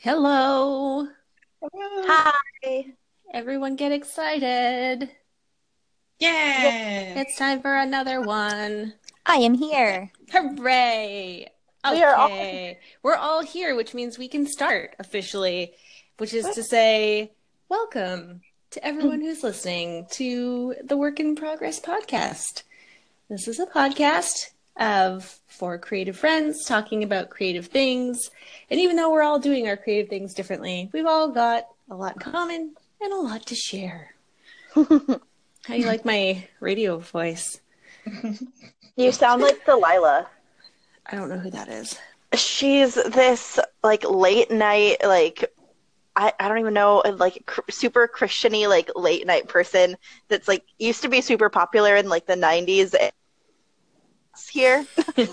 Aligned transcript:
Hello. 0.00 1.08
Hi. 1.72 2.86
Everyone 3.32 3.76
get 3.76 3.92
excited. 3.92 5.10
Yay! 6.20 7.14
It's 7.16 7.36
time 7.36 7.60
for 7.60 7.74
another 7.76 8.20
one. 8.20 8.94
I 9.26 9.36
am 9.36 9.54
here. 9.54 10.10
Hooray. 10.30 11.48
We 11.90 12.02
are 12.02 12.14
all- 12.14 12.74
We're 13.02 13.16
all 13.16 13.42
here, 13.42 13.74
which 13.74 13.94
means 13.94 14.18
we 14.18 14.28
can 14.28 14.46
start 14.46 14.94
officially, 14.98 15.74
which 16.18 16.32
is 16.32 16.46
to 16.54 16.62
say, 16.62 17.32
welcome 17.68 18.42
to 18.70 18.84
everyone 18.84 19.20
who's 19.20 19.42
listening 19.42 20.06
to 20.12 20.76
the 20.84 20.96
Work 20.96 21.18
in 21.20 21.34
Progress 21.36 21.80
podcast. 21.80 22.62
This 23.28 23.48
is 23.48 23.58
a 23.60 23.66
podcast 23.66 24.50
of 24.78 25.38
four 25.46 25.78
creative 25.78 26.16
friends 26.16 26.64
talking 26.64 27.02
about 27.02 27.30
creative 27.30 27.66
things. 27.66 28.30
And 28.70 28.78
even 28.80 28.96
though 28.96 29.10
we're 29.10 29.22
all 29.22 29.38
doing 29.38 29.68
our 29.68 29.76
creative 29.76 30.08
things 30.08 30.34
differently, 30.34 30.88
we've 30.92 31.06
all 31.06 31.28
got 31.28 31.66
a 31.90 31.96
lot 31.96 32.14
in 32.14 32.32
common 32.32 32.74
and 33.00 33.12
a 33.12 33.16
lot 33.16 33.46
to 33.46 33.54
share. 33.54 34.14
How 34.74 34.84
do 35.74 35.76
you 35.76 35.86
like 35.86 36.04
my 36.04 36.46
radio 36.60 36.98
voice? 36.98 37.60
You 38.96 39.12
sound 39.12 39.42
like 39.42 39.64
Delilah. 39.64 40.26
I 41.06 41.16
don't 41.16 41.28
know 41.28 41.38
who 41.38 41.50
that 41.50 41.68
is. 41.68 41.96
She's 42.34 42.94
this 42.94 43.60
like 43.84 44.02
late 44.02 44.50
night, 44.50 44.96
like 45.04 45.52
I, 46.16 46.32
I 46.40 46.48
don't 46.48 46.58
even 46.58 46.74
know, 46.74 47.02
like 47.16 47.46
cr- 47.46 47.70
super 47.70 48.08
Christiany, 48.12 48.68
like 48.68 48.90
late 48.96 49.24
night 49.24 49.46
person 49.46 49.96
that's 50.26 50.48
like 50.48 50.64
used 50.78 51.02
to 51.02 51.08
be 51.08 51.20
super 51.20 51.48
popular 51.48 51.94
in 51.94 52.08
like 52.08 52.26
the 52.26 52.34
90s 52.34 52.92
here. 54.46 54.86
and 55.16 55.28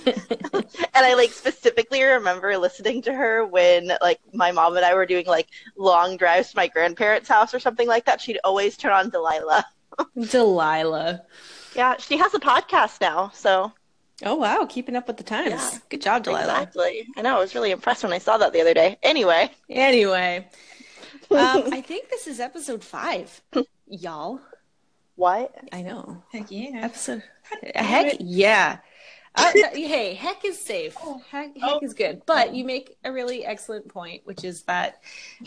I 0.96 1.14
like 1.14 1.32
specifically 1.32 2.02
remember 2.02 2.58
listening 2.58 3.02
to 3.04 3.14
her 3.14 3.46
when 3.46 3.92
like 4.02 4.20
my 4.34 4.52
mom 4.52 4.76
and 4.78 4.86
I 4.86 4.94
were 4.96 5.06
doing 5.06 5.26
like 5.26 5.48
long 5.76 6.18
drives 6.18 6.52
to 6.52 6.58
my 6.58 6.68
grandparents' 6.68 7.30
house 7.30 7.54
or 7.54 7.60
something 7.60 7.88
like 7.88 8.06
that. 8.06 8.22
She'd 8.22 8.40
always 8.44 8.78
turn 8.78 8.94
on 8.94 9.10
Delilah. 9.10 9.66
Delilah. 10.30 11.22
Yeah, 11.76 11.98
she 11.98 12.18
has 12.18 12.34
a 12.34 12.40
podcast 12.40 13.02
now, 13.02 13.30
so 13.34 13.74
Oh 14.24 14.36
wow, 14.36 14.66
keeping 14.68 14.96
up 14.96 15.08
with 15.08 15.18
the 15.18 15.24
times. 15.24 15.50
Yeah. 15.50 15.80
Good 15.90 16.02
job, 16.02 16.24
Delilah. 16.24 16.62
Exactly. 16.62 17.08
I 17.18 17.22
know. 17.22 17.36
I 17.36 17.40
was 17.40 17.54
really 17.54 17.72
impressed 17.72 18.04
when 18.04 18.14
I 18.14 18.18
saw 18.20 18.38
that 18.38 18.54
the 18.54 18.62
other 18.62 18.74
day. 18.74 18.98
Anyway, 19.04 19.52
Anyway, 19.70 20.48
um, 21.32 21.74
I 21.74 21.82
think 21.82 22.10
this 22.10 22.28
is 22.28 22.40
episode 22.40 22.84
five, 22.84 23.42
y'all. 23.88 24.40
what? 25.16 25.54
I 25.74 25.82
know. 25.82 26.24
Heck 26.32 26.50
yeah. 26.50 26.80
Episode. 26.84 27.24
Heck 27.76 28.16
yeah. 28.22 28.78
Uh, 29.46 29.52
th- 29.52 29.74
hey, 29.88 30.14
heck 30.14 30.46
is 30.46 30.60
safe. 30.60 30.96
Heck, 31.30 31.54
heck 31.58 31.62
Oh. 31.62 31.80
is 31.82 31.94
good. 31.94 32.22
But 32.26 32.56
you 32.56 32.64
make 32.64 32.98
a 33.04 33.12
really 33.12 33.46
excellent 33.46 33.88
point, 33.90 34.22
which 34.26 34.44
is 34.46 34.64
that 34.64 35.02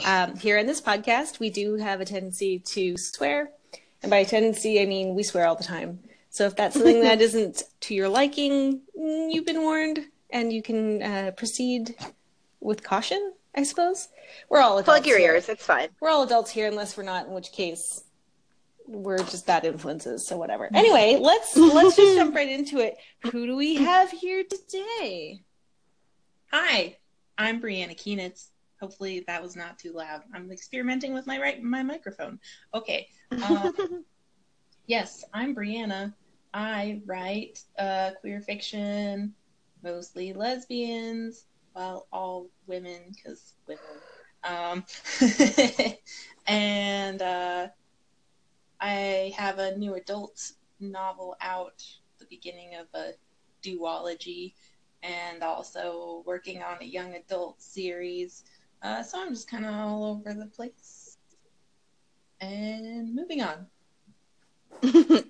um, 0.05 0.37
here 0.37 0.59
in 0.59 0.67
this 0.67 0.81
podcast, 0.81 1.39
we 1.39 1.49
do 1.51 1.77
have 1.77 2.01
a 2.01 2.05
tendency 2.05 2.59
to 2.61 2.97
swear. 2.99 3.51
And 4.03 4.11
by 4.11 4.25
tendency, 4.25 4.81
I 4.81 4.85
mean 4.87 5.15
we 5.15 5.23
swear 5.23 5.47
all 5.47 5.57
the 5.57 5.65
time. 5.65 6.01
So 6.31 6.45
if 6.47 6.55
that's 6.55 6.75
something 6.75 7.01
that 7.01 7.21
isn't 7.29 7.63
to 7.81 7.95
your 7.95 8.09
liking, 8.11 8.83
mm, 8.99 9.33
you've 9.33 9.47
been 9.47 9.63
warned 9.63 10.01
and 10.31 10.53
you 10.53 10.63
can 10.63 11.03
uh, 11.03 11.31
proceed 11.37 11.95
with 12.61 12.83
caution, 12.85 13.33
I 13.57 13.63
suppose. 13.63 14.09
We're 14.51 14.61
all 14.61 14.75
adults. 14.79 14.85
Plug 14.85 15.07
your 15.07 15.19
here. 15.19 15.33
ears. 15.33 15.49
It's 15.49 15.65
fine. 15.65 15.89
We're 16.01 16.11
all 16.11 16.25
adults 16.25 16.51
here, 16.51 16.69
unless 16.69 16.97
we're 16.97 17.05
not, 17.05 17.27
in 17.27 17.33
which 17.33 17.53
case 17.53 18.05
we're 18.89 19.19
just 19.19 19.47
bad 19.47 19.65
influences. 19.65 20.27
So 20.27 20.37
whatever. 20.37 20.69
Anyway, 20.73 21.19
let's 21.21 21.57
let's 21.57 21.97
just 21.97 22.17
jump 22.17 22.35
right 22.35 22.49
into 22.49 22.79
it. 22.79 22.97
Who 23.31 23.47
do 23.47 23.57
we 23.57 23.77
have 23.77 24.11
here 24.11 24.45
today? 24.45 25.43
Hi, 26.51 26.97
I'm 27.37 27.61
Brianna 27.61 27.97
Keenitz. 27.97 28.49
Hopefully 28.81 29.25
that 29.27 29.43
was 29.43 29.57
not 29.57 29.79
too 29.79 29.93
loud. 29.93 30.23
I'm 30.35 30.51
experimenting 30.51 31.13
with 31.13 31.27
my 31.27 31.39
right 31.39 31.63
my 31.63 31.83
microphone. 31.83 32.41
Okay. 32.73 33.09
Uh, 33.31 33.71
yes, 34.87 35.25
I'm 35.35 35.55
Brianna. 35.55 36.15
I 36.55 37.03
write 37.05 37.63
uh, 37.79 38.13
queer 38.21 38.41
fiction, 38.41 39.35
mostly 39.83 40.33
lesbians, 40.33 41.45
well, 41.75 42.07
all 42.13 42.49
women 42.67 43.15
because 43.15 43.55
women. 43.67 43.83
Um, 44.45 44.85
and 46.47 47.21
uh, 47.21 47.69
I 48.81 49.35
have 49.37 49.59
a 49.59 49.77
new 49.77 49.95
adult 49.95 50.53
novel 50.81 51.37
out, 51.41 51.85
the 52.19 52.27
beginning 52.27 52.77
of 52.77 52.87
a 52.95 53.13
duology, 53.63 54.55
and 55.03 55.43
also 55.43 56.23
working 56.27 56.63
on 56.63 56.77
a 56.81 56.85
young 56.85 57.15
adult 57.15 57.61
series. 57.61 58.45
Uh, 58.83 59.03
so 59.03 59.21
I'm 59.21 59.31
just 59.31 59.51
kind 59.51 59.67
of 59.67 59.75
all 59.75 60.05
over 60.05 60.35
the 60.35 60.47
place. 60.47 61.19
And 62.41 63.15
moving 63.15 63.43
on. 63.43 63.67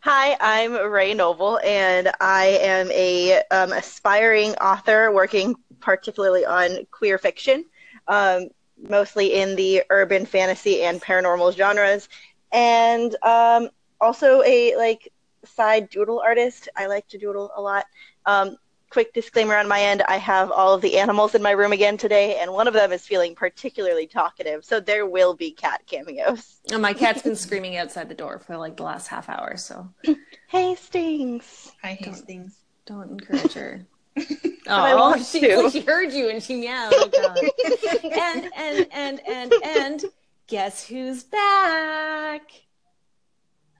Hi, 0.00 0.36
I'm 0.40 0.72
Ray 0.90 1.14
Noble, 1.14 1.60
and 1.64 2.10
I 2.20 2.58
am 2.60 2.90
a 2.90 3.42
um, 3.50 3.72
aspiring 3.72 4.54
author 4.56 5.12
working 5.12 5.54
particularly 5.80 6.44
on 6.44 6.84
queer 6.90 7.16
fiction, 7.18 7.64
um, 8.08 8.48
mostly 8.88 9.34
in 9.34 9.54
the 9.54 9.82
urban 9.90 10.26
fantasy 10.26 10.82
and 10.82 11.00
paranormal 11.00 11.56
genres, 11.56 12.08
and 12.52 13.14
um, 13.22 13.68
also 14.00 14.42
a 14.42 14.76
like 14.76 15.12
side 15.44 15.88
doodle 15.90 16.20
artist. 16.20 16.68
I 16.76 16.86
like 16.86 17.06
to 17.08 17.18
doodle 17.18 17.50
a 17.56 17.60
lot. 17.60 17.86
Um, 18.26 18.56
quick 18.90 19.12
disclaimer 19.12 19.56
on 19.56 19.68
my 19.68 19.80
end: 19.80 20.02
I 20.08 20.16
have 20.16 20.50
all 20.50 20.74
of 20.74 20.80
the 20.82 20.98
animals 20.98 21.34
in 21.34 21.42
my 21.42 21.50
room 21.52 21.72
again 21.72 21.96
today, 21.96 22.36
and 22.40 22.52
one 22.52 22.68
of 22.68 22.74
them 22.74 22.92
is 22.92 23.06
feeling 23.06 23.34
particularly 23.34 24.06
talkative, 24.06 24.64
so 24.64 24.80
there 24.80 25.06
will 25.06 25.34
be 25.34 25.50
cat 25.52 25.82
cameos. 25.86 26.60
Oh, 26.72 26.78
my 26.78 26.92
cat's 26.92 27.22
been 27.22 27.36
screaming 27.36 27.76
outside 27.76 28.08
the 28.08 28.14
door 28.14 28.38
for 28.38 28.56
like 28.56 28.76
the 28.76 28.82
last 28.82 29.08
half 29.08 29.28
hour, 29.28 29.56
so 29.56 29.88
hey 30.02 30.16
Hastings. 30.48 31.72
Hi, 31.82 31.94
Hastings. 31.94 32.56
don't 32.86 33.10
encourage 33.10 33.52
her. 33.54 33.86
I 34.16 34.94
Oh, 34.94 34.98
want 34.98 35.24
she, 35.32 35.40
to. 35.40 35.70
she 35.70 35.80
heard 35.80 36.12
you 36.12 36.28
and 36.28 36.42
she 36.42 36.56
meowed. 36.56 36.92
Oh, 36.92 37.08
God. 37.08 37.38
and 38.04 38.46
and 38.56 38.86
and 38.92 39.20
and 39.26 39.52
and 39.62 40.04
guess 40.48 40.84
who's 40.86 41.22
back? 41.24 42.42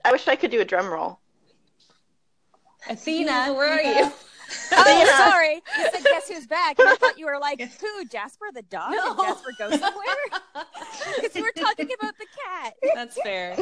I 0.05 0.11
wish 0.11 0.27
I 0.27 0.35
could 0.35 0.51
do 0.51 0.61
a 0.61 0.65
drum 0.65 0.87
roll. 0.87 1.19
Athena, 2.89 3.53
where 3.53 3.67
are 3.73 3.81
you? 3.81 4.11
Oh, 4.71 5.03
Yeah. 5.05 5.29
sorry. 5.29 5.55
You 5.77 5.89
said 5.93 6.03
guess 6.03 6.27
who's 6.27 6.47
back? 6.47 6.79
And 6.79 6.89
I 6.89 6.95
thought 6.95 7.19
you 7.19 7.27
were 7.27 7.37
like, 7.39 7.61
who? 7.79 8.05
Jasper 8.05 8.45
the 8.51 8.63
dog? 8.63 8.93
No. 8.93 9.15
Did 9.15 9.25
Jasper 9.25 9.51
go 9.59 9.69
somewhere? 9.69 10.15
Because 11.15 11.35
you 11.35 11.43
were 11.43 11.51
talking 11.55 11.87
about 11.99 12.15
the 12.17 12.25
cat. 12.47 12.73
That's 12.95 13.21
fair. 13.21 13.55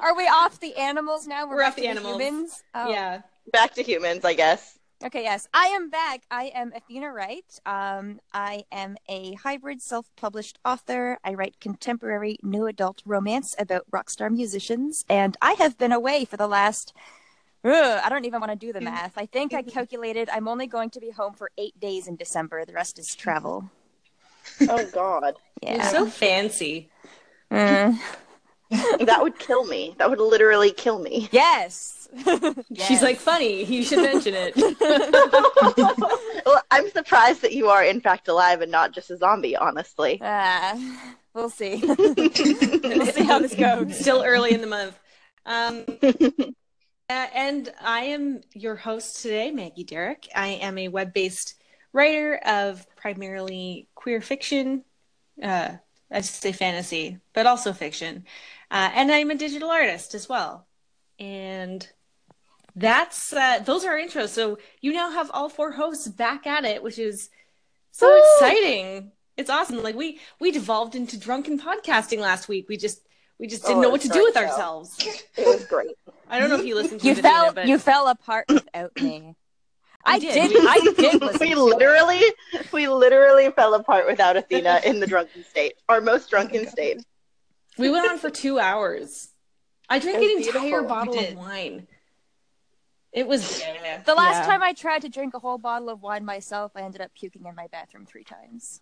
Are 0.00 0.16
we 0.16 0.24
off 0.26 0.58
the 0.58 0.74
animals 0.76 1.28
now? 1.28 1.46
We're 1.48 1.58
back 1.58 1.68
off 1.68 1.76
the 1.76 1.86
animals. 1.86 2.20
humans. 2.20 2.62
Oh. 2.74 2.90
Yeah. 2.90 3.22
Back 3.52 3.74
to 3.74 3.82
humans, 3.84 4.24
I 4.24 4.34
guess. 4.34 4.78
Okay. 5.04 5.24
Yes, 5.24 5.48
I 5.52 5.66
am 5.66 5.90
back. 5.90 6.22
I 6.30 6.52
am 6.54 6.72
Athena 6.74 7.12
Wright. 7.12 7.58
Um, 7.66 8.20
I 8.32 8.64
am 8.70 8.96
a 9.08 9.34
hybrid 9.34 9.82
self-published 9.82 10.58
author. 10.64 11.18
I 11.24 11.34
write 11.34 11.58
contemporary 11.60 12.38
new 12.42 12.66
adult 12.66 13.02
romance 13.04 13.56
about 13.58 13.84
rock 13.90 14.10
star 14.10 14.30
musicians, 14.30 15.04
and 15.08 15.36
I 15.42 15.54
have 15.54 15.76
been 15.76 15.92
away 15.92 16.24
for 16.24 16.36
the 16.36 16.46
last. 16.46 16.92
Ugh, 17.64 18.00
I 18.04 18.08
don't 18.08 18.24
even 18.24 18.40
want 18.40 18.52
to 18.52 18.56
do 18.56 18.72
the 18.72 18.80
math. 18.80 19.14
I 19.16 19.26
think 19.26 19.52
I 19.54 19.62
calculated 19.76 20.28
I'm 20.30 20.46
only 20.46 20.66
going 20.68 20.90
to 20.90 21.00
be 21.00 21.10
home 21.10 21.34
for 21.34 21.50
eight 21.58 21.78
days 21.80 22.06
in 22.06 22.14
December. 22.16 22.64
The 22.64 22.72
rest 22.72 22.98
is 22.98 23.14
travel. 23.14 23.70
Oh 24.68 24.86
God, 24.92 25.34
You're 25.62 25.74
Yeah. 25.74 25.88
so 25.90 26.06
fancy. 26.06 26.90
Mm. 27.50 27.98
that 29.00 29.18
would 29.20 29.38
kill 29.38 29.64
me. 29.66 29.94
That 29.98 30.08
would 30.08 30.20
literally 30.20 30.72
kill 30.72 30.98
me. 30.98 31.28
Yes. 31.30 32.08
She's 32.74 33.02
like, 33.02 33.18
funny. 33.18 33.64
You 33.64 33.84
should 33.84 33.98
mention 33.98 34.34
it. 34.36 34.54
well, 36.46 36.62
I'm 36.70 36.90
surprised 36.90 37.42
that 37.42 37.52
you 37.52 37.68
are 37.68 37.84
in 37.84 38.00
fact 38.00 38.28
alive 38.28 38.60
and 38.60 38.72
not 38.72 38.92
just 38.92 39.10
a 39.10 39.16
zombie. 39.16 39.56
Honestly, 39.56 40.20
uh, 40.20 40.78
we'll 41.34 41.50
see. 41.50 41.82
we'll 41.84 43.06
see 43.06 43.24
how 43.24 43.38
this 43.38 43.54
goes. 43.54 43.98
Still 43.98 44.22
early 44.24 44.52
in 44.52 44.60
the 44.60 44.66
month. 44.66 44.98
Um, 45.44 45.84
uh, 47.10 47.26
and 47.34 47.72
I 47.80 48.04
am 48.04 48.40
your 48.54 48.76
host 48.76 49.22
today, 49.22 49.50
Maggie 49.50 49.84
Derrick. 49.84 50.28
I 50.34 50.48
am 50.48 50.78
a 50.78 50.88
web 50.88 51.12
based 51.12 51.54
writer 51.92 52.36
of 52.44 52.86
primarily 52.96 53.88
queer 53.94 54.20
fiction. 54.20 54.84
Uh, 55.42 55.72
I 56.10 56.20
just 56.20 56.42
say 56.42 56.52
fantasy, 56.52 57.18
but 57.32 57.46
also 57.46 57.72
fiction. 57.72 58.24
Uh, 58.72 58.90
and 58.94 59.12
I'm 59.12 59.30
a 59.30 59.34
digital 59.34 59.70
artist 59.70 60.14
as 60.14 60.28
well. 60.30 60.66
And 61.18 61.86
that's 62.74 63.32
uh, 63.32 63.58
those 63.58 63.84
are 63.84 63.90
our 63.92 63.98
intros. 63.98 64.30
So 64.30 64.58
you 64.80 64.92
now 64.94 65.10
have 65.10 65.30
all 65.34 65.48
four 65.50 65.72
hosts 65.72 66.08
back 66.08 66.46
at 66.46 66.64
it, 66.64 66.82
which 66.82 66.98
is 66.98 67.28
so 67.90 68.08
Woo! 68.08 68.18
exciting. 68.18 69.12
It's 69.36 69.50
awesome. 69.50 69.82
Like 69.82 69.94
we 69.94 70.20
we 70.40 70.50
devolved 70.50 70.94
into 70.94 71.18
drunken 71.18 71.60
podcasting 71.60 72.18
last 72.18 72.48
week. 72.48 72.66
We 72.68 72.78
just 72.78 73.02
we 73.38 73.46
just 73.46 73.62
didn't 73.62 73.78
Oh, 73.78 73.82
know 73.82 73.88
what 73.90 74.00
to 74.02 74.08
do 74.08 74.22
with 74.22 74.34
right, 74.36 74.46
so. 74.46 74.50
ourselves. 74.52 74.96
it 75.36 75.46
was 75.46 75.66
great. 75.66 75.96
I 76.30 76.38
don't 76.40 76.48
know 76.48 76.58
if 76.58 76.64
you 76.64 76.74
listened 76.74 77.02
to 77.02 77.06
You 77.06 77.12
it, 77.12 77.18
fell. 77.18 77.52
but 77.52 77.66
You 77.68 77.78
fell 77.78 78.08
apart 78.08 78.46
without 78.48 78.92
me. 79.00 79.36
I 80.04 80.18
did. 80.18 80.32
did. 80.50 80.50
We- 80.50 80.66
I 80.66 80.94
did 80.96 81.40
we 81.40 81.54
literally, 81.54 82.22
we 82.72 82.88
literally 82.88 83.50
fell 83.52 83.74
apart 83.74 84.06
without 84.06 84.36
Athena 84.36 84.80
in 84.84 84.98
the 84.98 85.06
drunken 85.06 85.44
state, 85.44 85.74
our 85.88 86.00
most 86.00 86.28
drunken 86.30 86.66
state. 86.66 87.04
We 87.78 87.90
went 87.90 88.10
on 88.10 88.18
for 88.18 88.30
two 88.30 88.58
hours. 88.58 89.28
I 89.88 89.98
drank 89.98 90.18
an 90.18 90.22
was 90.36 90.46
entire 90.46 90.60
beautiful. 90.62 90.88
bottle 90.88 91.18
of 91.18 91.34
wine. 91.36 91.86
It 93.12 93.26
was 93.26 93.60
Yeah. 93.60 94.02
The 94.02 94.14
last 94.14 94.36
Yeah. 94.46 94.46
time 94.52 94.62
I 94.62 94.72
tried 94.72 95.02
to 95.02 95.08
drink 95.08 95.34
a 95.34 95.38
whole 95.38 95.58
bottle 95.58 95.90
of 95.90 96.02
wine 96.02 96.24
myself, 96.24 96.72
I 96.74 96.82
ended 96.82 97.00
up 97.00 97.10
puking 97.14 97.44
in 97.46 97.54
my 97.54 97.66
bathroom 97.68 98.06
three 98.06 98.24
times. 98.24 98.80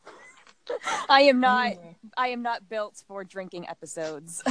I 1.09 1.23
am 1.23 1.41
not. 1.41 1.73
I 2.17 2.29
am 2.29 2.43
not 2.43 2.69
built 2.69 3.03
for 3.09 3.25
drinking 3.25 3.69
episodes. 3.69 4.43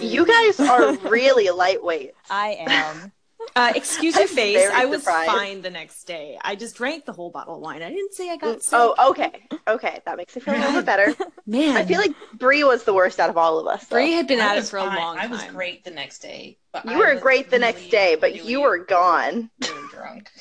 You 0.00 0.24
guys 0.26 0.60
are 0.60 0.92
really 1.08 1.50
lightweight. 1.50 2.12
I 2.30 2.50
am. 2.60 3.10
Uh, 3.54 3.72
excuse 3.74 4.16
your 4.16 4.26
face. 4.42 4.68
I 4.72 4.84
was 4.86 5.02
surprised. 5.02 5.30
fine 5.30 5.62
the 5.62 5.70
next 5.70 6.04
day. 6.04 6.38
I 6.42 6.54
just 6.56 6.76
drank 6.76 7.04
the 7.04 7.12
whole 7.12 7.30
bottle 7.30 7.56
of 7.56 7.60
wine. 7.60 7.82
I 7.82 7.88
didn't 7.90 8.12
say 8.14 8.30
I 8.30 8.36
got 8.36 8.62
sick. 8.62 8.72
Oh, 8.72 9.10
okay, 9.10 9.46
okay, 9.68 10.00
that 10.04 10.16
makes 10.16 10.34
me 10.36 10.42
feel 10.42 10.54
a 10.54 10.58
little 10.58 10.72
bit 10.76 10.86
better. 10.86 11.14
man! 11.46 11.76
I 11.76 11.84
feel 11.84 11.98
like 11.98 12.12
Bree 12.34 12.64
was 12.64 12.84
the 12.84 12.92
worst 12.94 13.20
out 13.20 13.30
of 13.30 13.36
all 13.36 13.58
of 13.58 13.66
us. 13.66 13.86
though. 13.86 13.96
Bree 13.96 14.12
had 14.12 14.26
been 14.26 14.40
I 14.40 14.46
at 14.48 14.56
it 14.56 14.60
was 14.60 14.70
for 14.70 14.78
a 14.78 14.84
long 14.84 15.16
time. 15.16 15.18
I 15.18 15.26
was 15.26 15.42
great 15.44 15.84
the 15.84 15.90
next 15.90 16.18
day. 16.18 16.58
But 16.72 16.84
You 16.84 16.92
I 16.92 16.96
were 16.98 17.14
was 17.14 17.22
great 17.22 17.50
the 17.50 17.58
next 17.58 17.88
day, 17.88 18.16
but 18.20 18.32
really, 18.32 18.48
you 18.50 18.60
were 18.60 18.78
gone. 18.78 19.50
really 19.62 19.88
drunk. 19.90 20.30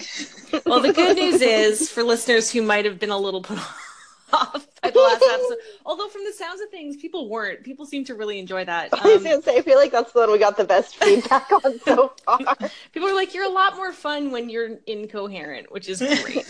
Well, 0.65 0.79
the 0.79 0.93
good 0.93 1.17
news 1.17 1.41
is 1.41 1.89
for 1.89 2.01
listeners 2.03 2.49
who 2.51 2.61
might 2.61 2.85
have 2.85 2.97
been 2.97 3.09
a 3.09 3.17
little 3.17 3.41
put 3.41 3.57
off 3.57 3.94
by 4.31 4.89
the 4.91 4.99
last 4.99 5.23
episode, 5.31 5.57
although 5.85 6.07
from 6.07 6.23
the 6.25 6.33
sounds 6.33 6.61
of 6.61 6.69
things, 6.69 6.97
people 6.97 7.29
weren't. 7.29 7.63
People 7.63 7.85
seem 7.85 8.03
to 8.05 8.15
really 8.15 8.39
enjoy 8.39 8.65
that. 8.65 8.89
I 8.93 9.07
was 9.07 9.17
Um, 9.17 9.23
gonna 9.23 9.41
say, 9.41 9.57
I 9.57 9.61
feel 9.61 9.77
like 9.77 9.91
that's 9.91 10.11
the 10.11 10.19
one 10.19 10.31
we 10.31 10.39
got 10.39 10.57
the 10.57 10.63
best 10.63 10.95
feedback 11.03 11.51
on 11.51 11.79
so 11.79 12.13
far. 12.25 12.39
people 12.93 13.09
are 13.09 13.15
like, 13.15 13.33
"You're 13.33 13.45
a 13.45 13.49
lot 13.49 13.75
more 13.75 13.93
fun 13.93 14.31
when 14.31 14.49
you're 14.49 14.77
incoherent," 14.87 15.71
which 15.71 15.87
is 15.89 15.99
great. 15.99 16.49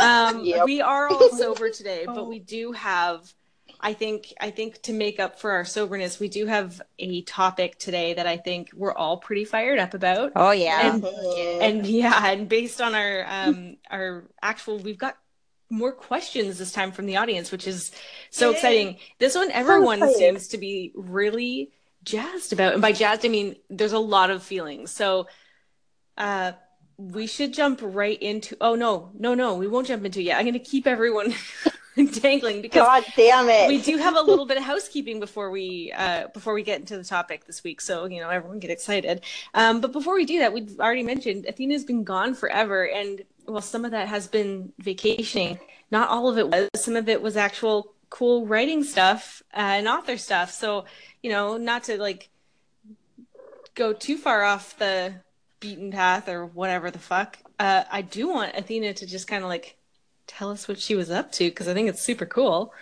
Um, 0.00 0.44
Yep. 0.44 0.64
We 0.64 0.80
are 0.80 1.08
all 1.08 1.30
sober 1.30 1.70
today, 1.70 2.04
but 2.06 2.18
Oh. 2.18 2.28
we 2.28 2.38
do 2.38 2.72
have. 2.72 3.32
I 3.84 3.94
think. 3.94 4.32
I 4.40 4.50
think 4.50 4.80
to 4.82 4.92
make 4.92 5.18
up 5.18 5.40
for 5.40 5.50
our 5.52 5.64
soberness, 5.64 6.20
we 6.20 6.28
do 6.28 6.46
have 6.46 6.80
a 7.00 7.22
topic 7.22 7.78
today 7.78 8.14
that 8.14 8.26
I 8.28 8.36
think 8.36 8.70
we're 8.74 8.92
all 8.94 9.16
pretty 9.16 9.44
fired 9.44 9.80
up 9.80 9.92
about. 9.94 10.32
Oh 10.36 10.52
yeah. 10.52 10.94
And- 10.94 11.04
and 11.04 11.86
yeah 11.86 12.26
and 12.30 12.48
based 12.48 12.80
on 12.80 12.94
our 12.94 13.24
um 13.28 13.76
our 13.90 14.24
actual 14.40 14.78
we've 14.78 14.98
got 14.98 15.16
more 15.72 15.92
questions 15.92 16.58
this 16.58 16.70
time 16.70 16.92
from 16.92 17.06
the 17.06 17.16
audience 17.16 17.50
which 17.50 17.66
is 17.66 17.90
so 18.30 18.50
Yay. 18.50 18.54
exciting 18.54 18.96
this 19.18 19.34
one 19.34 19.50
everyone 19.50 19.98
excited. 19.98 20.16
seems 20.16 20.48
to 20.48 20.58
be 20.58 20.92
really 20.94 21.72
jazzed 22.04 22.52
about 22.52 22.74
and 22.74 22.82
by 22.82 22.92
jazzed 22.92 23.24
i 23.24 23.28
mean 23.28 23.56
there's 23.70 23.92
a 23.92 23.98
lot 23.98 24.30
of 24.30 24.42
feelings 24.42 24.90
so 24.90 25.26
uh 26.18 26.52
we 26.98 27.26
should 27.26 27.54
jump 27.54 27.80
right 27.82 28.20
into 28.20 28.54
oh 28.60 28.74
no 28.74 29.10
no 29.18 29.34
no 29.34 29.54
we 29.54 29.66
won't 29.66 29.86
jump 29.86 30.04
into 30.04 30.20
it 30.20 30.24
yet 30.24 30.38
i'm 30.38 30.44
going 30.44 30.52
to 30.52 30.58
keep 30.58 30.86
everyone 30.86 31.34
dangling 31.96 32.62
because 32.62 32.86
God 32.86 33.04
damn 33.16 33.48
it! 33.48 33.68
we 33.68 33.80
do 33.80 33.98
have 33.98 34.16
a 34.16 34.20
little 34.20 34.46
bit 34.46 34.56
of 34.56 34.62
housekeeping 34.62 35.20
before 35.20 35.50
we 35.50 35.92
uh, 35.94 36.28
before 36.28 36.54
we 36.54 36.62
get 36.62 36.80
into 36.80 36.96
the 36.96 37.04
topic 37.04 37.44
this 37.44 37.62
week. 37.62 37.80
So 37.80 38.06
you 38.06 38.20
know, 38.20 38.30
everyone 38.30 38.60
get 38.60 38.70
excited. 38.70 39.22
Um, 39.52 39.80
but 39.80 39.92
before 39.92 40.14
we 40.14 40.24
do 40.24 40.38
that, 40.38 40.52
we've 40.52 40.78
already 40.80 41.02
mentioned 41.02 41.46
Athena's 41.46 41.84
been 41.84 42.04
gone 42.04 42.34
forever, 42.34 42.88
and 42.88 43.22
well, 43.46 43.62
some 43.62 43.84
of 43.84 43.90
that 43.90 44.08
has 44.08 44.26
been 44.26 44.72
vacationing. 44.78 45.58
Not 45.90 46.08
all 46.08 46.28
of 46.28 46.38
it 46.38 46.48
was. 46.48 46.68
Some 46.76 46.96
of 46.96 47.08
it 47.08 47.20
was 47.20 47.36
actual 47.36 47.94
cool 48.10 48.46
writing 48.46 48.84
stuff 48.84 49.42
uh, 49.54 49.78
and 49.78 49.88
author 49.88 50.16
stuff. 50.16 50.50
So 50.50 50.84
you 51.22 51.30
know, 51.30 51.56
not 51.56 51.84
to 51.84 51.98
like 51.98 52.28
go 53.74 53.92
too 53.92 54.16
far 54.16 54.42
off 54.42 54.78
the 54.78 55.14
beaten 55.60 55.90
path 55.90 56.28
or 56.28 56.46
whatever 56.46 56.90
the 56.90 56.98
fuck. 56.98 57.38
Uh, 57.58 57.84
I 57.90 58.02
do 58.02 58.28
want 58.28 58.56
Athena 58.56 58.94
to 58.94 59.06
just 59.06 59.28
kind 59.28 59.42
of 59.42 59.48
like 59.48 59.76
tell 60.26 60.50
us 60.50 60.66
what 60.66 60.78
she 60.78 60.94
was 60.94 61.10
up 61.10 61.32
to 61.32 61.44
because 61.44 61.68
I 61.68 61.74
think 61.74 61.88
it's 61.88 62.02
super 62.02 62.26
cool. 62.26 62.72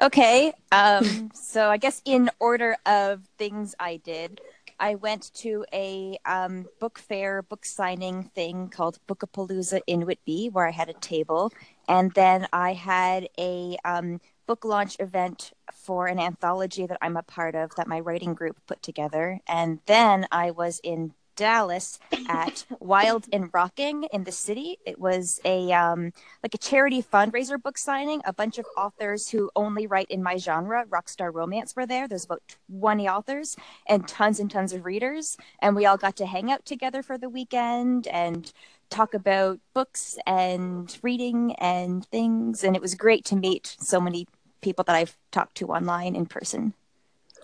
Okay. 0.00 0.52
Um, 0.72 1.30
so 1.34 1.70
I 1.70 1.76
guess 1.76 2.02
in 2.04 2.30
order 2.38 2.76
of 2.86 3.22
things 3.38 3.74
I 3.78 3.98
did, 3.98 4.40
I 4.80 4.94
went 4.94 5.32
to 5.34 5.64
a 5.72 6.18
um, 6.24 6.66
book 6.80 6.98
fair, 6.98 7.42
book 7.42 7.66
signing 7.66 8.24
thing 8.34 8.68
called 8.68 8.98
Bookapalooza 9.06 9.82
in 9.86 10.06
Whitby, 10.06 10.48
where 10.48 10.66
I 10.66 10.70
had 10.72 10.88
a 10.88 10.94
table, 10.94 11.52
and 11.86 12.12
then 12.14 12.48
I 12.52 12.72
had 12.72 13.28
a 13.38 13.76
um, 13.84 14.20
book 14.46 14.64
launch 14.64 14.96
event 14.98 15.52
for 15.72 16.06
an 16.06 16.18
anthology 16.18 16.86
that 16.86 16.98
I'm 17.02 17.18
a 17.18 17.22
part 17.22 17.54
of 17.54 17.74
that 17.76 17.86
my 17.86 18.00
writing 18.00 18.32
group 18.34 18.56
put 18.66 18.82
together, 18.82 19.40
and 19.46 19.80
then 19.86 20.26
I 20.32 20.50
was 20.50 20.80
in 20.82 21.12
Dallas 21.40 21.98
at 22.28 22.66
Wild 22.80 23.26
and 23.32 23.48
Rocking 23.54 24.04
in 24.12 24.24
the 24.24 24.30
city. 24.30 24.76
It 24.84 24.98
was 24.98 25.40
a 25.42 25.72
um, 25.72 26.12
like 26.42 26.52
a 26.52 26.58
charity 26.58 27.02
fundraiser 27.02 27.60
book 27.60 27.78
signing. 27.78 28.20
A 28.26 28.32
bunch 28.34 28.58
of 28.58 28.66
authors 28.76 29.30
who 29.30 29.50
only 29.56 29.86
write 29.86 30.10
in 30.10 30.22
my 30.22 30.36
genre, 30.36 30.84
rockstar 30.84 31.32
romance, 31.32 31.74
were 31.74 31.86
there. 31.86 32.06
There's 32.06 32.26
about 32.26 32.42
20 32.70 33.08
authors 33.08 33.56
and 33.88 34.06
tons 34.06 34.38
and 34.38 34.50
tons 34.50 34.74
of 34.74 34.84
readers. 34.84 35.38
And 35.62 35.74
we 35.74 35.86
all 35.86 35.96
got 35.96 36.14
to 36.16 36.26
hang 36.26 36.52
out 36.52 36.66
together 36.66 37.02
for 37.02 37.16
the 37.16 37.30
weekend 37.30 38.06
and 38.08 38.52
talk 38.90 39.14
about 39.14 39.60
books 39.72 40.18
and 40.26 40.94
reading 41.02 41.54
and 41.54 42.04
things. 42.04 42.62
And 42.62 42.76
it 42.76 42.82
was 42.82 42.94
great 42.94 43.24
to 43.26 43.36
meet 43.36 43.76
so 43.80 43.98
many 43.98 44.26
people 44.60 44.84
that 44.84 44.94
I've 44.94 45.16
talked 45.32 45.54
to 45.56 45.68
online 45.68 46.14
in 46.14 46.26
person. 46.26 46.74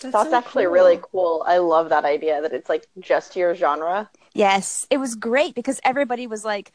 That's 0.00 0.12
so 0.12 0.34
actually 0.34 0.64
cool. 0.64 0.72
really 0.72 1.00
cool. 1.02 1.44
I 1.46 1.58
love 1.58 1.88
that 1.88 2.04
idea 2.04 2.40
that 2.42 2.52
it's 2.52 2.68
like 2.68 2.86
just 3.00 3.36
your 3.36 3.54
genre. 3.54 4.10
Yes, 4.34 4.86
it 4.90 4.98
was 4.98 5.14
great 5.14 5.54
because 5.54 5.80
everybody 5.84 6.26
was 6.26 6.44
like, 6.44 6.72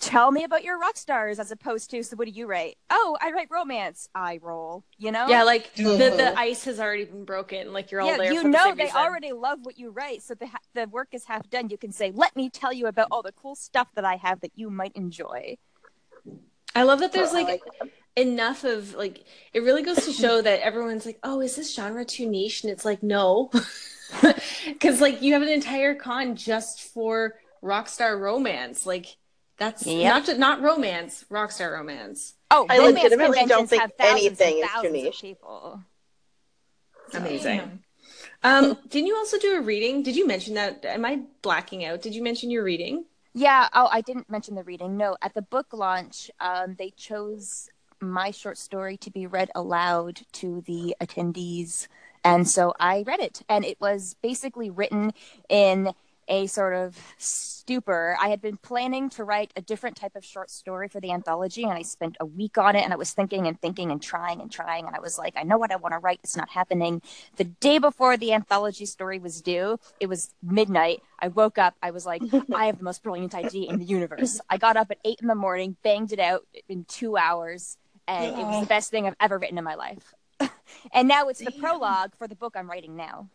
tell 0.00 0.30
me 0.30 0.44
about 0.44 0.62
your 0.64 0.78
rock 0.78 0.96
stars 0.96 1.38
as 1.38 1.50
opposed 1.50 1.90
to, 1.90 2.02
so 2.02 2.16
what 2.16 2.26
do 2.26 2.32
you 2.32 2.46
write? 2.46 2.76
Oh, 2.90 3.16
I 3.20 3.32
write 3.32 3.48
romance. 3.50 4.08
I 4.14 4.38
roll, 4.42 4.84
you 4.96 5.10
know? 5.10 5.28
Yeah, 5.28 5.42
like 5.42 5.74
the, 5.74 5.82
the 5.82 5.98
mm-hmm. 5.98 6.38
ice 6.38 6.64
has 6.64 6.80
already 6.80 7.04
been 7.04 7.24
broken. 7.24 7.72
Like 7.72 7.90
you're 7.90 8.00
all 8.00 8.08
yeah, 8.08 8.16
there. 8.16 8.32
you 8.32 8.42
for 8.42 8.44
the 8.44 8.50
know 8.50 8.64
same 8.64 8.76
they 8.76 8.84
reason. 8.84 8.96
already 8.96 9.32
love 9.32 9.58
what 9.62 9.78
you 9.78 9.90
write, 9.90 10.22
so 10.22 10.34
the 10.34 10.46
ha- 10.46 10.58
the 10.74 10.86
work 10.88 11.08
is 11.12 11.24
half 11.24 11.48
done. 11.50 11.68
You 11.68 11.78
can 11.78 11.92
say, 11.92 12.12
"Let 12.14 12.36
me 12.36 12.48
tell 12.48 12.72
you 12.72 12.86
about 12.86 13.08
all 13.10 13.22
the 13.22 13.32
cool 13.32 13.54
stuff 13.54 13.88
that 13.94 14.04
I 14.04 14.16
have 14.16 14.40
that 14.40 14.52
you 14.54 14.70
might 14.70 14.92
enjoy." 14.94 15.56
I 16.74 16.84
love 16.84 17.00
that 17.00 17.12
there's 17.12 17.30
I 17.30 17.42
like 17.42 17.62
that. 17.80 17.90
Enough 18.18 18.64
of 18.64 18.94
like 18.94 19.24
it 19.52 19.60
really 19.62 19.82
goes 19.82 20.04
to 20.04 20.12
show 20.12 20.42
that 20.42 20.60
everyone's 20.60 21.06
like, 21.06 21.18
oh, 21.22 21.40
is 21.40 21.56
this 21.56 21.74
genre 21.74 22.04
too 22.04 22.28
niche? 22.28 22.62
And 22.64 22.72
it's 22.72 22.84
like, 22.84 23.02
no, 23.02 23.50
because 24.66 25.00
like 25.00 25.22
you 25.22 25.32
have 25.34 25.42
an 25.42 25.48
entire 25.48 25.94
con 25.94 26.36
just 26.36 26.82
for 26.82 27.34
rockstar 27.62 28.18
romance. 28.18 28.84
Like 28.86 29.16
that's 29.56 29.86
Yep. 29.86 30.04
not 30.14 30.24
ju- 30.26 30.38
not 30.38 30.60
romance, 30.62 31.24
rockstar 31.30 31.72
romance. 31.72 32.34
Oh, 32.50 32.66
I 32.68 32.78
romance 32.78 32.96
legitimately 33.02 33.44
don't 33.46 33.68
think 33.68 33.82
anything 33.98 34.58
is 34.58 34.68
too 34.82 34.90
niche. 34.90 35.20
people. 35.20 35.82
Amazing. 37.14 37.58
Damn. 37.58 37.82
Um, 38.44 38.78
didn't 38.88 39.06
you 39.08 39.16
also 39.16 39.38
do 39.38 39.56
a 39.56 39.60
reading? 39.60 40.02
Did 40.02 40.14
you 40.16 40.26
mention 40.26 40.54
that? 40.54 40.84
Am 40.84 41.04
I 41.04 41.22
blacking 41.42 41.84
out? 41.84 42.02
Did 42.02 42.14
you 42.14 42.22
mention 42.22 42.50
your 42.50 42.62
reading? 42.62 43.04
Yeah. 43.34 43.68
Oh, 43.72 43.88
I 43.90 44.00
didn't 44.00 44.30
mention 44.30 44.54
the 44.54 44.62
reading. 44.62 44.96
No, 44.96 45.16
at 45.22 45.34
the 45.34 45.42
book 45.42 45.66
launch, 45.72 46.30
um, 46.40 46.76
they 46.78 46.90
chose 46.90 47.68
my 48.00 48.30
short 48.30 48.58
story 48.58 48.96
to 48.98 49.10
be 49.10 49.26
read 49.26 49.50
aloud 49.54 50.20
to 50.32 50.62
the 50.62 50.94
attendees, 51.00 51.88
and 52.24 52.48
so 52.48 52.74
I 52.78 53.04
read 53.06 53.20
it, 53.20 53.42
and 53.48 53.64
it 53.64 53.80
was 53.80 54.16
basically 54.22 54.70
written 54.70 55.12
in 55.48 55.94
a 56.28 56.46
sort 56.46 56.74
of 56.74 56.96
stupor. 57.16 58.16
I 58.20 58.28
had 58.28 58.40
been 58.40 58.58
planning 58.58 59.08
to 59.10 59.24
write 59.24 59.52
a 59.56 59.62
different 59.62 59.96
type 59.96 60.14
of 60.14 60.24
short 60.24 60.50
story 60.50 60.88
for 60.88 61.00
the 61.00 61.10
anthology, 61.10 61.64
and 61.64 61.72
I 61.72 61.82
spent 61.82 62.16
a 62.20 62.26
week 62.26 62.58
on 62.58 62.76
it, 62.76 62.84
and 62.84 62.92
I 62.92 62.96
was 62.96 63.12
thinking 63.12 63.46
and 63.46 63.60
thinking 63.60 63.90
and 63.90 64.00
trying 64.00 64.40
and 64.40 64.50
trying, 64.50 64.86
and 64.86 64.94
I 64.94 65.00
was 65.00 65.18
like, 65.18 65.34
I 65.36 65.42
know 65.42 65.58
what 65.58 65.72
I 65.72 65.76
want 65.76 65.94
to 65.94 65.98
write. 65.98 66.20
It's 66.22 66.36
not 66.36 66.50
happening. 66.50 67.02
The 67.36 67.44
day 67.44 67.78
before 67.78 68.16
the 68.16 68.32
anthology 68.32 68.86
story 68.86 69.18
was 69.18 69.40
due, 69.40 69.78
it 70.00 70.06
was 70.06 70.34
midnight. 70.42 71.02
I 71.18 71.28
woke 71.28 71.58
up. 71.58 71.74
I 71.82 71.90
was 71.90 72.06
like, 72.06 72.22
I 72.54 72.66
have 72.66 72.78
the 72.78 72.84
most 72.84 73.02
brilliant 73.02 73.34
idea 73.34 73.70
in 73.70 73.78
the 73.78 73.84
universe. 73.84 74.40
I 74.48 74.56
got 74.58 74.76
up 74.76 74.90
at 74.90 74.98
eight 75.04 75.20
in 75.20 75.28
the 75.28 75.34
morning, 75.34 75.76
banged 75.82 76.12
it 76.12 76.20
out 76.20 76.46
in 76.68 76.84
two 76.84 77.16
hours, 77.16 77.76
and 78.08 78.38
it 78.40 78.44
was 78.46 78.60
the 78.60 78.66
best 78.66 78.90
thing 78.90 79.06
I've 79.06 79.14
ever 79.20 79.38
written 79.38 79.58
in 79.58 79.64
my 79.64 79.74
life. 79.76 80.14
and 80.92 81.06
now 81.06 81.28
it's 81.28 81.38
the 81.40 81.50
Damn. 81.50 81.60
prologue 81.60 82.12
for 82.18 82.26
the 82.26 82.34
book 82.34 82.54
I'm 82.56 82.68
writing 82.68 82.96
now. 82.96 83.28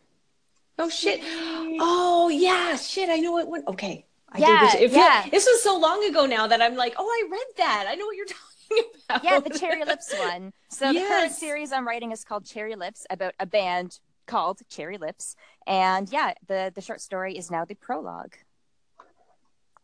Oh 0.78 0.88
shit! 0.88 1.20
Oh 1.24 2.28
yeah, 2.28 2.76
shit! 2.76 3.08
I 3.08 3.16
know 3.16 3.38
it 3.38 3.46
one. 3.46 3.62
Okay, 3.68 4.04
I 4.32 4.38
Yeah, 4.38 4.60
did. 4.60 4.66
This. 4.66 4.74
It 4.74 4.90
feel- 4.90 4.98
yeah. 4.98 5.26
this 5.30 5.46
was 5.46 5.62
so 5.62 5.78
long 5.78 6.04
ago 6.04 6.26
now 6.26 6.46
that 6.48 6.60
I'm 6.60 6.74
like, 6.74 6.94
oh, 6.98 7.06
I 7.06 7.28
read 7.30 7.46
that. 7.58 7.86
I 7.88 7.94
know 7.94 8.06
what 8.06 8.16
you're 8.16 8.26
talking 8.70 8.90
about. 9.08 9.24
Yeah, 9.24 9.38
the 9.40 9.56
Cherry 9.58 9.84
Lips 9.84 10.12
one. 10.18 10.52
So 10.70 10.92
the 10.92 11.00
current 11.00 11.32
series 11.32 11.70
I'm 11.72 11.86
writing 11.86 12.10
is 12.10 12.24
called 12.24 12.44
Cherry 12.44 12.74
Lips 12.74 13.06
about 13.08 13.34
a 13.38 13.46
band 13.46 14.00
called 14.26 14.60
Cherry 14.68 14.98
Lips. 14.98 15.36
And 15.66 16.10
yeah, 16.10 16.32
the 16.48 16.72
the 16.74 16.80
short 16.80 17.00
story 17.00 17.38
is 17.38 17.50
now 17.52 17.64
the 17.64 17.74
prologue. 17.76 18.34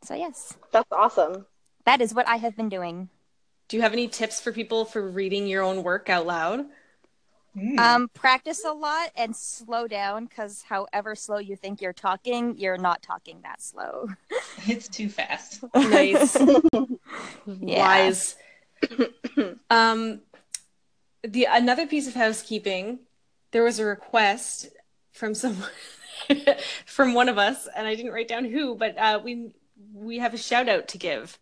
So 0.02 0.14
yes, 0.14 0.56
That's 0.73 0.88
awesome. 0.90 1.47
that 1.85 2.00
is 2.00 2.14
what 2.14 2.26
I 2.26 2.37
have 2.37 2.56
been 2.56 2.68
doing. 2.70 3.11
Do 3.71 3.77
you 3.77 3.85
have 3.85 3.93
any 3.93 4.09
tips 4.09 4.41
for 4.41 4.50
people 4.50 4.85
for 4.85 5.00
reading 5.09 5.47
your 5.47 5.62
own 5.62 5.85
work 5.85 6.11
out 6.11 6.27
loud? 6.27 6.67
Mm. 7.57 7.79
Um, 7.79 8.09
practice 8.09 8.65
a 8.65 8.73
lot 8.73 9.12
and 9.15 9.35
slow 9.37 9.87
down 9.87 10.25
because 10.25 10.62
however 10.62 11.15
slow 11.15 11.39
you 11.39 11.55
think 11.55 11.81
you're 11.81 11.93
talking, 11.93 12.59
you're 12.59 12.77
not 12.77 13.00
talking 13.00 13.39
that 13.45 13.62
slow. 13.62 14.09
it's 14.67 14.89
too 14.89 15.09
fast. 15.09 15.62
Nice. 15.73 16.37
Wise. 17.47 18.35
um, 19.71 20.21
the 21.23 21.47
another 21.49 21.87
piece 21.87 22.09
of 22.09 22.15
housekeeping, 22.15 22.99
there 23.53 23.62
was 23.62 23.79
a 23.79 23.85
request 23.85 24.67
from 25.12 25.33
someone 25.33 25.71
from 26.87 27.15
one 27.15 27.29
of 27.29 27.39
us, 27.39 27.69
and 27.77 27.87
I 27.87 27.95
didn't 27.95 28.11
write 28.11 28.27
down 28.27 28.47
who, 28.47 28.75
but 28.75 28.99
uh, 28.99 29.21
we 29.23 29.53
we 29.95 30.19
have 30.19 30.35
a 30.35 30.39
shout 30.39 30.69
out 30.69 30.89
to 30.89 30.99
give 30.99 31.39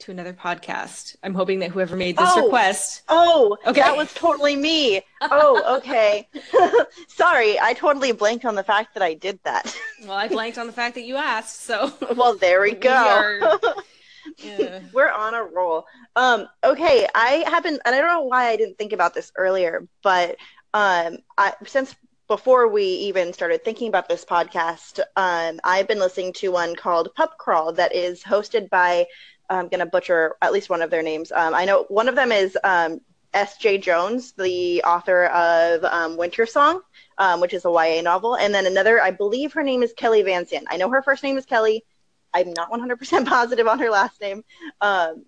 to 0.00 0.10
another 0.10 0.32
podcast. 0.32 1.16
I'm 1.22 1.34
hoping 1.34 1.60
that 1.60 1.70
whoever 1.70 1.96
made 1.96 2.16
this 2.16 2.28
Oh. 2.34 2.44
request. 2.44 3.02
Oh, 3.08 3.56
Okay. 3.66 3.80
that 3.80 3.96
was 3.96 4.12
totally 4.12 4.54
me. 4.56 5.00
Oh, 5.22 5.76
okay. 5.78 6.28
Sorry, 7.08 7.58
I 7.58 7.72
totally 7.74 8.12
blanked 8.12 8.44
on 8.44 8.54
the 8.54 8.62
fact 8.64 8.94
that 8.94 9.02
I 9.02 9.14
did 9.14 9.38
that. 9.44 9.74
Well, 10.02 10.12
I 10.16 10.28
blanked 10.28 10.58
on 10.58 10.66
the 10.66 10.72
fact 10.74 10.94
that 10.96 11.04
you 11.04 11.16
asked, 11.16 11.62
so 11.62 11.92
well, 12.16 12.36
there 12.36 12.60
we 12.60 12.72
We 12.72 12.76
go. 12.76 12.92
are- 12.92 13.60
yeah. 14.38 14.80
We're 14.92 15.10
on 15.10 15.34
a 15.34 15.42
roll. 15.42 15.86
Um, 16.16 16.46
okay, 16.62 17.06
I 17.14 17.44
haven't, 17.46 17.80
and 17.84 17.94
I 17.94 17.98
don't 17.98 18.08
know 18.08 18.22
why 18.24 18.48
I 18.48 18.56
didn't 18.56 18.76
think 18.76 18.92
about 18.92 19.14
this 19.14 19.32
earlier, 19.36 19.86
but 20.02 20.36
um, 20.74 21.18
I, 21.38 21.54
since 21.66 21.94
before 22.28 22.68
we 22.68 22.82
even 22.84 23.32
started 23.32 23.64
thinking 23.64 23.88
about 23.88 24.08
this 24.08 24.24
podcast, 24.24 24.98
um, 25.16 25.60
I've 25.64 25.88
been 25.88 26.00
listening 26.00 26.32
to 26.34 26.50
one 26.52 26.74
called 26.76 27.08
Pup 27.14 27.38
Crawl 27.38 27.72
that 27.74 27.94
is 27.94 28.22
hosted 28.22 28.68
by, 28.68 29.06
I'm 29.50 29.68
going 29.68 29.80
to 29.80 29.86
butcher 29.86 30.36
at 30.42 30.52
least 30.52 30.70
one 30.70 30.82
of 30.82 30.90
their 30.90 31.02
names. 31.02 31.32
Um, 31.32 31.54
I 31.54 31.64
know 31.64 31.84
one 31.88 32.08
of 32.08 32.14
them 32.14 32.32
is 32.32 32.56
um, 32.64 33.00
S. 33.34 33.58
Jae-Jones, 33.58 34.32
the 34.32 34.82
author 34.82 35.26
of 35.26 35.84
um, 35.84 36.16
Wintersong, 36.16 36.80
um, 37.18 37.40
which 37.40 37.54
is 37.54 37.64
a 37.64 37.70
YA 37.70 38.00
novel, 38.02 38.36
and 38.36 38.54
then 38.54 38.66
another, 38.66 39.00
I 39.00 39.10
believe 39.10 39.52
her 39.52 39.62
name 39.62 39.82
is 39.82 39.92
Kelly 39.92 40.22
Van. 40.22 40.46
I 40.68 40.76
know 40.76 40.90
her 40.90 41.02
first 41.02 41.22
name 41.22 41.36
is 41.36 41.46
Kelly. 41.46 41.84
I'm 42.32 42.52
not 42.52 42.70
100% 42.70 43.26
positive 43.28 43.66
on 43.66 43.78
her 43.78 43.90
last 43.90 44.20
name. 44.20 44.44
Um, 44.80 45.24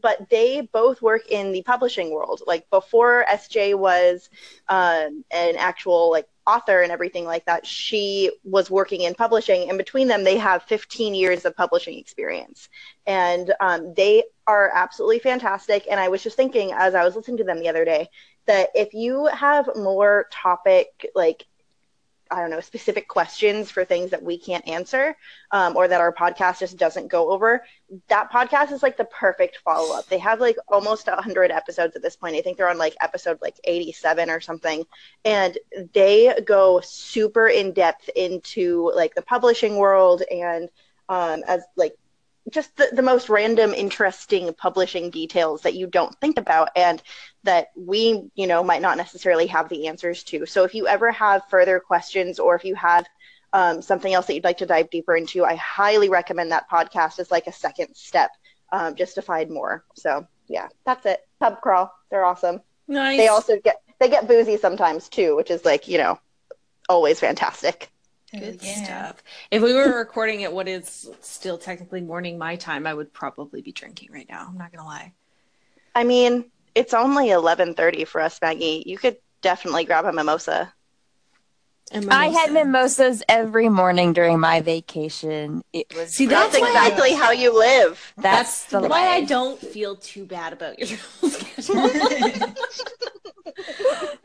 but 0.00 0.28
they 0.30 0.62
both 0.72 1.02
work 1.02 1.28
in 1.28 1.52
the 1.52 1.62
publishing 1.62 2.12
world. 2.12 2.42
Like 2.46 2.68
before 2.70 3.26
SJ 3.30 3.78
was 3.78 4.30
um, 4.68 5.24
an 5.30 5.56
actual 5.56 6.10
like 6.10 6.26
author 6.46 6.82
and 6.82 6.92
everything 6.92 7.24
like 7.24 7.44
that, 7.46 7.66
she 7.66 8.30
was 8.44 8.70
working 8.70 9.02
in 9.02 9.14
publishing. 9.14 9.68
And 9.68 9.78
between 9.78 10.08
them, 10.08 10.24
they 10.24 10.38
have 10.38 10.62
15 10.64 11.14
years 11.14 11.44
of 11.44 11.56
publishing 11.56 11.98
experience, 11.98 12.68
and 13.06 13.52
um, 13.60 13.94
they 13.94 14.24
are 14.46 14.70
absolutely 14.74 15.20
fantastic. 15.20 15.86
And 15.90 16.00
I 16.00 16.08
was 16.08 16.22
just 16.22 16.36
thinking 16.36 16.72
as 16.72 16.94
I 16.94 17.04
was 17.04 17.16
listening 17.16 17.38
to 17.38 17.44
them 17.44 17.60
the 17.60 17.68
other 17.68 17.84
day 17.84 18.08
that 18.46 18.70
if 18.74 18.92
you 18.92 19.26
have 19.26 19.68
more 19.76 20.26
topic 20.32 21.06
like 21.14 21.46
I 22.32 22.40
don't 22.40 22.50
know, 22.50 22.60
specific 22.60 23.08
questions 23.08 23.70
for 23.70 23.84
things 23.84 24.10
that 24.10 24.22
we 24.22 24.38
can't 24.38 24.66
answer 24.66 25.16
um, 25.50 25.76
or 25.76 25.86
that 25.86 26.00
our 26.00 26.12
podcast 26.12 26.60
just 26.60 26.78
doesn't 26.78 27.08
go 27.08 27.30
over, 27.30 27.64
that 28.08 28.32
podcast 28.32 28.72
is 28.72 28.82
like 28.82 28.96
the 28.96 29.04
perfect 29.04 29.58
follow 29.58 29.94
up. 29.94 30.06
They 30.08 30.18
have 30.18 30.40
like 30.40 30.56
almost 30.68 31.06
100 31.06 31.50
episodes 31.50 31.94
at 31.94 32.02
this 32.02 32.16
point. 32.16 32.36
I 32.36 32.40
think 32.40 32.56
they're 32.56 32.70
on 32.70 32.78
like 32.78 32.96
episode 33.00 33.38
like 33.42 33.60
87 33.64 34.30
or 34.30 34.40
something. 34.40 34.84
And 35.24 35.58
they 35.92 36.34
go 36.44 36.80
super 36.82 37.48
in 37.48 37.72
depth 37.72 38.08
into 38.16 38.90
like 38.94 39.14
the 39.14 39.22
publishing 39.22 39.76
world 39.76 40.22
and 40.30 40.70
um, 41.08 41.42
as 41.46 41.62
like 41.76 41.94
just 42.50 42.76
the, 42.76 42.88
the 42.92 43.02
most 43.02 43.28
random, 43.28 43.72
interesting 43.72 44.52
publishing 44.54 45.10
details 45.10 45.62
that 45.62 45.74
you 45.74 45.86
don't 45.86 46.18
think 46.20 46.38
about 46.38 46.70
and 46.74 47.02
that 47.44 47.68
we, 47.76 48.30
you 48.34 48.46
know, 48.46 48.62
might 48.64 48.82
not 48.82 48.96
necessarily 48.96 49.46
have 49.46 49.68
the 49.68 49.86
answers 49.86 50.22
to. 50.24 50.46
So 50.46 50.64
if 50.64 50.74
you 50.74 50.86
ever 50.86 51.10
have 51.12 51.42
further 51.48 51.78
questions 51.80 52.38
or 52.38 52.54
if 52.54 52.64
you 52.64 52.74
have 52.74 53.06
um, 53.52 53.82
something 53.82 54.12
else 54.12 54.26
that 54.26 54.34
you'd 54.34 54.44
like 54.44 54.58
to 54.58 54.66
dive 54.66 54.90
deeper 54.90 55.16
into, 55.16 55.44
I 55.44 55.54
highly 55.56 56.08
recommend 56.08 56.50
that 56.52 56.68
podcast 56.70 57.18
as 57.18 57.30
like 57.30 57.46
a 57.46 57.52
second 57.52 57.94
step 57.94 58.30
um, 58.72 58.94
just 58.96 59.14
to 59.16 59.22
find 59.22 59.50
more. 59.50 59.84
So 59.94 60.26
yeah, 60.48 60.68
that's 60.84 61.06
it. 61.06 61.20
Pub 61.38 61.60
crawl, 61.60 61.92
they're 62.10 62.24
awesome. 62.24 62.60
Nice. 62.88 63.18
They 63.18 63.28
also 63.28 63.58
get 63.60 63.76
they 64.00 64.08
get 64.08 64.26
boozy 64.26 64.56
sometimes 64.56 65.08
too, 65.08 65.36
which 65.36 65.50
is 65.50 65.64
like 65.64 65.86
you 65.86 65.98
know 65.98 66.18
always 66.88 67.20
fantastic. 67.20 67.91
Good 68.38 68.62
Yeah. 68.62 68.84
stuff. 68.84 69.22
If 69.50 69.62
we 69.62 69.74
were 69.74 69.98
recording 69.98 70.42
at 70.44 70.52
what 70.52 70.66
is 70.68 71.10
still 71.20 71.58
technically 71.58 72.00
morning 72.00 72.38
my 72.38 72.56
time, 72.56 72.86
I 72.86 72.94
would 72.94 73.12
probably 73.12 73.60
be 73.60 73.72
drinking 73.72 74.10
right 74.12 74.26
now. 74.28 74.46
I'm 74.48 74.56
not 74.56 74.72
gonna 74.72 74.86
lie. 74.86 75.12
I 75.94 76.04
mean, 76.04 76.50
it's 76.74 76.94
only 76.94 77.30
eleven 77.30 77.74
thirty 77.74 78.04
for 78.06 78.20
us, 78.22 78.38
Maggie. 78.40 78.82
You 78.86 78.96
could 78.96 79.18
definitely 79.42 79.84
grab 79.84 80.06
a 80.06 80.12
mimosa. 80.12 80.72
And 81.90 82.10
I 82.10 82.28
had 82.28 82.52
mimosas 82.52 83.22
every 83.28 83.68
morning 83.68 84.14
during 84.14 84.40
my 84.40 84.62
vacation. 84.62 85.60
It 85.74 85.94
was 85.94 86.14
See, 86.14 86.24
That's 86.24 86.52
That's 86.52 86.62
why- 86.62 86.68
exactly 86.68 87.12
how 87.12 87.32
you 87.32 87.52
live. 87.58 88.14
that's, 88.16 88.64
the 88.64 88.80
why 88.80 89.08
I 89.08 89.20
don't 89.24 89.60
feel 89.60 89.96
too 89.96 90.24
bad 90.24 90.54
about 90.54 90.78
your 90.78 90.86
schedule. 91.28 91.90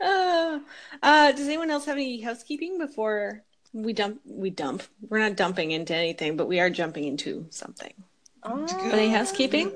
uh, 0.00 0.60
uh, 1.02 1.32
does 1.32 1.46
anyone 1.46 1.70
else 1.70 1.84
have 1.84 1.96
any 1.98 2.22
housekeeping 2.22 2.78
before 2.78 3.42
we 3.72 3.92
dump? 3.92 4.20
We 4.24 4.50
dump. 4.50 4.82
We're 5.08 5.18
not 5.18 5.36
dumping 5.36 5.70
into 5.70 5.94
anything, 5.94 6.36
but 6.36 6.48
we 6.48 6.60
are 6.60 6.70
jumping 6.70 7.04
into 7.04 7.46
something. 7.50 7.92
oh. 8.42 8.66
Any 8.92 9.10
housekeeping? 9.10 9.72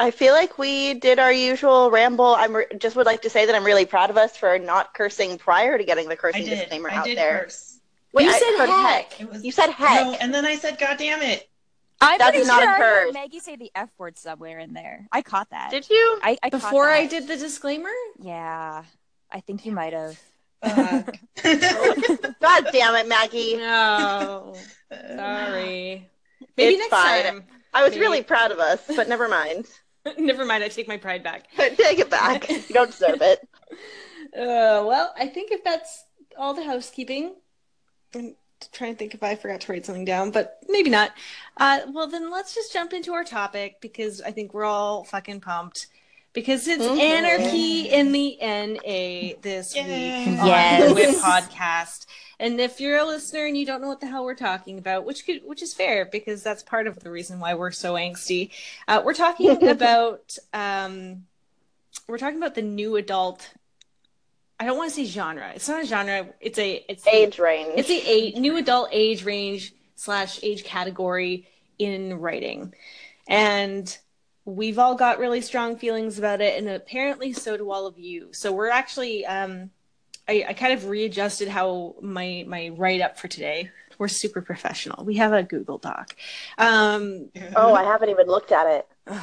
I 0.00 0.10
feel 0.10 0.32
like 0.34 0.58
we 0.58 0.94
did 0.94 1.18
our 1.20 1.32
usual 1.32 1.90
ramble. 1.90 2.34
I'm 2.34 2.56
re- 2.56 2.66
just 2.78 2.96
would 2.96 3.06
like 3.06 3.22
to 3.22 3.30
say 3.30 3.46
that 3.46 3.54
I'm 3.54 3.64
really 3.64 3.86
proud 3.86 4.10
of 4.10 4.16
us 4.16 4.36
for 4.36 4.58
not 4.58 4.94
cursing 4.94 5.38
prior 5.38 5.78
to 5.78 5.84
getting 5.84 6.08
the 6.08 6.16
cursing 6.16 6.44
disclaimer 6.44 6.90
I 6.90 6.94
out 6.96 7.04
did 7.04 7.16
there. 7.18 7.42
curse. 7.44 7.78
Wait, 8.12 8.24
You 8.24 8.30
I 8.30 8.38
said 8.38 8.58
heard 8.58 8.68
heck. 8.88 9.20
It 9.20 9.30
was 9.30 9.44
You 9.44 9.52
said 9.52 9.70
heck. 9.70 10.04
No, 10.06 10.12
and 10.14 10.34
then 10.34 10.44
I 10.44 10.56
said, 10.56 10.78
God 10.78 10.98
damn 10.98 11.22
it. 11.22 11.48
I'm 12.00 12.18
That 12.18 12.32
pretty 12.32 12.48
not 12.48 12.62
sure 12.62 12.68
a 12.70 12.74
I 12.74 12.78
heard. 12.78 13.14
Maggie 13.14 13.38
say 13.38 13.54
the 13.54 13.70
F 13.76 13.90
word 13.96 14.18
somewhere 14.18 14.58
in 14.58 14.72
there. 14.72 15.06
I 15.12 15.22
caught 15.22 15.50
that. 15.50 15.70
Did 15.70 15.88
you? 15.88 16.18
I, 16.20 16.36
I 16.42 16.50
Before 16.50 16.88
I 16.90 17.06
did 17.06 17.28
the 17.28 17.36
disclaimer? 17.36 17.92
Yeah, 18.18 18.82
I 19.30 19.40
think 19.40 19.64
you 19.64 19.70
might 19.70 19.92
have. 19.92 20.18
Fuck. 20.62 21.16
God 22.40 22.66
damn 22.72 22.94
it, 22.96 23.08
Maggie. 23.08 23.56
No. 23.56 24.54
Sorry. 25.16 26.08
Maybe 26.56 26.74
It's 26.74 26.78
next 26.78 26.90
fine. 26.90 27.24
time. 27.24 27.44
I 27.74 27.82
was 27.82 27.92
Maybe. 27.92 28.00
really 28.02 28.22
proud 28.22 28.52
of 28.52 28.58
us, 28.58 28.80
but 28.94 29.08
never 29.08 29.28
mind. 29.28 29.66
Never 30.18 30.44
mind. 30.44 30.64
I 30.64 30.68
take 30.68 30.88
my 30.88 30.96
pride 30.96 31.22
back. 31.22 31.46
Take 31.56 32.00
it 32.00 32.10
back. 32.10 32.48
You 32.50 32.60
don't 32.72 32.90
deserve 32.90 33.22
it. 33.22 33.38
Uh, 34.36 34.82
well, 34.84 35.14
I 35.16 35.28
think 35.28 35.52
if 35.52 35.62
that's 35.62 36.04
all 36.36 36.54
the 36.54 36.64
housekeeping, 36.64 37.36
I'm 38.12 38.34
trying 38.72 38.94
to 38.94 38.98
think 38.98 39.14
if 39.14 39.22
I 39.22 39.36
forgot 39.36 39.60
to 39.60 39.72
write 39.72 39.86
something 39.86 40.04
down, 40.04 40.32
but 40.32 40.58
maybe 40.68 40.90
not. 40.90 41.12
Uh, 41.56 41.82
well, 41.92 42.08
then 42.08 42.32
let's 42.32 42.52
just 42.52 42.72
jump 42.72 42.92
into 42.92 43.12
our 43.12 43.22
topic 43.22 43.80
because 43.80 44.20
I 44.20 44.32
think 44.32 44.52
we're 44.54 44.64
all 44.64 45.04
fucking 45.04 45.40
pumped. 45.40 45.86
Because 46.32 46.66
it's 46.66 46.82
Mhm. 46.82 46.98
anarchy 46.98 47.90
in 47.90 48.12
the 48.12 48.38
NA 48.40 49.34
this 49.42 49.74
Yay. 49.76 49.82
week 50.30 50.40
on 50.40 50.46
Yes. 50.46 50.88
the 50.88 50.94
WIP 50.94 51.14
podcast. 51.16 52.06
And 52.40 52.58
if 52.60 52.80
you're 52.80 52.96
a 52.98 53.04
listener 53.04 53.44
and 53.46 53.56
you 53.56 53.66
don't 53.66 53.82
know 53.82 53.88
what 53.88 54.00
the 54.00 54.06
hell 54.06 54.24
we're 54.24 54.34
talking 54.34 54.78
about, 54.78 55.04
which 55.04 55.26
could 55.26 55.42
which 55.44 55.62
is 55.62 55.74
fair 55.74 56.06
because 56.06 56.42
that's 56.42 56.62
part 56.62 56.86
of 56.86 57.00
the 57.00 57.10
reason 57.10 57.38
why 57.38 57.54
we're 57.54 57.70
so 57.70 57.94
angsty, 57.94 58.50
uh, 58.88 59.02
we're 59.04 59.12
talking 59.14 59.50
about 59.68 60.38
um, 60.54 61.26
we're 62.08 62.18
talking 62.18 62.38
about 62.38 62.54
the 62.54 62.62
new 62.62 62.96
adult. 62.96 63.50
I 64.58 64.64
don't 64.64 64.78
want 64.78 64.90
to 64.90 64.96
say 64.96 65.04
genre. 65.04 65.52
It's 65.54 65.68
not 65.68 65.82
a 65.82 65.86
genre. 65.86 66.28
It's 66.40 66.58
a 66.58 66.84
it's 66.88 67.02
the- 67.04 67.14
Age 67.14 67.38
range. 67.38 67.72
it's 67.76 67.88
the 67.88 68.02
a 68.08 68.40
new 68.40 68.56
adult 68.56 68.88
age 68.90 69.22
range 69.24 69.74
slash 69.96 70.40
age 70.42 70.64
category 70.64 71.46
in 71.78 72.18
writing, 72.20 72.72
and 73.28 73.98
we've 74.44 74.78
all 74.78 74.94
got 74.94 75.18
really 75.18 75.40
strong 75.40 75.76
feelings 75.76 76.18
about 76.18 76.40
it, 76.40 76.58
and 76.58 76.68
apparently 76.68 77.32
so 77.32 77.56
do 77.56 77.70
all 77.70 77.86
of 77.86 77.98
you. 77.98 78.28
So 78.32 78.52
we're 78.52 78.70
actually, 78.70 79.24
um, 79.26 79.70
I, 80.28 80.44
I 80.48 80.52
kind 80.54 80.72
of 80.72 80.86
readjusted 80.86 81.48
how 81.48 81.96
my 82.00 82.44
my 82.46 82.70
write 82.70 83.00
up 83.00 83.18
for 83.18 83.28
today. 83.28 83.70
We're 83.98 84.08
super 84.08 84.40
professional. 84.42 85.04
We 85.04 85.16
have 85.16 85.32
a 85.32 85.42
Google 85.42 85.78
Doc. 85.78 86.16
Um, 86.58 87.30
oh, 87.54 87.74
I 87.74 87.84
haven't 87.84 88.08
even 88.10 88.26
looked 88.26 88.52
at 88.52 88.66
it. 88.66 88.86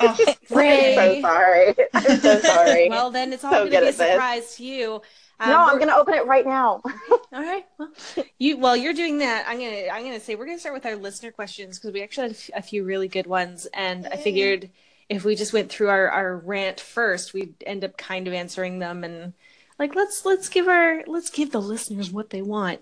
Oh. 0.00 0.16
I'm 0.50 0.94
so 0.94 1.20
sorry. 1.20 1.74
I'm 1.92 2.18
so 2.20 2.38
sorry. 2.38 2.88
well, 2.88 3.10
then 3.10 3.32
it's 3.32 3.42
all 3.42 3.50
So 3.50 3.68
going 3.68 3.72
to 3.72 3.80
be 3.80 3.86
a 3.86 3.88
at 3.88 3.96
this. 3.96 4.12
surprise 4.12 4.54
to 4.56 4.64
you. 4.64 5.02
Um, 5.40 5.50
no, 5.50 5.58
I'm 5.58 5.76
going 5.76 5.88
to 5.88 5.96
open 5.96 6.14
it 6.14 6.26
right 6.26 6.44
now. 6.44 6.82
All 7.10 7.20
right. 7.32 7.64
Well, 7.78 7.92
you 8.38 8.56
while 8.56 8.76
you're 8.76 8.94
doing 8.94 9.18
that, 9.18 9.44
I'm 9.46 9.58
gonna 9.58 9.88
I'm 9.92 10.02
gonna 10.02 10.18
say 10.18 10.34
we're 10.34 10.46
gonna 10.46 10.58
start 10.58 10.74
with 10.74 10.86
our 10.86 10.96
listener 10.96 11.30
questions 11.30 11.78
because 11.78 11.92
we 11.92 12.02
actually 12.02 12.28
had 12.28 12.36
a 12.54 12.62
few 12.62 12.84
really 12.84 13.06
good 13.06 13.26
ones, 13.26 13.66
and 13.74 14.06
I 14.06 14.16
figured 14.16 14.70
if 15.08 15.24
we 15.24 15.34
just 15.34 15.52
went 15.52 15.70
through 15.70 15.88
our, 15.88 16.08
our 16.10 16.36
rant 16.36 16.80
first, 16.80 17.32
we'd 17.32 17.54
end 17.66 17.84
up 17.84 17.96
kind 17.96 18.26
of 18.26 18.34
answering 18.34 18.78
them 18.78 19.04
and 19.04 19.32
like 19.78 19.94
let's 19.94 20.24
let's 20.24 20.48
give 20.48 20.68
our 20.68 21.04
let's 21.06 21.30
give 21.30 21.52
the 21.52 21.60
listeners 21.60 22.10
what 22.10 22.30
they 22.30 22.42
want. 22.42 22.80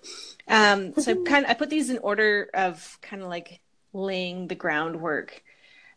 Um, 0.48 0.94
so 0.94 1.12
I 1.12 1.14
kind 1.26 1.44
of 1.44 1.50
I 1.50 1.54
put 1.54 1.70
these 1.70 1.90
in 1.90 1.98
order 1.98 2.48
of 2.54 2.98
kind 3.02 3.22
of 3.22 3.28
like 3.28 3.60
laying 3.92 4.48
the 4.48 4.54
groundwork. 4.54 5.42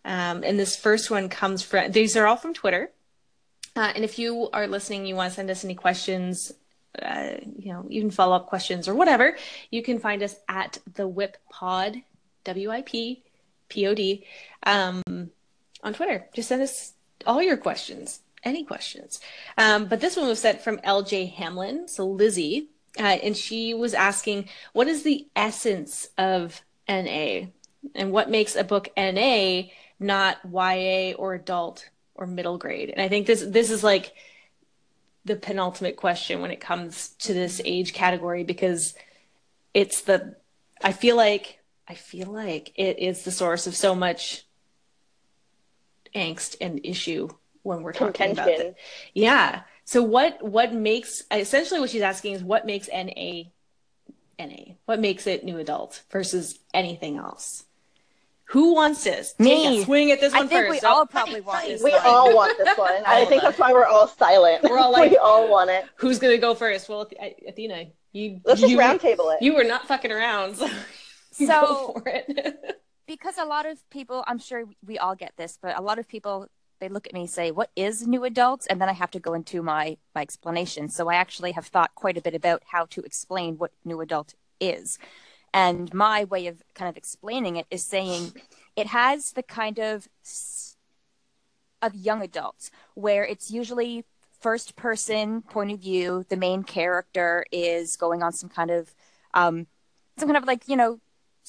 Um, 0.06 0.44
and 0.44 0.60
this 0.60 0.76
first 0.76 1.12
one 1.12 1.30
comes 1.30 1.62
from 1.64 1.92
these 1.92 2.18
are 2.18 2.28
all 2.28 2.38
from 2.38 2.54
Twitter. 2.54 2.92
Uh, 3.80 3.94
and 3.96 4.04
if 4.04 4.20
you 4.20 4.50
are 4.52 4.68
listening, 4.68 5.06
you 5.06 5.16
want 5.16 5.32
to 5.32 5.36
send 5.36 5.50
us 5.50 5.64
any 5.64 5.74
questions, 5.74 6.52
uh, 7.02 7.36
you 7.58 7.72
know, 7.72 7.86
even 7.90 8.12
follow 8.12 8.36
up 8.36 8.48
questions 8.48 8.90
or 8.90 8.94
whatever, 8.94 9.38
you 9.72 9.82
can 9.82 9.98
find 10.00 10.22
us 10.22 10.36
at 10.50 10.80
the 10.96 11.08
Whip 11.08 11.38
Pod, 11.50 11.96
W 12.44 12.72
I 12.72 12.82
P 12.82 13.24
P 13.70 13.88
O 13.88 13.96
D, 13.96 14.26
um, 14.64 15.02
on 15.82 15.94
Twitter. 15.94 16.28
Just 16.34 16.50
send 16.50 16.62
us 16.62 16.92
all 17.26 17.42
your 17.42 17.56
questions, 17.56 18.20
any 18.44 18.66
questions. 18.66 19.22
Um, 19.58 19.86
but 19.86 20.02
this 20.02 20.18
one 20.18 20.28
was 20.28 20.40
sent 20.42 20.60
from 20.60 20.80
LJ 20.80 21.36
Hamlin, 21.36 21.88
so 21.88 22.06
Lizzie, 22.06 22.68
uh, 23.00 23.04
and 23.04 23.38
she 23.38 23.74
was 23.74 23.94
asking, 23.94 24.50
what 24.74 24.90
is 24.90 25.04
the 25.04 25.26
essence 25.38 26.10
of 26.18 26.64
NA, 26.90 27.46
and 27.96 28.12
what 28.12 28.30
makes 28.30 28.58
a 28.58 28.66
book 28.66 28.90
NA 28.98 29.70
not 30.02 30.38
YA 30.44 31.14
or 31.14 31.34
adult 31.34 31.90
or 32.20 32.28
middle 32.28 32.58
grade? 32.58 32.90
And 32.90 33.02
I 33.02 33.08
think 33.08 33.26
this 33.26 33.44
this 33.48 33.72
is 33.72 33.84
like 33.84 34.14
the 35.26 35.36
penultimate 35.36 35.96
question 35.96 36.42
when 36.42 36.52
it 36.52 36.60
comes 36.60 37.10
to 37.20 37.34
this 37.34 37.62
age 37.64 37.94
category 37.94 38.44
because 38.44 38.94
it's 39.74 40.02
the 40.02 40.36
I 40.84 40.92
feel 40.92 41.16
like 41.16 41.60
I 41.88 41.96
feel 41.96 42.28
like 42.28 42.74
it 42.76 43.00
is 43.00 43.24
the 43.24 43.32
source 43.32 43.66
of 43.66 43.76
so 43.76 43.96
much 43.96 44.46
angst 46.16 46.56
and 46.62 46.82
issue 46.84 47.30
when 47.64 47.82
we're 47.82 47.94
talking 47.94 48.14
Contention. 48.14 48.54
about 48.54 48.66
it. 48.66 48.76
Yeah. 49.14 49.62
So 49.86 50.04
what 50.04 50.44
what 50.44 50.74
makes 50.74 51.24
essentially 51.32 51.80
what 51.80 51.90
she's 51.90 52.02
asking 52.02 52.34
is 52.34 52.44
what 52.44 52.66
makes 52.66 52.90
NA 52.90 53.44
NA? 54.38 54.74
What 54.86 55.00
makes 55.00 55.26
it 55.28 55.44
new 55.44 55.58
adult 55.58 56.04
versus 56.12 56.60
anything 56.74 57.18
else? 57.18 57.66
Who 58.50 58.74
wants 58.74 59.04
this? 59.04 59.34
Take 59.34 59.46
Me. 59.46 59.82
a 59.82 59.86
swing 59.86 60.12
at 60.12 60.20
this 60.20 60.34
I 60.34 60.40
one 60.40 60.48
think 60.50 60.68
first. 60.68 60.82
we 60.84 60.88
Oh, 60.88 60.92
all 60.94 61.06
probably 61.06 61.42
want 61.42 61.66
this. 61.68 61.84
We 61.84 61.92
one. 61.92 62.02
all 62.04 62.36
want 62.36 62.58
this 62.58 62.78
one. 62.78 63.04
I 63.06 63.26
think 63.26 63.44
that's 63.44 63.60
why 63.60 63.72
we're 63.74 63.86
all 63.86 64.08
silent. 64.08 64.64
We're 64.64 64.80
all 64.80 64.92
like- 65.00 65.12
we 65.12 65.18
all 65.18 65.48
want 65.50 65.70
it. 65.70 65.86
Who's 65.98 66.18
gonna 66.20 66.38
go 66.38 66.56
first? 66.56 66.90
Well, 66.90 67.08
Ath- 67.20 67.34
Athena, 67.48 67.86
you 68.12 68.42
Let's 68.46 68.62
just 68.62 68.72
you, 68.72 68.78
roundtable 68.80 69.36
it. 69.36 69.42
You 69.44 69.54
were 69.56 69.64
not 69.64 69.88
fucking 69.88 70.12
around, 70.12 70.56
so, 70.58 70.68
So- 71.32 71.46
go 71.46 72.00
for 72.02 72.08
it. 72.10 72.82
because 73.08 73.38
a 73.38 73.46
lot 73.46 73.66
of 73.66 73.78
people 73.90 74.24
i'm 74.28 74.38
sure 74.40 74.66
we 74.86 74.98
all 75.00 75.16
get 75.16 75.32
this 75.38 75.58
but 75.62 75.78
a 75.78 75.82
lot 75.82 75.98
of 76.00 76.08
people 76.08 76.48
they 76.80 76.90
look 76.90 77.08
at 77.08 77.14
me 77.14 77.22
and 77.22 77.30
say 77.30 77.50
what 77.52 77.70
is 77.76 78.06
new 78.06 78.24
adults 78.24 78.68
and 78.68 78.80
then 78.82 78.90
i 78.90 78.94
have 78.94 79.10
to 79.12 79.20
go 79.20 79.34
into 79.34 79.62
my 79.64 79.98
my 80.14 80.22
explanation 80.22 80.90
so 80.90 81.08
i 81.10 81.16
actually 81.16 81.52
have 81.54 81.66
thought 81.68 81.94
quite 81.96 82.18
a 82.18 82.22
bit 82.22 82.36
about 82.36 82.62
how 82.68 82.86
to 82.86 83.02
explain 83.02 83.58
what 83.58 83.72
new 83.86 84.00
adult 84.02 84.34
is 84.60 84.98
and 85.54 85.94
my 85.94 86.24
way 86.24 86.48
of 86.48 86.64
kind 86.74 86.90
of 86.90 86.98
explaining 86.98 87.56
it 87.56 87.66
is 87.70 87.86
saying 87.86 88.34
it 88.76 88.88
has 88.88 89.32
the 89.34 89.44
kind 89.44 89.80
of 89.80 90.08
of 91.82 91.96
young 91.96 92.22
adults 92.22 92.72
where 92.94 93.24
it's 93.24 93.50
usually 93.52 94.06
first 94.40 94.76
person 94.76 95.42
point 95.42 95.72
of 95.72 95.80
view 95.80 96.26
the 96.30 96.38
main 96.38 96.64
character 96.64 97.46
is 97.52 97.96
going 97.96 98.24
on 98.24 98.32
some 98.32 98.50
kind 98.50 98.72
of 98.72 98.94
um 99.34 99.68
some 100.18 100.28
kind 100.28 100.38
of 100.38 100.46
like 100.46 100.68
you 100.68 100.76
know 100.76 101.00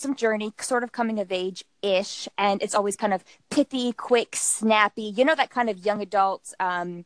some 0.00 0.14
journey, 0.14 0.52
sort 0.60 0.82
of 0.82 0.92
coming 0.92 1.20
of 1.20 1.30
age 1.30 1.64
ish, 1.82 2.28
and 2.38 2.62
it's 2.62 2.74
always 2.74 2.96
kind 2.96 3.12
of 3.12 3.22
pithy, 3.50 3.92
quick, 3.92 4.34
snappy. 4.34 5.02
You 5.02 5.24
know 5.24 5.34
that 5.34 5.50
kind 5.50 5.68
of 5.68 5.84
young 5.84 6.00
adult. 6.00 6.54
Um, 6.58 7.04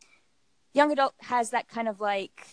young 0.73 0.93
adult 0.93 1.15
has 1.23 1.51
that 1.51 1.69
kind 1.69 1.89
of 1.89 2.01
like 2.01 2.47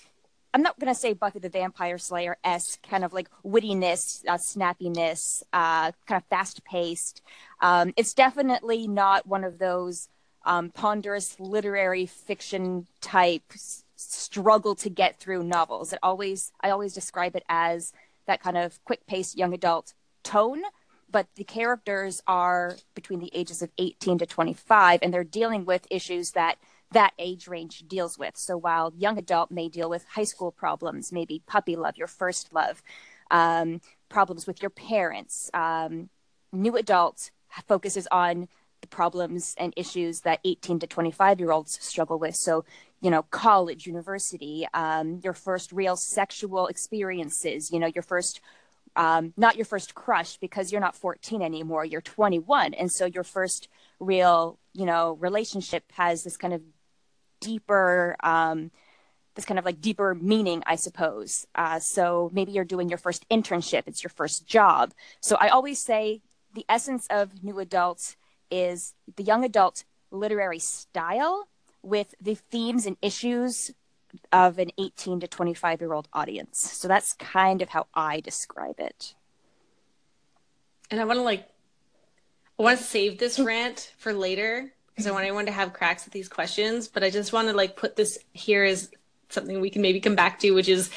I'm 0.54 0.62
not 0.62 0.80
gonna 0.80 0.96
say 0.96 1.14
Buffy 1.14 1.40
the 1.40 1.50
Vampire 1.50 1.98
Slayer 1.98 2.38
s 2.44 2.78
kind 2.88 3.06
of 3.06 3.14
like 3.14 3.30
wittiness, 3.44 4.24
uh, 4.28 4.38
snappiness, 4.38 5.44
uh, 5.54 5.92
kind 6.08 6.22
of 6.22 6.26
fast 6.26 6.64
paced. 6.66 7.22
Um, 7.62 7.94
it's 7.96 8.14
definitely 8.14 8.88
not 8.88 9.26
one 9.28 9.44
of 9.44 9.60
those 9.60 10.10
um, 10.46 10.70
ponderous 10.72 11.40
literary 11.40 12.06
fiction 12.06 12.88
type 13.00 13.44
s- 13.54 13.84
struggle 13.96 14.76
to 14.76 14.90
get 14.90 15.20
through 15.20 15.44
novels. 15.44 15.94
It 15.94 16.00
always 16.04 16.52
I 16.62 16.70
always 16.72 16.94
describe 16.94 17.36
it 17.36 17.44
as 17.48 17.94
that 18.28 18.42
kind 18.42 18.58
of 18.58 18.84
quick 18.84 19.06
paced 19.08 19.38
young 19.38 19.54
adult 19.54 19.94
tone 20.24 20.64
but 21.12 21.28
the 21.36 21.44
characters 21.44 22.22
are 22.26 22.78
between 22.96 23.20
the 23.20 23.32
ages 23.34 23.62
of 23.62 23.70
18 23.78 24.20
to 24.20 24.26
25 24.26 25.00
and 25.02 25.14
they're 25.14 25.24
dealing 25.24 25.66
with 25.66 25.86
issues 25.90 26.32
that 26.32 26.58
that 26.92 27.14
age 27.18 27.48
range 27.48 27.84
deals 27.88 28.18
with. 28.18 28.38
So 28.38 28.58
while 28.58 28.94
young 28.98 29.18
adult 29.18 29.52
may 29.52 29.70
deal 29.70 29.90
with 29.90 30.06
high 30.10 30.24
school 30.24 30.52
problems 30.52 31.12
maybe 31.12 31.42
puppy 31.48 31.76
love 31.76 31.98
your 31.98 32.08
first 32.08 32.54
love 32.54 32.82
um, 33.30 33.82
problems 34.10 34.46
with 34.46 34.62
your 34.62 34.70
parents 34.70 35.50
um, 35.54 36.10
new 36.52 36.76
adult 36.76 37.32
focuses 37.68 38.08
on 38.12 38.48
the 38.82 38.88
problems 38.88 39.56
and 39.58 39.74
issues 39.78 40.22
that 40.22 40.40
18 40.44 40.80
to 40.80 40.88
25 40.88 41.40
year 41.40 41.52
olds 41.52 41.78
struggle 41.82 42.18
with. 42.18 42.36
So 42.36 42.66
you 43.02 43.10
know 43.10 43.24
college 43.24 43.88
university 43.88 44.68
um, 44.74 45.20
your 45.24 45.34
first 45.34 45.72
real 45.72 45.96
sexual 45.96 46.68
experiences 46.68 47.72
you 47.72 47.80
know 47.80 47.88
your 47.88 48.04
first 48.04 48.40
um, 48.96 49.34
not 49.38 49.56
your 49.56 49.66
first 49.66 49.96
crush 49.96 50.38
because 50.38 50.72
you're 50.72 50.82
not 50.82 50.96
14 50.96 51.42
anymore 51.42 51.84
you're 51.84 52.02
21 52.02 52.74
and 52.74 52.92
so 52.92 53.06
your 53.06 53.24
first 53.24 53.68
real 54.00 54.60
you 54.74 54.86
know 54.86 55.18
relationship 55.20 55.84
has 55.94 56.24
this 56.24 56.38
kind 56.38 56.54
of 56.54 56.62
deeper 57.42 58.16
um, 58.24 58.72
this 59.36 59.46
kind 59.46 59.60
of 59.60 59.66
like 59.66 59.82
deeper 59.82 60.16
meaning 60.16 60.64
i 60.66 60.76
suppose. 60.76 61.46
Uh, 61.56 61.80
so 61.80 62.30
maybe 62.34 62.52
you're 62.52 62.66
doing 62.66 62.90
your 62.90 62.98
first 62.98 63.28
internship. 63.30 63.84
It's 63.88 64.04
your 64.04 64.10
first 64.10 64.48
job. 64.48 64.94
So 65.20 65.36
i 65.40 65.50
always 65.50 65.80
say 65.80 66.22
the 66.54 66.66
essence 66.70 67.08
of 67.10 67.44
new 67.44 67.60
adults 67.60 68.16
is 68.50 68.94
the 69.16 69.24
young 69.24 69.44
adult 69.44 69.84
literary 70.12 70.60
style 70.60 71.48
with 71.82 72.14
the 72.22 72.36
themes 72.36 72.86
and 72.86 72.98
issues 73.02 73.72
of 74.32 74.60
an 74.60 74.72
18 74.78 75.22
to 75.22 75.28
25 75.28 75.82
year 75.82 75.94
old 75.94 76.08
audience. 76.14 76.60
So 76.60 76.88
that's 76.88 77.14
kind 77.14 77.62
of 77.62 77.70
how 77.70 77.88
I 77.94 78.20
describe 78.20 78.80
it. 78.80 79.16
And 80.90 81.00
I 81.00 81.06
want 81.06 81.18
to 81.18 81.24
like, 81.24 81.48
I 82.60 82.64
want 82.64 82.78
to 82.78 82.84
save 82.84 83.18
this 83.18 83.40
rant 83.40 83.94
for 83.98 84.14
later 84.14 84.74
because 85.02 85.12
I 85.12 85.14
want 85.14 85.26
everyone 85.26 85.48
to 85.48 85.52
have 85.52 85.74
cracks 85.74 86.06
at 86.06 86.14
these 86.14 86.30
questions. 86.30 86.88
But 86.88 87.04
I 87.04 87.10
just 87.10 87.34
want 87.34 87.48
to 87.48 87.56
like 87.56 87.76
put 87.76 87.96
this 87.96 88.20
here 88.34 88.64
as 88.64 88.92
something 89.30 89.60
we 89.60 89.72
can 89.72 89.82
maybe 89.82 90.00
come 90.00 90.16
back 90.16 90.40
to, 90.40 90.52
which 90.52 90.70
is, 90.70 90.92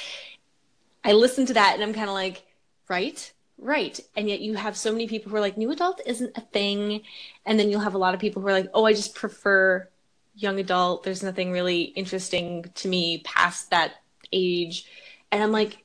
I 1.03 1.13
listened 1.13 1.49
to 1.49 1.55
that 1.55 1.75
and 1.75 1.83
I'm 1.83 1.95
kind 1.95 2.09
of 2.09 2.15
like, 2.15 2.45
right, 2.89 3.33
right. 3.59 3.99
And 4.15 4.29
yet 4.29 4.41
you 4.41 4.55
have 4.55 4.77
so 4.77 4.93
many 4.93 5.07
people 5.07 5.31
who 5.31 5.37
are 5.37 5.41
like, 5.41 5.57
new 5.57 5.71
adult 5.71 6.03
isn't 6.05 6.37
a 6.37 6.43
thing, 6.43 7.01
and 7.47 7.59
then 7.59 7.71
you'll 7.71 7.81
have 7.81 7.95
a 7.95 7.99
lot 7.99 8.13
of 8.13 8.21
people 8.21 8.43
who 8.43 8.49
are 8.49 8.53
like, 8.53 8.69
oh, 8.75 8.85
I 8.85 8.93
just 8.93 9.15
prefer 9.15 9.89
young 10.35 10.61
adult. 10.61 11.03
There's 11.03 11.23
nothing 11.23 11.51
really 11.51 11.83
interesting 11.83 12.67
to 12.75 12.89
me 12.89 13.23
past 13.25 13.71
that 13.71 13.95
age. 14.33 14.87
And 15.33 15.43
I'm 15.43 15.53
like, 15.53 15.79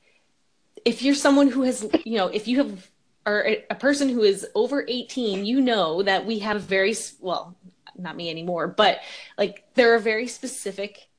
if 0.84 1.04
you're 1.04 1.16
someone 1.16 1.48
who 1.48 1.62
has, 1.62 1.88
you 2.04 2.18
know, 2.18 2.28
if 2.28 2.48
you 2.48 2.58
have, 2.58 2.90
or 3.26 3.56
a 3.70 3.76
person 3.76 4.10
who 4.10 4.24
is 4.24 4.48
over 4.56 4.84
18, 4.88 5.46
you 5.46 5.62
know 5.62 6.02
that 6.02 6.26
we 6.26 6.40
have 6.40 6.62
very, 6.62 6.96
well, 7.20 7.56
not 8.00 8.16
me 8.16 8.30
anymore, 8.30 8.68
but 8.68 9.00
like 9.38 9.64
there 9.76 9.94
are 9.96 10.00
very 10.00 10.28
specific 10.28 11.10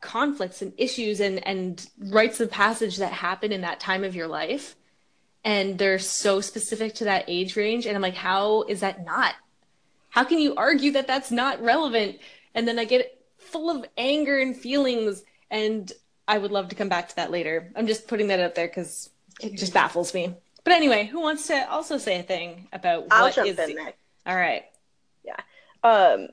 conflicts 0.00 0.62
and 0.62 0.72
issues 0.76 1.20
and, 1.20 1.46
and 1.46 1.88
rites 1.98 2.40
of 2.40 2.50
passage 2.50 2.98
that 2.98 3.12
happen 3.12 3.52
in 3.52 3.62
that 3.62 3.80
time 3.80 4.04
of 4.04 4.14
your 4.14 4.28
life. 4.28 4.76
And 5.44 5.78
they're 5.78 5.98
so 5.98 6.40
specific 6.40 6.94
to 6.96 7.04
that 7.04 7.24
age 7.28 7.56
range. 7.56 7.86
And 7.86 7.96
I'm 7.96 8.02
like, 8.02 8.14
how 8.14 8.62
is 8.62 8.80
that 8.80 9.04
not? 9.04 9.34
How 10.08 10.24
can 10.24 10.38
you 10.38 10.54
argue 10.56 10.92
that 10.92 11.06
that's 11.06 11.30
not 11.30 11.62
relevant? 11.62 12.18
And 12.54 12.66
then 12.66 12.78
i 12.78 12.84
get 12.84 13.20
full 13.38 13.70
of 13.70 13.84
anger 13.96 14.38
and 14.38 14.56
feelings 14.56 15.22
and 15.50 15.92
i 16.26 16.36
would 16.36 16.50
love 16.50 16.68
to 16.68 16.74
come 16.74 16.88
back 16.88 17.08
to 17.10 17.16
that 17.16 17.30
later. 17.30 17.70
I'm 17.76 17.86
just 17.86 18.08
putting 18.08 18.28
that 18.28 18.40
out 18.40 18.54
there 18.54 18.66
because 18.66 19.10
it 19.40 19.56
just 19.56 19.74
baffles 19.74 20.14
me. 20.14 20.34
But 20.64 20.72
anyway 20.72 21.04
who 21.04 21.20
wants 21.20 21.46
to 21.48 21.70
also 21.70 21.98
say 21.98 22.18
a 22.18 22.22
thing 22.22 22.66
about 22.72 23.06
I'll 23.10 23.24
what 23.24 23.34
jump 23.34 23.46
is 23.46 23.58
all 24.26 24.34
right 24.34 24.64
um 25.86 26.28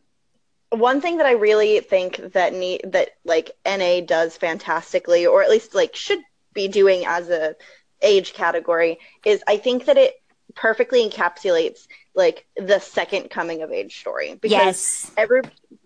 one 0.70 1.02
thing 1.02 1.18
that 1.18 1.28
I 1.28 1.34
really 1.34 1.80
think 1.82 2.34
that 2.34 2.54
need 2.54 2.82
that 2.86 3.12
like 3.24 3.52
NA 3.66 4.02
does 4.02 4.36
fantastically, 4.36 5.26
or 5.26 5.44
at 5.44 5.50
least 5.50 5.76
like 5.76 5.96
should 5.96 6.20
be 6.54 6.68
doing 6.68 7.06
as 7.06 7.30
a 7.30 7.56
age 8.02 8.34
category, 8.34 9.00
is 9.26 9.44
I 9.48 9.58
think 9.58 9.86
that 9.86 9.98
it 9.98 10.16
perfectly 10.56 11.08
encapsulates 11.08 11.88
like 12.16 12.46
the 12.58 12.80
second 12.80 13.30
coming 13.30 13.62
of 13.62 13.72
age 13.72 14.00
story. 14.00 14.36
Because 14.36 14.52
Yes. 14.52 15.12
every 15.16 15.42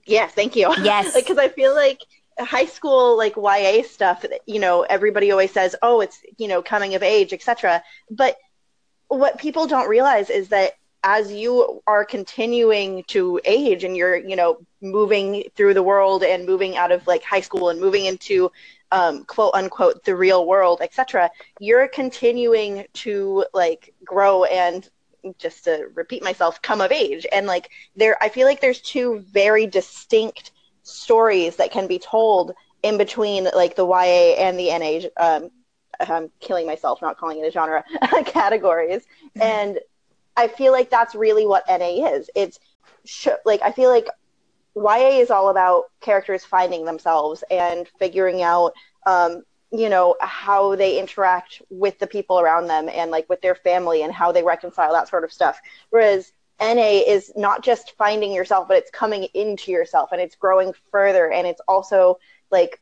yeah, 0.05 0.27
thank 0.27 0.55
you. 0.55 0.73
Yes. 0.81 1.13
because 1.15 1.37
I 1.37 1.49
feel 1.49 1.75
like 1.75 1.99
high 2.39 2.65
school 2.65 3.17
like 3.17 3.35
YA 3.35 3.83
stuff, 3.83 4.25
you 4.45 4.59
know, 4.59 4.83
everybody 4.83 5.31
always 5.31 5.51
says, 5.51 5.75
"Oh, 5.81 5.99
it's 5.99 6.19
you 6.37 6.47
know 6.47 6.61
coming 6.61 6.95
of 6.95 7.03
age, 7.03 7.33
etc." 7.33 7.83
But 8.09 8.37
what 9.09 9.37
people 9.37 9.67
don't 9.67 9.89
realize 9.89 10.29
is 10.29 10.49
that 10.49 10.73
as 11.07 11.31
you 11.31 11.81
are 11.87 12.03
continuing 12.03 13.01
to 13.05 13.39
age 13.45 13.85
and 13.85 13.95
you're 13.95 14.17
you 14.17 14.35
know 14.35 14.57
moving 14.81 15.43
through 15.55 15.73
the 15.73 15.81
world 15.81 16.21
and 16.21 16.45
moving 16.45 16.75
out 16.75 16.91
of 16.91 17.07
like 17.07 17.23
high 17.23 17.39
school 17.39 17.69
and 17.69 17.79
moving 17.79 18.05
into 18.05 18.51
um, 18.91 19.23
quote 19.23 19.53
unquote 19.53 20.03
the 20.03 20.13
real 20.13 20.45
world 20.45 20.79
etc 20.81 21.29
you're 21.61 21.87
continuing 21.87 22.85
to 22.91 23.45
like 23.53 23.93
grow 24.03 24.43
and 24.43 24.89
just 25.39 25.63
to 25.63 25.87
repeat 25.95 26.23
myself 26.23 26.61
come 26.61 26.79
of 26.81 26.91
age. 26.91 27.25
And 27.31 27.47
like 27.47 27.69
there 27.95 28.17
i 28.21 28.27
feel 28.27 28.45
like 28.45 28.59
there's 28.59 28.81
two 28.81 29.19
very 29.31 29.65
distinct 29.65 30.51
stories 30.83 31.55
that 31.55 31.71
can 31.71 31.87
be 31.87 31.99
told 31.99 32.53
in 32.83 32.97
between 32.97 33.45
like 33.55 33.75
the 33.77 33.87
YA 33.87 34.35
and 34.45 34.59
the 34.59 34.69
NA 34.77 35.25
um, 35.25 35.49
I'm 35.99 36.29
killing 36.39 36.67
myself 36.67 37.01
not 37.01 37.17
calling 37.17 37.39
it 37.39 37.47
a 37.47 37.51
genre 37.51 37.83
categories. 38.25 39.03
And 39.35 39.79
I 40.37 40.47
feel 40.47 40.71
like 40.71 40.89
that's 40.89 41.15
really 41.15 41.45
what 41.45 41.63
NA 41.67 42.07
is. 42.13 42.29
It's 42.35 42.59
sh- 43.05 43.27
like 43.45 43.61
I 43.63 43.71
feel 43.71 43.89
like 43.89 44.07
YA 44.75 45.19
is 45.19 45.31
all 45.31 45.49
about 45.49 45.85
characters 46.01 46.45
finding 46.45 46.85
themselves 46.85 47.43
and 47.49 47.87
figuring 47.99 48.43
out 48.43 48.73
um, 49.05 49.43
you 49.71 49.89
know 49.89 50.15
how 50.21 50.75
they 50.75 50.99
interact 50.99 51.61
with 51.69 51.97
the 51.99 52.07
people 52.07 52.39
around 52.39 52.67
them 52.67 52.87
and 52.87 53.11
like 53.11 53.27
with 53.27 53.41
their 53.41 53.55
family 53.55 54.03
and 54.03 54.13
how 54.13 54.31
they 54.31 54.43
reconcile 54.43 54.93
that 54.93 55.09
sort 55.09 55.23
of 55.23 55.33
stuff. 55.33 55.59
Whereas 55.89 56.31
NA 56.61 57.01
is 57.05 57.31
not 57.35 57.63
just 57.63 57.95
finding 57.97 58.31
yourself 58.31 58.67
but 58.67 58.77
it's 58.77 58.91
coming 58.91 59.23
into 59.33 59.71
yourself 59.71 60.09
and 60.11 60.21
it's 60.21 60.35
growing 60.35 60.73
further 60.91 61.31
and 61.31 61.45
it's 61.47 61.61
also 61.67 62.17
like 62.51 62.79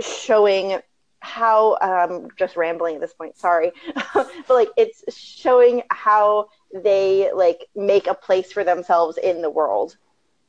showing 0.00 0.78
how 1.20 1.76
um 1.80 2.28
just 2.36 2.56
rambling 2.56 2.96
at 2.96 3.00
this 3.00 3.14
point 3.14 3.36
sorry. 3.36 3.72
But 4.14 4.30
like 4.48 4.68
it's 4.76 5.02
showing 5.16 5.82
how 5.90 6.48
they 6.72 7.30
like 7.34 7.66
make 7.74 8.06
a 8.06 8.14
place 8.14 8.52
for 8.52 8.64
themselves 8.64 9.16
in 9.18 9.42
the 9.42 9.50
world 9.50 9.96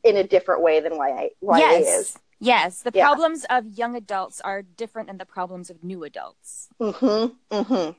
in 0.03 0.17
a 0.17 0.23
different 0.23 0.61
way 0.61 0.79
than 0.79 0.93
YA, 0.93 1.27
YA 1.41 1.57
yes. 1.57 1.87
is 1.87 2.19
Yes, 2.41 2.81
the 2.83 2.91
Yeah. 2.93 3.05
problems 3.05 3.45
of 3.49 3.67
young 3.67 3.95
adults 3.97 4.39
are 4.39 4.61
different 4.61 5.07
than 5.09 5.17
the 5.17 5.25
problems 5.25 5.69
of 5.69 5.83
new 5.83 6.05
adults. 6.05 6.69
Mm-hmm. 6.79 7.53
Mm-hmm. 7.53 7.91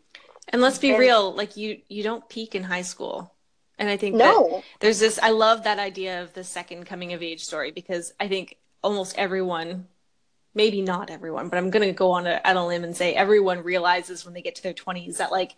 And 0.49 0.63
let's 0.63 0.79
be 0.79 0.91
And- 0.91 0.99
real, 0.99 1.33
like 1.35 1.57
you 1.57 1.83
you 1.89 2.03
don't 2.03 2.27
peak 2.29 2.55
in 2.55 2.63
high 2.65 2.83
school. 2.83 3.35
And 3.79 3.89
I 3.89 3.97
think 3.97 4.17
that 4.19 4.33
no 4.35 4.63
there's 4.81 4.99
this 4.99 5.19
I 5.23 5.31
love 5.31 5.65
that 5.65 5.79
idea 5.79 6.23
of 6.23 6.33
the 6.33 6.45
second 6.45 6.85
coming 6.85 7.13
of 7.13 7.23
age 7.23 7.45
story 7.45 7.71
because 7.71 8.13
I 8.19 8.29
think 8.29 8.57
almost 8.83 9.17
everyone 9.19 9.89
maybe 10.55 10.83
not 10.83 11.11
everyone, 11.11 11.49
but 11.49 11.59
I'm 11.59 11.71
going 11.71 11.87
to 11.87 11.93
go 11.93 12.11
on 12.11 12.27
a, 12.27 12.41
on 12.45 12.57
a 12.57 12.67
limb 12.67 12.83
and 12.83 12.97
say 12.97 13.15
everyone 13.15 13.63
realizes 13.63 14.25
when 14.25 14.35
they 14.35 14.43
get 14.43 14.57
to 14.57 14.63
their 14.63 14.75
20s 14.75 15.19
that 15.19 15.31
like 15.31 15.55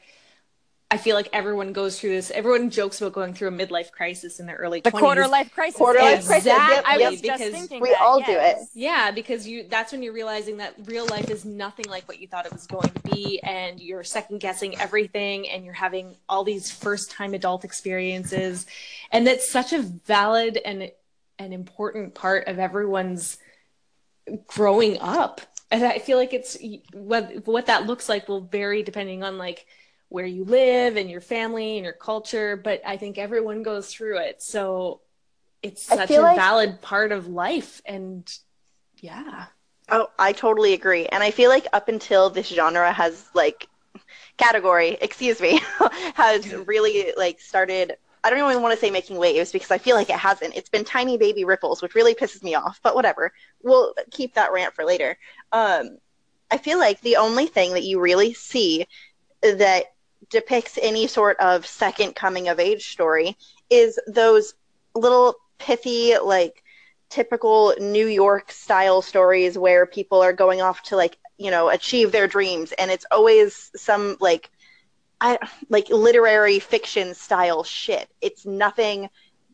I 0.93 0.99
feel 0.99 1.17
like 1.17 1.31
everyone 1.33 1.73
goes 1.73 1.99
through 1.99 2.11
this. 2.11 2.31
Everyone 2.31 2.69
jokes 2.69 3.01
about 3.01 3.15
going 3.15 3.33
through 3.33 3.49
a 3.49 3.51
midlife 3.51 3.91
crisis 3.93 4.41
in 4.41 4.45
their 4.45 4.57
early 4.57 4.83
The 4.83 4.91
20s. 4.91 4.99
quarter 4.99 5.27
life 5.27 5.51
crisis. 5.51 5.79
Quarter 5.79 6.01
life 6.01 6.11
yes. 6.17 6.27
crisis, 6.27 6.47
Exactly, 6.53 6.75
yep, 6.77 6.85
I 6.87 6.97
yep. 6.99 7.11
was 7.13 7.21
just 7.23 7.45
thinking 7.45 7.81
we 7.81 7.93
that, 7.93 8.03
all 8.03 8.21
do 8.21 8.33
it. 8.33 8.59
Yeah, 8.75 9.11
because 9.11 9.47
you 9.49 9.65
that's 9.71 9.91
when 9.91 10.03
you're 10.03 10.13
realizing 10.13 10.59
that 10.59 10.75
real 10.85 11.07
life 11.07 11.31
is 11.31 11.47
nothing 11.47 11.87
like 11.89 12.07
what 12.07 12.21
you 12.21 12.29
thought 12.29 12.45
it 12.45 12.53
was 12.53 12.67
going 12.67 12.91
to 12.91 13.01
be 13.11 13.41
and 13.43 13.81
you're 13.81 14.05
second 14.05 14.41
guessing 14.41 14.79
everything 14.79 15.49
and 15.49 15.65
you're 15.65 15.73
having 15.73 16.15
all 16.29 16.45
these 16.45 16.71
first 16.71 17.11
time 17.11 17.33
adult 17.33 17.65
experiences 17.65 18.67
and 19.11 19.27
that's 19.27 19.51
such 19.51 19.73
a 19.73 19.81
valid 19.81 20.59
and 20.63 20.93
an 21.39 21.55
important 21.55 22.15
part 22.15 22.49
of 22.49 22.59
everyone's 22.59 23.39
growing 24.47 24.99
up. 25.01 25.41
And 25.71 25.85
I 25.85 26.01
feel 26.01 26.19
like 26.19 26.35
it's 26.35 26.59
what 26.93 27.47
what 27.47 27.65
that 27.65 27.87
looks 27.87 28.11
like 28.11 28.29
will 28.29 28.43
vary 28.43 28.83
depending 28.83 29.23
on 29.23 29.39
like 29.39 29.65
where 30.13 30.27
you 30.27 30.45
live 30.45 30.97
and 30.97 31.11
your 31.11 31.23
family 31.23 31.77
and 31.79 31.85
your 31.85 31.95
culture, 31.95 32.55
but 32.55 32.83
I 32.85 32.99
think 32.99 33.17
everyone 33.17 33.63
goes 33.63 33.89
through 33.89 34.19
it. 34.19 34.43
So 34.43 35.01
it's 35.63 35.83
such 35.83 36.11
a 36.11 36.21
like- 36.21 36.37
valid 36.37 36.83
part 36.83 37.13
of 37.13 37.29
life 37.29 37.81
and 37.87 38.31
yeah. 39.01 39.47
Oh, 39.89 40.09
I 40.19 40.33
totally 40.33 40.75
agree. 40.75 41.07
And 41.07 41.23
I 41.23 41.31
feel 41.31 41.51
like 41.51 41.67
up 41.73 41.89
until 41.89 42.29
this 42.29 42.49
genre 42.49 42.93
has 42.93 43.27
like 43.35 43.69
category, 44.37 44.99
excuse 45.01 45.41
me, 45.41 45.61
has 46.15 46.53
really 46.67 47.13
like 47.17 47.41
started 47.41 47.97
I 48.23 48.31
don't 48.31 48.51
even 48.51 48.63
want 48.63 48.73
to 48.75 48.79
say 48.81 48.91
making 48.91 49.17
waves 49.17 49.51
because 49.51 49.73
I 49.73 49.79
feel 49.79 49.97
like 49.97 50.09
it 50.09 50.17
hasn't. 50.17 50.55
It's 50.55 50.69
been 50.69 50.85
tiny 50.85 51.19
baby 51.19 51.45
ripples, 51.45 51.83
which 51.83 51.97
really 51.97 52.15
pisses 52.15 52.41
me 52.43 52.55
off, 52.55 52.79
but 52.81 52.95
whatever. 52.95 53.33
We'll 53.65 53.95
keep 54.13 54.35
that 54.35 54.53
rant 54.53 54.75
for 54.75 54.85
later. 54.85 55.17
Um 55.53 55.97
I 56.51 56.59
feel 56.59 56.79
like 56.79 57.01
the 57.01 57.17
only 57.17 57.47
thing 57.47 57.73
that 57.73 57.85
you 57.85 57.99
really 57.99 58.35
see 58.35 58.87
that 59.43 59.87
depicts 60.33 60.79
any 60.83 61.07
sort 61.07 61.39
of 61.39 61.67
second 61.67 62.17
coming 62.17 62.49
of 62.49 62.59
age 62.59 62.91
story 62.91 63.37
is 63.71 64.01
those 64.09 64.55
little 64.95 65.37
pithy 65.59 66.19
like 66.19 66.65
typical 67.11 67.75
New 67.79 68.07
York 68.07 68.51
style 68.51 69.03
stories 69.03 69.57
where 69.57 69.87
people 69.87 70.23
are 70.23 70.33
going 70.33 70.63
off 70.63 70.83
to 70.85 70.97
like, 70.97 71.19
you 71.37 71.51
know, 71.51 71.69
achieve 71.69 72.11
their 72.11 72.27
dreams 72.27 72.73
and 72.73 72.91
it's 72.91 73.05
always 73.11 73.71
some 73.77 74.17
like 74.21 74.51
I 75.21 75.39
like 75.69 75.89
literary 75.91 76.59
fiction 76.59 77.15
style 77.15 77.63
shit. 77.63 78.09
It's 78.21 78.45
nothing 78.47 79.11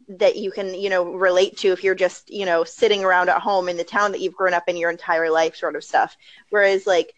that 0.08 0.36
you 0.36 0.50
can, 0.50 0.74
you 0.74 0.88
know, 0.88 1.12
relate 1.12 1.58
to 1.58 1.72
if 1.72 1.84
you're 1.84 1.94
just, 1.94 2.30
you 2.30 2.46
know, 2.46 2.64
sitting 2.64 3.04
around 3.04 3.28
at 3.28 3.42
home 3.42 3.68
in 3.68 3.76
the 3.76 3.84
town 3.84 4.12
that 4.12 4.20
you've 4.20 4.36
grown 4.36 4.54
up 4.54 4.68
in 4.68 4.76
your 4.76 4.90
entire 4.90 5.30
life 5.30 5.56
sort 5.56 5.76
of 5.76 5.84
stuff. 5.84 6.16
Whereas 6.48 6.86
like 6.86 7.14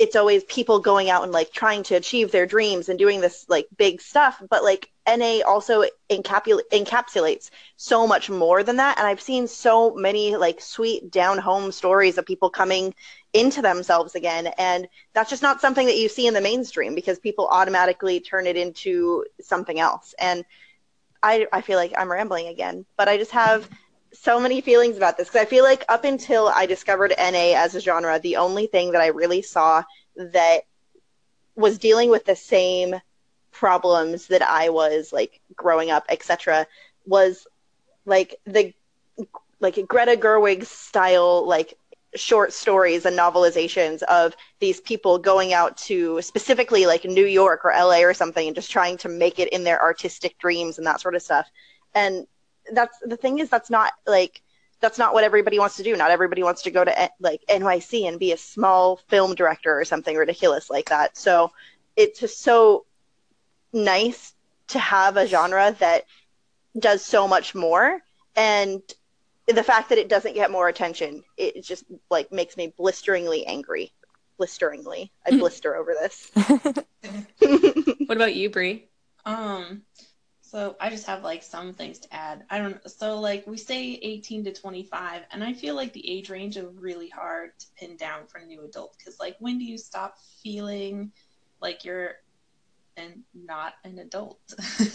it's 0.00 0.16
always 0.16 0.42
people 0.44 0.80
going 0.80 1.10
out 1.10 1.24
and 1.24 1.30
like 1.30 1.52
trying 1.52 1.82
to 1.82 1.94
achieve 1.94 2.32
their 2.32 2.46
dreams 2.46 2.88
and 2.88 2.98
doing 2.98 3.20
this 3.20 3.44
like 3.50 3.68
big 3.76 4.00
stuff, 4.00 4.42
but 4.48 4.64
like 4.64 4.90
NA 5.06 5.40
also 5.46 5.84
encapul- 6.08 6.62
encapsulates 6.72 7.50
so 7.76 8.06
much 8.06 8.30
more 8.30 8.62
than 8.62 8.76
that. 8.76 8.96
And 8.96 9.06
I've 9.06 9.20
seen 9.20 9.46
so 9.46 9.94
many 9.94 10.36
like 10.36 10.62
sweet 10.62 11.10
down 11.10 11.36
home 11.36 11.70
stories 11.70 12.16
of 12.16 12.24
people 12.24 12.48
coming 12.48 12.94
into 13.34 13.60
themselves 13.60 14.14
again. 14.14 14.46
And 14.56 14.88
that's 15.12 15.28
just 15.28 15.42
not 15.42 15.60
something 15.60 15.86
that 15.86 15.98
you 15.98 16.08
see 16.08 16.26
in 16.26 16.32
the 16.32 16.40
mainstream 16.40 16.94
because 16.94 17.18
people 17.18 17.46
automatically 17.48 18.20
turn 18.20 18.46
it 18.46 18.56
into 18.56 19.26
something 19.42 19.78
else. 19.78 20.14
And 20.18 20.46
I, 21.22 21.46
I 21.52 21.60
feel 21.60 21.76
like 21.76 21.92
I'm 21.98 22.10
rambling 22.10 22.46
again, 22.46 22.86
but 22.96 23.06
I 23.06 23.18
just 23.18 23.32
have 23.32 23.68
so 24.12 24.40
many 24.40 24.60
feelings 24.60 24.96
about 24.96 25.16
this 25.16 25.28
because 25.28 25.42
I 25.42 25.44
feel 25.46 25.64
like 25.64 25.84
up 25.88 26.04
until 26.04 26.48
I 26.48 26.66
discovered 26.66 27.14
NA 27.18 27.54
as 27.56 27.74
a 27.74 27.80
genre, 27.80 28.18
the 28.18 28.36
only 28.36 28.66
thing 28.66 28.92
that 28.92 29.02
I 29.02 29.08
really 29.08 29.42
saw 29.42 29.82
that 30.16 30.62
was 31.54 31.78
dealing 31.78 32.10
with 32.10 32.24
the 32.24 32.36
same 32.36 32.96
problems 33.52 34.26
that 34.28 34.42
I 34.42 34.68
was 34.68 35.12
like 35.12 35.40
growing 35.54 35.90
up, 35.90 36.04
etc., 36.08 36.66
was 37.06 37.46
like 38.04 38.36
the 38.44 38.72
like 39.60 39.78
Greta 39.86 40.16
Gerwig 40.16 40.64
style 40.64 41.46
like 41.46 41.74
short 42.16 42.52
stories 42.52 43.06
and 43.06 43.16
novelizations 43.16 44.02
of 44.02 44.34
these 44.58 44.80
people 44.80 45.18
going 45.18 45.52
out 45.52 45.76
to 45.76 46.20
specifically 46.22 46.86
like 46.86 47.04
New 47.04 47.26
York 47.26 47.64
or 47.64 47.70
LA 47.70 48.00
or 48.00 48.14
something 48.14 48.48
and 48.48 48.56
just 48.56 48.70
trying 48.70 48.96
to 48.98 49.08
make 49.08 49.38
it 49.38 49.48
in 49.50 49.62
their 49.62 49.80
artistic 49.80 50.36
dreams 50.38 50.78
and 50.78 50.86
that 50.86 51.00
sort 51.00 51.14
of 51.14 51.22
stuff. 51.22 51.48
And 51.94 52.26
that's 52.72 52.98
the 53.00 53.16
thing 53.16 53.38
is 53.38 53.48
that's 53.48 53.70
not 53.70 53.92
like 54.06 54.42
that's 54.80 54.98
not 54.98 55.12
what 55.12 55.24
everybody 55.24 55.58
wants 55.58 55.76
to 55.76 55.82
do. 55.82 55.94
Not 55.96 56.10
everybody 56.10 56.42
wants 56.42 56.62
to 56.62 56.70
go 56.70 56.84
to 56.84 57.10
like 57.20 57.42
NYC 57.48 58.08
and 58.08 58.18
be 58.18 58.32
a 58.32 58.36
small 58.36 58.96
film 59.08 59.34
director 59.34 59.78
or 59.78 59.84
something 59.84 60.16
ridiculous 60.16 60.70
like 60.70 60.88
that. 60.88 61.16
So 61.16 61.52
it's 61.96 62.20
just 62.20 62.40
so 62.40 62.86
nice 63.72 64.34
to 64.68 64.78
have 64.78 65.16
a 65.16 65.26
genre 65.26 65.76
that 65.80 66.04
does 66.78 67.04
so 67.04 67.26
much 67.26 67.54
more 67.54 68.00
and 68.36 68.80
the 69.46 69.62
fact 69.62 69.88
that 69.88 69.98
it 69.98 70.08
doesn't 70.08 70.34
get 70.34 70.52
more 70.52 70.68
attention 70.68 71.24
it 71.36 71.64
just 71.64 71.84
like 72.10 72.30
makes 72.30 72.56
me 72.56 72.72
blisteringly 72.76 73.44
angry 73.46 73.92
blisteringly 74.38 75.10
i 75.26 75.36
blister 75.36 75.74
over 75.74 75.94
this 76.00 76.30
What 78.10 78.16
about 78.16 78.34
you, 78.34 78.50
Bree? 78.50 78.88
Um, 79.24 79.82
so 80.50 80.74
I 80.80 80.90
just 80.90 81.06
have 81.06 81.22
like 81.22 81.44
some 81.44 81.74
things 81.74 82.00
to 82.00 82.12
add. 82.12 82.44
I 82.50 82.58
don't 82.58 82.90
so 82.90 83.20
like 83.20 83.46
we 83.46 83.56
say 83.56 83.92
18 84.02 84.44
to 84.46 84.52
25, 84.52 85.22
and 85.30 85.44
I 85.44 85.52
feel 85.52 85.76
like 85.76 85.92
the 85.92 86.10
age 86.10 86.28
range 86.28 86.56
is 86.56 86.66
really 86.74 87.08
hard 87.08 87.52
to 87.60 87.66
pin 87.78 87.96
down 87.96 88.26
for 88.26 88.40
new 88.40 88.64
adult 88.64 88.96
because 88.98 89.20
like 89.20 89.36
when 89.38 89.58
do 89.58 89.64
you 89.64 89.78
stop 89.78 90.16
feeling 90.42 91.12
like 91.60 91.84
you're 91.84 92.14
and 92.96 93.22
not 93.32 93.74
an 93.84 94.00
adult? 94.00 94.40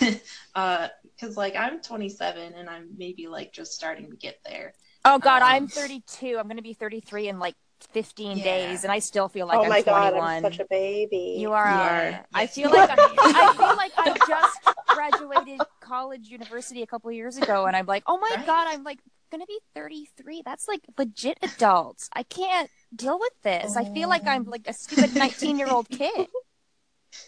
uh, 0.56 0.90
because 1.04 1.38
like 1.38 1.56
I'm 1.56 1.82
27 1.82 2.54
and 2.54 2.70
I'm 2.70 2.90
maybe 2.98 3.28
like 3.28 3.54
just 3.54 3.72
starting 3.72 4.10
to 4.10 4.18
get 4.18 4.40
there. 4.44 4.74
Oh 5.06 5.20
God, 5.20 5.42
Um, 5.42 5.48
I'm 5.48 5.68
32. 5.68 6.38
I'm 6.38 6.48
going 6.48 6.58
to 6.58 6.64
be 6.64 6.74
33 6.74 7.30
in 7.30 7.40
like 7.40 7.56
15 7.92 8.38
Yeah. 8.38 8.44
days, 8.44 8.84
and 8.84 8.92
I 8.92 9.00
still 9.00 9.28
feel 9.30 9.48
like 9.48 9.58
oh 9.60 9.64
I'm 9.64 9.70
my 9.70 9.82
21. 9.82 10.14
god 10.14 10.20
i'm 10.20 10.42
such 10.44 10.60
a 10.60 10.66
baby 10.70 11.36
You 11.40 11.54
are. 11.54 12.10
You. 12.10 12.18
I 12.34 12.48
feel 12.48 12.70
like 12.72 12.90
are. 12.90 12.96
I, 13.00 13.50
I 13.50 13.54
feel 13.58 13.76
like 13.76 13.92
I 13.98 14.14
just 14.28 14.60
graduated 14.94 15.62
college, 15.82 16.28
university 16.30 16.82
a 16.82 16.88
couple 16.88 17.10
of 17.10 17.16
years 17.16 17.38
ago, 17.38 17.66
and 17.66 17.76
I'm 17.76 17.86
like, 17.86 18.04
oh 18.08 18.18
my 18.18 18.34
Right? 18.38 18.46
god, 18.46 18.68
I'm 18.70 18.84
like 18.84 19.00
gonna 19.32 19.46
be 19.46 19.60
33. 19.76 20.42
That's 20.46 20.68
like 20.68 20.82
legit 20.98 21.38
adults. 21.42 22.10
I 22.14 22.24
can't 22.24 22.70
deal 22.96 23.20
with 23.20 23.34
this. 23.44 23.76
I 23.76 23.84
feel 23.86 24.08
like 24.10 24.26
I'm 24.28 24.46
like 24.46 24.68
a 24.68 24.74
stupid 24.74 25.16
19 25.16 25.58
year 25.60 25.68
old 25.68 25.90
kid. 25.90 26.28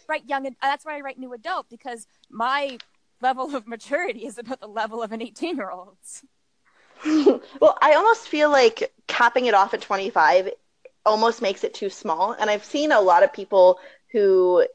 Right, 0.08 0.22
young. 0.26 0.46
ad- 0.46 0.56
That's 0.62 0.84
why 0.84 0.96
I 0.96 1.00
write 1.00 1.18
new 1.18 1.32
adult 1.32 1.66
because 1.70 2.06
my 2.30 2.78
level 3.20 3.54
of 3.56 3.66
maturity 3.66 4.26
is 4.26 4.38
about 4.38 4.60
the 4.60 4.68
level 4.68 5.02
of 5.02 5.12
an 5.12 5.20
18 5.22 5.56
year 5.56 5.70
old. 5.70 5.96
well 7.60 7.78
i 7.80 7.94
almost 7.94 8.28
feel 8.28 8.50
like 8.50 8.92
capping 9.06 9.46
it 9.46 9.54
off 9.54 9.74
at 9.74 9.80
25 9.80 10.50
almost 11.06 11.40
makes 11.42 11.64
it 11.64 11.74
too 11.74 11.90
small 11.90 12.32
and 12.32 12.50
i've 12.50 12.64
seen 12.64 12.92
a 12.92 13.00
lot 13.00 13.22
of 13.22 13.32
people 13.32 13.78
who 14.12 14.66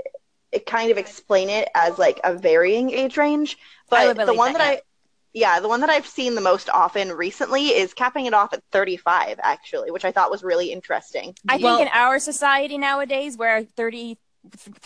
kind 0.66 0.92
of 0.92 0.98
explain 0.98 1.50
it 1.50 1.68
as 1.76 1.98
like 1.98 2.20
a 2.24 2.34
varying 2.34 2.92
age 2.92 3.18
range 3.18 3.58
but 3.90 4.16
the 4.26 4.34
one 4.34 4.54
that, 4.54 4.60
that, 4.60 4.78
i 4.78 4.82
yeah, 5.34 5.60
the 5.60 5.68
one 5.68 5.82
that 5.82 5.90
I've 5.90 6.06
seen 6.06 6.36
the 6.36 6.42
most 6.42 6.70
often 6.70 7.12
recently 7.12 7.70
is 7.70 7.94
capping 7.94 8.28
it 8.28 8.34
off 8.34 8.54
at 8.54 8.64
35, 8.72 9.40
actually, 9.42 9.90
which 9.90 10.06
I 10.06 10.12
thought 10.12 10.30
was 10.30 10.44
really 10.44 10.72
interesting. 10.72 11.36
I 11.50 11.58
think 11.58 11.82
in 11.82 11.88
our 11.92 12.20
society 12.20 12.78
nowadays, 12.78 13.36
where 13.36 13.64
30, 13.64 14.20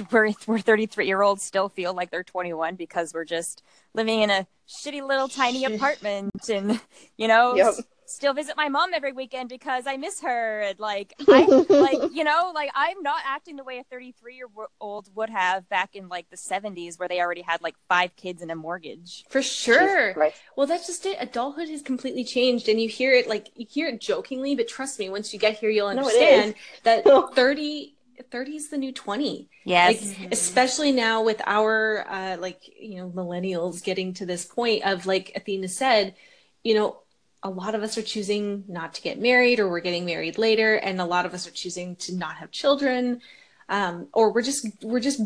where, 0.10 0.30
where 0.46 0.60
33 0.60 1.08
year 1.08 1.22
olds 1.22 1.44
still 1.44 1.70
feel 1.70 1.94
like 1.94 2.12
they're 2.12 2.24
21 2.24 2.76
because 2.76 3.14
we're 3.14 3.26
just 3.26 3.64
living 3.94 4.22
in 4.22 4.30
a 4.30 4.48
shitty 4.68 5.06
little 5.06 5.28
tiny 5.28 5.66
apartment 5.66 6.50
and, 6.50 6.80
you 7.18 7.28
know, 7.28 7.56
Yep. 7.56 7.58
s- 7.60 7.88
still 8.06 8.34
visit 8.34 8.56
my 8.56 8.70
mom 8.70 8.94
every 8.94 9.12
weekend 9.12 9.50
because 9.50 9.86
I 9.88 9.98
miss 9.98 10.22
her. 10.22 10.62
And 10.62 10.80
like, 10.80 11.14
I, 11.32 11.50
like, 11.78 12.02
you 12.10 12.24
know, 12.24 12.52
like 12.54 12.72
I'm 12.76 13.02
not 13.02 13.22
acting 13.26 13.56
the 13.56 13.64
way 13.64 13.80
a 13.80 13.84
33 13.84 14.36
year 14.36 14.48
old 14.80 15.10
would 15.16 15.30
have 15.30 15.68
back 15.70 15.96
in 15.96 16.08
like 16.10 16.30
the 16.30 16.38
70s 16.38 16.98
where 17.00 17.08
they 17.08 17.20
already 17.20 17.42
had 17.42 17.62
like 17.62 17.76
five 17.90 18.16
kids 18.16 18.42
and 18.42 18.52
a 18.52 18.56
mortgage. 18.56 19.26
For 19.30 19.42
sure. 19.42 20.14
Jesus 20.14 20.34
Well, 20.56 20.68
that's 20.68 20.88
just 20.88 21.06
it. 21.06 21.18
Adulthood 21.20 21.70
has 21.70 21.82
completely 21.82 22.24
changed, 22.24 22.70
and 22.70 22.80
you 22.82 22.88
hear 22.88 23.14
it 23.14 23.28
like 23.28 23.52
you 23.56 23.66
hear 23.70 23.88
it 23.90 24.00
jokingly, 24.02 24.56
but 24.56 24.68
trust 24.70 25.00
me, 25.00 25.10
once 25.10 25.34
you 25.34 25.40
get 25.40 25.58
here, 25.60 25.70
you'll 25.70 25.88
No, 25.92 26.02
understand 26.02 26.56
that 26.84 27.06
No. 27.06 27.28
30, 27.36 27.97
30 28.24 28.56
is 28.56 28.70
the 28.70 28.78
new 28.78 28.92
20. 28.92 29.50
Yes. 29.64 30.18
Like, 30.20 30.32
especially 30.32 30.92
now 30.92 31.24
with 31.24 31.42
our, 31.46 32.06
uh, 32.10 32.38
like, 32.38 32.62
you 32.80 32.98
know, 32.98 33.10
millennials 33.10 33.84
getting 33.84 34.14
to 34.16 34.26
this 34.26 34.46
point 34.46 34.84
of, 34.84 35.06
like 35.06 35.32
Athena 35.36 35.68
said, 35.68 36.16
you 36.64 36.76
know, 36.76 37.00
a 37.44 37.50
lot 37.50 37.76
of 37.76 37.84
us 37.84 37.98
are 37.98 38.04
choosing 38.04 38.64
not 38.68 38.94
to 38.96 39.02
get 39.02 39.20
married 39.20 39.60
or 39.60 39.70
we're 39.70 39.80
getting 39.80 40.06
married 40.06 40.38
later. 40.38 40.76
And 40.76 41.00
a 41.00 41.06
lot 41.06 41.26
of 41.26 41.34
us 41.34 41.48
are 41.48 41.52
choosing 41.52 41.96
to 41.98 42.16
not 42.16 42.38
have 42.38 42.52
children. 42.52 43.22
Um, 43.70 44.08
or 44.14 44.32
we're 44.32 44.42
just, 44.42 44.68
we're 44.82 45.00
just 45.00 45.22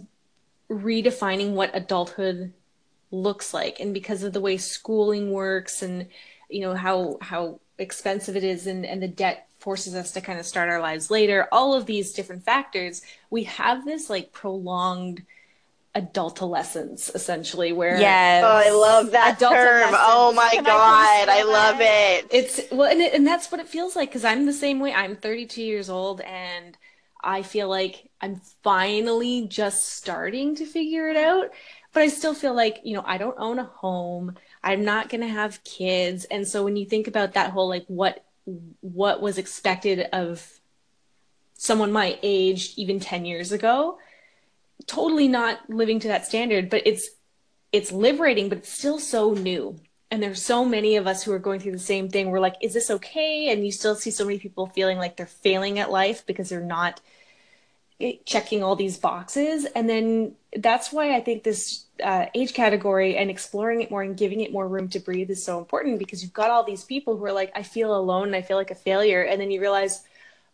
redefining 0.70 1.52
what 1.52 1.72
adulthood 1.74 2.54
looks 3.12 3.54
like 3.54 3.80
and 3.80 3.94
because 3.94 4.24
of 4.24 4.32
the 4.32 4.40
way 4.40 4.56
schooling 4.56 5.32
works 5.32 5.82
and 5.82 6.08
you 6.50 6.62
know 6.62 6.74
how 6.74 7.18
how 7.22 7.60
expensive 7.78 8.38
it 8.38 8.44
is 8.44 8.68
and 8.68 8.86
and 8.86 9.04
the 9.04 9.08
debt 9.08 9.48
forces 9.62 9.96
us 9.96 10.12
to 10.12 10.22
kind 10.22 10.40
of 10.40 10.46
start 10.46 10.70
our 10.70 10.82
lives 10.82 11.12
later. 11.12 11.48
All 11.52 11.74
of 11.74 11.86
these 11.86 12.14
different 12.14 12.44
factors 12.44 13.02
we 13.30 13.44
have 13.46 13.86
this 13.86 14.10
like 14.10 14.32
prolonged 14.32 15.24
adultolescence 15.94 17.10
essentially 17.14 17.74
where 17.74 18.00
yes. 18.00 18.44
Oh, 18.46 18.48
I 18.48 18.70
love 18.72 19.12
that 19.12 19.38
Adult 19.38 19.62
term. 19.62 19.92
Oh 19.94 20.32
my 20.34 20.50
Can 20.52 20.64
god, 20.64 21.28
please 21.28 21.30
I, 21.30 21.44
love 21.44 21.78
it. 21.82 22.28
it's 22.32 22.62
well 22.72 22.90
and, 22.90 23.02
it, 23.02 23.14
and 23.14 23.28
that's 23.28 23.52
what 23.52 23.60
it 23.60 23.68
feels 23.68 23.96
like 23.96 24.10
because 24.10 24.24
i'm 24.26 24.46
the 24.46 24.54
same 24.54 24.80
way. 24.80 24.94
I'm 24.94 25.16
32 25.18 25.62
years 25.62 25.90
old 25.90 26.22
and 26.22 26.78
i 27.24 27.42
feel 27.44 27.70
like 27.70 28.10
i'm 28.22 28.38
finally 28.64 29.48
just 29.48 29.90
starting 29.94 30.56
to 30.56 30.66
figure 30.66 31.10
it 31.10 31.18
out. 31.18 31.50
But 31.94 32.04
i 32.04 32.08
still 32.08 32.34
feel 32.34 32.54
like 32.54 32.80
you 32.84 32.96
know 32.96 33.04
i 33.06 33.18
don't 33.18 33.38
own 33.38 33.60
a 33.60 33.66
home. 33.66 34.36
I'm 34.64 34.86
not 34.86 35.10
going 35.10 35.22
to 35.22 35.28
have 35.28 35.64
kids. 35.64 36.26
And 36.26 36.48
so 36.48 36.64
when 36.64 36.76
you 36.76 36.86
think 36.86 37.08
about 37.08 37.34
that 37.34 37.52
whole 37.52 37.68
like 37.68 37.86
what 37.88 38.24
what 38.46 39.22
was 39.22 39.38
expected 39.38 40.08
of 40.14 40.60
someone 41.54 41.92
my 41.92 42.18
age 42.24 42.74
even 42.76 43.00
10 43.00 43.26
years 43.26 43.52
ago. 43.52 43.98
Totally 44.88 45.28
not 45.28 45.70
living 45.70 46.00
to 46.00 46.08
that 46.08 46.26
standard 46.26 46.70
but 46.70 46.82
it's 46.86 47.10
it's 47.72 47.92
liberating 47.92 48.50
but 48.50 48.60
it's 48.60 48.72
still 48.72 49.00
so 49.00 49.34
new. 49.34 49.80
And 50.10 50.22
there's 50.22 50.42
so 50.42 50.66
many 50.66 50.98
of 50.98 51.08
us 51.08 51.24
who 51.24 51.32
are 51.32 51.40
going 51.40 51.60
through 51.60 51.72
the 51.72 51.80
same 51.80 52.10
thing. 52.10 52.30
We're 52.30 52.40
like 52.40 52.56
is 52.62 52.74
this 52.74 52.90
okay? 52.90 53.52
And 53.52 53.66
you 53.66 53.72
still 53.72 53.96
see 53.96 54.12
so 54.12 54.26
many 54.26 54.40
people 54.40 54.68
feeling 54.68 54.98
like 54.98 55.18
they're 55.18 55.26
failing 55.28 55.80
at 55.80 55.92
life 55.92 56.26
because 56.26 56.50
they're 56.50 56.62
not 56.62 57.00
eh, 58.00 58.14
checking 58.26 58.64
all 58.64 58.76
these 58.76 58.98
boxes. 58.98 59.66
And 59.66 59.90
then 59.90 60.36
that's 60.58 60.92
why 60.92 61.16
i 61.16 61.22
think 61.22 61.44
this 61.44 61.86
uh, 62.04 62.26
age 62.34 62.54
category 62.54 63.16
and 63.16 63.30
exploring 63.30 63.82
it 63.82 63.92
more 63.92 64.02
and 64.02 64.18
giving 64.18 64.42
it 64.42 64.52
more 64.52 64.68
room 64.68 64.90
to 64.90 65.00
breathe 65.00 65.30
is 65.30 65.44
so 65.44 65.60
important 65.60 66.00
because 66.00 66.24
you've 66.24 66.34
got 66.34 66.50
all 66.50 66.64
these 66.64 66.84
people 66.84 67.16
who 67.16 67.26
are 67.26 67.32
like 67.32 67.52
i 67.56 67.64
feel 67.64 67.96
alone 67.96 68.28
and 68.28 68.36
i 68.36 68.42
feel 68.42 68.58
like 68.58 68.72
a 68.72 68.76
failure 68.76 69.22
and 69.22 69.40
then 69.40 69.52
you 69.52 69.62
realize 69.62 70.04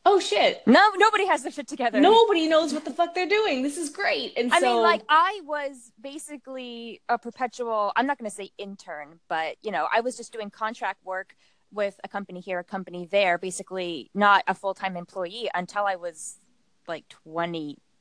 oh 0.06 0.20
shit 0.20 0.62
no, 0.68 0.92
nobody 0.98 1.26
has 1.26 1.44
their 1.44 1.52
shit 1.52 1.68
together. 1.68 2.00
nobody 2.00 2.48
knows 2.48 2.74
what 2.74 2.86
the 2.86 2.92
fuck 2.92 3.16
they're 3.16 3.28
doing 3.28 3.64
this 3.64 3.78
is 3.78 3.90
great 3.90 4.34
and 4.38 4.54
I 4.54 4.60
so 4.60 4.74
mean, 4.74 4.84
like 4.84 5.02
I 5.10 5.42
was 5.46 5.92
basically 6.00 7.02
a 7.10 7.18
perpetual. 7.18 7.92
I'm 7.96 8.08
not 8.08 8.18
going 8.18 8.30
to 8.30 8.36
say 8.36 8.52
intern, 8.58 9.20
but 9.28 9.58
you 9.62 9.72
know, 9.72 9.88
I 9.94 10.02
was 10.02 10.16
just 10.16 10.32
doing 10.32 10.50
contract 10.50 11.04
work 11.04 11.36
with 11.72 12.00
a 12.04 12.08
company 12.08 12.40
here, 12.40 12.60
a 12.60 12.64
company 12.64 13.06
there. 13.06 13.38
Basically, 13.38 14.10
not 14.14 14.44
a 14.48 14.54
full 14.54 14.74
time 14.74 14.96
employee 14.96 15.50
until 15.54 15.86
I 15.86 15.96
was 15.96 16.38
like 16.88 17.08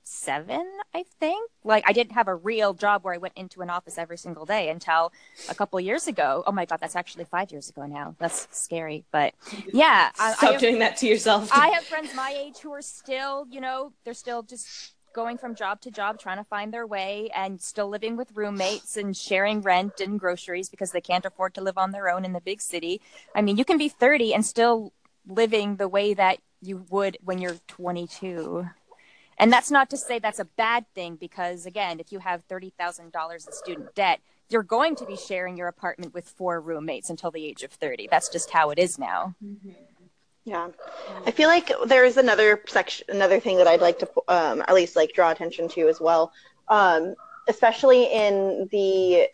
27, 0.07 0.65
I 0.95 1.05
think. 1.19 1.51
Like 1.65 1.85
I 1.87 1.93
didn't 1.93 2.13
have 2.13 2.29
a 2.29 2.35
real 2.35 2.75
job 2.75 3.05
where 3.05 3.15
I 3.15 3.19
went 3.19 3.35
into 3.37 3.61
an 3.61 3.71
office 3.71 3.99
every 3.99 4.17
single 4.17 4.45
day 4.47 4.69
until 4.69 5.13
a 5.49 5.55
couple 5.55 5.79
years 5.81 6.07
ago. 6.07 6.45
Oh 6.47 6.53
my 6.53 6.65
god, 6.65 6.79
that's 6.81 6.97
actually 6.97 7.25
five 7.25 7.51
years 7.51 7.69
ago 7.69 7.87
now. 7.87 8.15
That's 8.19 8.47
scary, 8.51 9.05
but 9.11 9.35
yeah, 9.73 10.11
I, 10.19 10.31
I 10.31 10.35
stop 10.35 10.53
have- 10.53 10.61
doing 10.61 10.79
that 10.79 10.97
to 10.99 11.07
yourself 11.07 11.51
I 11.53 11.69
have 11.69 11.85
friends 11.85 12.15
my 12.15 12.31
age 12.37 12.59
who 12.59 12.73
are 12.73 12.83
still, 12.83 13.47
you 13.51 13.61
know, 13.61 13.93
they're 14.05 14.15
still 14.15 14.43
just 14.43 14.93
going 15.13 15.39
from 15.39 15.55
job 15.55 15.81
to 15.81 15.91
job 15.91 16.19
trying 16.21 16.37
to 16.37 16.45
find 16.45 16.73
their 16.75 16.87
way 16.87 17.31
and 17.35 17.61
still 17.61 17.89
living 17.89 18.17
with 18.17 18.29
roommates 18.35 18.97
and 18.99 19.17
sharing 19.17 19.63
rent 19.63 19.99
and 19.99 20.21
groceries 20.21 20.69
because 20.69 20.93
they 20.93 21.01
can't 21.01 21.25
afford 21.25 21.55
to 21.55 21.61
live 21.63 21.79
on 21.79 21.91
their 21.91 22.11
own 22.11 22.25
in 22.25 22.33
the 22.35 22.41
big 22.41 22.61
city. 22.61 23.01
I 23.35 23.41
mean, 23.41 23.57
you 23.57 23.65
can 23.65 23.79
be 23.79 23.89
30 23.89 24.35
and 24.35 24.45
still 24.45 24.93
living 25.27 25.77
the 25.77 25.89
way 25.89 26.13
that 26.15 26.39
you 26.61 26.85
would 26.91 27.17
when 27.25 27.39
you're 27.39 27.57
22. 27.67 28.69
And 29.39 29.53
that's 29.53 29.71
not 29.71 29.91
to 29.91 29.97
say 29.97 30.19
that's 30.19 30.39
a 30.39 30.45
bad 30.45 30.87
thing 30.95 31.17
because 31.17 31.67
again, 31.67 32.01
if 32.01 32.13
you 32.13 32.19
have 32.21 32.47
$30,000 32.49 33.47
in 33.47 33.53
student 33.53 33.95
debt, 33.95 34.21
you're 34.49 34.63
going 34.63 34.95
to 34.97 35.07
be 35.07 35.17
sharing 35.17 35.57
your 35.57 35.69
apartment 35.69 36.15
with 36.15 36.29
four 36.29 36.61
roommates 36.61 37.11
until 37.11 37.31
the 37.31 37.45
age 37.45 37.63
of 37.63 37.73
30. 37.73 38.09
That's 38.11 38.29
just 38.29 38.51
how 38.51 38.71
it 38.71 38.79
is 38.79 38.99
now. 38.99 39.35
Yeah, 40.45 40.69
I 41.27 41.33
feel 41.33 41.49
like 41.49 41.73
there 41.87 42.05
is 42.05 42.17
another 42.17 42.63
section, 42.69 43.05
another 43.09 43.41
thing 43.41 43.57
that 43.59 43.67
I'd 43.67 43.81
like 43.81 43.99
to 43.99 44.09
um, 44.29 44.61
at 44.63 44.75
least 44.75 44.95
like 44.95 45.13
draw 45.13 45.33
attention 45.33 45.69
to 45.71 45.89
as 45.89 46.01
well, 46.01 46.33
um, 46.69 47.17
especially 47.49 48.05
in 48.05 48.69
the 48.71 49.27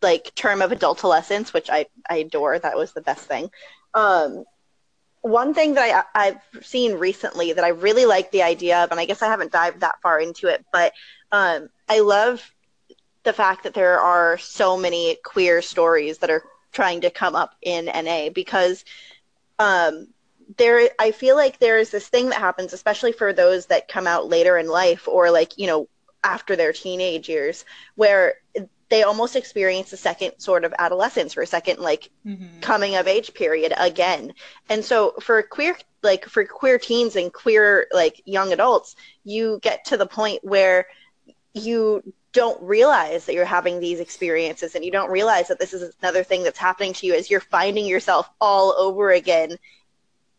like 0.00 0.34
term 0.34 0.62
of 0.62 0.72
adult 0.72 0.98
adultolescence, 0.98 1.52
which 1.52 1.68
I 1.68 1.84
I 2.08 2.16
adore. 2.16 2.58
That 2.58 2.74
was 2.74 2.92
the 2.92 3.02
best 3.02 3.26
thing. 3.26 3.50
Um, 3.92 4.44
one 5.22 5.54
thing 5.54 5.74
that 5.74 6.06
I, 6.14 6.26
I've 6.28 6.64
seen 6.64 6.94
recently 6.94 7.52
that 7.52 7.64
I 7.64 7.68
really 7.68 8.06
like 8.06 8.30
the 8.30 8.42
idea 8.42 8.84
of, 8.84 8.90
and 8.90 9.00
I 9.00 9.04
guess 9.04 9.22
I 9.22 9.26
haven't 9.26 9.52
dived 9.52 9.80
that 9.80 10.00
far 10.02 10.20
into 10.20 10.48
it, 10.48 10.64
but 10.72 10.92
um, 11.32 11.68
I 11.88 12.00
love 12.00 12.52
the 13.24 13.32
fact 13.32 13.64
that 13.64 13.74
there 13.74 13.98
are 13.98 14.38
so 14.38 14.76
many 14.76 15.16
queer 15.24 15.60
stories 15.60 16.18
that 16.18 16.30
are 16.30 16.44
trying 16.72 17.00
to 17.00 17.10
come 17.10 17.34
up 17.34 17.54
in 17.62 17.86
NA 17.86 18.28
because 18.28 18.84
um, 19.58 20.08
there 20.58 20.88
I 20.98 21.10
feel 21.10 21.34
like 21.34 21.58
there 21.58 21.78
is 21.78 21.90
this 21.90 22.08
thing 22.08 22.28
that 22.28 22.38
happens, 22.38 22.72
especially 22.72 23.12
for 23.12 23.32
those 23.32 23.66
that 23.66 23.88
come 23.88 24.06
out 24.06 24.28
later 24.28 24.58
in 24.58 24.68
life 24.68 25.08
or 25.08 25.30
like, 25.30 25.58
you 25.58 25.66
know, 25.66 25.88
after 26.22 26.54
their 26.56 26.72
teenage 26.72 27.28
years, 27.28 27.64
where 27.94 28.34
they 28.88 29.02
almost 29.02 29.36
experience 29.36 29.92
a 29.92 29.96
second 29.96 30.32
sort 30.38 30.64
of 30.64 30.74
adolescence 30.78 31.36
or 31.36 31.42
a 31.42 31.46
second 31.46 31.78
like 31.80 32.10
Mhm. 32.26 32.60
coming 32.60 32.96
of 32.96 33.08
age 33.08 33.34
period 33.34 33.72
again. 33.76 34.34
And 34.68 34.84
so 34.84 35.14
for 35.20 35.42
queer 35.42 35.76
like 36.02 36.26
for 36.26 36.44
queer 36.44 36.78
teens 36.78 37.16
and 37.16 37.32
queer 37.32 37.88
like 37.92 38.22
young 38.24 38.52
adults, 38.52 38.94
you 39.24 39.58
get 39.62 39.84
to 39.86 39.96
the 39.96 40.06
point 40.06 40.44
where 40.44 40.86
you 41.52 42.02
don't 42.32 42.60
realize 42.62 43.24
that 43.24 43.34
you're 43.34 43.44
having 43.46 43.80
these 43.80 43.98
experiences 43.98 44.74
and 44.74 44.84
you 44.84 44.90
don't 44.90 45.10
realize 45.10 45.48
that 45.48 45.58
this 45.58 45.72
is 45.72 45.94
another 46.02 46.22
thing 46.22 46.42
that's 46.42 46.58
happening 46.58 46.92
to 46.92 47.06
you 47.06 47.14
as 47.14 47.30
you're 47.30 47.40
finding 47.40 47.86
yourself 47.86 48.28
all 48.40 48.74
over 48.78 49.10
again 49.10 49.58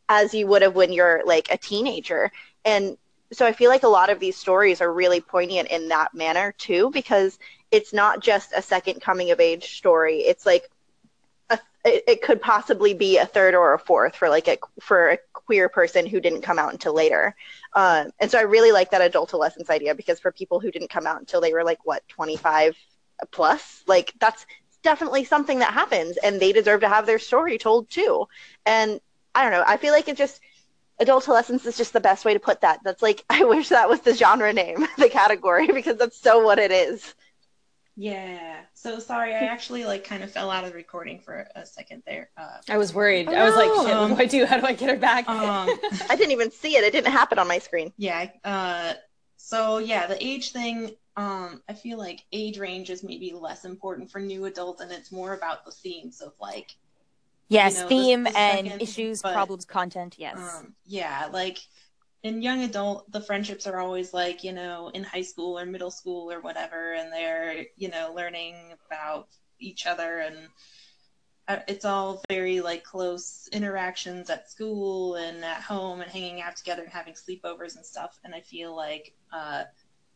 as 0.07 0.33
you 0.33 0.47
would 0.47 0.62
have 0.62 0.75
when 0.75 0.93
you're 0.93 1.23
like 1.25 1.47
a 1.51 1.57
teenager. 1.57 2.31
And 2.63 2.97
so 3.33 3.45
I 3.45 3.51
feel 3.51 3.69
like 3.69 3.83
a 3.83 3.89
lot 3.89 4.10
of 4.10 4.19
these 4.19 4.38
stories 4.38 4.79
are 4.79 4.93
really 4.93 5.19
poignant 5.19 5.69
in 5.69 5.89
that 5.89 6.13
manner 6.13 6.53
too, 6.57 6.91
because 6.91 7.39
it's 7.71 7.93
not 7.93 8.21
just 8.21 8.53
a 8.56 8.62
second 8.62 9.01
coming 9.01 9.32
of 9.32 9.39
age 9.39 9.77
story. 9.77 10.19
It's 10.19 10.45
like 10.45 10.69
a, 11.49 11.60
it, 11.84 12.21
could 12.21 12.41
possibly 12.41 12.93
be 12.93 13.17
a 13.17 13.25
third 13.25 13.56
or 13.56 13.73
a 13.73 13.80
fourth 13.80 14.15
for 14.15 14.30
like 14.30 14.47
a 14.47 14.58
for 14.82 15.12
a 15.12 15.17
queer 15.34 15.69
person 15.69 16.06
who 16.06 16.19
didn't 16.19 16.41
come 16.41 16.60
out 16.60 16.71
until 16.71 16.93
later. 16.93 17.36
Um, 17.73 18.12
and 18.19 18.30
so 18.30 18.38
I 18.38 18.43
really 18.43 18.71
like 18.71 18.91
that 18.91 19.01
adultolescence 19.01 19.69
idea 19.69 19.95
because 19.95 20.19
for 20.19 20.32
people 20.32 20.60
who 20.60 20.71
didn't 20.71 20.89
come 20.89 21.08
out 21.08 21.19
until 21.19 21.41
they 21.41 21.53
were 21.53 21.63
like 21.63 21.80
what 21.86 22.08
25 22.10 22.75
plus, 23.32 23.84
like 23.88 24.13
that's 24.19 24.45
definitely 24.84 25.23
something 25.23 25.60
that 25.60 25.73
happens, 25.73 26.17
and 26.17 26.39
they 26.39 26.51
deserve 26.51 26.82
to 26.82 26.89
have 26.89 27.06
their 27.06 27.19
story 27.19 27.58
told 27.58 27.89
too. 27.89 28.27
And 28.65 28.99
I 29.34 29.43
don't 29.43 29.51
know. 29.51 29.63
I 29.65 29.77
feel 29.77 29.93
like 29.93 30.08
it 30.08 30.17
just 30.17 30.41
adultolescence 30.99 31.65
is 31.65 31.77
just 31.77 31.93
the 31.93 31.99
best 31.99 32.25
way 32.25 32.34
to 32.34 32.39
put 32.39 32.62
that. 32.62 32.80
That's 32.84 33.01
like 33.01 33.23
I 33.30 33.43
wish 33.45 33.69
that 33.69 33.89
was 33.89 34.01
the 34.01 34.13
genre 34.13 34.51
name, 34.53 34.86
the 34.97 35.10
category, 35.10 35.67
because 35.67 35.97
that's 35.97 36.19
so 36.19 36.43
what 36.43 36.60
it 36.60 36.71
is. 36.71 37.15
Yeah. 37.99 38.57
So 38.75 38.99
sorry, 38.99 39.33
I 39.33 39.39
actually 39.39 39.83
like 39.83 40.03
kind 40.03 40.23
of 40.23 40.31
fell 40.31 40.51
out 40.51 40.63
of 40.63 40.69
the 40.69 40.75
recording 40.77 41.19
for 41.19 41.47
a 41.55 41.65
second 41.65 42.03
there. 42.05 42.29
Uh, 42.38 42.57
I 42.69 42.77
was 42.77 42.93
worried. 42.93 43.27
Oh, 43.27 43.33
I 43.33 43.43
was 43.43 43.55
like, 43.55 43.67
no. 43.69 43.86
shit, 43.86 43.95
what 44.12 44.17
do 44.17 44.23
I 44.23 44.25
do? 44.27 44.45
How 44.45 44.60
do 44.60 44.65
I 44.67 44.73
get 44.73 44.89
her 44.91 44.97
back? 44.97 45.27
um, 45.27 45.67
I 46.10 46.15
didn't 46.15 46.31
even 46.31 46.51
see 46.51 46.77
it. 46.77 46.83
It 46.83 46.91
didn't 46.93 47.12
happen 47.12 47.39
on 47.39 47.47
my 47.47 47.57
screen. 47.60 47.91
yeah. 47.97 48.29
Uh, 48.43 48.93
So 49.38 49.79
yeah, 49.79 50.05
the 50.07 50.23
age 50.23 50.51
thing, 50.51 50.91
um, 51.15 51.63
I 51.67 51.73
feel 51.73 51.97
like 51.97 52.23
age 52.31 52.60
range 52.60 52.91
is 52.91 53.03
maybe 53.03 53.31
less 53.33 53.65
important 53.65 54.12
for 54.12 54.19
new 54.19 54.45
adults, 54.45 54.81
and 54.81 54.91
it's 54.91 55.12
more 55.12 55.33
about 55.33 55.65
the 55.65 55.71
themes 55.71 56.21
of 56.21 56.33
like, 56.39 56.75
Yes, 57.49 57.75
know, 57.77 57.81
the- 57.83 57.88
theme 57.89 58.23
the 58.25 58.38
and 58.38 58.67
second, 58.67 58.81
issues, 58.81 59.21
but, 59.23 59.33
problems, 59.33 59.65
content. 59.65 60.15
Yes. 60.19 60.38
um, 60.38 60.75
yeah, 60.86 61.29
like 61.33 61.57
in 62.23 62.41
young 62.41 62.63
adult, 62.63 63.12
the 63.12 63.21
friendships 63.21 63.67
are 63.67 63.80
always 63.80 64.13
like 64.13 64.43
you 64.43 64.53
know 64.53 64.89
in 64.93 65.03
high 65.03 65.21
school 65.21 65.58
or 65.60 65.65
middle 65.65 65.91
school 65.91 66.32
or 66.32 66.41
whatever, 66.41 66.93
and 66.93 67.12
they're 67.12 67.65
you 67.75 67.89
know 67.89 68.13
learning 68.15 68.73
about 68.88 69.27
each 69.60 69.86
other 69.86 70.19
and. 70.19 70.38
uh, 71.47 71.60
It's 71.67 71.86
all 71.86 72.21
very 72.30 72.62
like 72.62 72.84
close 72.84 73.47
interactions 73.51 74.30
at 74.30 74.49
school 74.49 75.15
and 75.15 75.43
at 75.45 75.62
home 75.62 76.01
and 76.01 76.12
hanging 76.12 76.41
out 76.41 76.56
together 76.58 76.84
and 76.84 76.91
having 76.91 77.13
sleepovers 77.13 77.75
and 77.75 77.86
stuff. 77.86 78.19
And 78.23 78.36
I 78.36 78.41
feel 78.41 78.75
like 78.75 79.13
uh, 79.32 79.63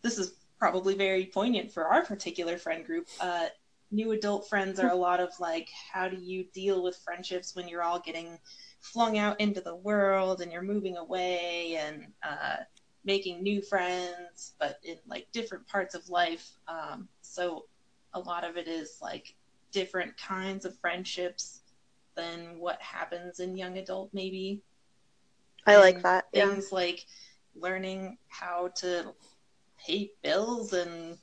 this 0.02 0.18
is 0.18 0.34
probably 0.60 0.96
very 0.96 1.26
poignant 1.26 1.72
for 1.72 1.88
our 1.88 2.04
particular 2.06 2.58
friend 2.58 2.86
group. 2.86 3.08
Uh, 3.20 3.48
new 3.92 4.12
adult 4.12 4.48
friends 4.50 4.80
are 4.80 4.90
a 4.90 4.96
lot 4.96 5.20
of 5.20 5.30
like, 5.40 5.70
how 5.94 6.08
do 6.10 6.18
you 6.18 6.46
deal 6.54 6.84
with 6.84 6.98
friendships 7.04 7.56
when 7.56 7.68
you're 7.68 7.84
all 7.84 8.00
getting 8.00 8.38
flung 8.82 9.18
out 9.18 9.40
into 9.40 9.62
the 9.62 9.76
world 9.76 10.42
and 10.42 10.52
you're 10.52 10.62
moving 10.62 10.98
away 10.98 11.78
and 11.80 12.08
uh, 12.24 12.58
making 13.04 13.42
new 13.42 13.62
friends, 13.62 14.54
but 14.60 14.78
in 14.84 14.98
like 15.08 15.28
different 15.32 15.68
parts 15.68 15.96
of 15.96 16.10
life. 16.10 16.50
Um, 16.68 17.08
so 17.22 17.66
a 18.14 18.20
lot 18.20 18.44
of 18.44 18.58
it 18.58 18.68
is 18.68 18.98
like 19.02 19.36
different 19.72 20.18
kinds 20.18 20.66
of 20.66 20.78
friendships 20.80 21.62
than 22.16 22.60
what 22.60 22.82
happens 22.82 23.40
in 23.40 23.56
young 23.56 23.78
adult, 23.78 24.10
maybe 24.14 24.62
I 25.66 25.78
like 25.78 25.96
and 25.96 26.04
that. 26.04 26.26
Yeah. 26.34 26.50
things 26.50 26.72
like 26.72 27.06
learning 27.56 28.18
how 28.28 28.70
to 28.78 29.14
pay 29.86 30.12
bills 30.22 30.74
and 30.74 31.18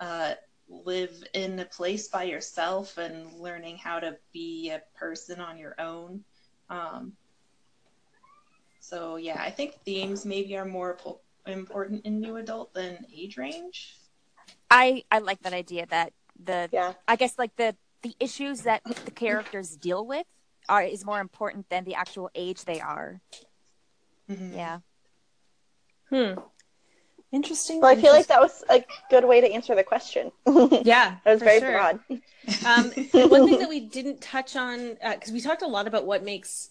uh, 0.00 0.34
live 0.68 1.12
in 1.34 1.58
a 1.58 1.64
place 1.64 2.08
by 2.08 2.24
yourself 2.24 2.98
and 2.98 3.32
learning 3.34 3.78
how 3.78 4.00
to 4.00 4.16
be 4.32 4.70
a 4.70 4.82
person 4.98 5.40
on 5.40 5.58
your 5.58 5.74
own. 5.80 6.24
Um, 6.70 7.16
so 8.80 9.16
yeah, 9.16 9.40
I 9.40 9.50
think 9.50 9.74
themes 9.84 10.24
maybe 10.24 10.56
are 10.56 10.64
more 10.64 10.96
po- 10.96 11.20
important 11.46 12.04
in 12.04 12.20
new 12.20 12.36
adult 12.36 12.74
than 12.74 13.06
age 13.14 13.36
range. 13.36 13.96
I 14.70 15.04
I 15.10 15.18
like 15.18 15.40
that 15.42 15.52
idea 15.52 15.86
that 15.86 16.12
the 16.42 16.68
Yeah. 16.72 16.94
I 17.06 17.16
guess 17.16 17.38
like 17.38 17.56
the 17.56 17.76
the 18.02 18.14
issues 18.20 18.62
that 18.62 18.82
the 19.04 19.10
characters 19.10 19.76
deal 19.76 20.06
with 20.06 20.26
are 20.68 20.82
is 20.82 21.04
more 21.04 21.20
important 21.20 21.68
than 21.70 21.84
the 21.84 21.94
actual 21.94 22.30
age 22.34 22.64
they 22.64 22.80
are. 22.80 23.20
Mhm. 24.28 24.54
Yeah. 24.54 24.78
Hmm. 26.10 26.40
Interesting. 27.34 27.80
Well, 27.80 27.90
I 27.90 28.00
feel 28.00 28.12
like 28.12 28.28
that 28.28 28.40
was 28.40 28.62
a 28.70 28.84
good 29.10 29.24
way 29.24 29.40
to 29.40 29.50
answer 29.50 29.74
the 29.74 29.82
question. 29.82 30.30
Yeah, 30.84 31.16
that 31.24 31.32
was 31.32 31.42
very 31.42 31.58
sure. 31.58 31.72
broad. 31.72 31.98
Um, 32.64 32.92
one 33.28 33.48
thing 33.48 33.58
that 33.58 33.68
we 33.68 33.80
didn't 33.98 34.20
touch 34.20 34.54
on 34.54 34.96
because 35.02 35.32
we 35.32 35.40
talked 35.40 35.62
a 35.62 35.66
lot 35.66 35.88
about 35.88 36.06
what 36.06 36.22
makes, 36.22 36.70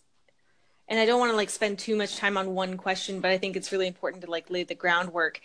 and 0.88 1.00
I 1.00 1.06
don't 1.06 1.20
want 1.20 1.34
to 1.34 1.36
like 1.36 1.50
spend 1.50 1.80
too 1.80 1.98
much 1.98 2.16
time 2.16 2.38
on 2.38 2.56
one 2.56 2.78
question, 2.78 3.20
but 3.20 3.30
I 3.30 3.38
think 3.38 3.58
it's 3.58 3.74
really 3.74 3.88
important 3.88 4.24
to 4.24 4.32
like 4.32 4.50
lay 4.50 4.64
the 4.64 4.74
groundwork. 4.74 5.42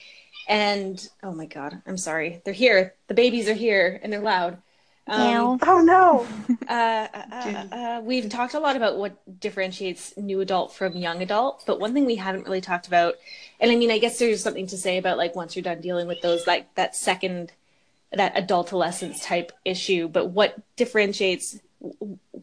And 0.46 1.04
oh 1.24 1.32
my 1.32 1.46
god, 1.46 1.82
I'm 1.84 1.96
sorry, 1.96 2.40
they're 2.44 2.54
here. 2.54 2.94
The 3.08 3.14
babies 3.14 3.48
are 3.48 3.54
here 3.54 3.98
and 4.00 4.12
they're 4.12 4.20
loud. 4.20 4.58
Um, 5.08 5.58
Oh 5.62 5.80
no. 5.80 6.26
uh, 6.68 7.08
uh, 7.14 7.64
uh, 7.72 8.00
we've 8.04 8.28
talked 8.28 8.54
a 8.54 8.60
lot 8.60 8.76
about 8.76 8.98
what 8.98 9.40
differentiates 9.40 10.16
new 10.16 10.40
adult 10.40 10.74
from 10.74 10.96
young 10.96 11.22
adult, 11.22 11.64
but 11.66 11.80
one 11.80 11.94
thing 11.94 12.04
we 12.04 12.16
haven't 12.16 12.44
really 12.44 12.60
talked 12.60 12.86
about, 12.86 13.14
and 13.60 13.70
I 13.70 13.76
mean, 13.76 13.90
I 13.90 13.98
guess 13.98 14.18
there's 14.18 14.42
something 14.42 14.66
to 14.68 14.76
say 14.76 14.98
about 14.98 15.16
like 15.18 15.34
once 15.34 15.56
you're 15.56 15.62
done 15.62 15.80
dealing 15.80 16.06
with 16.08 16.20
those, 16.20 16.46
like 16.46 16.74
that 16.74 16.94
second, 16.94 17.52
that 18.12 18.32
adultolescence 18.36 19.24
type 19.24 19.52
issue. 19.64 20.08
But 20.08 20.26
what 20.30 20.56
differentiates, 20.76 21.58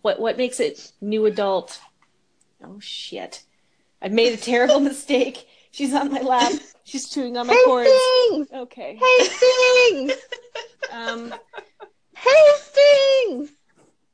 what 0.02 0.20
what 0.20 0.38
makes 0.38 0.60
it 0.60 0.92
new 1.02 1.26
adult? 1.26 1.80
Oh 2.64 2.80
shit! 2.80 3.44
I 4.02 4.08
made 4.10 4.34
a 4.34 4.38
terrible 4.38 4.80
mistake. 4.92 5.48
She's 5.72 5.94
on 5.94 6.12
my 6.12 6.22
lap. 6.22 6.54
She's 6.84 7.10
chewing 7.10 7.36
on 7.38 7.48
my 7.48 7.62
cords. 7.66 7.90
Hastings! 7.90 8.48
Okay. 8.54 9.00
Hastings! 9.02 10.14
Um, 10.94 11.34
Hastings! 12.16 13.52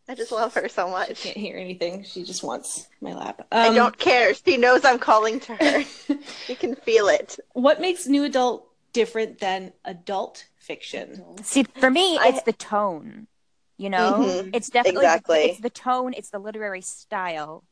I 0.10 0.16
just 0.16 0.32
love 0.32 0.54
her 0.56 0.68
so 0.68 0.88
she 0.88 0.92
much. 0.92 1.22
can't 1.24 1.38
hear 1.38 1.58
anything. 1.58 2.04
She 2.04 2.24
just 2.24 2.44
wants 2.44 2.88
my 3.00 3.14
lap. 3.14 3.48
I 3.52 3.70
Um, 3.70 3.76
don't 3.76 3.98
care. 3.98 4.34
She 4.34 4.58
knows 4.58 4.84
I'm 4.84 5.00
calling 5.00 5.40
to 5.42 5.56
her. 5.56 5.84
You 6.48 6.56
can 6.56 6.76
feel 6.76 7.08
it. 7.08 7.40
what 7.54 7.80
makes 7.80 8.08
new 8.08 8.24
adult 8.26 8.68
different 8.94 9.40
than 9.40 9.72
adult 9.86 10.48
fiction? 10.58 11.24
See, 11.44 11.64
for 11.64 11.90
me, 11.90 12.18
I- 12.18 12.28
it's 12.30 12.42
the 12.44 12.52
tone. 12.54 13.28
You 13.78 13.90
know, 13.90 14.14
Mhm. 14.20 14.50
it's 14.54 14.70
definitely 14.70 15.06
Exactly. 15.06 15.40
it's 15.52 15.60
the 15.62 15.70
tone, 15.70 16.14
it's 16.16 16.30
the 16.30 16.40
literary 16.40 16.82
style. 16.82 17.64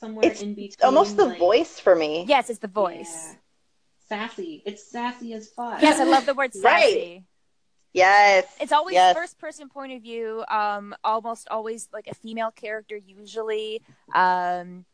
Somewhere 0.00 0.30
It's 0.30 0.40
in 0.42 0.54
between. 0.54 0.84
Almost 0.86 1.16
the 1.16 1.26
like- 1.26 1.38
voice 1.38 1.78
for 1.78 1.94
me. 1.94 2.24
Yes, 2.26 2.50
it's 2.50 2.60
the 2.60 2.66
voice. 2.68 3.12
Yeah. 3.12 3.34
Sassy. 4.08 4.62
It's 4.64 4.90
sassy 4.90 5.34
as 5.34 5.48
fuck. 5.50 5.82
Yes, 5.82 6.00
I 6.00 6.04
love 6.04 6.24
the 6.24 6.34
word 6.34 6.52
Right. 6.62 7.24
Sassy. 7.94 7.98
Yes. 7.98 8.56
It's 8.60 8.72
always 8.72 8.94
yes. 8.94 9.14
first 9.16 9.38
person 9.38 9.68
point 9.68 9.92
of 9.92 10.02
view, 10.02 10.44
um, 10.48 10.94
almost 11.04 11.48
always 11.50 11.88
like 11.92 12.06
a 12.08 12.14
female 12.14 12.50
character, 12.50 12.96
usually. 12.96 13.82
Um, 14.14 14.84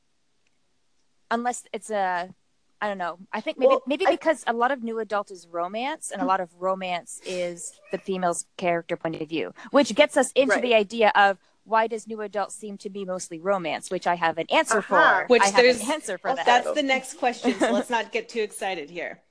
unless 1.31 1.65
it's 1.73 1.91
a 1.91 2.35
I 2.81 2.89
don't 2.89 2.99
know. 2.99 3.19
I 3.33 3.41
think 3.41 3.57
maybe 3.59 3.69
Well, 3.69 3.83
maybe 3.87 4.07
I- 4.07 4.11
because 4.11 4.45
a 4.47 4.53
lot 4.53 4.71
of 4.71 4.83
new 4.83 4.99
adult 4.99 5.31
is 5.31 5.49
romance 5.49 6.11
and 6.11 6.21
a 6.21 6.27
lot 6.27 6.41
of 6.41 6.51
romance 6.61 7.19
is 7.25 7.73
the 7.93 7.97
female's 7.99 8.45
character 8.59 8.95
point 8.95 9.23
of 9.23 9.27
view, 9.29 9.55
which 9.71 9.95
gets 9.95 10.19
us 10.19 10.33
into 10.33 10.57
Right. 10.57 10.63
the 10.63 10.75
idea 10.75 11.11
of 11.15 11.39
why 11.65 11.87
does 11.87 12.07
new 12.07 12.21
adult 12.21 12.53
seem 12.53 12.77
to 12.79 12.91
be 12.91 13.07
mostly 13.07 13.39
romance, 13.41 13.91
which 13.91 14.07
I 14.07 14.17
have 14.17 14.37
an 14.37 14.47
answer 14.51 14.79
Uh-huh. 14.79 15.21
for. 15.23 15.27
Which 15.29 15.41
I 15.41 15.47
have 15.47 15.55
there's- 15.57 15.81
an 15.83 15.93
answer 15.93 16.19
for 16.19 16.29
Also- 16.29 16.45
that. 16.45 16.65
That's 16.65 16.75
the 16.75 16.83
next 16.83 17.15
question, 17.15 17.59
so 17.59 17.73
let's 17.73 17.89
not 17.89 18.13
get 18.13 18.29
too 18.29 18.43
excited 18.43 18.91
here. 18.91 19.23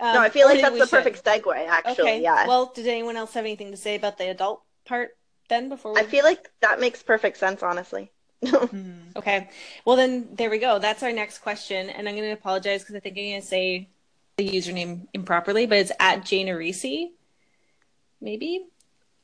Um, 0.00 0.14
no, 0.14 0.20
I 0.20 0.30
feel 0.30 0.46
like 0.46 0.60
that's 0.62 0.72
we 0.72 0.80
the 0.80 0.86
should. 0.86 0.96
perfect 1.04 1.24
segue, 1.24 1.66
actually. 1.68 1.92
Okay. 2.08 2.22
Yeah. 2.22 2.46
Well, 2.46 2.72
did 2.74 2.86
anyone 2.86 3.16
else 3.16 3.34
have 3.34 3.44
anything 3.44 3.70
to 3.70 3.76
say 3.76 3.96
about 3.96 4.16
the 4.18 4.30
adult 4.30 4.62
part 4.86 5.10
then 5.48 5.68
before 5.68 5.92
we 5.94 6.00
I 6.00 6.04
feel 6.04 6.24
like 6.24 6.50
that 6.60 6.80
makes 6.80 7.02
perfect 7.02 7.36
sense, 7.36 7.62
honestly. 7.62 8.10
Mhm. 8.42 8.96
Okay. 9.16 9.50
Well, 9.84 9.96
then 9.96 10.28
there 10.36 10.48
we 10.48 10.58
go. 10.58 10.78
That's 10.78 11.02
our 11.02 11.12
next 11.12 11.38
question. 11.38 11.90
And 11.90 12.08
I'm 12.08 12.14
going 12.14 12.28
to 12.28 12.32
apologize 12.32 12.80
because 12.82 12.94
I 12.94 13.00
think 13.00 13.18
I'm 13.18 13.24
going 13.24 13.40
to 13.40 13.46
say 13.46 13.88
the 14.36 14.48
username 14.48 15.08
improperly, 15.12 15.66
but 15.66 15.78
it's 15.78 15.92
at 16.00 16.24
Jane 16.24 16.46
Arisi. 16.46 17.10
Maybe? 18.20 18.66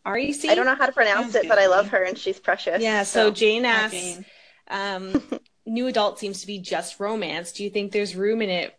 R-E-C? 0.04 0.48
I 0.48 0.54
don't 0.54 0.66
know 0.66 0.74
how 0.74 0.86
to 0.86 0.92
pronounce 0.92 1.32
Sounds 1.32 1.44
it, 1.44 1.48
but 1.48 1.58
I 1.58 1.66
love 1.66 1.88
her 1.88 2.02
and 2.02 2.18
she's 2.18 2.38
precious. 2.38 2.82
Yeah, 2.82 3.04
so 3.04 3.30
Jane 3.30 3.64
asks, 3.64 3.92
Jane. 3.94 4.24
um, 4.68 5.22
new 5.66 5.86
adult 5.86 6.18
seems 6.18 6.40
to 6.42 6.46
be 6.46 6.58
just 6.58 7.00
romance. 7.00 7.52
Do 7.52 7.64
you 7.64 7.70
think 7.70 7.92
there's 7.92 8.14
room 8.14 8.42
in 8.42 8.50
it 8.50 8.78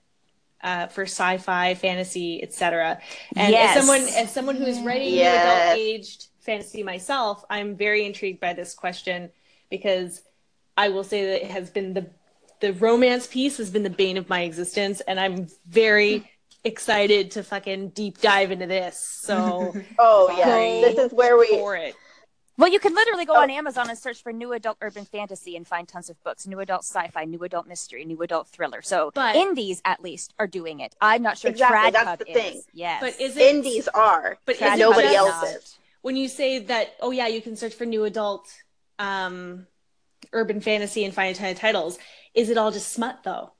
uh, 0.63 0.87
for 0.87 1.03
sci-fi, 1.03 1.75
fantasy, 1.75 2.41
etc.? 2.41 2.99
And 3.35 3.53
Yes. 3.53 3.77
as 3.77 3.87
someone 3.87 4.07
as 4.15 4.33
someone 4.33 4.55
who 4.55 4.65
is 4.65 4.79
writing 4.81 5.13
Yes. 5.13 5.45
adult 5.45 5.77
aged 5.77 6.27
fantasy 6.39 6.83
myself, 6.83 7.43
I'm 7.49 7.75
very 7.75 8.05
intrigued 8.05 8.39
by 8.39 8.53
this 8.53 8.73
question 8.73 9.29
because 9.69 10.21
I 10.75 10.89
will 10.89 11.03
say 11.03 11.25
that 11.25 11.45
it 11.45 11.51
has 11.51 11.69
been 11.69 11.93
the 11.93 12.07
the 12.59 12.73
romance 12.73 13.27
piece 13.27 13.57
has 13.57 13.69
been 13.69 13.83
the 13.83 13.89
bane 13.89 14.17
of 14.17 14.29
my 14.29 14.41
existence, 14.41 14.99
and 15.01 15.19
I'm 15.19 15.47
very 15.67 16.31
excited 16.63 17.31
to 17.31 17.43
fucking 17.43 17.89
deep 17.89 18.19
dive 18.19 18.51
into 18.51 18.65
this. 18.65 18.99
So 19.21 19.75
Oh 19.99 20.33
yeah, 20.35 20.45
this 20.89 20.97
is 20.97 21.13
where 21.13 21.37
we. 21.37 21.47
for 21.49 21.75
it. 21.75 21.95
Well, 22.57 22.71
you 22.71 22.79
can 22.79 22.95
literally 22.95 23.25
go 23.25 23.33
Oh. 23.33 23.41
on 23.41 23.51
Amazon 23.51 23.87
and 23.89 23.97
search 23.97 24.23
for 24.23 24.33
new 24.33 24.51
adult 24.53 24.77
urban 24.81 25.05
fantasy 25.05 25.55
and 25.55 25.67
find 25.67 25.87
tons 25.87 26.09
of 26.09 26.21
books, 26.23 26.47
new 26.47 26.59
adult 26.59 26.83
sci-fi, 26.83 27.23
new 27.25 27.43
adult 27.43 27.67
mystery, 27.67 28.03
new 28.03 28.19
adult 28.23 28.47
thriller. 28.47 28.81
So 28.81 29.11
But- 29.13 29.35
indies 29.35 29.79
at 29.85 30.01
least 30.01 30.33
are 30.39 30.47
doing 30.47 30.79
it. 30.79 30.95
I'm 30.99 31.21
not 31.21 31.37
sure 31.37 31.51
Exactly, 31.51 31.77
Trad 31.77 31.93
that's 31.93 32.07
Hub 32.07 32.19
the 32.19 32.29
is. 32.29 32.33
thing. 32.35 32.61
Yes. 32.73 32.99
But 33.01 33.21
is 33.21 33.37
it 33.37 33.43
Indies 33.55 33.87
are, 33.89 34.37
But 34.45 34.55
is 34.55 34.79
nobody 34.79 35.09
just- 35.09 35.17
else 35.17 35.43
is. 35.55 35.79
when 36.01 36.15
you 36.17 36.27
say 36.27 36.57
that 36.59 36.95
oh 36.99 37.11
yeah 37.11 37.27
you 37.27 37.41
can 37.41 37.55
search 37.55 37.73
for 37.75 37.85
new 37.85 38.05
adult 38.05 38.47
um 38.97 39.67
urban 40.33 40.59
fantasy 40.61 41.03
and 41.05 41.13
find 41.13 41.35
a 41.35 41.39
ton 41.39 41.49
of 41.51 41.59
titles 41.59 41.99
is 42.33 42.49
it 42.49 42.57
all 42.57 42.71
just 42.71 42.91
smut 42.91 43.19
though 43.23 43.51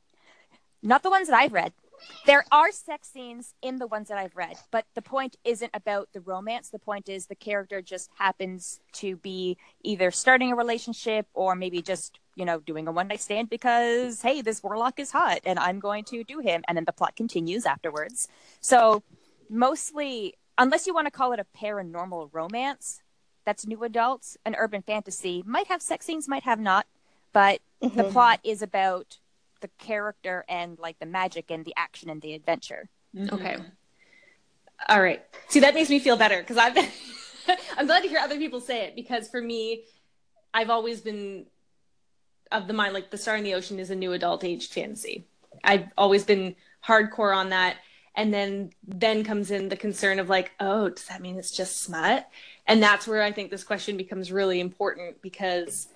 Not 0.81 1.03
the 1.03 1.09
ones 1.09 1.27
that 1.27 1.35
I've 1.37 1.53
read. 1.53 1.73
There 2.25 2.45
are 2.51 2.71
sex 2.71 3.09
scenes 3.09 3.53
in 3.61 3.77
the 3.77 3.87
ones 3.87 4.09
that 4.09 4.17
I've 4.17 4.35
read, 4.35 4.57
but 4.71 4.85
the 4.95 5.01
point 5.01 5.37
isn't 5.45 5.71
about 5.73 6.09
the 6.13 6.19
romance. 6.19 6.69
The 6.69 6.79
point 6.79 7.07
is 7.07 7.27
the 7.27 7.35
character 7.35 7.81
just 7.81 8.09
happens 8.17 8.79
to 8.93 9.15
be 9.15 9.57
either 9.83 10.11
starting 10.11 10.51
a 10.51 10.55
relationship 10.55 11.27
or 11.33 11.55
maybe 11.55 11.81
just, 11.81 12.19
you 12.35 12.43
know, 12.43 12.59
doing 12.59 12.87
a 12.87 12.91
one 12.91 13.07
night 13.07 13.21
stand 13.21 13.49
because, 13.49 14.21
hey, 14.21 14.41
this 14.41 14.61
warlock 14.61 14.99
is 14.99 15.11
hot 15.11 15.39
and 15.45 15.57
I'm 15.57 15.79
going 15.79 16.03
to 16.05 16.23
do 16.23 16.39
him. 16.39 16.63
And 16.67 16.77
then 16.77 16.85
the 16.85 16.91
plot 16.91 17.15
continues 17.15 17.65
afterwards. 17.65 18.27
So, 18.59 19.03
mostly, 19.49 20.35
unless 20.57 20.85
you 20.85 20.93
want 20.93 21.07
to 21.07 21.11
call 21.11 21.31
it 21.31 21.39
a 21.39 21.45
paranormal 21.57 22.29
romance, 22.33 23.01
that's 23.45 23.65
new 23.65 23.83
adults. 23.85 24.37
An 24.45 24.55
urban 24.57 24.81
fantasy 24.81 25.43
might 25.45 25.67
have 25.67 25.81
sex 25.81 26.05
scenes, 26.05 26.27
might 26.27 26.43
have 26.43 26.59
not, 26.59 26.85
but 27.31 27.61
the 27.81 28.03
Mhm. 28.03 28.11
plot 28.11 28.39
is 28.43 28.61
about 28.61 29.19
the 29.61 29.69
character 29.79 30.45
and 30.47 30.77
like 30.79 30.99
the 30.99 31.05
magic 31.05 31.51
and 31.51 31.65
the 31.65 31.73
action 31.77 32.09
and 32.09 32.21
the 32.21 32.33
adventure. 32.33 32.89
Mhm. 33.15 33.31
Okay. 33.33 33.57
All 34.89 35.01
right. 35.01 35.23
See, 35.47 35.59
that 35.61 35.73
makes 35.73 35.89
me 35.89 35.99
feel 35.99 36.17
better 36.17 36.39
because 36.39 36.57
I've 36.57 36.75
been, 36.75 36.89
I'm 37.77 37.87
glad 37.87 38.03
to 38.03 38.09
hear 38.09 38.19
other 38.19 38.37
people 38.37 38.61
say 38.61 38.85
it 38.85 38.95
because 38.95 39.27
for 39.29 39.41
me, 39.41 39.83
I've 40.53 40.69
always 40.69 41.01
been 41.01 41.47
of 42.51 42.67
the 42.67 42.73
mind 42.73 42.93
like 42.93 43.11
The 43.11 43.17
Star 43.17 43.35
in 43.35 43.43
the 43.43 43.53
Ocean 43.55 43.79
is 43.79 43.89
a 43.89 43.95
new 43.95 44.13
adult 44.13 44.43
age 44.43 44.69
fantasy. 44.69 45.25
I've 45.63 45.87
always 45.97 46.23
been 46.23 46.55
hardcore 46.85 47.35
on 47.35 47.49
that. 47.49 47.77
And 48.15 48.33
then 48.33 48.71
then 48.87 49.23
comes 49.23 49.51
in 49.51 49.69
the 49.69 49.75
concern 49.75 50.17
of 50.17 50.27
like, 50.29 50.51
oh, 50.59 50.89
does 50.89 51.05
that 51.05 51.21
mean 51.21 51.37
it's 51.37 51.51
just 51.51 51.81
smut? 51.81 52.27
And 52.65 52.81
that's 52.81 53.07
where 53.07 53.21
I 53.21 53.31
think 53.31 53.51
this 53.51 53.63
question 53.63 53.95
becomes 53.95 54.31
really 54.31 54.59
important 54.59 55.21
because 55.21 55.87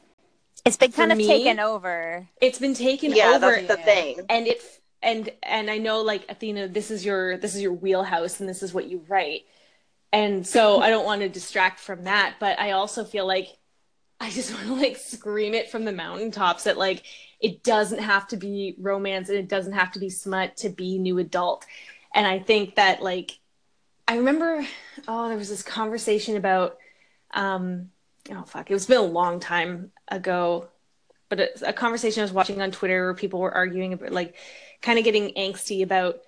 It's 0.65 0.77
been 0.77 0.91
kind 0.91 1.11
of 1.11 1.17
me- 1.17 1.27
taken 1.27 1.59
over. 1.59 2.27
it's 2.39 2.59
been 2.59 2.73
taken 2.73 3.11
Yeah, 3.13 3.31
over 3.35 3.39
that's 3.39 3.67
the 3.67 3.77
Yeah. 3.79 3.85
thing. 3.85 4.19
and 4.29 4.47
it 4.47 4.61
and 5.03 5.29
and 5.41 5.71
i 5.71 5.79
know 5.79 6.01
like 6.01 6.23
athena 6.29 6.67
this 6.67 6.91
is 6.91 7.03
your 7.03 7.35
this 7.37 7.55
is 7.55 7.61
your 7.63 7.73
wheelhouse 7.73 8.39
and 8.39 8.47
this 8.47 8.61
is 8.61 8.71
what 8.71 8.85
you 8.87 9.03
write 9.07 9.45
and 10.13 10.45
so 10.45 10.79
i 10.79 10.91
don't 10.91 11.05
want 11.05 11.21
to 11.21 11.29
distract 11.29 11.79
from 11.79 12.03
that 12.03 12.35
but 12.39 12.59
i 12.59 12.69
also 12.71 13.03
feel 13.03 13.25
like 13.25 13.47
i 14.19 14.29
just 14.29 14.53
want 14.53 14.67
to 14.67 14.75
like 14.75 14.97
scream 14.97 15.55
it 15.55 15.71
from 15.71 15.85
the 15.85 15.91
mountaintops 15.91 16.65
that 16.65 16.77
like 16.77 17.03
it 17.39 17.63
doesn't 17.63 17.97
have 17.97 18.27
to 18.27 18.37
be 18.37 18.75
romance 18.77 19.29
and 19.29 19.39
it 19.39 19.47
doesn't 19.49 19.73
have 19.73 19.91
to 19.91 19.97
be 19.99 20.09
smut 20.11 20.55
to 20.57 20.69
be 20.69 20.99
new 20.99 21.17
adult 21.17 21.65
and 22.13 22.27
i 22.27 22.37
think 22.37 22.75
that 22.75 23.01
like 23.01 23.39
i 24.07 24.17
remember 24.17 24.63
oh 25.07 25.29
there 25.29 25.37
was 25.37 25.49
this 25.49 25.63
conversation 25.63 26.37
about 26.37 26.77
um 27.33 27.89
oh 28.29 28.43
fuck. 28.43 28.69
It 28.69 28.73
was 28.73 28.85
been 28.85 28.97
a 28.97 29.01
long 29.01 29.39
time 29.39 29.91
ago 30.07 30.67
but 31.31 31.39
it's 31.39 31.61
a 31.61 31.71
conversation 31.71 32.19
I 32.19 32.25
was 32.25 32.33
watching 32.33 32.61
on 32.61 32.71
Twitter 32.71 33.05
where 33.05 33.13
people 33.13 33.39
were 33.39 33.53
arguing 33.53 33.93
about 33.93 34.11
like 34.11 34.35
kind 34.81 34.99
of 34.99 35.05
getting 35.05 35.29
angsty 35.35 35.81
about 35.81 36.19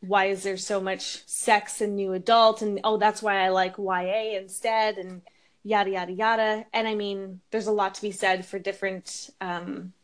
why 0.00 0.26
is 0.26 0.42
there 0.42 0.58
so 0.58 0.82
much 0.82 1.26
sex 1.26 1.80
in 1.80 1.96
new 1.96 2.12
adult 2.12 2.60
and 2.60 2.78
oh 2.84 2.98
that's 2.98 3.22
why 3.22 3.38
I 3.38 3.48
like 3.48 3.78
YA 3.78 4.36
instead 4.36 4.98
and 4.98 5.22
yada 5.62 5.90
yada 5.92 6.12
yada. 6.12 6.66
And 6.74 6.86
I 6.86 6.94
mean 6.94 7.40
there's 7.52 7.68
a 7.68 7.72
lot 7.72 7.94
to 7.94 8.02
be 8.02 8.10
said 8.12 8.44
for 8.44 8.58
different 8.58 9.30
um 9.40 9.94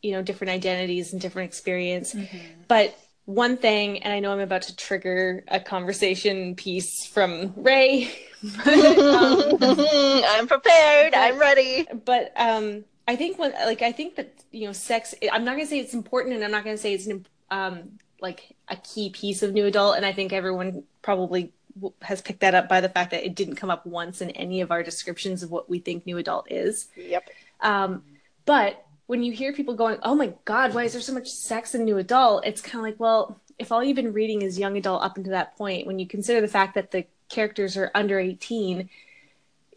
you 0.00 0.12
know 0.12 0.22
different 0.22 0.52
identities 0.52 1.12
and 1.12 1.20
different 1.20 1.48
experience. 1.48 2.14
Mhm. 2.14 2.28
but 2.68 2.96
one 3.24 3.56
thing 3.56 4.04
and 4.04 4.12
I 4.12 4.20
know 4.20 4.30
I'm 4.30 4.38
about 4.38 4.62
to 4.62 4.76
trigger 4.76 5.42
a 5.48 5.58
conversation 5.58 6.54
piece 6.54 7.04
from 7.04 7.52
Ray 7.56 8.12
but, 8.42 8.98
um, 8.98 9.58
I'm 10.26 10.46
prepared. 10.46 11.14
I'm 11.14 11.38
ready. 11.38 11.86
but 12.04 12.32
um 12.36 12.84
i 13.06 13.16
think 13.16 13.38
when 13.38 13.52
like 13.52 13.80
i 13.82 13.90
think 13.90 14.16
that 14.16 14.34
you 14.52 14.66
know 14.66 14.72
sex 14.72 15.14
i'm 15.32 15.44
not 15.44 15.52
going 15.52 15.64
to 15.64 15.70
say 15.70 15.78
it's 15.80 15.94
important 15.94 16.34
and 16.34 16.44
i'm 16.44 16.50
not 16.50 16.62
going 16.62 16.76
to 16.76 16.82
say 16.82 16.92
it's 16.92 17.06
an 17.06 17.24
um 17.50 17.98
like 18.20 18.54
a 18.68 18.76
key 18.76 19.08
piece 19.10 19.42
of 19.42 19.52
new 19.54 19.64
adult 19.64 19.96
and 19.96 20.04
i 20.04 20.12
think 20.12 20.30
everyone 20.32 20.82
probably 21.00 21.50
w- 21.74 21.94
has 22.02 22.20
picked 22.20 22.40
that 22.40 22.54
up 22.54 22.68
by 22.68 22.80
the 22.82 22.88
fact 22.90 23.10
that 23.12 23.24
it 23.24 23.34
didn't 23.34 23.56
come 23.56 23.70
up 23.70 23.86
once 23.86 24.20
in 24.20 24.30
any 24.32 24.60
of 24.60 24.70
our 24.70 24.82
descriptions 24.82 25.42
of 25.42 25.50
what 25.50 25.70
we 25.70 25.78
think 25.78 26.04
new 26.04 26.18
adult 26.18 26.50
is 26.52 26.88
Yep. 26.96 27.30
um 27.62 28.02
but 28.44 28.84
when 29.06 29.22
you 29.22 29.32
hear 29.32 29.54
people 29.54 29.74
going 29.74 29.96
oh 30.02 30.14
my 30.14 30.34
god 30.44 30.74
why 30.74 30.84
is 30.84 30.92
there 30.92 31.00
so 31.00 31.14
much 31.14 31.30
sex 31.30 31.74
in 31.74 31.84
new 31.86 31.96
adult 31.96 32.44
it's 32.46 32.60
kind 32.60 32.76
of 32.76 32.82
like 32.82 33.00
well 33.00 33.40
if 33.58 33.72
all 33.72 33.82
you've 33.82 33.96
been 33.96 34.12
reading 34.12 34.42
is 34.42 34.58
young 34.58 34.76
adult 34.76 35.02
up 35.02 35.16
until 35.16 35.32
that 35.32 35.56
point 35.56 35.86
when 35.86 35.98
you 35.98 36.06
consider 36.06 36.42
the 36.42 36.46
fact 36.48 36.74
that 36.74 36.90
the 36.90 37.06
characters 37.28 37.76
are 37.76 37.90
under 37.94 38.18
18 38.18 38.88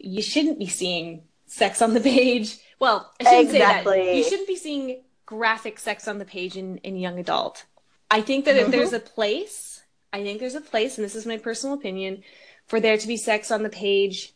you 0.02 0.20
shouldn't 0.22 0.58
be 0.58 0.66
seeing 0.66 1.22
sex 1.46 1.80
on 1.80 1.94
the 1.94 2.00
page. 2.00 2.58
Well, 2.78 3.10
I 3.20 3.24
shouldn't 3.24 3.50
say 3.50 3.58
that. 3.58 4.16
You 4.16 4.24
shouldn't 4.24 4.48
be 4.48 4.56
seeing 4.56 5.02
graphic 5.26 5.78
sex 5.78 6.08
on 6.08 6.18
the 6.18 6.24
page 6.24 6.56
in, 6.56 6.78
in 6.78 6.96
young 6.96 7.18
adult. 7.18 7.64
I 8.10 8.20
think 8.20 8.44
that 8.44 8.56
if 8.56 8.66
Mhm. 8.66 8.70
there's 8.72 8.92
a 8.92 8.98
place, 9.00 9.82
I 10.12 10.22
think 10.22 10.40
there's 10.40 10.56
a 10.56 10.60
place, 10.60 10.98
and 10.98 11.04
this 11.04 11.14
is 11.14 11.24
my 11.24 11.38
personal 11.38 11.74
opinion, 11.76 12.24
for 12.66 12.80
there 12.80 12.98
to 12.98 13.06
be 13.06 13.16
sex 13.16 13.50
on 13.50 13.62
the 13.62 13.70
page 13.70 14.32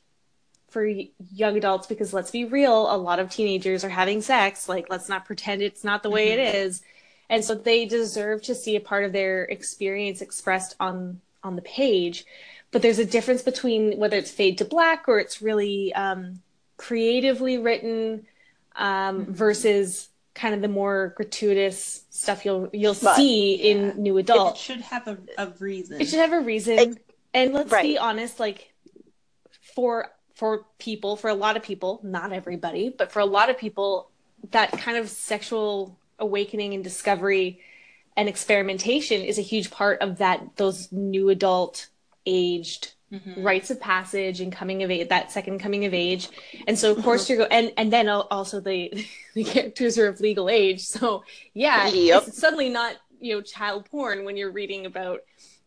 for 0.69 0.87
young 0.87 1.57
adults 1.57 1.87
because 1.87 2.13
let's 2.13 2.31
be 2.31 2.45
real, 2.45 2.95
a 2.95 2.97
lot 2.97 3.19
of 3.19 3.31
teenagers 3.31 3.85
are 3.85 3.89
having 3.89 4.23
sex. 4.23 4.69
Like, 4.69 4.89
let's 4.89 5.09
not 5.09 5.25
pretend 5.25 5.63
it's 5.63 5.85
not 5.85 6.03
the 6.03 6.11
way 6.11 6.29
it 6.29 6.55
is. 6.55 6.83
And 7.29 7.45
so 7.45 7.55
they 7.55 7.87
deserve 7.87 8.43
to 8.43 8.55
see 8.55 8.77
a 8.77 8.81
part 8.81 9.05
of 9.05 9.13
their 9.13 9.45
experience 9.45 10.21
expressed 10.23 10.77
on 10.79 11.21
on 11.43 11.55
the 11.55 11.63
page 11.63 12.25
but 12.73 12.83
there's 12.83 12.99
a 12.99 13.05
difference 13.05 13.43
between 13.43 13.99
whether 13.99 14.17
it's 14.17 14.31
fade 14.31 14.59
to 14.59 14.65
black 14.65 15.09
or 15.09 15.19
it's 15.19 15.41
really 15.41 15.93
um, 15.95 16.43
creatively 16.77 17.59
written 17.59 18.27
um, 18.77 19.27
Mhm. 19.27 19.29
versus 19.31 20.09
kind 20.35 20.55
of 20.55 20.61
the 20.61 20.69
more 20.69 21.15
gratuitous 21.17 22.05
stuff 22.11 22.45
you'll 22.45 22.69
you'll 22.73 22.93
Smut. 22.95 23.17
see 23.17 23.57
Yeah. 23.57 23.71
in 23.71 24.03
new 24.03 24.19
adult. 24.19 24.57
It 24.57 24.59
should 24.61 24.81
have 24.83 25.09
a, 25.09 25.17
a 25.39 25.47
reason. 25.59 25.99
It 26.01 26.09
should 26.09 26.19
have 26.19 26.33
a 26.35 26.41
reason. 26.41 26.79
Ex- 26.79 26.97
and 27.33 27.55
let's 27.55 27.73
right. 27.73 27.83
be 27.83 27.97
honest, 27.99 28.39
like 28.39 28.73
for 29.75 30.11
for 30.35 30.67
people, 30.79 31.17
for 31.17 31.29
a 31.31 31.35
lot 31.35 31.57
of 31.57 31.63
people, 31.63 32.01
not 32.03 32.33
everybody, 32.33 32.91
but 32.91 33.11
for 33.11 33.21
a 33.21 33.25
lot 33.25 33.49
of 33.49 33.57
people, 33.57 34.11
that 34.51 34.71
kind 34.73 34.99
of 34.99 35.09
sexual 35.09 35.99
awakening 36.19 36.75
and 36.75 36.85
discovery 36.85 37.61
and 38.19 38.29
experimentation 38.29 39.23
is 39.23 39.39
a 39.39 39.43
huge 39.43 39.71
part 39.71 40.01
of 40.03 40.19
that 40.19 40.57
those 40.57 40.91
new 40.93 41.31
adult 41.31 41.87
aged 42.27 42.93
Mhm. 43.13 43.45
rites 43.45 43.71
of 43.71 43.81
passage 43.81 44.41
and 44.41 44.51
coming 44.53 44.83
of 44.83 44.91
age 44.91 45.09
that 45.11 45.31
second 45.31 45.61
coming 45.61 45.85
of 45.85 45.95
age. 45.95 46.29
And 46.67 46.77
so 46.77 46.91
of 46.91 47.05
course 47.05 47.29
you're 47.29 47.39
go 47.39 47.45
and 47.45 47.73
and 47.77 47.93
then 47.93 48.09
also 48.09 48.59
the 48.59 48.93
the 49.35 49.45
characters 49.45 49.97
are 49.97 50.09
of 50.09 50.21
legal 50.21 50.51
age. 50.51 50.81
So 50.83 51.23
yeah 51.55 51.87
Yep. 51.87 52.25
it's 52.27 52.39
suddenly 52.39 52.69
not 52.69 52.97
you 53.21 53.37
know 53.37 53.43
child 53.43 53.85
porn 53.91 54.25
when 54.25 54.37
you're 54.37 54.51
reading 54.51 54.87
about 54.87 55.21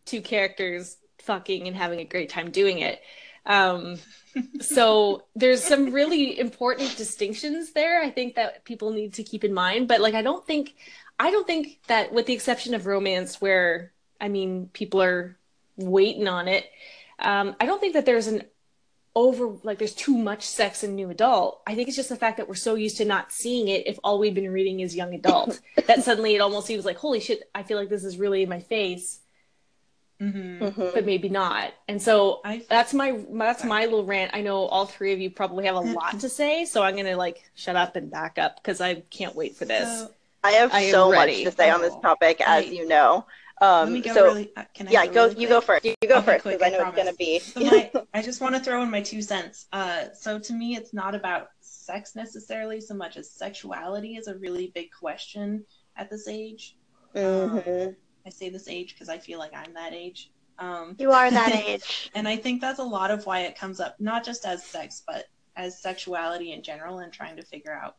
two 0.06 0.22
characters 0.22 0.98
fucking 1.20 1.66
and 1.68 1.78
having 1.78 2.02
a 2.02 2.04
great 2.04 2.28
time 2.30 2.52
doing 2.52 2.80
it. 2.80 3.02
Um 3.46 4.00
so 4.60 5.24
there's 5.34 5.64
some 5.64 5.94
really 5.94 6.38
important 6.40 6.98
distinctions 6.98 7.72
there 7.72 8.02
i 8.04 8.10
think 8.10 8.36
that 8.36 8.66
people 8.66 8.92
need 8.92 9.14
to 9.14 9.24
keep 9.24 9.46
in 9.46 9.54
mind. 9.54 9.88
But 9.88 10.02
like 10.02 10.14
i 10.14 10.22
don't 10.22 10.46
think 10.46 10.76
i 11.18 11.32
don't 11.32 11.48
think 11.48 11.80
that 11.88 12.12
with 12.12 12.26
the 12.26 12.34
exception 12.34 12.74
of 12.74 12.86
romance 12.86 13.40
where 13.40 13.94
i 14.20 14.28
mean 14.28 14.70
people 14.74 15.02
are 15.02 15.39
waiting 15.80 16.28
on 16.28 16.48
it 16.48 16.66
um, 17.20 17.56
I 17.60 17.66
don't 17.66 17.80
think 17.82 17.94
that 17.96 18.06
there's 18.06 18.28
an 18.28 18.44
over 19.16 19.56
like 19.64 19.78
there's 19.80 19.96
too 19.96 20.16
much 20.18 20.44
sex 20.44 20.84
in 20.84 20.96
new 20.96 21.10
adult. 21.10 21.62
I 21.68 21.74
think 21.76 21.88
it's 21.90 21.98
just 21.98 22.08
the 22.10 22.16
fact 22.16 22.38
that 22.38 22.48
we're 22.48 22.56
so 22.56 22.76
used 22.76 22.98
to 22.98 23.06
not 23.06 23.32
seeing 23.34 23.68
it 23.68 23.88
if 23.88 23.98
all 24.04 24.20
we've 24.20 24.36
been 24.36 24.50
reading 24.52 24.80
is 24.82 24.96
young 24.96 25.14
adult 25.16 25.60
that 25.88 26.04
suddenly 26.04 26.36
it 26.36 26.40
almost 26.40 26.68
seems 26.68 26.86
like 26.86 26.96
holy 26.96 27.20
shit, 27.20 27.42
I 27.54 27.64
feel 27.64 27.78
like 27.78 27.90
this 27.90 28.04
is 28.06 28.18
really 28.18 28.44
in 28.44 28.50
my 28.50 28.60
face, 28.62 29.20
Mhm. 30.22 30.60
Mhm. 30.60 30.94
but 30.94 31.06
maybe 31.06 31.28
not. 31.28 31.74
And 31.88 32.02
so 32.02 32.40
I 32.46 32.62
that's 32.70 32.94
my 32.94 33.20
that's 33.32 33.64
my 33.64 33.86
little 33.86 34.06
rant. 34.06 34.32
I 34.34 34.42
know 34.42 34.66
all 34.66 34.86
three 34.86 35.12
of 35.14 35.20
you 35.20 35.30
probably 35.32 35.66
have 35.66 35.76
a 35.76 35.80
lot 36.00 36.20
to 36.20 36.30
say, 36.30 36.66
so 36.66 36.84
I'm 36.84 36.96
gonna 36.96 37.18
like 37.18 37.42
shut 37.56 37.76
up 37.76 37.96
and 37.96 38.12
back 38.12 38.38
up 38.38 38.58
because 38.58 38.80
I 38.80 38.96
can't 39.10 39.36
wait 39.36 39.56
for 39.58 39.66
this. 39.66 39.88
So, 39.88 40.12
I 40.44 40.52
have 40.52 40.74
I 40.74 40.92
so 40.92 41.12
ready. 41.12 41.44
much 41.44 41.52
to 41.54 41.58
say 41.58 41.70
on 41.70 41.82
this 41.82 41.94
Oh, 41.96 42.02
topic, 42.02 42.40
as 42.42 42.48
I- 42.66 42.68
you 42.68 42.88
know. 42.88 43.26
Let 43.62 43.68
Um, 43.70 43.94
me 43.94 44.02
go 44.02 44.14
so 44.14 44.24
really. 44.26 44.52
uh, 44.56 44.64
Can 44.74 44.88
I 44.88 44.92
yeah, 44.92 45.06
go. 45.06 45.28
really 45.28 45.42
You 45.42 45.48
go 45.48 45.62
first. 45.62 45.86
You 45.86 45.96
go 46.08 46.16
I'll 46.16 46.22
first 46.22 46.44
because 46.46 46.62
I 46.62 46.70
know 46.70 46.88
it's 46.88 46.96
gonna 46.96 47.14
be. 47.14 47.40
So 47.40 47.60
my, 47.62 47.92
I 48.14 48.22
just 48.22 48.42
want 48.42 48.56
to 48.56 48.62
throw 48.62 48.82
in 48.84 48.90
my 48.90 49.02
two 49.02 49.22
cents. 49.22 49.68
Uh, 49.74 50.06
so 50.14 50.40
to 50.40 50.54
me, 50.54 50.76
it's 50.76 50.94
not 50.94 51.16
about 51.16 51.50
sex 51.62 52.16
necessarily 52.16 52.80
so 52.82 52.94
much 52.94 53.18
as 53.18 53.30
sexuality 53.32 54.16
is 54.16 54.28
a 54.28 54.36
really 54.38 54.72
big 54.76 54.90
question 54.98 55.66
at 55.98 56.10
this 56.10 56.28
age. 56.28 56.76
Mhm. 57.16 57.96
I 58.26 58.30
say 58.30 58.50
this 58.50 58.68
age 58.68 58.94
because 58.94 59.10
I 59.10 59.18
feel 59.18 59.40
like 59.40 59.52
I'm 59.56 59.74
that 59.74 59.94
age. 59.94 60.32
Um, 60.60 60.96
You 61.00 61.12
are 61.12 61.32
that 61.32 61.52
age. 61.68 62.12
and 62.14 62.28
I 62.28 62.36
think 62.36 62.62
that's 62.62 62.80
a 62.80 62.84
lot 62.84 63.12
of 63.12 63.26
why 63.26 63.40
it 63.42 63.58
comes 63.58 63.80
up, 63.80 63.96
not 64.00 64.24
just 64.24 64.46
as 64.46 64.64
sex, 64.64 65.04
but 65.08 65.26
as 65.56 65.82
sexuality 65.82 66.52
in 66.54 66.62
general, 66.64 67.00
and 67.00 67.12
trying 67.12 67.36
to 67.38 67.44
figure 67.44 67.74
out 67.74 67.96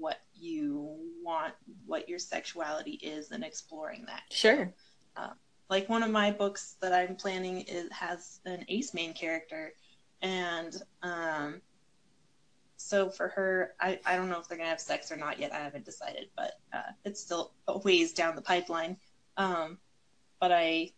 what 0.00 0.18
you 0.40 0.96
want, 1.22 1.54
what 1.86 2.08
your 2.08 2.18
sexuality 2.18 2.92
is, 3.02 3.30
and 3.30 3.44
exploring 3.44 4.04
that. 4.06 4.22
Sure. 4.30 4.72
like 5.70 5.88
one 5.88 6.02
of 6.02 6.10
my 6.10 6.30
books 6.30 6.76
that 6.80 6.92
I'm 6.92 7.16
planning 7.16 7.62
is 7.62 7.90
has 7.92 8.40
an 8.44 8.64
ace 8.68 8.94
main 8.94 9.12
character, 9.12 9.72
and 10.22 10.80
um, 11.02 11.60
so 12.76 13.10
for 13.10 13.28
her, 13.28 13.74
I, 13.80 13.98
I 14.06 14.16
don't 14.16 14.30
know 14.30 14.38
if 14.38 14.48
they're 14.48 14.56
gonna 14.56 14.70
have 14.70 14.80
sex 14.80 15.10
or 15.10 15.16
not 15.16 15.38
yet. 15.38 15.52
I 15.52 15.58
haven't 15.58 15.84
decided, 15.84 16.28
but 16.36 16.60
uh, 16.72 16.92
it's 17.04 17.20
still 17.20 17.52
a 17.66 17.76
ways 17.78 18.12
down 18.12 18.36
the 18.36 18.42
pipeline. 18.42 18.96
Um, 19.36 19.78
but 20.40 20.52
I, 20.52 20.92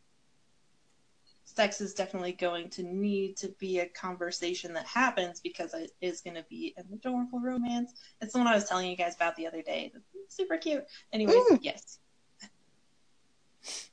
sex 1.56 1.80
is 1.80 1.94
definitely 1.94 2.32
going 2.32 2.68
to 2.70 2.82
need 2.82 3.36
to 3.38 3.48
be 3.58 3.80
a 3.80 3.86
conversation 3.86 4.72
that 4.74 4.86
happens 4.86 5.40
because 5.40 5.74
it 5.74 5.90
is 6.00 6.20
going 6.20 6.36
to 6.36 6.44
be 6.48 6.74
an 6.76 6.84
adorable 6.92 7.40
romance. 7.40 7.92
It's 8.20 8.32
the 8.32 8.38
one 8.38 8.46
I 8.46 8.54
was 8.54 8.68
telling 8.68 8.88
you 8.88 8.96
guys 8.96 9.16
about 9.16 9.36
the 9.36 9.46
other 9.46 9.62
day. 9.62 9.92
Super 10.28 10.56
cute. 10.56 10.84
Anyways, 11.12 11.36
Mm. 11.50 11.58
yes. 11.62 11.98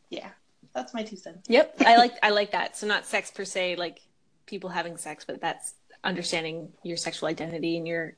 Yeah, 0.09 0.29
that's 0.73 0.93
my 0.93 1.03
two 1.03 1.17
cents. 1.17 1.49
Yep. 1.49 1.81
I 1.85 1.97
like 1.97 2.13
I 2.23 2.29
like 2.29 2.51
that. 2.51 2.77
So 2.77 2.87
not 2.87 3.05
sex 3.05 3.29
per 3.31 3.43
se, 3.43 3.75
like 3.75 3.99
people 4.45 4.69
having 4.69 4.95
sex, 4.97 5.25
but 5.25 5.41
that's 5.41 5.73
understanding 6.03 6.71
your 6.83 6.95
sexual 6.95 7.27
identity 7.27 7.75
and 7.77 7.85
your 7.87 8.15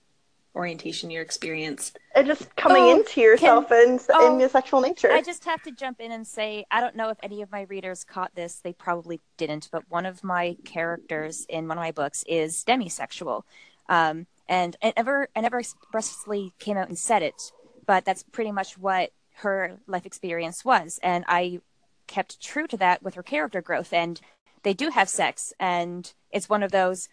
orientation, 0.55 1.09
your 1.09 1.23
experience. 1.23 1.93
And 2.19 2.27
just 2.27 2.55
coming 2.55 2.83
Oh, 2.83 2.97
into 2.97 3.21
yourself 3.21 3.71
and 3.71 3.99
oh, 4.09 4.33
in 4.33 4.39
your 4.39 4.49
sexual 4.49 4.81
nature. 4.81 5.11
I 5.11 5.21
just 5.21 5.45
have 5.45 5.61
to 5.63 5.71
jump 5.71 5.99
in 5.99 6.11
and 6.11 6.27
say 6.27 6.65
I 6.69 6.81
don't 6.81 6.95
know 6.95 7.09
if 7.09 7.17
any 7.23 7.41
of 7.41 7.51
my 7.51 7.61
readers 7.63 8.03
caught 8.03 8.35
this. 8.35 8.59
They 8.59 8.73
probably 8.73 9.21
didn't, 9.37 9.69
but 9.71 9.83
one 9.89 10.05
of 10.05 10.23
my 10.23 10.57
characters 10.65 11.45
in 11.49 11.67
one 11.67 11.77
of 11.77 11.81
my 11.81 11.91
books 11.91 12.23
is 12.27 12.63
demisexual, 12.63 13.43
um, 13.87 14.27
and 14.47 14.75
I 14.83 14.93
never 14.95 15.29
I 15.35 15.41
never 15.41 15.59
expressly 15.59 16.53
came 16.59 16.77
out 16.77 16.87
and 16.89 16.97
said 16.97 17.23
it, 17.23 17.51
but 17.85 18.05
that's 18.05 18.23
pretty 18.23 18.51
much 18.51 18.77
what 18.77 19.11
her 19.37 19.79
life 19.87 20.05
experience 20.05 20.65
was, 20.65 20.99
and 21.01 21.23
I 21.27 21.61
kept 22.07 22.41
true 22.41 22.67
to 22.67 22.77
that 22.77 23.01
with 23.01 23.15
her 23.15 23.23
character 23.23 23.61
growth. 23.61 23.93
And 23.93 24.19
they 24.63 24.73
do 24.73 24.89
have 24.89 25.07
sex, 25.09 25.53
and 25.59 26.11
it's 26.31 26.49
one 26.49 26.63
of 26.63 26.71
those, 26.71 27.07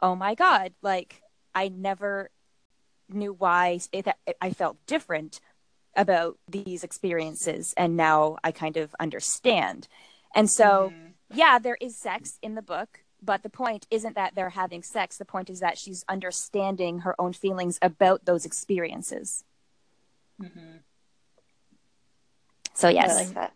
oh 0.00 0.16
my 0.16 0.34
god, 0.34 0.72
like 0.82 1.22
I 1.54 1.68
never 1.68 2.30
knew 3.08 3.32
why 3.32 3.80
it, 3.92 4.06
I 4.40 4.50
felt 4.50 4.76
different 4.86 5.40
about 5.96 6.38
these 6.48 6.84
experiences 6.84 7.74
and 7.76 7.96
now 7.96 8.36
I 8.44 8.52
kind 8.52 8.76
of 8.76 8.94
understand. 9.00 9.88
And 10.34 10.48
so, 10.50 10.92
Mhm. 10.94 11.12
yeah, 11.34 11.58
there 11.58 11.76
is 11.80 11.96
sex 11.96 12.38
in 12.42 12.54
the 12.54 12.62
book, 12.62 13.02
but 13.20 13.42
the 13.42 13.50
point 13.50 13.86
isn't 13.90 14.14
that 14.14 14.34
they're 14.34 14.50
having 14.50 14.82
sex. 14.82 15.16
The 15.16 15.24
point 15.24 15.50
is 15.50 15.60
that 15.60 15.76
she's 15.78 16.04
understanding 16.08 17.00
her 17.00 17.20
own 17.20 17.32
feelings 17.32 17.78
about 17.82 18.26
those 18.26 18.44
experiences. 18.44 19.44
Mhm. 20.40 20.82
So 22.74 22.88
yes. 22.88 23.10
I 23.10 23.14
like 23.14 23.34
that. 23.34 23.54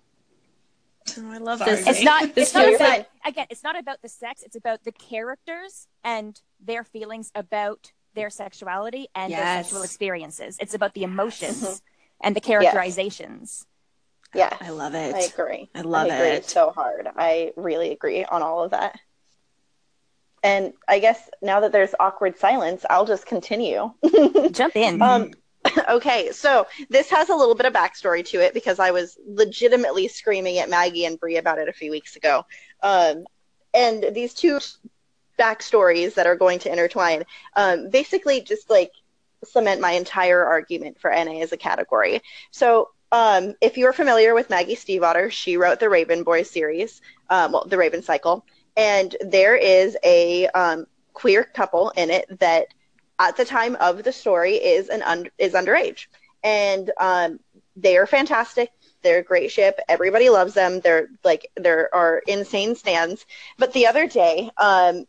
Oh, 1.19 1.31
I 1.31 1.39
love 1.39 1.59
this. 1.65 1.87
it's 1.87 2.03
not 2.03 2.35
This 2.35 2.49
it's 2.49 2.55
not 2.55 2.75
about 2.75 3.07
again, 3.25 3.47
it's 3.51 3.63
not 3.63 3.79
about 3.79 4.03
the 4.03 4.09
sex, 4.09 4.43
it's 4.43 4.57
about 4.57 4.83
the 4.85 4.93
characters 4.93 5.87
and 6.03 6.41
their 6.59 6.83
feelings 6.83 7.31
about 7.35 7.93
their 8.15 8.31
sexuality 8.31 9.09
and 9.15 9.33
their 9.33 9.63
sexual 9.63 9.83
experiences. 9.83 10.57
It's 10.61 10.75
about 10.75 10.95
the 10.95 11.03
emotions 11.05 11.63
Mhm. 11.63 11.81
and 12.23 12.37
the 12.37 12.41
characterizations. 12.41 13.67
Yeah. 14.35 14.57
I 14.61 14.71
love 14.71 14.95
it. 14.95 15.15
I 15.15 15.21
agree. 15.21 15.69
I 15.75 15.83
love 15.83 16.09
I 16.11 16.15
agree 16.15 16.29
it. 16.37 16.49
so 16.49 16.71
hard. 16.71 17.07
I 17.17 17.53
really 17.57 17.91
agree 17.93 18.25
on 18.25 18.43
all 18.43 18.65
of 18.65 18.71
that. 18.71 18.99
And 20.43 20.73
I 20.89 20.99
guess 20.99 21.31
now 21.41 21.61
that 21.61 21.71
there's 21.73 21.95
awkward 22.01 22.39
silence, 22.39 22.85
I'll 22.91 23.05
just 23.07 23.27
continue. 23.27 23.93
Jump 24.51 24.75
in. 24.75 25.01
Um, 25.01 25.31
okay, 25.89 26.33
so 26.33 26.67
this 26.91 27.09
has 27.11 27.29
a 27.29 27.35
little 27.37 27.55
bit 27.55 27.67
of 27.67 27.73
backstory 27.73 28.25
to 28.27 28.41
it 28.41 28.53
because 28.53 28.79
I 28.81 28.91
was 28.91 29.17
legitimately 29.25 30.09
screaming 30.09 30.59
at 30.59 30.69
Maggie 30.69 31.05
and 31.05 31.21
Bree 31.21 31.37
about 31.37 31.59
it 31.59 31.69
a 31.69 31.73
few 31.73 31.91
weeks 31.93 32.17
ago. 32.17 32.45
Um, 32.83 33.25
and 33.73 34.13
these 34.15 34.35
two 34.35 34.59
backstories 35.39 36.15
that 36.15 36.27
are 36.27 36.37
going 36.37 36.59
to 36.61 36.71
intertwine 36.71 37.25
um, 37.57 37.91
basically 37.91 38.41
just 38.41 38.71
like 38.71 38.93
cement 39.45 39.81
my 39.81 39.93
entire 39.93 40.45
argument 40.45 41.01
for 41.01 41.11
NA 41.11 41.41
as 41.41 41.53
a 41.53 41.57
category. 41.57 42.21
So, 42.51 42.91
um, 43.11 43.55
if 43.61 43.77
you're 43.77 43.93
familiar 43.93 44.35
with 44.35 44.49
Maggie 44.49 44.75
Stiefvater, 44.77 45.31
she 45.31 45.59
wrote 45.59 45.81
the 45.81 45.91
Raven 45.91 46.23
Boys 46.23 46.49
series, 46.51 47.03
um, 47.29 47.53
well, 47.53 47.67
the 47.67 47.77
Raven 47.77 48.03
Cycle, 48.03 48.47
and 48.75 49.15
there 49.21 49.55
is 49.55 49.99
a 50.03 50.47
um, 50.49 50.87
queer 51.13 51.45
couple 51.45 51.91
in 51.91 52.11
it 52.11 52.39
that 52.41 52.69
at 53.19 53.37
the 53.37 53.45
time 53.45 53.77
of 53.81 54.03
the 54.03 54.13
story 54.13 54.55
is 54.55 54.89
an 54.89 55.03
un- 55.03 55.31
is 55.37 55.53
underage, 55.53 56.07
and 56.43 56.91
um, 56.99 57.39
they 57.77 57.99
are 57.99 58.07
fantastic. 58.07 58.71
They're 59.03 59.19
a 59.19 59.25
great 59.25 59.51
ship. 59.51 59.79
Everybody 59.89 60.31
loves 60.31 60.55
them. 60.55 60.81
They're 60.81 61.09
like 61.23 61.47
there 61.57 61.95
are 61.95 62.23
insane 62.27 62.77
stands. 62.77 63.27
But 63.59 63.75
the 63.75 63.87
other 63.89 64.07
day, 64.07 64.51
um, 64.57 65.05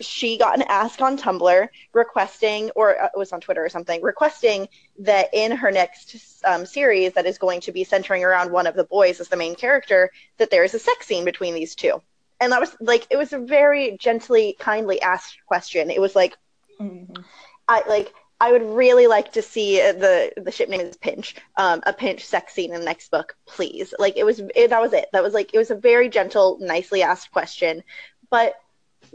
she 0.00 0.38
got 0.38 0.56
an 0.56 0.62
ask 0.68 1.00
on 1.00 1.16
Tumblr 1.16 1.68
requesting, 1.92 2.70
or 2.76 3.00
uh, 3.00 3.06
it 3.06 3.18
was 3.18 3.32
on 3.32 3.40
Twitter 3.40 3.64
or 3.64 3.68
something, 3.68 4.02
requesting 4.02 4.68
that 4.98 5.28
in 5.32 5.52
her 5.52 5.70
next 5.70 6.42
um, 6.44 6.64
series 6.64 7.12
that 7.14 7.26
is 7.26 7.38
going 7.38 7.60
to 7.62 7.72
be 7.72 7.84
centering 7.84 8.24
around 8.24 8.52
one 8.52 8.66
of 8.66 8.74
the 8.74 8.84
boys 8.84 9.20
as 9.20 9.28
the 9.28 9.36
main 9.36 9.54
character, 9.54 10.10
that 10.38 10.50
there 10.50 10.64
is 10.64 10.74
a 10.74 10.78
sex 10.78 11.06
scene 11.06 11.24
between 11.24 11.54
these 11.54 11.74
two. 11.74 12.00
And 12.40 12.52
that 12.52 12.60
was 12.60 12.76
like 12.80 13.06
it 13.10 13.16
was 13.16 13.32
a 13.32 13.38
very 13.38 13.96
gently, 13.98 14.56
kindly 14.58 15.00
asked 15.02 15.38
question. 15.46 15.90
It 15.90 16.00
was 16.00 16.14
like 16.14 16.36
Mhm. 16.80 17.24
I 17.68 17.82
like 17.88 18.12
I 18.40 18.52
would 18.52 18.62
really 18.62 19.06
like 19.06 19.32
to 19.32 19.42
see 19.42 19.76
the 19.76 20.32
the 20.36 20.50
ship 20.50 20.68
name 20.70 20.80
is 20.80 20.96
Pynch, 20.96 21.36
um, 21.56 21.82
a 21.84 21.92
Pynch 21.92 22.24
sex 22.24 22.54
scene 22.54 22.72
in 22.72 22.80
the 22.80 22.86
next 22.86 23.10
book, 23.10 23.36
please. 23.46 23.92
Like 23.98 24.16
it 24.16 24.24
was 24.24 24.40
it, 24.54 24.70
that 24.70 24.80
was 24.80 24.94
it. 24.94 25.08
That 25.12 25.22
was 25.22 25.34
like 25.34 25.52
it 25.52 25.58
was 25.58 25.70
a 25.70 25.74
very 25.74 26.08
gentle, 26.08 26.58
nicely 26.60 27.02
asked 27.02 27.30
question, 27.32 27.82
but 28.30 28.54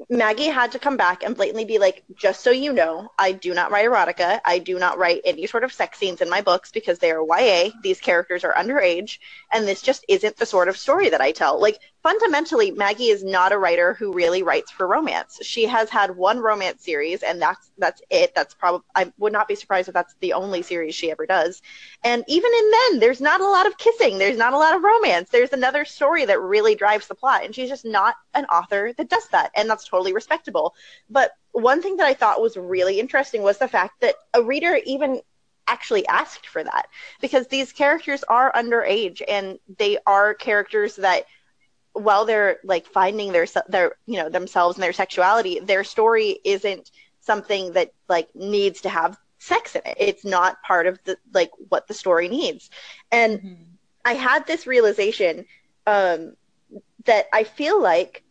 Maggie 0.09 0.47
had 0.47 0.71
to 0.73 0.79
come 0.79 0.97
back 0.97 1.23
and 1.23 1.35
blatantly 1.35 1.65
be 1.65 1.79
like, 1.79 2.03
just 2.15 2.41
so 2.41 2.51
you 2.51 2.73
know, 2.73 3.11
I 3.17 3.31
do 3.31 3.53
not 3.53 3.71
write 3.71 3.85
erotica. 3.85 4.41
I 4.43 4.59
do 4.59 4.77
not 4.77 4.97
write 4.97 5.21
any 5.25 5.47
sort 5.47 5.63
of 5.63 5.73
sex 5.73 5.97
scenes 5.97 6.21
in 6.21 6.29
my 6.29 6.41
books 6.41 6.71
because 6.71 6.99
they 6.99 7.11
are 7.11 7.25
YA. 7.25 7.71
These 7.81 8.01
characters 8.01 8.43
are 8.43 8.53
underage, 8.53 9.19
and 9.51 9.67
this 9.67 9.81
just 9.81 10.05
isn't 10.09 10.37
the 10.37 10.45
sort 10.45 10.67
of 10.67 10.77
story 10.77 11.09
that 11.09 11.21
I 11.21 11.31
tell. 11.31 11.59
Like, 11.59 11.79
fundamentally, 12.03 12.69
Maggie 12.71 13.09
is 13.09 13.23
not 13.23 13.51
a 13.51 13.57
writer 13.57 13.95
who 13.95 14.13
really 14.13 14.43
writes 14.43 14.69
for 14.69 14.85
romance. 14.85 15.39
She 15.41 15.65
has 15.65 15.89
had 15.89 16.15
one 16.15 16.39
romance 16.39 16.83
series, 16.83 17.23
and 17.23 17.41
that's 17.41 17.71
that's 17.77 18.01
it. 18.09 18.35
That's 18.35 18.53
probably 18.53 18.85
I 18.95 19.11
would 19.17 19.33
not 19.33 19.47
be 19.47 19.55
surprised 19.55 19.87
if 19.87 19.93
that's 19.93 20.15
the 20.19 20.33
only 20.33 20.61
series 20.61 20.93
she 20.93 21.09
ever 21.09 21.25
does. 21.25 21.61
And 22.03 22.23
even 22.27 22.51
in 22.53 22.71
then, 22.71 22.99
there's 22.99 23.21
not 23.21 23.41
a 23.41 23.47
lot 23.47 23.65
of 23.65 23.77
kissing. 23.77 24.17
There's 24.17 24.37
not 24.37 24.53
a 24.53 24.57
lot 24.57 24.75
of 24.75 24.83
romance. 24.83 25.29
There's 25.29 25.53
another 25.53 25.83
story 25.83 26.25
that 26.25 26.39
really 26.41 26.75
drives 26.75 27.07
the 27.07 27.15
plot, 27.15 27.43
and 27.43 27.55
she's 27.55 27.69
just 27.69 27.85
not 27.85 28.15
an 28.35 28.45
author 28.45 28.93
that 28.97 29.09
does 29.09 29.27
that, 29.29 29.51
and 29.55 29.69
that's 29.69 29.84
totally 29.85 30.13
respectable. 30.13 30.75
But 31.09 31.31
one 31.51 31.81
thing 31.81 31.97
that 31.97 32.07
I 32.07 32.13
thought 32.13 32.41
was 32.41 32.57
really 32.57 32.99
interesting 32.99 33.43
was 33.43 33.57
the 33.57 33.67
fact 33.67 34.01
that 34.01 34.15
a 34.33 34.43
reader 34.43 34.79
even 34.85 35.21
actually 35.67 36.07
asked 36.07 36.47
for 36.47 36.63
that 36.63 36.87
because 37.21 37.47
these 37.47 37.73
characters 37.73 38.23
are 38.23 38.51
underage 38.53 39.21
and 39.27 39.59
they 39.77 39.97
are 40.05 40.33
characters 40.33 40.95
that 40.97 41.25
while 41.93 42.25
they're 42.25 42.57
like 42.63 42.85
finding 42.87 43.31
their 43.31 43.45
their 43.67 43.95
you 44.05 44.17
know 44.17 44.29
themselves 44.29 44.77
and 44.77 44.83
their 44.83 44.93
sexuality 44.93 45.59
their 45.59 45.83
story 45.83 46.39
isn't 46.43 46.91
something 47.21 47.73
that 47.73 47.91
like 48.09 48.29
needs 48.35 48.81
to 48.81 48.89
have 48.89 49.17
sex 49.39 49.75
in 49.75 49.81
it 49.85 49.95
it's 49.99 50.25
not 50.25 50.61
part 50.63 50.87
of 50.87 50.99
the 51.05 51.17
like 51.33 51.51
what 51.69 51.87
the 51.87 51.93
story 51.93 52.27
needs 52.29 52.69
and 53.11 53.41
Mhm. 53.41 53.77
I 54.05 54.13
had 54.13 54.47
this 54.47 54.67
realization 54.67 55.45
um, 55.87 56.35
that 57.05 57.27
I 57.33 57.43
feel 57.43 57.81
like 57.81 58.23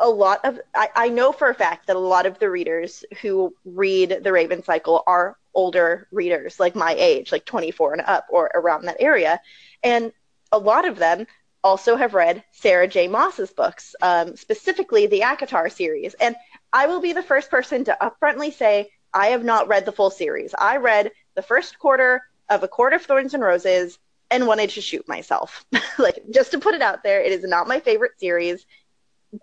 a 0.00 0.08
lot 0.08 0.44
of 0.44 0.58
I, 0.74 0.88
I 0.96 1.08
know 1.08 1.30
for 1.30 1.48
a 1.48 1.54
fact 1.54 1.86
that 1.86 1.96
a 1.96 2.00
lot 2.00 2.26
of 2.26 2.38
the 2.38 2.50
readers 2.50 3.04
who 3.22 3.54
read 3.64 4.20
the 4.22 4.32
Raven 4.32 4.62
Cycle 4.62 5.02
are 5.06 5.36
older 5.54 6.08
readers, 6.10 6.58
like 6.58 6.74
my 6.74 6.94
age, 6.96 7.32
like 7.32 7.44
24 7.44 7.92
and 7.94 8.02
up 8.02 8.26
or 8.30 8.50
around 8.54 8.86
that 8.86 8.96
area, 8.98 9.40
and 9.82 10.12
a 10.52 10.58
lot 10.58 10.86
of 10.86 10.96
them 10.96 11.26
also 11.62 11.96
have 11.96 12.14
read 12.14 12.42
Sarah 12.52 12.88
J. 12.88 13.08
Maas's 13.08 13.52
books, 13.52 13.94
um, 14.00 14.36
specifically 14.36 15.06
the 15.06 15.20
ACOTAR 15.20 15.70
series. 15.70 16.14
And 16.14 16.34
I 16.72 16.86
will 16.86 17.00
be 17.00 17.12
the 17.12 17.22
first 17.22 17.50
person 17.50 17.84
to 17.84 17.96
upfrontly 18.00 18.52
say 18.52 18.90
I 19.12 19.28
have 19.28 19.44
not 19.44 19.68
read 19.68 19.84
the 19.84 19.92
full 19.92 20.10
series. 20.10 20.54
I 20.58 20.76
read 20.78 21.10
the 21.34 21.42
first 21.42 21.78
quarter 21.78 22.22
of 22.48 22.62
A 22.62 22.68
Court 22.68 22.92
of 22.94 23.02
Thorns 23.02 23.34
and 23.34 23.42
Roses 23.42 23.98
and 24.30 24.46
wanted 24.46 24.70
to 24.70 24.80
shoot 24.80 25.06
myself. 25.08 25.64
like, 25.98 26.22
just 26.30 26.52
to 26.52 26.58
put 26.58 26.74
it 26.74 26.82
out 26.82 27.02
there, 27.02 27.20
it 27.20 27.32
is 27.32 27.44
not 27.44 27.68
my 27.68 27.80
favorite 27.80 28.18
series, 28.18 28.64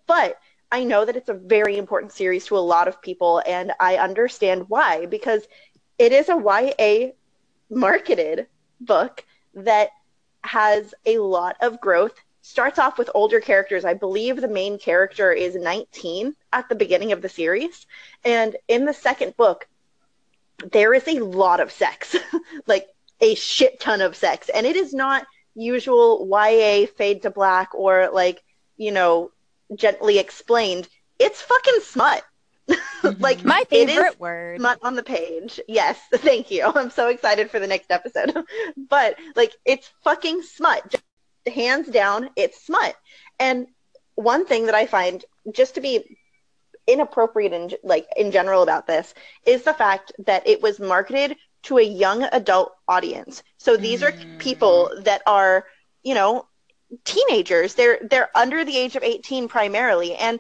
but 0.08 0.40
I 0.72 0.84
know 0.84 1.06
that 1.06 1.16
it's 1.16 1.30
a 1.30 1.34
very 1.34 1.78
important 1.78 2.12
series 2.12 2.46
to 2.48 2.58
a 2.58 2.60
lot 2.60 2.88
of 2.88 3.02
people, 3.02 3.42
and 3.46 3.72
I 3.80 3.98
understand 3.98 4.70
why 4.70 5.06
because 5.06 5.48
it 5.98 6.12
is 6.12 6.30
a 6.30 6.36
YA 6.36 7.12
marketed 7.70 8.48
book 8.82 9.24
that 9.54 9.90
has 10.44 10.94
a 11.06 11.18
lot 11.20 11.58
of 11.62 11.82
growth. 11.82 12.14
Starts 12.42 12.80
off 12.80 12.98
with 12.98 13.10
older 13.14 13.42
characters. 13.42 13.84
I 13.84 13.94
believe 13.94 14.40
the 14.40 14.48
main 14.48 14.78
character 14.78 15.34
is 15.34 15.56
19 15.56 16.36
at 16.54 16.70
the 16.70 16.76
beginning 16.76 17.12
of 17.12 17.22
the 17.22 17.30
series. 17.30 17.86
And 18.24 18.56
in 18.68 18.86
the 18.86 18.94
second 18.94 19.36
book, 19.36 19.68
there 20.72 20.94
is 20.94 21.08
a 21.08 21.20
lot 21.20 21.60
of 21.60 21.72
sex, 21.72 22.16
like 22.68 22.88
a 23.20 23.36
shit 23.36 23.80
ton 23.80 24.02
of 24.02 24.16
sex. 24.16 24.50
And 24.50 24.66
it 24.66 24.76
is 24.76 24.94
not 24.94 25.28
usual 25.56 26.28
YA 26.30 26.86
fade 26.86 27.24
to 27.24 27.32
black 27.32 27.74
or 27.74 28.10
like, 28.14 28.42
you 28.78 28.92
know, 28.92 29.32
gently 29.76 30.18
explained. 30.20 30.88
It's 31.20 31.42
fucking 31.42 31.80
smut. 31.82 32.24
like 33.20 33.44
My 33.44 33.64
favorite 33.70 34.20
word. 34.20 34.62
smut 34.62 34.80
on 34.82 34.96
the 34.96 35.04
page. 35.04 35.60
Yes, 35.68 36.00
thank 36.14 36.52
you. 36.52 36.72
I'm 36.76 36.90
so 36.90 37.10
excited 37.10 37.50
for 37.52 37.60
the 37.60 37.68
next 37.68 37.92
episode. 37.92 38.34
but 38.90 39.18
like 39.36 39.54
it's 39.66 39.90
fucking 40.04 40.42
smut. 40.44 40.90
Just 40.90 41.06
hands 41.56 41.88
down, 41.90 42.30
it's 42.36 42.66
smut. 42.66 42.96
And 43.40 43.68
one 44.16 44.46
thing 44.46 44.66
that 44.66 44.76
I 44.76 44.86
find 44.86 45.24
just 45.52 45.76
to 45.76 45.82
be 45.82 46.18
inappropriate 46.88 47.54
in 47.54 47.72
like 47.84 48.08
in 48.16 48.32
general 48.32 48.62
about 48.62 48.88
this 48.88 49.14
is 49.46 49.64
the 49.64 49.74
fact 49.74 50.12
that 50.26 50.48
it 50.48 50.62
was 50.62 50.80
marketed 50.80 51.36
to 51.64 51.78
a 51.78 51.84
young 51.84 52.24
adult 52.24 52.72
audience. 52.88 53.44
So 53.58 53.78
these 53.78 54.04
are 54.04 54.12
Mm. 54.12 54.38
people 54.40 54.90
that 55.04 55.22
are, 55.26 55.66
you 56.04 56.14
know, 56.16 56.48
teenagers. 57.06 57.74
They're 57.76 58.00
they're 58.10 58.30
under 58.36 58.64
the 58.66 58.78
age 58.78 58.96
of 58.96 59.04
18 59.04 59.48
primarily 59.48 60.16
and 60.16 60.40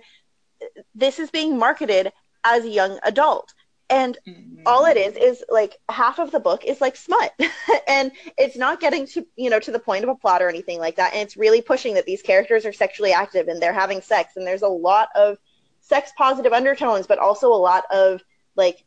this 0.95 1.19
is 1.19 1.31
being 1.31 1.57
marketed 1.57 2.11
as 2.43 2.63
a 2.65 2.69
young 2.69 2.99
adult. 3.03 3.53
And 3.89 4.17
Mhm. 4.27 4.61
all 4.65 4.85
it 4.85 4.97
is 4.97 5.15
is 5.15 5.43
like 5.49 5.77
half 5.89 6.19
of 6.19 6.31
the 6.31 6.39
book 6.39 6.65
is 6.65 6.81
like 6.81 6.95
smut 6.97 7.31
and 7.87 8.11
it's 8.37 8.57
not 8.57 8.81
getting 8.81 9.05
to 9.07 9.25
you 9.37 9.49
know 9.49 9.59
to 9.59 9.71
the 9.71 9.79
point 9.79 10.03
of 10.03 10.09
a 10.09 10.15
plot 10.15 10.41
or 10.41 10.49
anything 10.49 10.79
like 10.79 10.97
that 10.97 11.13
and 11.13 11.21
it's 11.21 11.37
really 11.37 11.61
pushing 11.61 11.93
that 11.93 12.05
these 12.05 12.21
characters 12.21 12.65
are 12.65 12.73
sexually 12.73 13.13
active 13.13 13.47
and 13.47 13.61
they're 13.61 13.71
having 13.73 14.01
sex 14.01 14.33
and 14.35 14.45
there's 14.45 14.63
a 14.63 14.67
lot 14.67 15.07
of 15.15 15.37
sex 15.79 16.11
positive 16.17 16.51
undertones 16.53 17.07
but 17.07 17.17
also 17.17 17.47
a 17.53 17.55
lot 17.55 17.85
of 17.91 18.21
like 18.57 18.83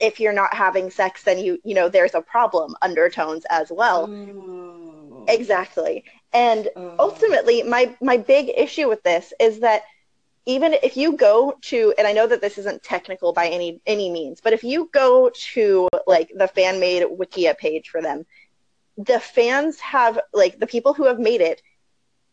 if 0.00 0.20
you're 0.20 0.32
not 0.32 0.54
having 0.54 0.90
sex 0.90 1.22
then 1.24 1.38
you 1.38 1.58
you 1.64 1.74
know 1.74 1.88
there's 1.88 2.14
a 2.14 2.22
problem 2.22 2.74
undertones 2.82 3.44
as 3.50 3.70
well 3.70 4.08
Ooh. 4.08 5.24
exactly 5.28 6.04
and 6.32 6.68
Oh. 6.76 6.90
ultimately 6.98 7.62
my 7.62 7.94
my 8.00 8.16
big 8.16 8.50
issue 8.56 8.88
with 8.88 9.02
this 9.02 9.32
is 9.40 9.60
that 9.60 9.82
even 10.46 10.74
if 10.82 10.96
you 10.96 11.16
go 11.16 11.54
to 11.62 11.92
and 11.98 12.06
i 12.06 12.12
know 12.12 12.26
that 12.26 12.40
this 12.40 12.58
isn't 12.58 12.82
technical 12.82 13.32
by 13.32 13.48
any 13.48 13.80
any 13.86 14.10
means 14.10 14.40
but 14.40 14.52
if 14.52 14.62
you 14.64 14.88
go 14.92 15.30
to 15.52 15.88
like 16.06 16.30
the 16.34 16.48
fan 16.48 16.80
made 16.80 17.02
wikia 17.04 17.56
page 17.56 17.88
for 17.88 18.00
them 18.02 18.24
the 18.96 19.18
fans 19.20 19.80
have 19.80 20.18
like 20.32 20.58
the 20.58 20.66
people 20.66 20.94
who 20.94 21.04
have 21.04 21.18
made 21.18 21.40
it 21.40 21.60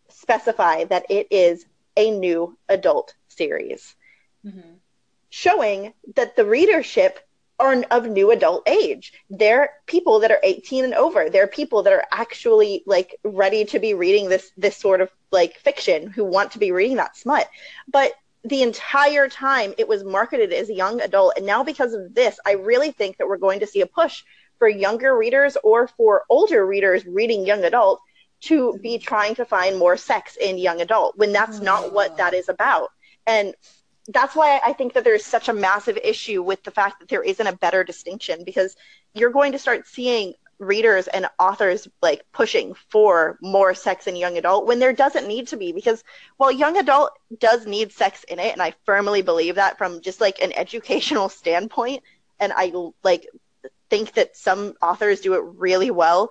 specify 0.10 0.84
that 0.86 1.06
it 1.10 1.28
is 1.32 1.66
a 1.98 2.12
new 2.12 2.58
adult 2.70 3.14
series 3.28 3.96
Mhm. 4.44 4.80
showing 5.30 5.94
that 6.16 6.36
the 6.36 6.46
readership 6.46 7.20
are 7.60 7.84
of 7.92 8.08
new 8.08 8.32
adult 8.32 8.68
age. 8.68 9.14
They're 9.30 9.72
people 9.86 10.20
that 10.20 10.32
are 10.32 10.40
18 10.44 10.84
and 10.84 10.94
over. 10.94 11.30
They're 11.30 11.48
people 11.48 11.84
that 11.84 11.94
are 11.94 12.06
actually 12.12 12.84
like 12.86 13.16
ready 13.24 13.66
to 13.66 13.80
be 13.80 13.94
reading 13.94 14.30
this 14.30 14.52
this 14.58 14.78
sort 14.78 15.02
of 15.02 15.10
like 15.32 15.58
fiction 15.58 16.08
who 16.08 16.24
want 16.24 16.52
to 16.52 16.60
be 16.60 16.72
reading 16.72 16.98
that 16.98 17.18
smut. 17.18 17.48
But 17.88 18.14
the 18.44 18.64
entire 18.64 19.30
time 19.30 19.74
it 19.78 19.88
was 19.88 20.04
marketed 20.04 20.52
as 20.52 20.70
a 20.70 20.74
young 20.74 21.00
adult 21.00 21.34
and 21.38 21.46
now 21.46 21.64
because 21.64 21.94
of 21.94 22.14
this, 22.14 22.40
I 22.46 22.54
really 22.54 22.92
think 22.92 23.18
that 23.18 23.28
we're 23.28 23.38
going 23.38 23.62
to 23.62 23.68
see 23.68 23.82
a 23.82 23.88
push 23.88 24.24
for 24.60 24.68
younger 24.68 25.18
readers 25.18 25.58
or 25.64 25.88
for 25.88 26.24
older 26.30 26.66
readers 26.66 27.06
reading 27.06 27.46
young 27.46 27.64
adult 27.64 28.02
to 28.42 28.78
be 28.82 28.98
trying 28.98 29.36
to 29.36 29.46
find 29.46 29.78
more 29.78 29.96
sex 29.96 30.36
in 30.36 30.58
young 30.58 30.82
adult 30.82 31.18
when 31.18 31.32
that's 31.32 31.60
not 31.60 31.94
what 31.94 32.18
that 32.18 32.34
is 32.34 32.50
about. 32.50 32.90
And 33.26 33.56
that's 34.08 34.36
why 34.36 34.60
I 34.64 34.74
think 34.74 34.94
that 34.94 35.04
there's 35.04 35.26
such 35.26 35.50
a 35.50 35.54
massive 35.54 35.98
issue 35.98 36.44
with 36.44 36.64
the 36.64 36.72
fact 36.72 37.00
that 37.00 37.10
there 37.10 37.24
isn't 37.24 37.48
a 37.48 37.56
better 37.56 37.84
distinction 37.84 38.44
because 38.44 38.76
you're 39.14 39.32
going 39.32 39.54
to 39.54 39.60
start 39.60 39.88
seeing 39.88 40.34
readers 40.60 41.08
and 41.08 41.28
authors 41.40 41.88
like 42.02 42.24
pushing 42.32 42.74
for 42.90 43.38
more 43.42 43.74
sex 43.74 44.08
in 44.08 44.16
young 44.16 44.38
adult 44.38 44.66
when 44.66 44.80
there 44.80 44.94
doesn't 44.94 45.28
need 45.28 45.48
to 45.48 45.58
be 45.58 45.72
because 45.72 46.04
while 46.38 46.52
young 46.52 46.78
adult 46.78 47.12
does 47.40 47.66
need 47.66 47.92
sex 47.92 48.24
in 48.26 48.40
it 48.40 48.54
and 48.54 48.62
I 48.62 48.74
firmly 48.86 49.22
believe 49.22 49.56
that 49.56 49.78
from 49.78 50.02
just 50.02 50.22
like 50.22 50.42
an 50.42 50.54
educational 50.56 51.30
standpoint 51.30 52.04
and 52.40 52.54
I 52.56 52.72
like 53.04 53.28
think 53.90 54.14
that 54.14 54.38
some 54.38 54.76
authors 54.82 55.22
do 55.22 55.34
it 55.34 55.44
really 55.58 55.92
well 55.92 56.30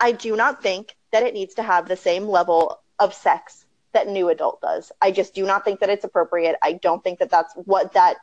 I 0.00 0.12
do 0.12 0.34
not 0.36 0.62
think 0.62 0.96
that 1.12 1.22
it 1.22 1.34
needs 1.34 1.54
to 1.54 1.62
have 1.62 1.88
the 1.88 1.96
same 1.96 2.26
level 2.26 2.80
of 2.98 3.14
sex 3.14 3.64
that 3.92 4.08
new 4.08 4.28
adult 4.28 4.60
does. 4.60 4.92
I 5.00 5.10
just 5.10 5.34
do 5.34 5.44
not 5.44 5.64
think 5.64 5.80
that 5.80 5.90
it's 5.90 6.04
appropriate. 6.04 6.56
I 6.62 6.74
don't 6.74 7.02
think 7.02 7.18
that 7.18 7.30
that's 7.30 7.54
what 7.54 7.92
that 7.94 8.16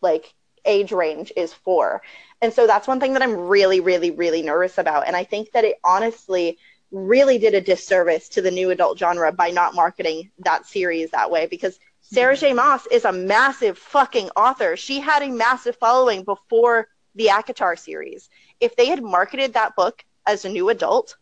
like 0.00 0.34
age 0.64 0.92
range 0.92 1.32
is 1.36 1.52
for. 1.52 2.02
And 2.42 2.52
so 2.52 2.66
that's 2.66 2.88
one 2.88 3.00
thing 3.00 3.14
that 3.14 3.22
I'm 3.22 3.36
really 3.36 3.80
really 3.80 4.10
really 4.10 4.42
nervous 4.42 4.78
about 4.78 5.06
and 5.06 5.16
I 5.16 5.24
think 5.24 5.52
that 5.52 5.64
it 5.64 5.76
honestly 5.84 6.58
really 6.90 7.38
did 7.38 7.54
a 7.54 7.60
disservice 7.60 8.28
to 8.30 8.42
the 8.42 8.50
new 8.50 8.70
adult 8.70 8.98
genre 8.98 9.32
by 9.32 9.50
not 9.50 9.74
marketing 9.74 10.30
that 10.38 10.66
series 10.66 11.10
that 11.10 11.30
way 11.30 11.46
because 11.46 11.74
mm-hmm. 11.74 12.14
Sarah 12.14 12.36
J. 12.36 12.52
Maas 12.52 12.86
is 12.90 13.04
a 13.04 13.12
massive 13.12 13.76
fucking 13.78 14.30
author. 14.36 14.76
She 14.76 15.00
had 15.00 15.22
a 15.22 15.30
massive 15.30 15.76
following 15.76 16.24
before 16.24 16.88
the 17.14 17.28
ACOTAR 17.28 17.78
series. 17.78 18.28
If 18.60 18.76
they 18.76 18.86
had 18.86 19.02
marketed 19.02 19.54
that 19.54 19.74
book 19.74 20.04
as 20.26 20.44
a 20.44 20.48
new 20.48 20.68
adult, 20.68 21.16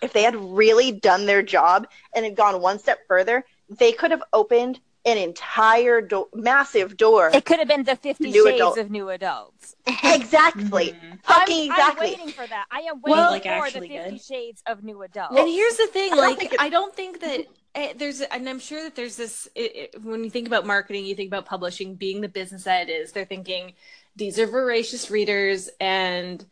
if 0.00 0.12
they 0.12 0.22
had 0.22 0.34
really 0.36 0.92
done 0.92 1.26
their 1.26 1.42
job 1.42 1.86
and 2.14 2.24
had 2.24 2.34
gone 2.36 2.60
one 2.62 2.78
step 2.78 3.00
further, 3.08 3.44
they 3.68 3.92
could 3.92 4.10
have 4.10 4.22
opened 4.32 4.80
an 5.04 5.18
entire 5.18 6.00
do- 6.00 6.28
massive 6.32 6.96
door. 6.96 7.28
It 7.34 7.44
could 7.44 7.58
have 7.58 7.66
been 7.66 7.82
the 7.82 7.96
Fifty 7.96 8.30
New 8.30 8.44
Shades 8.46 8.54
adult. 8.56 8.78
of 8.78 8.90
New 8.90 9.08
Adults. 9.10 9.74
exactly. 10.04 10.92
Mhm. 10.92 11.24
Fucking 11.24 11.58
I'm, 11.58 11.70
exactly. 11.70 12.06
I'm 12.06 12.18
waiting 12.20 12.28
for 12.32 12.46
that. 12.46 12.66
I 12.70 12.80
am 12.82 13.00
waiting 13.02 13.16
Well- 13.18 13.30
Like, 13.32 13.42
for 13.42 13.64
the 13.80 13.86
Fifty 13.88 13.88
good. 13.88 14.22
Shades 14.22 14.62
of 14.66 14.84
New 14.84 15.02
Adults. 15.02 15.36
and 15.36 15.48
here's 15.48 15.76
the 15.76 15.88
thing 15.88 16.12
I 16.12 16.16
don't 16.16 16.24
like 16.28 16.38
think 16.38 16.52
it- 16.54 16.60
i 16.60 16.68
don't 16.68 16.94
think 16.94 17.20
that 17.20 17.40
eh, 17.74 17.92
there's 17.96 18.20
and 18.20 18.48
i'm 18.48 18.58
sure 18.60 18.82
that 18.84 18.94
there's 18.94 19.16
this 19.16 19.48
it, 19.54 19.76
it, 19.94 20.02
when 20.04 20.22
you 20.22 20.30
think 20.30 20.46
about 20.46 20.66
marketing 20.66 21.04
you 21.04 21.14
think 21.14 21.28
about 21.28 21.46
publishing 21.46 21.94
being 21.94 22.20
the 22.20 22.28
business 22.28 22.64
that 22.64 22.88
it 22.88 22.92
is 22.92 23.12
they're 23.12 23.24
thinking 23.24 23.72
these 24.14 24.38
are 24.38 24.46
voracious 24.46 25.10
readers 25.10 25.68
and 25.80 26.44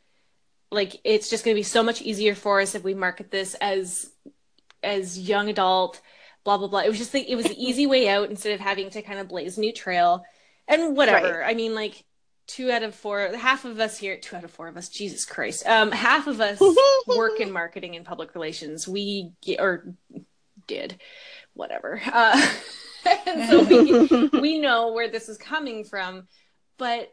like 0.71 1.01
it's 1.05 1.31
just 1.31 1.45
going 1.45 1.55
to 1.55 1.59
be 1.59 1.64
so 1.64 1.83
much 1.83 2.03
easier 2.03 2.35
for 2.35 2.61
us 2.61 2.75
if 2.75 2.85
we 2.85 2.95
market 2.95 3.31
this 3.31 3.55
as 3.55 4.11
as 4.83 5.18
young 5.18 5.49
adult 5.49 6.01
blah 6.45 6.57
blah 6.57 6.68
blah. 6.68 6.81
It 6.81 6.89
was 6.89 6.99
just 6.99 7.12
the, 7.12 7.31
it 7.31 7.37
was 7.37 7.47
the 7.47 7.64
easy 7.64 7.87
way 7.87 8.09
out 8.09 8.31
instead 8.31 8.53
of 8.53 8.61
having 8.61 8.91
to 8.91 9.03
kind 9.03 9.18
of 9.18 9.29
blaze 9.29 9.59
a 9.59 9.61
new 9.61 9.73
trail. 9.73 10.25
And 10.68 10.97
whatever. 10.97 11.45
I 11.45 11.55
mean 11.55 11.75
like 11.75 12.05
two 12.47 12.71
out 12.71 12.83
of 12.83 12.95
four 12.95 13.31
half 13.37 13.64
of 13.64 13.79
us 13.79 13.97
here 13.97 14.16
two 14.16 14.35
out 14.35 14.43
of 14.43 14.51
four 14.51 14.68
of 14.68 14.77
us 14.77 14.89
jesus 14.89 15.25
christ. 15.25 15.66
Um 15.66 15.91
half 15.91 16.27
of 16.27 16.41
us 16.41 16.61
work 17.07 17.41
in 17.41 17.51
marketing 17.51 17.97
and 17.97 18.05
public 18.05 18.35
relations. 18.35 18.87
We 18.87 19.33
get, 19.43 19.61
or 19.61 19.95
did. 20.66 21.01
Whatever. 21.55 22.01
Uh 22.12 22.55
and 23.27 23.49
so 23.49 23.62
we 23.64 24.41
we 24.41 24.59
know 24.59 24.93
where 24.93 25.09
this 25.09 25.29
is 25.29 25.39
coming 25.39 25.85
from. 25.85 26.29
But 26.79 27.12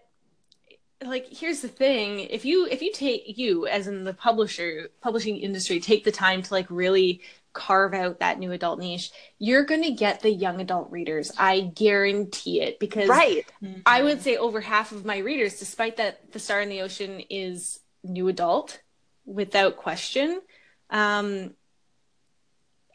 like 1.04 1.28
here's 1.32 1.62
the 1.62 1.68
thing 1.68 2.22
if 2.22 2.44
you 2.44 2.66
if 2.66 2.82
you 2.82 2.92
take 2.92 3.38
you 3.38 3.68
as 3.68 3.88
in 3.88 4.04
the 4.04 4.14
publisher 4.14 4.90
publishing 5.00 5.38
industry 5.38 5.80
take 5.80 6.04
the 6.04 6.12
time 6.12 6.42
to 6.42 6.52
like 6.54 6.66
really 6.72 7.22
carve 7.54 7.94
out 7.94 8.20
that 8.20 8.40
new 8.40 8.52
adult 8.52 8.80
niche 8.80 9.12
you're 9.38 9.64
going 9.64 9.84
to 9.84 9.92
get 9.92 10.22
the 10.22 10.32
young 10.32 10.60
adult 10.60 10.90
readers 10.92 11.32
i 11.38 11.62
guarantee 11.62 12.62
it 12.62 12.80
because 12.80 13.08
right. 13.08 13.46
Mhm. 13.64 13.82
I 13.86 14.04
would 14.04 14.22
say 14.22 14.38
over 14.38 14.62
half 14.62 14.92
of 14.92 15.06
my 15.06 15.18
readers, 15.18 15.60
despite 15.60 15.98
that 15.98 16.32
The 16.32 16.40
Star 16.40 16.62
in 16.62 16.70
the 16.70 16.82
Ocean 16.82 17.22
is 17.30 17.80
new 18.04 18.28
adult, 18.28 18.80
without 19.26 19.78
question. 19.78 20.42
Um, 20.90 21.56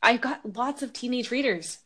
I've 0.03 0.21
got 0.21 0.57
lots 0.57 0.83
of 0.83 0.93
teenage 0.93 1.31
readers. 1.31 1.79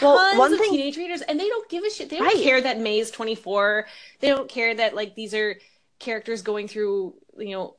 Well, 0.00 0.16
Tons 0.16 0.38
one 0.38 0.52
of 0.52 0.58
thing- 0.58 0.70
teenage 0.70 0.96
readers, 0.96 1.20
and 1.22 1.38
they 1.38 1.48
don't 1.48 1.68
give 1.68 1.84
a 1.84 1.90
shit. 1.90 2.08
They 2.08 2.18
don't 2.18 2.26
Right. 2.26 2.42
care 2.42 2.60
that 2.60 2.78
May's 2.80 3.10
24. 3.10 3.86
They 4.20 4.28
don't 4.28 4.48
care 4.48 4.74
that 4.74 4.94
like 4.94 5.14
these 5.14 5.34
are 5.34 5.58
characters 5.98 6.42
going 6.42 6.68
through, 6.68 7.14
you 7.38 7.50
know, 7.50 7.76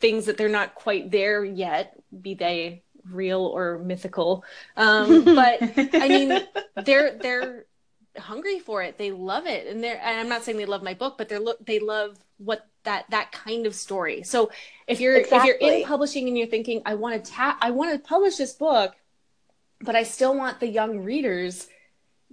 things 0.00 0.26
that 0.26 0.36
they're 0.36 0.48
not 0.48 0.74
quite 0.74 1.10
there 1.10 1.44
yet, 1.44 1.94
be 2.20 2.34
they 2.34 2.82
real 3.10 3.40
or 3.42 3.78
mythical. 3.78 4.44
Um, 4.76 5.24
but 5.24 5.58
I 5.62 6.08
mean, 6.08 6.40
they're 6.84 7.16
they're 7.18 7.66
hungry 8.18 8.58
for 8.58 8.82
it. 8.82 8.96
They 8.98 9.12
love 9.12 9.46
it, 9.46 9.66
and 9.66 9.82
they're. 9.82 10.00
And 10.02 10.20
I'm 10.20 10.28
not 10.28 10.42
saying 10.44 10.58
they 10.58 10.64
love 10.66 10.82
my 10.82 10.94
book, 10.94 11.16
but 11.18 11.28
they're 11.28 11.40
lo- 11.40 11.54
they 11.60 11.78
love 11.78 12.16
what 12.38 12.66
that 12.84 13.06
that 13.10 13.32
kind 13.32 13.66
of 13.66 13.74
story. 13.74 14.22
So 14.22 14.50
if 14.86 15.00
you're 15.00 15.16
if 15.16 15.30
you're 15.44 15.56
in 15.56 15.84
publishing 15.84 16.28
and 16.28 16.36
you're 16.38 16.46
thinking, 16.46 16.82
I 16.86 16.94
want 16.94 17.22
to 17.24 17.30
tap, 17.30 17.58
I 17.60 17.70
want 17.72 17.92
to 17.92 17.98
publish 17.98 18.36
this 18.36 18.52
book, 18.52 18.94
but 19.86 19.96
I 19.96 20.02
still 20.02 20.36
want 20.36 20.60
the 20.60 20.68
young 20.68 20.98
readers. 20.98 21.68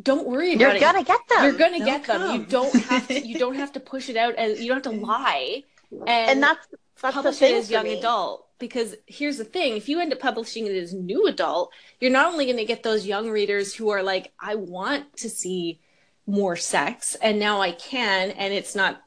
Don't 0.02 0.28
worry 0.28 0.56
about 0.56 0.76
it. 0.76 0.82
You're 0.82 0.92
gonna 0.92 1.04
get 1.04 1.20
them. 1.30 1.44
You're 1.44 1.54
gonna 1.54 1.78
They'll 1.78 1.86
get 1.86 2.06
them. 2.06 2.42
You 2.42 2.46
don't 2.46 2.76
have 2.76 3.08
to. 3.08 3.26
You 3.26 3.40
don't 3.40 3.56
have 3.64 3.72
to 3.74 3.80
push 3.80 4.10
it 4.10 4.18
out 4.18 4.36
and 4.38 4.58
you 4.58 4.68
don't 4.68 4.84
have 4.84 4.94
to 4.94 5.00
lie. 5.00 5.64
And, 5.92 6.10
and 6.10 6.44
that's 6.44 6.68
that's 7.02 7.16
the 7.16 7.22
publish 7.22 7.38
thing 7.38 7.56
it 7.56 7.60
as 7.60 7.72
young 7.72 7.84
me. 7.86 8.00
adult 8.00 8.48
because 8.60 8.96
here's 9.08 9.38
the 9.38 9.44
thing 9.44 9.76
if 9.76 9.90
you 9.90 10.00
end 10.00 10.14
up 10.14 10.20
publishing 10.20 10.66
it 10.66 10.76
as 10.76 10.94
new 10.94 11.28
adult 11.28 11.72
you're 12.00 12.10
not 12.12 12.32
only 12.32 12.46
going 12.46 12.58
to 12.58 12.66
get 12.66 12.82
those 12.82 13.06
young 13.06 13.30
readers 13.30 13.74
who 13.76 13.90
are 13.90 14.02
like 14.02 14.32
i 14.40 14.56
want 14.56 15.16
to 15.18 15.30
see 15.30 15.82
more 16.26 16.56
sex 16.56 17.16
and 17.16 17.38
now 17.40 17.62
i 17.62 17.72
can 17.72 18.32
and 18.32 18.54
it's 18.54 18.74
not 18.74 19.03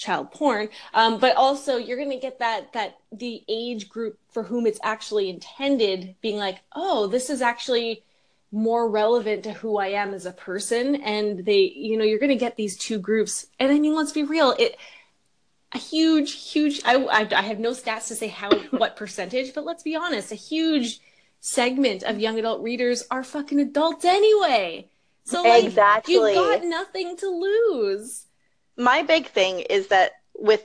child 0.00 0.30
porn 0.32 0.68
um, 0.94 1.18
but 1.18 1.36
also 1.36 1.76
you're 1.76 1.98
going 1.98 2.10
to 2.10 2.16
get 2.16 2.38
that 2.38 2.72
that 2.72 2.98
the 3.12 3.44
age 3.48 3.88
group 3.88 4.18
for 4.30 4.42
whom 4.42 4.66
it's 4.66 4.80
actually 4.82 5.28
intended 5.28 6.14
being 6.22 6.38
like 6.38 6.58
oh 6.74 7.06
this 7.06 7.28
is 7.28 7.42
actually 7.42 8.02
more 8.50 8.88
relevant 8.88 9.44
to 9.44 9.52
who 9.52 9.76
i 9.76 9.88
am 9.88 10.14
as 10.14 10.24
a 10.24 10.32
person 10.32 10.96
and 10.96 11.44
they 11.44 11.72
you 11.76 11.98
know 11.98 12.04
you're 12.04 12.18
going 12.18 12.30
to 12.30 12.34
get 12.34 12.56
these 12.56 12.78
two 12.78 12.98
groups 12.98 13.46
and 13.58 13.70
i 13.70 13.78
mean 13.78 13.94
let's 13.94 14.12
be 14.12 14.24
real 14.24 14.56
it 14.58 14.76
a 15.72 15.78
huge, 15.78 16.32
huge. 16.50 16.80
I, 16.84 16.96
I, 16.96 17.28
I 17.32 17.42
have 17.42 17.60
no 17.60 17.70
stats 17.70 18.08
to 18.08 18.16
say 18.16 18.26
how 18.26 18.50
what 18.70 18.96
percentage, 18.96 19.54
but 19.54 19.64
let's 19.64 19.82
be 19.82 19.94
honest, 19.94 20.32
a 20.32 20.36
huge 20.36 21.00
segment 21.40 22.02
of 22.02 22.18
young 22.18 22.38
adult 22.38 22.62
readers 22.62 23.04
are 23.10 23.22
fucking 23.22 23.60
adults 23.60 24.04
anyway. 24.04 24.88
So 25.24 25.42
like, 25.42 25.64
Exactly. 25.64 26.14
you've 26.14 26.34
got 26.34 26.64
nothing 26.64 27.16
to 27.18 27.28
lose. 27.28 28.26
My 28.80 29.02
big 29.02 29.26
thing 29.26 29.60
is 29.60 29.88
that 29.88 30.12
with 30.34 30.64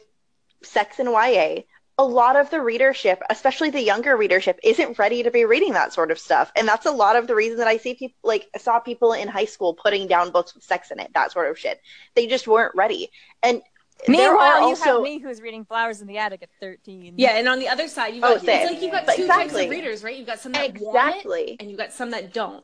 sex 0.63 0.99
and 0.99 1.09
YA, 1.09 1.61
a 1.97 2.03
lot 2.03 2.36
of 2.36 2.49
the 2.49 2.59
readership, 2.61 3.22
especially 3.30 3.70
the 3.70 3.82
younger 3.82 4.18
readership, 4.18 4.59
isn't 4.63 4.97
ready 4.99 5.24
to 5.24 5.32
be 5.32 5.45
reading 5.45 5.74
that 5.74 5.93
sort 5.93 6.11
of 6.11 6.20
stuff. 6.20 6.51
And 6.55 6.68
that's 6.68 6.86
a 6.86 6.91
lot 6.91 7.16
of 7.16 7.28
the 7.28 7.36
reason 7.36 7.57
that 7.57 7.68
I 7.68 7.78
see 7.78 7.93
people 7.93 8.18
like 8.24 8.47
I 8.55 8.57
saw 8.57 8.80
people 8.80 9.13
in 9.13 9.28
high 9.28 9.45
school 9.45 9.74
putting 9.74 10.07
down 10.07 10.32
books 10.32 10.53
with 10.55 10.63
sex 10.63 10.91
in 10.91 10.99
it, 10.99 11.11
that 11.13 11.32
sort 11.32 11.49
of 11.49 11.57
shit. 11.59 11.80
They 12.16 12.28
just 12.28 12.47
weren't 12.47 12.74
ready. 12.76 13.11
And 13.43 13.61
Meanwhile, 14.09 14.59
you 14.59 14.66
also 14.66 14.95
have 14.95 15.01
me 15.03 15.20
who's 15.20 15.39
reading 15.41 15.63
Flowers 15.63 16.01
in 16.01 16.07
the 16.07 16.18
Attic 16.18 16.43
at 16.43 16.49
13. 16.59 17.13
Yeah, 17.18 17.38
and 17.38 17.47
on 17.47 17.59
the 17.59 17.70
other 17.70 17.88
side, 17.88 18.13
you've 18.13 18.26
Oh, 18.26 18.36
got 18.36 18.45
same. 18.45 18.61
it's 18.63 18.72
like 18.74 18.82
you've 18.82 18.91
got 18.91 19.05
But 19.05 19.16
two 19.16 19.26
types 19.26 19.53
of 19.55 19.70
readers, 19.70 20.03
right? 20.03 20.18
You've 20.18 20.28
got 20.28 20.39
some 20.39 20.51
that 20.51 20.78
want 20.80 20.97
it, 20.97 21.09
exactly. 21.16 21.57
and 21.61 21.70
you've 21.70 21.80
got 21.80 21.93
some 21.93 22.11
that 22.11 22.34
don't. 22.34 22.63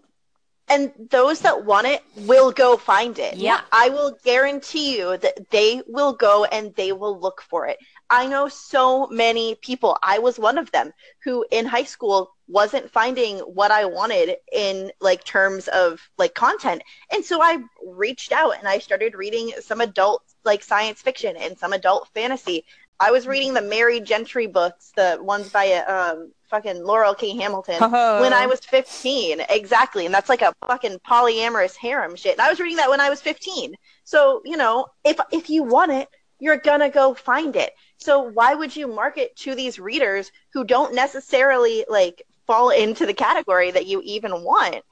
And 0.68 0.92
those 1.10 1.42
that 1.42 1.66
want 1.66 1.88
it 1.88 2.02
will 2.16 2.52
go 2.52 2.78
find 2.78 3.20
it. 3.20 3.36
Yeah. 3.36 3.62
I 3.72 3.90
will 3.90 4.18
guarantee 4.24 4.98
you 4.98 5.18
that 5.18 5.50
they 5.50 5.82
will 5.86 6.14
go 6.14 6.46
and 6.46 6.74
they 6.76 6.94
will 6.94 7.20
look 7.20 7.42
for 7.42 7.68
it. 7.68 7.78
I 8.10 8.28
know 8.28 8.48
so 8.48 9.08
many 9.08 9.56
people, 9.56 9.98
I 10.04 10.20
was 10.20 10.38
one 10.38 10.58
of 10.58 10.72
them, 10.72 10.92
who 11.24 11.46
in 11.52 11.66
high 11.66 11.84
school 11.84 12.34
wasn't 12.48 12.92
finding 12.92 13.40
what 13.40 13.72
I 13.72 13.86
wanted 13.86 14.36
in 14.52 14.92
like 15.00 15.24
terms 15.24 15.70
of 15.70 16.02
like 16.18 16.34
content. 16.34 16.84
And 17.14 17.24
so 17.24 17.42
I 17.42 17.60
reached 17.86 18.34
out 18.34 18.58
and 18.58 18.68
I 18.68 18.80
started 18.80 19.16
reading 19.16 19.54
some 19.62 19.80
adult 19.80 20.24
like 20.44 20.64
science 20.64 21.02
fiction 21.02 21.38
and 21.38 21.58
some 21.58 21.72
adult 21.72 22.10
fantasy. 22.14 22.66
I 23.02 23.12
was 23.12 23.26
reading 23.28 23.54
the 23.54 23.62
Merry 23.62 24.00
Gentry 24.00 24.48
books, 24.48 24.92
the 24.96 25.18
ones 25.22 25.50
by 25.50 25.74
um 25.74 26.32
fucking 26.50 26.84
Laurell 26.84 27.18
K. 27.18 27.36
Hamilton 27.38 27.80
when 27.82 28.34
I 28.34 28.46
was 28.46 28.60
15. 28.60 29.42
Exactly. 29.50 30.06
And 30.06 30.14
that's 30.14 30.28
like 30.30 30.42
a 30.42 30.54
fucking 30.68 31.00
polyamorous 31.00 31.76
harem 31.78 32.16
shit. 32.16 32.34
And 32.34 32.42
I 32.42 32.50
was 32.50 32.60
reading 32.60 32.76
that 32.78 32.90
when 32.90 33.00
I 33.00 33.10
was 33.10 33.22
15. 33.22 33.74
So, 34.04 34.42
you 34.46 34.58
know, 34.58 34.88
if 35.06 35.18
if 35.32 35.50
you 35.50 35.64
want 35.64 35.92
it, 35.94 36.08
you're 36.40 36.58
gonna 36.58 36.90
go 36.90 37.14
find 37.14 37.56
it. 37.56 37.72
So 37.98 38.22
why 38.22 38.54
would 38.54 38.76
you 38.76 38.88
market 38.88 39.36
to 39.38 39.56
these 39.56 39.80
readers 39.80 40.32
who 40.54 40.64
don't 40.64 40.94
necessarily 40.94 41.86
like 41.90 42.22
fall 42.48 42.70
into 42.72 43.06
the 43.06 43.14
category 43.14 43.72
that 43.72 43.88
you 43.88 44.02
even 44.04 44.44
want? 44.44 44.84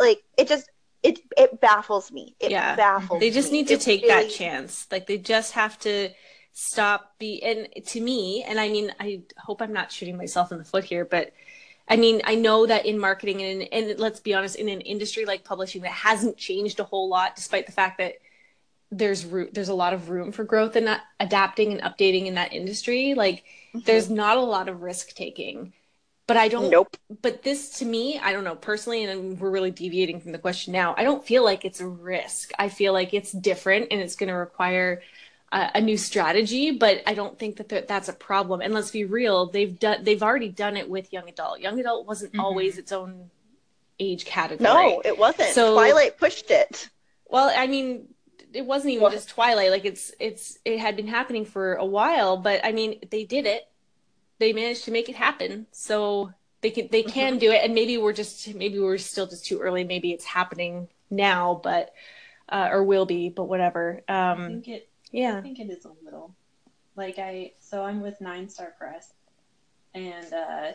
Like 0.00 0.22
it 0.38 0.48
just 0.48 0.68
it 1.02 1.18
it 1.36 1.60
baffles 1.60 2.10
me. 2.10 2.34
It 2.40 2.50
Yeah. 2.52 2.74
baffles 2.76 3.20
They 3.20 3.30
just 3.30 3.52
me. 3.52 3.58
need 3.58 3.68
to 3.68 3.74
It 3.74 3.80
take 3.82 4.02
really- 4.02 4.14
that 4.28 4.30
chance. 4.32 4.86
Like 4.90 5.06
they 5.06 5.18
just 5.18 5.52
have 5.52 5.78
to 5.80 6.10
stop 6.52 7.18
be 7.18 7.42
and 7.42 7.68
to 7.86 8.00
me, 8.00 8.42
and 8.42 8.60
I 8.60 8.68
mean 8.68 8.92
I 9.00 9.22
hope 9.38 9.62
I'm 9.62 9.72
not 9.72 9.92
shooting 9.92 10.16
myself 10.16 10.52
in 10.52 10.58
the 10.58 10.64
foot 10.64 10.84
here, 10.84 11.04
but 11.04 11.32
I 11.88 11.96
mean, 11.96 12.22
I 12.24 12.36
know 12.36 12.66
that 12.66 12.86
in 12.86 12.98
marketing 12.98 13.42
and, 13.42 13.68
and 13.72 13.98
let's 13.98 14.20
be 14.20 14.34
honest, 14.34 14.56
in 14.56 14.68
an 14.68 14.80
industry 14.80 15.24
like 15.24 15.44
publishing 15.44 15.82
that 15.82 15.90
hasn't 15.90 16.36
changed 16.36 16.80
a 16.80 16.84
whole 16.84 17.08
lot, 17.08 17.36
despite 17.36 17.66
the 17.66 17.72
fact 17.72 17.98
that 17.98 18.14
there's 18.90 19.24
ro- 19.24 19.48
there's 19.52 19.68
a 19.68 19.74
lot 19.74 19.92
of 19.92 20.10
room 20.10 20.32
for 20.32 20.44
growth 20.44 20.76
and 20.76 21.00
adapting 21.18 21.72
and 21.72 21.82
updating 21.82 22.26
in 22.26 22.34
that 22.34 22.52
industry. 22.52 23.14
Like, 23.14 23.44
mm-hmm. 23.74 23.80
there's 23.84 24.10
not 24.10 24.36
a 24.36 24.42
lot 24.42 24.68
of 24.68 24.82
risk 24.82 25.14
taking. 25.14 25.72
But 26.28 26.36
I 26.36 26.48
don't. 26.48 26.70
Nope. 26.70 26.96
But 27.20 27.42
this, 27.42 27.78
to 27.80 27.84
me, 27.84 28.18
I 28.18 28.32
don't 28.32 28.44
know 28.44 28.54
personally, 28.54 29.04
and 29.04 29.38
we're 29.40 29.50
really 29.50 29.72
deviating 29.72 30.20
from 30.20 30.30
the 30.30 30.38
question 30.38 30.72
now. 30.72 30.94
I 30.96 31.02
don't 31.02 31.24
feel 31.24 31.42
like 31.42 31.64
it's 31.64 31.80
a 31.80 31.86
risk. 31.86 32.52
I 32.58 32.68
feel 32.68 32.92
like 32.92 33.12
it's 33.12 33.32
different, 33.32 33.88
and 33.90 34.00
it's 34.00 34.14
going 34.14 34.28
to 34.28 34.36
require 34.36 35.02
a, 35.52 35.70
a 35.76 35.80
new 35.80 35.96
strategy. 35.96 36.70
But 36.72 37.02
I 37.06 37.14
don't 37.14 37.38
think 37.38 37.56
that 37.58 37.86
that's 37.86 38.08
a 38.08 38.12
problem. 38.12 38.60
And 38.60 38.72
let's 38.74 38.90
be 38.90 39.04
real, 39.04 39.46
they've 39.46 39.78
done 39.78 40.02
they've 40.04 40.22
already 40.22 40.48
done 40.48 40.76
it 40.76 40.88
with 40.88 41.12
young 41.12 41.28
adult. 41.28 41.60
Young 41.60 41.78
adult 41.78 42.06
wasn't 42.06 42.32
Mhm. 42.32 42.40
always 42.42 42.78
its 42.78 42.92
own 42.92 43.30
age 44.00 44.24
category. 44.24 44.64
No, 44.64 45.02
it 45.04 45.16
wasn't. 45.18 45.50
So- 45.50 45.74
Twilight 45.74 46.18
pushed 46.18 46.50
it. 46.50 46.88
Well, 47.28 47.52
I 47.56 47.66
mean, 47.66 48.08
it 48.52 48.66
wasn't 48.66 48.92
even 48.92 49.02
Well- 49.04 49.12
just 49.12 49.28
Twilight. 49.28 49.70
Like 49.70 49.84
it's 49.84 50.12
it's 50.18 50.58
it 50.64 50.78
had 50.78 50.96
been 50.96 51.06
happening 51.08 51.44
for 51.44 51.74
a 51.74 51.86
while, 51.86 52.36
but 52.36 52.64
I 52.64 52.72
mean, 52.72 52.98
they 53.10 53.24
did 53.24 53.46
it. 53.46 53.68
They 54.38 54.52
managed 54.52 54.84
to 54.86 54.90
make 54.90 55.08
it 55.08 55.14
happen. 55.16 55.66
So 55.72 56.32
they 56.62 56.70
can 56.70 56.88
they 56.90 57.02
can 57.02 57.38
do 57.38 57.50
it, 57.52 57.62
and 57.64 57.74
maybe 57.74 57.96
we're 57.98 58.12
just 58.12 58.54
maybe 58.54 58.78
we're 58.80 58.98
still 58.98 59.26
just 59.26 59.46
too 59.46 59.60
early. 59.60 59.84
Maybe 59.84 60.12
it's 60.12 60.24
happening 60.24 60.88
now, 61.10 61.60
but 61.62 61.94
uh, 62.48 62.68
or 62.70 62.82
will 62.84 63.06
be, 63.06 63.28
but 63.30 63.44
whatever. 63.44 64.02
I 64.08 64.32
Um, 64.32 64.46
think 64.48 64.68
it 64.68 64.88
I 65.38 65.40
think 65.42 65.58
it 65.58 65.70
is 65.70 65.84
a 65.84 65.92
little. 66.04 66.34
Like 66.96 67.18
I 67.18 67.52
so 67.58 67.84
I'm 67.84 68.00
with 68.00 68.18
NineStar 68.20 68.76
Press 68.76 69.12
and 69.94 70.32
uh 70.32 70.72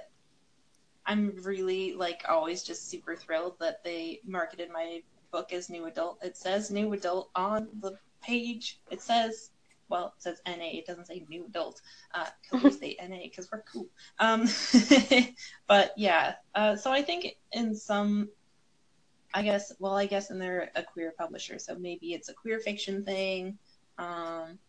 I'm 1.05 1.33
really 1.43 1.93
like 1.93 2.23
always 2.27 2.63
just 2.63 2.89
super 2.89 3.15
thrilled 3.15 3.59
that 3.59 3.83
they 3.83 4.19
marketed 4.25 4.69
my 4.71 5.01
book 5.31 5.53
as 5.53 5.69
new 5.69 5.85
adult. 5.85 6.19
It 6.23 6.35
says 6.35 6.69
new 6.71 6.93
adult 6.93 7.29
on 7.35 7.69
the 7.79 7.97
page. 8.21 8.79
It 8.91 9.01
says 9.01 9.51
well, 9.89 10.13
it 10.17 10.21
says 10.21 10.41
NA. 10.45 10.71
It 10.73 10.85
doesn't 10.85 11.07
say 11.07 11.23
new 11.29 11.45
adult 11.45 11.81
because 12.41 12.63
we 12.63 12.71
say 12.71 12.97
NA 13.07 13.23
because 13.23 13.49
we're 13.51 13.63
cool. 13.63 13.87
Um, 14.19 14.47
but 15.67 15.93
yeah, 15.97 16.35
uh, 16.55 16.75
so 16.75 16.91
I 16.91 17.01
think 17.01 17.37
in 17.53 17.75
some, 17.75 18.29
I 19.33 19.43
guess, 19.43 19.73
well, 19.79 19.95
I 19.95 20.05
guess, 20.05 20.29
and 20.29 20.41
they're 20.41 20.71
a 20.75 20.83
queer 20.83 21.13
publisher, 21.17 21.59
so 21.59 21.75
maybe 21.75 22.13
it's 22.13 22.29
a 22.29 22.33
queer 22.33 22.59
fiction 22.59 23.03
thing. 23.03 23.57
Um, 23.97 24.59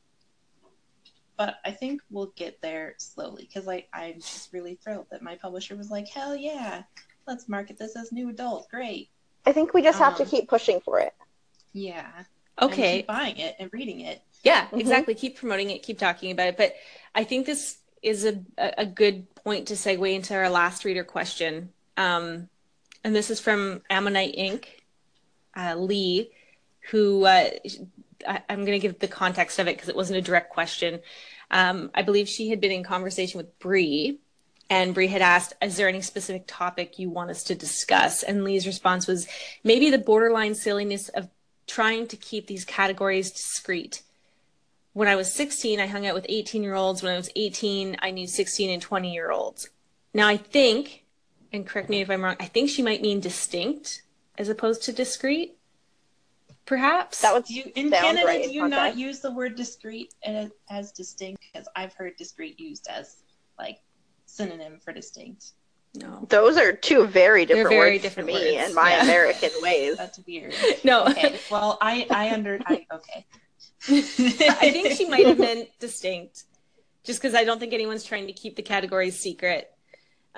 but 1.36 1.56
I 1.64 1.70
think 1.70 2.02
we'll 2.10 2.32
get 2.34 2.60
there 2.60 2.94
slowly 2.98 3.46
because 3.46 3.66
like 3.66 3.88
I'm 3.92 4.14
just 4.14 4.52
really 4.52 4.74
thrilled 4.82 5.06
that 5.10 5.22
my 5.22 5.36
publisher 5.36 5.76
was 5.76 5.90
like, 5.90 6.08
hell 6.08 6.34
yeah, 6.34 6.82
let's 7.26 7.48
market 7.48 7.78
this 7.78 7.94
as 7.96 8.10
new 8.10 8.28
adult. 8.30 8.68
Great. 8.70 9.08
I 9.46 9.52
think 9.52 9.72
we 9.72 9.82
just 9.82 9.98
have 9.98 10.16
to 10.16 10.24
Um, 10.24 10.28
keep 10.28 10.48
pushing 10.48 10.80
for 10.80 10.98
it. 10.98 11.14
Yeah. 11.72 12.10
And 12.58 12.72
okay. 12.72 12.98
keep 12.98 13.06
buying 13.06 13.36
it 13.36 13.54
and 13.60 13.70
reading 13.72 14.00
it. 14.00 14.20
Yeah, 14.42 14.66
Mhm. 14.68 14.80
exactly. 14.80 15.14
Keep 15.14 15.36
promoting 15.36 15.70
it, 15.70 15.82
keep 15.82 15.98
talking 15.98 16.32
about 16.32 16.48
it. 16.48 16.56
But 16.56 16.74
I 17.14 17.22
think 17.24 17.46
this 17.46 17.78
is 18.02 18.24
a, 18.24 18.42
a 18.58 18.86
good 18.86 19.32
point 19.36 19.68
to 19.68 19.74
segue 19.74 20.12
into 20.12 20.34
our 20.34 20.48
last 20.50 20.84
reader 20.84 21.04
question. 21.04 21.72
Um, 21.96 22.48
and 23.04 23.14
this 23.14 23.30
is 23.30 23.38
from 23.40 23.82
Ammonite 23.90 24.34
Inc., 24.36 24.64
uh, 25.56 25.76
Lee, 25.76 26.30
who 26.90 27.24
uh, 27.24 27.50
I, 28.26 28.42
I'm 28.48 28.64
going 28.64 28.78
to 28.80 28.86
give 28.86 28.98
the 28.98 29.08
context 29.08 29.58
of 29.58 29.68
it 29.68 29.76
because 29.76 29.88
it 29.88 29.96
wasn't 29.96 30.18
a 30.18 30.22
direct 30.22 30.50
question. 30.50 31.00
Um, 31.50 31.90
I 31.94 32.02
believe 32.02 32.28
she 32.28 32.48
had 32.50 32.60
been 32.60 32.72
in 32.72 32.84
conversation 32.84 33.38
with 33.38 33.58
Bree, 33.58 34.20
and 34.70 34.94
Bree 34.94 35.08
had 35.08 35.22
asked, 35.22 35.54
"Is 35.62 35.76
there 35.76 35.88
any 35.88 36.02
specific 36.02 36.44
topic 36.46 36.98
you 36.98 37.10
want 37.10 37.30
us 37.30 37.42
to 37.44 37.54
discuss?" 37.54 38.22
And 38.22 38.44
Lee's 38.44 38.66
response 38.66 39.06
was, 39.06 39.26
"Maybe 39.64 39.90
the 39.90 39.98
borderline 39.98 40.54
silliness 40.54 41.08
of 41.10 41.28
trying 41.66 42.06
to 42.08 42.16
keep 42.16 42.46
these 42.46 42.64
categories 42.64 43.30
discreet." 43.30 44.02
When 44.92 45.08
I 45.08 45.16
was 45.16 45.32
16, 45.32 45.80
I 45.80 45.86
hung 45.86 46.06
out 46.06 46.14
with 46.14 46.26
18 46.28 46.62
year 46.62 46.74
olds. 46.74 47.02
When 47.02 47.12
I 47.12 47.16
was 47.16 47.30
18, 47.36 47.96
I 48.00 48.10
knew 48.10 48.26
16 48.26 48.70
and 48.70 48.82
20 48.82 49.12
year 49.12 49.30
olds. 49.30 49.70
Now, 50.12 50.26
I 50.26 50.36
think, 50.36 51.04
and 51.52 51.66
correct 51.66 51.88
me 51.88 52.00
if 52.00 52.10
I'm 52.10 52.24
wrong, 52.24 52.36
I 52.40 52.46
think 52.46 52.70
she 52.70 52.82
might 52.82 53.02
mean 53.02 53.20
distinct 53.20 54.02
as 54.36 54.48
opposed 54.48 54.82
to 54.84 54.92
discreet, 54.92 55.57
perhaps. 56.68 57.22
That 57.22 57.32
would 57.32 57.48
you 57.48 57.72
in 57.74 57.90
Canada 57.90 58.26
right 58.26 58.44
do 58.44 58.50
you 58.50 58.68
not 58.68 58.76
context. 58.76 58.98
use 58.98 59.20
the 59.20 59.32
word 59.32 59.56
discreet 59.56 60.14
as, 60.22 60.50
as 60.70 60.92
distinct? 60.92 61.42
Because 61.52 61.66
I've 61.74 61.94
heard 61.94 62.14
discreet 62.18 62.60
used 62.60 62.86
as 62.88 63.22
like 63.58 63.78
synonym 64.26 64.78
for 64.78 64.92
distinct. 64.92 65.52
no. 65.94 66.26
Those 66.28 66.58
are 66.58 66.74
two 66.74 67.06
very 67.06 67.46
They're 67.46 67.56
different 67.56 67.76
very 67.76 67.92
words 67.92 68.02
different 68.02 68.28
for 68.28 68.34
me 68.34 68.56
words, 68.56 68.66
and 68.66 68.74
my 68.74 68.90
yeah. 68.90 69.02
American 69.02 69.50
ways. 69.62 69.96
That's 69.96 70.20
weird. 70.26 70.54
No. 70.84 71.06
Okay. 71.06 71.40
Well, 71.50 71.78
I 71.80 72.06
I 72.10 72.30
under 72.34 72.60
I 72.66 72.86
okay. 72.92 73.26
I 73.88 74.70
think 74.70 74.92
she 74.92 75.08
might 75.08 75.26
have 75.26 75.38
meant 75.38 75.70
distinct, 75.80 76.44
just 77.02 77.22
because 77.22 77.34
I 77.34 77.44
don't 77.44 77.58
think 77.58 77.72
anyone's 77.72 78.04
trying 78.04 78.26
to 78.26 78.32
keep 78.34 78.56
the 78.56 78.62
categories 78.62 79.18
secret. 79.18 79.72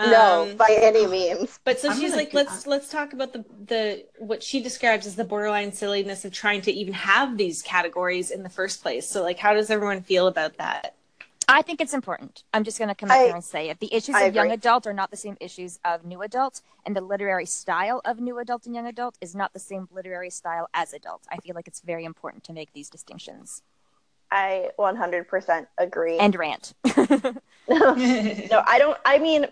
No, 0.09 0.49
Um, 0.51 0.57
by 0.57 0.77
any 0.81 1.07
means. 1.07 1.59
But 1.65 1.81
so 1.81 1.91
I'm 1.91 1.99
she's 1.99 2.15
like, 2.15 2.33
let's 2.33 2.67
let's 2.67 2.89
talk 2.89 3.13
about 3.13 3.33
the 3.33 3.45
the 3.67 4.05
what 4.19 4.43
she 4.43 4.63
describes 4.63 5.07
as 5.07 5.17
the 5.17 5.25
borderline 5.25 5.73
silliness 5.73 6.25
of 6.25 6.33
trying 6.33 6.63
to 6.63 6.73
even 6.73 6.95
have 6.95 7.37
these 7.37 7.63
categories 7.63 8.31
in 8.31 8.43
the 8.43 8.49
first 8.49 8.83
place. 8.83 9.09
So 9.09 9.23
like, 9.23 9.39
how 9.39 9.55
does 9.55 9.71
everyone 9.71 10.03
feel 10.03 10.27
about 10.27 10.57
that? 10.59 10.95
I 11.49 11.63
think 11.63 11.81
it's 11.81 11.95
important. 11.95 12.45
I'm 12.55 12.63
just 12.63 12.79
going 12.79 12.91
to 12.91 12.95
come 12.95 13.11
out 13.11 13.19
I- 13.19 13.25
here 13.25 13.35
and 13.35 13.43
say 13.45 13.71
it. 13.71 13.81
The 13.81 13.93
issues 13.93 14.15
I 14.15 14.23
of 14.23 14.35
young 14.37 14.53
adult 14.53 14.87
are 14.87 14.93
not 14.93 15.11
the 15.11 15.17
same 15.17 15.37
issues 15.41 15.81
of 15.85 16.05
new 16.05 16.23
adult, 16.23 16.63
and 16.87 16.95
the 16.95 17.01
literary 17.01 17.47
style 17.47 18.01
of 18.05 18.21
new 18.21 18.39
adult 18.39 18.67
and 18.67 18.75
young 18.75 18.87
adult 18.87 19.19
is 19.21 19.35
not 19.35 19.53
the 19.53 19.59
same 19.59 19.89
literary 19.91 20.31
style 20.31 20.69
as 20.73 20.93
adult. 20.93 21.23
I 21.29 21.39
feel 21.39 21.57
like 21.57 21.67
it's 21.67 21.81
very 21.81 22.05
important 22.05 22.45
to 22.45 22.53
make 22.53 22.73
these 22.73 22.89
distinctions. 22.89 23.63
I 24.31 24.71
100% 24.79 25.67
agree. 25.79 26.19
And 26.19 26.37
rant. 26.37 26.75
no, 26.97 27.35
I 27.69 28.77
don't. 28.79 28.97
I 29.05 29.19
mean, 29.19 29.47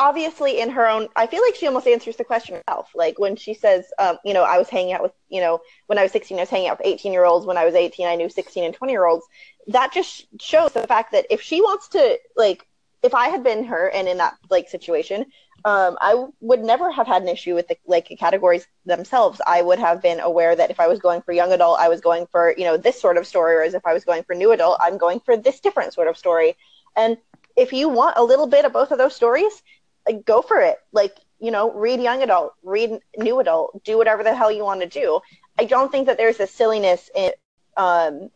obviously, 0.00 0.60
in 0.60 0.70
her 0.70 0.88
own, 0.88 1.08
I 1.14 1.26
feel 1.26 1.42
like 1.42 1.54
she 1.54 1.66
almost 1.66 1.86
answers 1.86 2.16
the 2.16 2.24
question 2.24 2.56
herself. 2.56 2.90
Like 2.94 3.18
when 3.18 3.36
she 3.36 3.52
says, 3.52 3.84
um, 3.98 4.18
you 4.24 4.32
know, 4.32 4.42
I 4.42 4.58
was 4.58 4.68
hanging 4.68 4.94
out 4.94 5.02
with, 5.02 5.12
you 5.28 5.40
know, 5.40 5.60
when 5.86 5.98
I 5.98 6.02
was 6.02 6.10
16, 6.12 6.38
I 6.38 6.42
was 6.42 6.48
hanging 6.48 6.68
out 6.68 6.78
with 6.78 6.86
18 6.86 7.12
year 7.12 7.26
olds. 7.26 7.46
When 7.46 7.58
I 7.58 7.66
was 7.66 7.74
18, 7.74 8.06
I 8.06 8.16
knew 8.16 8.30
16 8.30 8.64
and 8.64 8.74
20 8.74 8.92
year 8.92 9.06
olds. 9.06 9.26
That 9.68 9.92
just 9.92 10.26
shows 10.40 10.72
the 10.72 10.86
fact 10.86 11.12
that 11.12 11.26
if 11.30 11.42
she 11.42 11.60
wants 11.60 11.88
to, 11.90 12.18
like, 12.34 12.66
if 13.02 13.14
I 13.14 13.28
had 13.28 13.44
been 13.44 13.64
her 13.64 13.88
and 13.88 14.08
in 14.08 14.18
that 14.18 14.36
like 14.50 14.68
situation, 14.68 15.26
um, 15.64 15.98
I 16.00 16.10
w- 16.12 16.32
would 16.40 16.60
never 16.60 16.90
have 16.90 17.06
had 17.06 17.22
an 17.22 17.28
issue 17.28 17.54
with 17.54 17.68
the 17.68 17.76
like 17.86 18.08
categories 18.18 18.66
themselves. 18.86 19.40
I 19.46 19.62
would 19.62 19.78
have 19.78 20.02
been 20.02 20.20
aware 20.20 20.56
that 20.56 20.70
if 20.70 20.80
I 20.80 20.86
was 20.86 20.98
going 20.98 21.22
for 21.22 21.32
young 21.32 21.52
adult, 21.52 21.78
I 21.78 21.88
was 21.88 22.00
going 22.00 22.26
for 22.26 22.54
you 22.56 22.64
know 22.64 22.76
this 22.76 23.00
sort 23.00 23.16
of 23.16 23.26
story, 23.26 23.54
whereas 23.54 23.74
if 23.74 23.86
I 23.86 23.92
was 23.92 24.04
going 24.04 24.22
for 24.24 24.34
new 24.34 24.52
adult, 24.52 24.78
I'm 24.80 24.98
going 24.98 25.20
for 25.20 25.36
this 25.36 25.60
different 25.60 25.94
sort 25.94 26.08
of 26.08 26.16
story. 26.16 26.56
And 26.96 27.18
if 27.56 27.72
you 27.72 27.88
want 27.88 28.16
a 28.16 28.24
little 28.24 28.46
bit 28.46 28.64
of 28.64 28.72
both 28.72 28.90
of 28.90 28.98
those 28.98 29.14
stories, 29.14 29.62
like 30.10 30.24
go 30.26 30.42
for 30.42 30.60
it. 30.60 30.78
Like, 30.92 31.16
you 31.38 31.50
know, 31.50 31.72
read 31.72 32.00
young 32.00 32.22
adult, 32.22 32.54
read 32.62 32.98
new 33.16 33.40
adult, 33.40 33.82
do 33.84 33.96
whatever 33.96 34.22
the 34.22 34.34
hell 34.34 34.50
you 34.50 34.64
want 34.64 34.80
to 34.80 34.88
do. 34.88 35.20
I 35.58 35.64
don't 35.64 35.90
think 35.90 36.06
that 36.06 36.16
there's 36.18 36.40
a 36.40 36.46
silliness 36.46 37.10
in 37.14 37.32
um 37.76 38.30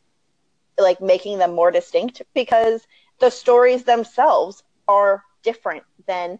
like 0.78 1.00
making 1.00 1.38
them 1.38 1.54
more 1.54 1.70
distinct 1.70 2.22
because 2.34 2.86
the 3.20 3.30
stories 3.30 3.84
themselves 3.84 4.62
are 4.88 5.22
different 5.42 5.82
than 6.06 6.38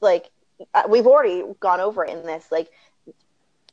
like 0.00 0.30
uh, 0.74 0.82
we've 0.88 1.06
already 1.06 1.42
gone 1.60 1.80
over 1.80 2.04
in 2.04 2.24
this 2.24 2.46
like 2.50 2.68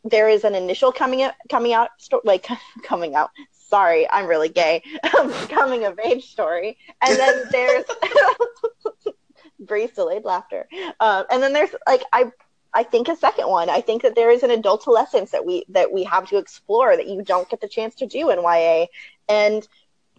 there 0.04 0.30
is 0.30 0.44
an 0.44 0.56
initial 0.56 0.92
coming 0.92 1.24
out 1.24 1.34
coming 1.50 1.74
out 1.74 1.90
sto- 1.98 2.22
like 2.24 2.48
coming 2.84 3.16
out 3.16 3.32
sorry 3.52 4.10
i'm 4.10 4.28
really 4.28 4.50
gay 4.50 4.82
coming 5.50 5.86
of 5.86 6.00
age 6.00 6.26
story 6.26 6.78
and 7.02 7.20
then 7.20 7.44
there's 7.52 7.86
Bree's 9.60 9.92
delayed 9.92 10.24
laughter 10.24 10.68
uh, 11.00 11.24
and 11.32 11.42
then 11.42 11.54
there's 11.54 11.74
like 11.88 12.04
i 12.14 12.32
i 12.74 12.84
think 12.84 13.08
a 13.08 13.16
second 13.16 13.48
one 13.48 13.70
i 13.70 13.82
think 13.82 14.02
that 14.02 14.16
there 14.16 14.32
is 14.32 14.44
an 14.44 14.52
adult 14.52 14.82
adultolescence 14.82 15.32
that 15.32 15.46
we 15.46 15.66
that 15.70 15.92
we 15.92 16.04
have 16.04 16.28
to 16.30 16.38
explore 16.38 16.96
that 16.96 17.08
you 17.08 17.22
don't 17.22 17.50
get 17.50 17.62
the 17.62 17.68
chance 17.68 17.96
to 17.96 18.06
do 18.06 18.30
in 18.30 18.42
ya 18.42 18.86
and 19.30 19.68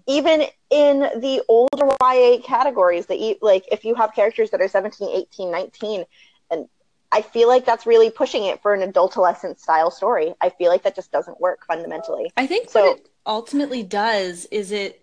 even 0.06 0.44
in 0.70 1.00
the 1.00 1.42
older 1.48 1.86
YA 2.00 2.38
categories 2.42 3.06
that 3.06 3.18
you 3.18 3.36
like 3.42 3.64
if 3.70 3.84
you 3.84 3.94
have 3.94 4.14
characters 4.14 4.50
that 4.50 4.60
are 4.60 4.68
17, 4.68 5.08
18, 5.08 5.50
19 5.50 6.04
and 6.50 6.68
I 7.12 7.22
feel 7.22 7.48
like 7.48 7.64
that's 7.64 7.86
really 7.86 8.10
pushing 8.10 8.44
it 8.44 8.62
for 8.62 8.74
an 8.74 8.82
adult 8.82 9.12
adolescent 9.12 9.60
style 9.60 9.90
story. 9.90 10.34
I 10.40 10.50
feel 10.50 10.70
like 10.70 10.82
that 10.82 10.94
just 10.94 11.12
doesn't 11.12 11.40
work 11.40 11.64
fundamentally. 11.66 12.32
I 12.36 12.46
think 12.46 12.68
so, 12.68 12.88
what 12.88 12.98
it 12.98 13.08
ultimately 13.24 13.82
does 13.82 14.46
is 14.46 14.72
it 14.72 15.02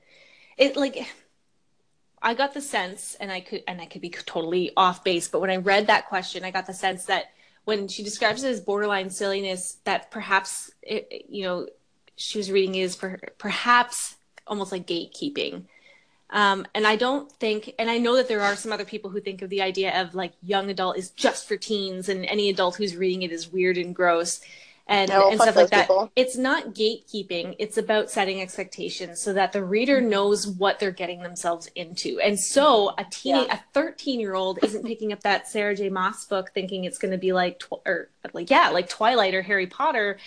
it 0.58 0.76
like 0.76 1.08
I 2.24 2.34
got 2.34 2.54
the 2.54 2.62
sense 2.62 3.16
and 3.20 3.32
I 3.32 3.42
could 3.42 3.64
and 3.68 3.82
I 3.82 3.86
could 3.86 4.02
be 4.02 4.10
totally 4.10 4.72
off 4.76 5.04
base, 5.04 5.28
but 5.28 5.42
when 5.42 5.50
I 5.50 5.58
read 5.58 5.88
that 5.88 6.08
question, 6.08 6.44
I 6.44 6.52
got 6.52 6.66
the 6.66 6.74
sense 6.74 7.06
that 7.06 7.26
when 7.66 7.88
she 7.88 8.04
describes 8.04 8.44
it 8.44 8.50
as 8.50 8.62
borderline 8.62 9.10
silliness 9.10 9.78
that 9.84 10.10
perhaps 10.10 10.72
it, 10.82 11.26
you 11.30 11.44
know 11.44 11.68
she 12.16 12.38
was 12.38 12.52
reading 12.52 12.76
is 12.76 12.96
for 12.96 13.20
perhaps 13.38 14.16
almost 14.48 14.72
like 14.72 14.88
gatekeeping. 14.88 15.66
Um, 16.30 16.66
and 16.74 16.88
I 16.88 16.96
don't 16.96 17.32
think, 17.34 17.76
and 17.78 17.92
I 17.92 18.00
know 18.00 18.16
that 18.16 18.28
there 18.28 18.42
are 18.42 18.56
some 18.56 18.72
other 18.72 18.86
people 18.86 19.12
who 19.12 19.22
think 19.22 19.44
of 19.44 19.50
the 19.50 19.62
idea 19.62 20.02
of 20.02 20.16
like 20.16 20.34
young 20.42 20.72
adult 20.72 20.98
is 20.98 21.12
just 21.12 21.48
for 21.48 21.58
teens, 21.58 22.10
and 22.10 22.26
any 22.26 22.50
adult 22.50 22.76
who's 22.76 22.96
reading 22.96 23.22
it 23.22 23.32
is 23.32 23.52
weird 23.52 23.78
and 23.78 23.96
gross, 23.96 24.42
and, 24.86 25.10
no, 25.10 25.30
and 25.32 25.40
stuff 25.40 25.56
like 25.56 25.70
that. 25.70 25.88
People. 25.88 26.12
It's 26.16 26.38
not 26.38 26.74
gatekeeping; 26.74 27.56
it's 27.58 27.78
about 27.78 28.12
setting 28.12 28.42
expectations 28.42 29.22
so 29.22 29.34
that 29.34 29.54
the 29.54 29.64
reader 29.64 30.00
mm-hmm. 30.00 30.10
knows 30.10 30.48
what 30.48 30.80
they're 30.80 30.92
getting 30.92 31.24
themselves 31.24 31.70
into. 31.76 32.20
And 32.20 32.38
so, 32.40 32.94
a 32.98 33.06
teen, 33.10 33.36
yeah. 33.36 33.56
a 33.56 33.60
thirteen-year-old 33.74 34.60
isn't 34.64 34.86
picking 34.86 35.14
up 35.14 35.22
that 35.24 35.48
Sarah 35.48 35.76
J. 35.76 35.90
Maas 35.90 36.26
book 36.26 36.52
thinking 36.54 36.84
it's 36.84 36.98
going 36.98 37.14
to 37.14 37.18
be 37.18 37.32
like, 37.32 37.60
tw- 37.60 37.82
or 37.86 38.10
like 38.34 38.50
yeah, 38.50 38.70
like 38.70 38.90
Twilight 38.90 39.34
or 39.34 39.42
Harry 39.42 39.68
Potter, 39.68 40.18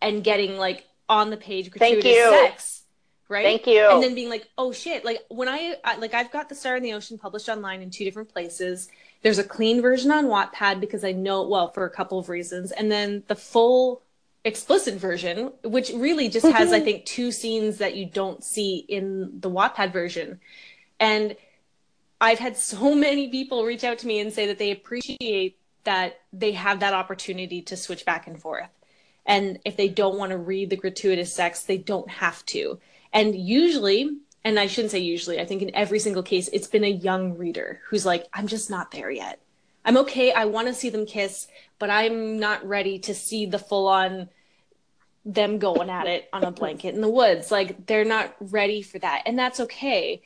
and 0.00 0.24
getting 0.24 0.56
like 0.56 0.86
on 1.08 1.30
the 1.30 1.36
page 1.36 1.70
gratuitous 1.70 2.12
sex 2.12 2.82
right 3.28 3.44
thank 3.44 3.66
you 3.66 3.88
and 3.90 4.02
then 4.02 4.14
being 4.14 4.28
like 4.28 4.48
oh 4.58 4.72
shit 4.72 5.04
like 5.04 5.20
when 5.28 5.48
I, 5.48 5.76
I, 5.84 5.96
like 5.96 6.14
i've 6.14 6.30
got 6.30 6.48
the 6.48 6.54
star 6.54 6.76
in 6.76 6.82
the 6.82 6.92
ocean 6.92 7.18
published 7.18 7.48
online 7.48 7.82
in 7.82 7.90
two 7.90 8.04
different 8.04 8.28
places 8.28 8.88
there's 9.22 9.38
a 9.38 9.44
clean 9.44 9.82
version 9.82 10.10
on 10.10 10.26
wattpad 10.26 10.80
because 10.80 11.04
i 11.04 11.12
know 11.12 11.46
well 11.46 11.70
for 11.70 11.84
a 11.84 11.90
couple 11.90 12.18
of 12.18 12.28
reasons 12.28 12.72
and 12.72 12.90
then 12.90 13.22
the 13.28 13.34
full 13.34 14.02
explicit 14.46 14.94
version 14.94 15.52
which 15.64 15.90
really 15.90 16.28
just 16.28 16.46
mm-hmm. 16.46 16.56
has 16.56 16.72
i 16.72 16.80
think 16.80 17.04
two 17.04 17.30
scenes 17.32 17.78
that 17.78 17.96
you 17.96 18.06
don't 18.06 18.44
see 18.44 18.76
in 18.88 19.40
the 19.40 19.50
wattpad 19.50 19.92
version 19.92 20.40
and 21.00 21.36
i've 22.20 22.38
had 22.38 22.56
so 22.56 22.94
many 23.06 23.28
people 23.28 23.64
reach 23.64 23.84
out 23.84 23.98
to 23.98 24.06
me 24.06 24.20
and 24.20 24.32
say 24.32 24.46
that 24.46 24.58
they 24.58 24.70
appreciate 24.70 25.58
that 25.84 26.20
they 26.32 26.52
have 26.52 26.80
that 26.80 26.94
opportunity 26.94 27.60
to 27.60 27.76
switch 27.76 28.04
back 28.04 28.26
and 28.26 28.40
forth 28.40 28.70
and 29.26 29.58
if 29.64 29.76
they 29.76 29.88
don't 29.88 30.16
want 30.16 30.30
to 30.30 30.38
read 30.38 30.70
the 30.70 30.76
gratuitous 30.76 31.32
sex 31.32 31.64
they 31.64 31.78
don't 31.78 32.08
have 32.08 32.46
to 32.46 32.78
and 33.16 33.34
usually, 33.34 34.18
and 34.44 34.60
I 34.60 34.66
shouldn't 34.66 34.90
say 34.90 34.98
usually, 34.98 35.40
I 35.40 35.46
think 35.46 35.62
in 35.62 35.74
every 35.74 35.98
single 35.98 36.22
case, 36.22 36.50
it's 36.52 36.66
been 36.66 36.84
a 36.84 36.88
young 36.88 37.38
reader 37.38 37.80
who's 37.88 38.04
like, 38.04 38.26
I'm 38.34 38.46
just 38.46 38.68
not 38.68 38.90
there 38.90 39.10
yet. 39.10 39.40
I'm 39.86 39.96
okay. 39.96 40.32
I 40.32 40.44
want 40.44 40.68
to 40.68 40.74
see 40.74 40.90
them 40.90 41.06
kiss, 41.06 41.48
but 41.78 41.88
I'm 41.88 42.38
not 42.38 42.66
ready 42.68 42.98
to 42.98 43.14
see 43.14 43.46
the 43.46 43.58
full 43.58 43.88
on 43.88 44.28
them 45.26 45.58
going 45.58 45.90
at 45.90 46.06
it 46.06 46.28
on 46.32 46.44
a 46.44 46.52
blanket 46.52 46.94
in 46.94 47.00
the 47.00 47.08
woods. 47.08 47.50
Like 47.50 47.86
they're 47.86 48.04
not 48.04 48.34
ready 48.40 48.80
for 48.80 48.98
that. 49.00 49.24
And 49.26 49.36
that's 49.36 49.60
okay. 49.60 50.22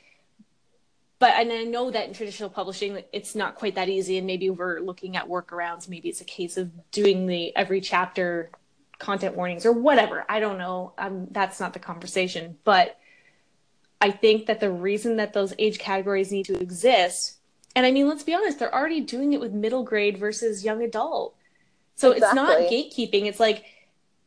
But 1.19 1.35
and 1.37 1.51
I 1.51 1.65
know 1.65 1.91
that 1.91 2.07
in 2.07 2.15
traditional 2.15 2.51
publishing 2.51 3.03
it's 3.13 3.35
not 3.35 3.55
quite 3.55 3.75
that 3.75 3.89
easy 3.89 4.19
and 4.19 4.27
maybe 4.27 4.51
we're 4.51 4.81
looking 4.81 5.17
at 5.17 5.27
workarounds. 5.27 5.89
Maybe 5.89 6.11
it's 6.11 6.21
a 6.21 6.27
case 6.27 6.59
of 6.59 6.71
doing 6.91 7.27
the 7.27 7.57
every 7.57 7.81
chapter 7.81 8.51
content 8.99 9.35
warnings 9.35 9.65
or 9.65 9.73
whatever. 9.73 10.27
I 10.29 10.39
don't 10.39 10.59
know. 10.59 10.93
Um, 10.99 11.29
that's 11.31 11.59
not 11.59 11.73
the 11.73 11.79
conversation. 11.79 12.59
But 12.65 12.99
I 14.03 14.11
think 14.11 14.47
that 14.47 14.61
the 14.61 14.71
reason 14.71 15.17
that 15.17 15.33
those 15.33 15.55
age 15.59 15.79
categories 15.79 16.31
need 16.31 16.45
to 16.47 16.61
exist, 16.61 17.39
and 17.75 17.87
I 17.87 17.91
mean, 17.91 18.07
let's 18.07 18.23
be 18.23 18.35
honest, 18.35 18.59
they're 18.59 18.75
already 18.75 19.01
doing 19.01 19.33
it 19.33 19.41
with 19.41 19.53
middle 19.53 19.83
grade 19.83 20.19
versus 20.19 20.63
young 20.63 20.83
adult. 20.83 21.35
So 21.97 22.13
exactly. 22.13 22.27
it's 22.27 22.35
not 22.35 22.59
gatekeeping. 22.71 23.27
It's 23.27 23.41
like, 23.41 23.65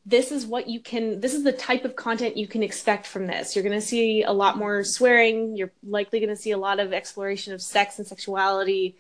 this 0.05 0.31
is 0.31 0.45
what 0.45 0.67
you 0.67 0.79
can, 0.79 1.21
this 1.21 1.33
is 1.33 1.43
the 1.43 1.53
type 1.53 1.85
of 1.85 1.95
content 1.95 2.35
you 2.35 2.47
can 2.47 2.61
expect 2.61 3.07
from 3.07 3.27
this. 3.27 3.55
You're 3.55 3.63
going 3.63 3.79
to 3.79 3.85
see 3.85 4.23
a 4.23 4.33
lot 4.33 4.57
more 4.57 4.83
swearing. 4.83 5.55
You're 5.55 5.71
likely 5.81 6.19
going 6.19 6.29
to 6.29 6.35
see 6.35 6.51
a 6.51 6.57
lot 6.57 6.79
of 6.79 6.91
exploration 6.91 7.53
of 7.53 7.61
sex 7.61 7.99
and 7.99 8.07
sexuality. 8.07 8.97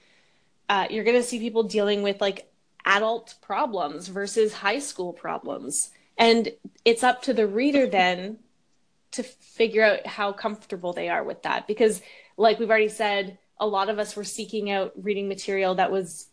Uh, 0.69 0.87
you're 0.89 1.03
going 1.03 1.17
to 1.17 1.23
see 1.23 1.39
people 1.39 1.63
dealing 1.63 2.03
with 2.03 2.21
like 2.21 2.49
adult 2.85 3.35
problems 3.41 4.07
versus 4.07 4.53
high 4.53 4.79
school 4.79 5.11
problems. 5.11 5.91
And 6.17 6.49
it's 6.85 7.03
up 7.03 7.21
to 7.23 7.33
the 7.33 7.47
reader 7.47 7.85
then 7.87 8.39
to 9.11 9.23
figure 9.23 9.83
out 9.83 10.07
how 10.07 10.31
comfortable 10.31 10.93
they 10.93 11.09
are 11.09 11.23
with 11.23 11.43
that. 11.43 11.67
Because, 11.67 12.01
like 12.37 12.59
we've 12.59 12.69
already 12.69 12.89
said, 12.89 13.37
a 13.59 13.67
lot 13.67 13.89
of 13.89 13.99
us 13.99 14.15
were 14.15 14.23
seeking 14.23 14.71
out 14.71 14.93
reading 14.95 15.27
material 15.27 15.75
that 15.75 15.91
was 15.91 16.27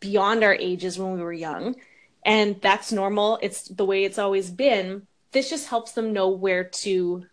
beyond 0.00 0.42
our 0.42 0.54
ages 0.54 0.98
when 0.98 1.12
we 1.12 1.22
were 1.22 1.32
young. 1.32 1.76
And 2.24 2.60
that's 2.60 2.92
normal. 2.92 3.38
It's 3.42 3.68
the 3.68 3.84
way 3.84 4.04
it's 4.04 4.18
always 4.18 4.50
been. 4.50 5.06
This 5.32 5.50
just 5.50 5.68
helps 5.68 5.92
them 5.92 6.12
know 6.12 6.28
where 6.28 6.64
to 6.64 7.26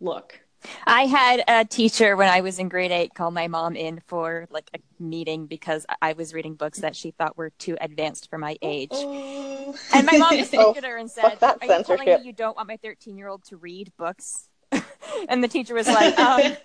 look. 0.00 0.40
I 0.86 1.06
had 1.06 1.44
a 1.46 1.64
teacher 1.64 2.16
when 2.16 2.28
I 2.28 2.40
was 2.40 2.58
in 2.58 2.68
grade 2.68 2.90
eight 2.90 3.14
call 3.14 3.30
my 3.30 3.48
mom 3.48 3.76
in 3.76 4.00
for 4.06 4.46
like 4.50 4.70
a 4.74 4.78
meeting 5.02 5.46
because 5.46 5.86
I 6.00 6.14
was 6.14 6.32
reading 6.32 6.54
books 6.54 6.80
that 6.80 6.96
she 6.96 7.10
thought 7.10 7.36
were 7.36 7.50
too 7.50 7.76
advanced 7.80 8.30
for 8.30 8.38
my 8.38 8.56
age. 8.62 8.90
Oh. 8.92 9.76
And 9.94 10.06
my 10.06 10.16
mom 10.16 10.36
just 10.36 10.52
looked 10.54 10.78
at 10.78 10.84
her 10.84 10.96
and 10.96 11.10
said, 11.10 11.38
Are 11.42 11.58
you 11.62 11.84
telling 11.84 12.04
me 12.04 12.18
you 12.24 12.32
don't 12.32 12.56
want 12.56 12.68
my 12.68 12.78
13 12.78 13.16
year 13.16 13.28
old 13.28 13.44
to 13.44 13.56
read 13.56 13.92
books? 13.96 14.48
and 15.28 15.42
the 15.42 15.48
teacher 15.48 15.74
was 15.74 15.86
like, 15.86 16.18
um, 16.18 16.56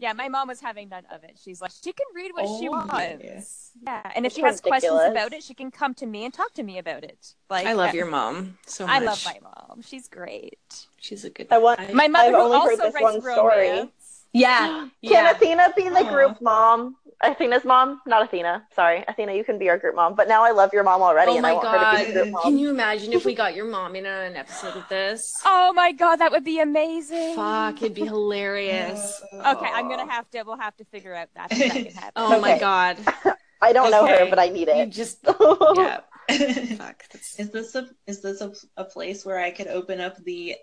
Yeah, 0.00 0.14
my 0.14 0.28
mom 0.28 0.48
was 0.48 0.60
having 0.60 0.88
none 0.88 1.04
of 1.10 1.24
it. 1.24 1.38
She's 1.42 1.60
like, 1.60 1.72
She 1.82 1.92
can 1.92 2.06
read 2.14 2.30
what 2.32 2.46
oh, 2.48 2.58
she 2.58 2.68
wants. 2.70 3.72
Yeah. 3.84 4.10
And 4.16 4.24
if 4.24 4.32
she 4.32 4.40
has 4.40 4.56
ridiculous. 4.56 4.80
questions 4.80 5.10
about 5.10 5.32
it, 5.34 5.42
she 5.42 5.52
can 5.52 5.70
come 5.70 5.92
to 5.94 6.06
me 6.06 6.24
and 6.24 6.32
talk 6.32 6.54
to 6.54 6.62
me 6.62 6.78
about 6.78 7.04
it. 7.04 7.34
Like 7.50 7.66
I 7.66 7.74
love 7.74 7.90
eh, 7.90 7.98
your 7.98 8.06
mom 8.06 8.58
so 8.66 8.86
much. 8.86 8.96
I 8.96 9.04
love 9.04 9.22
my 9.26 9.38
mom. 9.42 9.82
She's 9.82 10.08
great. 10.08 10.86
She's 10.98 11.24
a 11.24 11.30
good 11.30 11.48
I 11.50 11.58
want, 11.58 11.92
my 11.92 12.08
mother 12.08 12.28
I've 12.28 12.34
only 12.34 12.56
also 12.56 12.82
heard 12.82 12.92
this 12.94 13.00
one 13.00 13.20
story. 13.20 13.90
Yeah. 14.32 14.88
Can 15.04 15.12
yeah. 15.12 15.30
Athena 15.30 15.72
be 15.76 15.88
the 15.88 15.96
uh-huh. 15.96 16.12
group 16.12 16.40
mom? 16.40 16.96
Athena's 17.22 17.64
mom, 17.64 18.00
not 18.06 18.24
Athena. 18.24 18.66
Sorry, 18.74 19.04
Athena, 19.06 19.34
you 19.34 19.44
can 19.44 19.58
be 19.58 19.68
our 19.68 19.76
group 19.76 19.94
mom. 19.94 20.14
But 20.14 20.26
now 20.26 20.42
I 20.42 20.52
love 20.52 20.72
your 20.72 20.82
mom 20.82 21.02
already. 21.02 21.32
Oh 21.32 21.40
my 21.40 21.52
god! 21.52 22.32
Can 22.42 22.58
you 22.58 22.70
imagine 22.70 23.12
if 23.12 23.26
we 23.26 23.34
got 23.42 23.54
your 23.54 23.66
mom 23.66 23.94
in 23.94 24.06
an 24.06 24.36
episode 24.36 24.74
of 24.76 24.88
this? 24.88 25.34
Oh 25.44 25.72
my 25.74 25.92
god, 25.92 26.16
that 26.16 26.32
would 26.32 26.44
be 26.44 26.60
amazing. 26.60 27.36
Fuck, 27.36 27.82
it'd 27.82 27.94
be 27.94 28.06
hilarious. 28.06 29.20
okay, 29.34 29.68
I'm 29.70 29.88
gonna 29.88 30.10
have 30.10 30.30
to. 30.30 30.42
We'll 30.44 30.56
have 30.58 30.76
to 30.78 30.84
figure 30.86 31.14
out 31.14 31.28
that. 31.34 31.50
that 31.50 31.58
can 31.58 31.84
happen. 31.94 32.12
oh 32.16 32.32
okay. 32.32 32.40
my 32.40 32.58
god. 32.58 32.96
I 33.60 33.74
don't 33.74 33.88
okay. 33.88 33.90
know 33.90 34.06
her, 34.06 34.30
but 34.30 34.38
I 34.38 34.48
need 34.48 34.68
it. 34.68 34.78
You 34.78 34.86
just 34.86 35.18
yeah. 35.22 36.00
Fuck. 36.76 37.04
That's... 37.12 37.38
Is 37.38 37.50
this 37.50 37.74
a 37.74 37.86
is 38.06 38.22
this 38.22 38.40
a, 38.40 38.52
a 38.78 38.84
place 38.84 39.26
where 39.26 39.38
I 39.38 39.50
could 39.50 39.66
open 39.66 40.00
up 40.00 40.16
the 40.24 40.56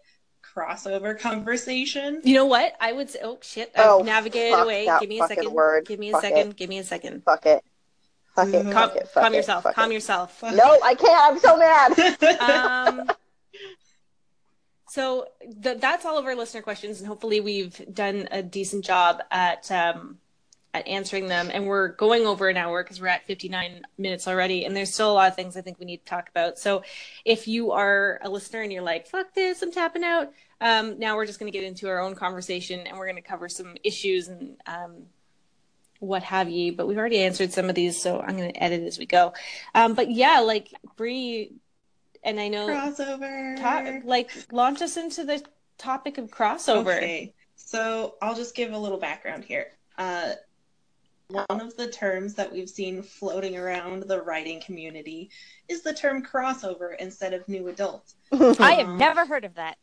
crossover 0.58 1.20
conversation. 1.20 2.22
You 2.24 2.36
know 2.36 2.46
what? 2.46 2.76
I 2.80 2.92
would 2.92 3.10
say, 3.10 3.20
oh 3.24 3.38
shit, 3.42 3.72
I've 3.76 3.86
oh, 3.86 4.02
navigated 4.04 4.58
away. 4.58 4.90
Give 5.00 5.10
me 5.10 5.22
a 5.22 5.28
second. 5.28 5.52
Word. 5.52 5.86
Give 5.86 6.00
me 6.00 6.10
a 6.10 6.14
fuck 6.14 6.22
second. 6.22 6.50
It. 6.50 6.56
Give 6.56 6.70
me 6.70 6.80
a 6.80 6.84
second. 6.84 7.24
Fuck 7.24 7.46
it. 7.46 7.64
Fuck 8.36 8.50
it. 8.50 8.64
Calm, 8.64 8.74
fuck 8.74 8.96
it. 8.96 9.08
Fuck 9.08 9.24
calm 9.24 9.34
it. 9.34 9.38
yourself. 9.38 9.64
Fuck 9.64 9.76
calm 9.76 9.92
it. 9.92 9.96
yourself. 9.96 10.44
No, 10.44 10.78
I 10.84 10.96
can't. 10.96 11.34
I'm 11.34 11.40
so 11.40 11.58
mad. 11.58 12.40
um, 12.40 13.12
so 14.90 15.28
th- 15.64 15.80
that's 15.80 16.06
all 16.06 16.18
of 16.18 16.26
our 16.26 16.36
listener 16.36 16.62
questions, 16.62 17.00
and 17.00 17.08
hopefully 17.08 17.40
we've 17.40 17.82
done 17.94 18.28
a 18.32 18.42
decent 18.42 18.86
job 18.86 19.22
at 19.32 19.72
um, 19.72 20.18
at 20.74 20.88
answering 20.88 21.28
them. 21.28 21.50
And 21.54 21.66
we're 21.66 21.90
going 21.90 22.26
over 22.26 22.50
an 22.50 22.58
hour 22.58 22.84
because 22.84 23.02
we're 23.02 23.08
at 23.08 23.26
59 23.26 23.82
minutes 23.98 24.28
already. 24.28 24.66
And 24.66 24.76
there's 24.76 24.94
still 24.94 25.12
a 25.12 25.14
lot 25.14 25.30
of 25.30 25.36
things 25.36 25.58
I 25.58 25.62
think 25.62 25.80
we 25.80 25.86
need 25.86 25.98
to 25.98 26.06
talk 26.06 26.30
about. 26.30 26.60
So 26.60 26.84
if 27.26 27.48
you 27.48 27.72
are 27.72 28.20
a 28.22 28.30
listener 28.30 28.62
and 28.62 28.72
you're 28.72 28.84
like, 28.84 29.08
fuck 29.08 29.34
this, 29.34 29.62
I'm 29.62 29.72
tapping 29.72 30.04
out, 30.04 30.32
um, 30.60 31.00
now 31.00 31.16
we're 31.16 31.26
just 31.26 31.40
going 31.40 31.52
to 31.52 31.58
get 31.58 31.66
into 31.66 31.88
our 31.88 32.00
own 32.00 32.16
conversation 32.16 32.82
and 32.82 32.98
we're 32.98 33.06
going 33.06 33.22
to 33.22 33.22
cover 33.22 33.48
some 33.50 33.76
issues 33.84 34.28
and 34.28 34.58
um, 34.66 35.04
what 36.00 36.24
have 36.24 36.50
you. 36.50 36.74
But 36.74 36.88
we've 36.88 36.98
already 36.98 37.20
answered 37.20 37.52
some 37.54 37.70
of 37.70 37.76
these, 37.76 38.02
so 38.02 38.20
I'm 38.20 38.38
going 38.38 38.52
to 38.52 38.64
edit 38.64 38.84
as 38.84 38.98
we 38.98 39.06
go. 39.06 39.34
Um, 39.76 39.94
but 39.94 40.12
yeah, 40.12 40.40
like 40.40 40.74
Bree, 40.96 41.54
and 42.24 42.40
I 42.40 42.48
know 42.48 42.68
Crossover. 42.68 43.58
ta- 43.58 44.00
like 44.04 44.32
launch 44.52 44.82
us 44.82 44.98
into 44.98 45.24
the 45.24 45.44
topic 45.78 46.18
of 46.18 46.30
crossover. 46.30 46.98
Okay, 46.98 47.34
so 47.56 48.16
I'll 48.22 48.36
just 48.36 48.56
give 48.56 48.74
a 48.74 48.78
little 48.78 48.98
background 48.98 49.44
here. 49.46 49.68
Uh, 49.98 50.34
one 51.30 51.60
of 51.62 51.76
the 51.76 51.88
terms 51.90 52.34
that 52.36 52.52
we've 52.52 52.70
seen 52.70 53.02
floating 53.04 53.58
around 53.58 54.04
the 54.04 54.22
writing 54.22 54.62
community 54.62 55.30
is 55.68 55.82
the 55.84 55.94
term 55.94 56.24
crossover 56.24 56.96
instead 57.00 57.34
of 57.34 57.48
new 57.50 57.68
adult. 57.68 58.14
I 58.32 58.74
have 58.74 58.88
Um, 58.88 58.98
never 58.98 59.26
heard 59.26 59.44
of 59.44 59.56
that. 59.56 59.78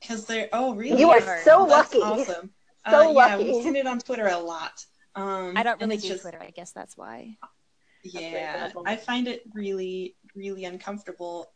Because 0.00 0.24
they're 0.24 0.48
oh 0.52 0.74
really? 0.74 0.98
You 1.00 1.10
are 1.10 1.20
Never. 1.20 1.40
so 1.44 1.66
That's 1.68 1.94
lucky. 1.94 1.98
awesome. 2.04 2.50
So 2.90 2.98
uh, 2.98 3.02
Yeah, 3.02 3.08
lucky. 3.36 3.44
we've 3.44 3.62
seen 3.62 3.76
it 3.76 3.86
on 3.86 4.00
Twitter 4.00 4.26
a 4.26 4.38
lot. 4.38 4.84
Um, 5.14 5.52
I 5.56 5.62
don't 5.62 5.80
really 5.80 5.94
it's 5.94 6.02
do 6.02 6.08
just- 6.08 6.22
Twitter. 6.22 6.42
I 6.42 6.50
guess 6.50 6.72
that's 6.72 6.96
why. 6.96 7.36
Yeah, 8.02 8.64
reasonable. 8.64 8.82
I 8.86 8.96
find 8.96 9.28
it 9.28 9.44
really, 9.54 10.16
really 10.34 10.64
uncomfortable. 10.64 11.52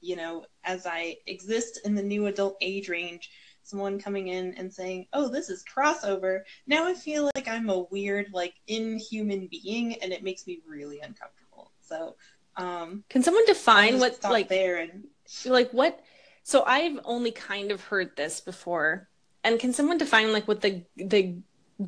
You 0.00 0.16
know, 0.16 0.46
as 0.64 0.84
I 0.84 1.18
exist 1.28 1.78
in 1.84 1.94
the 1.94 2.02
new 2.02 2.26
adult 2.26 2.56
age 2.60 2.88
range, 2.88 3.30
someone 3.64 3.98
coming 3.98 4.28
in 4.28 4.54
and 4.54 4.72
saying, 4.72 5.08
"Oh, 5.12 5.28
this 5.28 5.48
is 5.50 5.64
crossover." 5.64 6.42
Now 6.66 6.86
I 6.86 6.94
feel 6.94 7.30
like 7.34 7.48
I'm 7.48 7.68
a 7.70 7.80
weird, 7.90 8.28
like 8.32 8.54
inhuman 8.66 9.48
being, 9.50 9.94
and 10.02 10.12
it 10.12 10.22
makes 10.22 10.46
me 10.46 10.60
really 10.66 11.00
uncomfortable. 11.00 11.72
So, 11.80 12.16
um, 12.56 13.04
Can 13.10 13.22
someone 13.22 13.44
define 13.46 13.98
just 13.98 14.22
what 14.22 14.32
like 14.32 14.48
there 14.48 14.78
and 14.78 15.04
like 15.46 15.70
what 15.72 16.00
so 16.42 16.62
i've 16.66 16.98
only 17.04 17.30
kind 17.30 17.70
of 17.72 17.82
heard 17.84 18.14
this 18.16 18.40
before 18.40 19.08
and 19.42 19.58
can 19.58 19.72
someone 19.72 19.96
define 19.96 20.32
like 20.32 20.46
what 20.46 20.60
the 20.60 20.84
the 20.96 21.34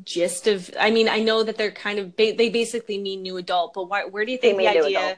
gist 0.03 0.47
of 0.47 0.69
i 0.79 0.89
mean 0.89 1.07
i 1.07 1.19
know 1.19 1.43
that 1.43 1.57
they're 1.57 1.71
kind 1.71 1.99
of 1.99 2.15
ba- 2.17 2.33
they 2.35 2.49
basically 2.49 2.97
mean 2.97 3.21
new 3.21 3.37
adult 3.37 3.73
but 3.73 3.87
why, 3.87 4.03
where 4.05 4.25
do 4.25 4.31
you 4.31 4.37
They 4.41 4.49
think 4.49 4.59
the 4.59 4.67
idea 4.67 4.99
adult. 4.99 5.17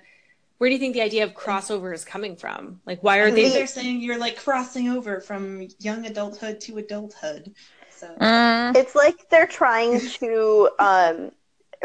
Where 0.60 0.70
do 0.70 0.74
you 0.74 0.80
think 0.80 0.93
the 0.93 1.01
idea 1.01 1.24
of 1.24 1.34
crossover 1.34 1.93
is 1.93 2.05
coming 2.05 2.36
from 2.36 2.82
like 2.86 3.01
why 3.01 3.20
are 3.20 3.28
I 3.28 3.32
think 3.32 3.47
they 3.47 3.60
they're 3.60 3.68
saying 3.68 4.01
you're 4.01 4.20
like 4.20 4.38
crossing 4.38 4.89
over 4.89 5.20
from 5.20 5.68
young 5.80 6.05
adulthood 6.05 6.62
to 6.62 6.78
adulthood. 6.78 7.53
So, 7.89 8.16
Mm. 8.20 8.76
It's 8.76 8.95
like 8.95 9.30
they're 9.30 9.47
trying 9.47 9.99
to 9.99 10.70
um, 10.80 11.32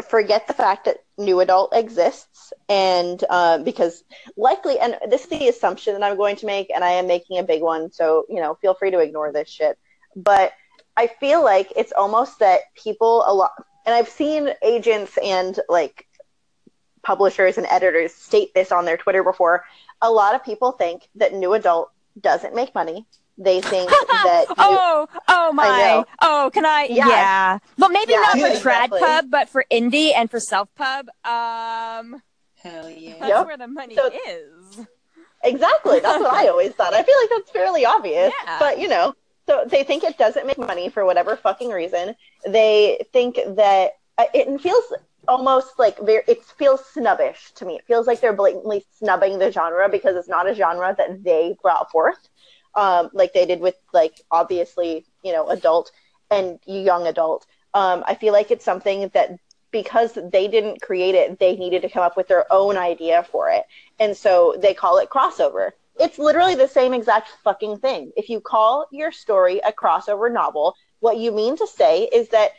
forget 0.07 0.47
the 0.47 0.53
fact 0.53 0.85
that 0.85 0.97
new 1.17 1.39
adult 1.39 1.75
exists, 1.75 2.53
and 2.69 3.23
uh, 3.29 3.57
because 3.59 4.03
likely, 4.37 4.79
and 4.79 4.97
this 5.09 5.23
is 5.23 5.27
the 5.27 5.47
assumption 5.49 5.93
that 5.93 6.03
I'm 6.03 6.15
going 6.15 6.35
to 6.37 6.45
make, 6.45 6.69
and 6.73 6.83
I 6.83 6.91
am 6.91 7.07
making 7.07 7.39
a 7.39 7.43
big 7.43 7.61
one, 7.61 7.91
so 7.91 8.25
you 8.29 8.39
know, 8.41 8.55
feel 8.55 8.73
free 8.73 8.91
to 8.91 8.99
ignore 8.99 9.31
this 9.31 9.49
shit. 9.49 9.77
But 10.15 10.53
I 10.95 11.07
feel 11.07 11.43
like 11.43 11.71
it's 11.75 11.91
almost 11.91 12.39
that 12.39 12.61
people 12.81 13.23
a 13.27 13.33
lot, 13.33 13.51
and 13.85 13.93
I've 13.93 14.09
seen 14.09 14.49
agents 14.63 15.17
and 15.21 15.59
like 15.67 16.07
publishers 17.05 17.57
and 17.57 17.65
editors 17.69 18.13
state 18.13 18.53
this 18.53 18.71
on 18.71 18.83
their 18.85 18.97
Twitter 18.97 19.23
before. 19.23 19.63
A 20.01 20.11
lot 20.11 20.35
of 20.35 20.43
people 20.43 20.71
think 20.73 21.07
that 21.15 21.33
new 21.33 21.53
adult 21.53 21.91
doesn't 22.19 22.53
make 22.55 22.73
money. 22.75 23.05
They 23.37 23.61
think 23.61 23.89
that 24.09 24.45
new- 24.49 24.55
oh, 24.57 25.07
oh 25.27 25.53
my. 25.53 26.03
Oh, 26.21 26.49
can 26.53 26.65
I? 26.65 26.87
Yeah. 26.89 27.07
Yeah. 27.07 27.59
Well, 27.77 27.89
maybe 27.89 28.13
Yeah, 28.13 28.19
not 28.21 28.39
for 28.39 28.47
exactly. 28.47 28.99
Trad 29.01 29.05
Pub, 29.05 29.25
but 29.29 29.49
for 29.49 29.65
Indie 29.71 30.11
and 30.15 30.29
for 30.31 30.39
Self 30.39 30.73
Pub, 30.75 31.07
um, 31.25 32.21
hell 32.61 32.89
yeah. 32.89 33.15
that's 33.19 33.29
Yep. 33.29 33.45
where 33.45 33.57
the 33.57 33.67
money 33.67 33.95
So- 33.95 34.09
is. 34.27 34.87
Exactly. 35.43 35.99
That's 35.99 36.23
what 36.23 36.33
I 36.33 36.47
always 36.47 36.71
thought. 36.73 36.93
I 36.95 37.03
feel 37.03 37.15
like 37.21 37.29
that's 37.29 37.51
fairly 37.51 37.85
obvious. 37.85 38.33
Yeah. 38.45 38.57
But, 38.59 38.79
you 38.79 38.87
know, 38.87 39.13
so 39.47 39.63
they 39.67 39.83
think 39.83 40.03
it 40.03 40.17
doesn't 40.17 40.47
make 40.47 40.57
money 40.57 40.89
for 40.89 41.05
whatever 41.05 41.35
fucking 41.35 41.69
reason. 41.69 42.15
They 42.47 43.05
think 43.13 43.35
that 43.55 43.91
uh, 44.17 44.23
it 44.33 44.59
feels 44.59 44.85
almost 45.27 45.77
like 45.79 45.99
very, 45.99 46.23
it 46.27 46.43
feels 46.43 46.85
snubbish 46.85 47.51
to 47.55 47.65
me. 47.65 47.75
It 47.75 47.85
feels 47.85 48.07
like 48.07 48.21
they're 48.21 48.33
blatantly 48.33 48.85
snubbing 48.97 49.39
the 49.39 49.51
genre 49.51 49.89
because 49.89 50.15
it's 50.15 50.27
not 50.27 50.49
a 50.49 50.53
genre 50.53 50.95
that 50.97 51.23
they 51.23 51.55
brought 51.61 51.91
forth. 51.91 52.29
Um, 52.75 53.09
like 53.13 53.33
they 53.33 53.45
did 53.45 53.61
with 53.61 53.75
like 53.93 54.21
obviously, 54.31 55.05
you 55.23 55.31
know, 55.31 55.49
adult 55.49 55.91
and 56.29 56.59
young 56.65 57.07
adult. 57.07 57.45
Um, 57.73 58.03
I 58.05 58.15
feel 58.15 58.33
like 58.33 58.51
it's 58.51 58.65
something 58.65 59.09
that 59.13 59.37
because 59.71 60.17
they 60.31 60.47
didn't 60.47 60.81
create 60.81 61.15
it, 61.15 61.37
they 61.39 61.55
needed 61.55 61.81
to 61.81 61.89
come 61.89 62.03
up 62.03 62.15
with 62.15 62.27
their 62.27 62.45
own 62.51 62.77
idea 62.77 63.23
for 63.29 63.49
it. 63.49 63.65
And 63.99 64.15
so 64.15 64.55
they 64.57 64.73
call 64.73 64.99
it 64.99 65.09
crossover. 65.09 65.71
It's 65.99 66.17
literally 66.17 66.55
the 66.55 66.67
same 66.67 66.93
exact 66.93 67.29
fucking 67.43 67.79
thing. 67.79 68.11
If 68.15 68.29
you 68.29 68.39
call 68.39 68.87
your 68.91 69.11
story 69.11 69.59
a 69.65 69.71
crossover 69.71 70.31
novel, 70.31 70.75
what 70.99 71.17
you 71.17 71.31
mean 71.31 71.57
to 71.57 71.67
say 71.67 72.03
is 72.03 72.29
that 72.29 72.51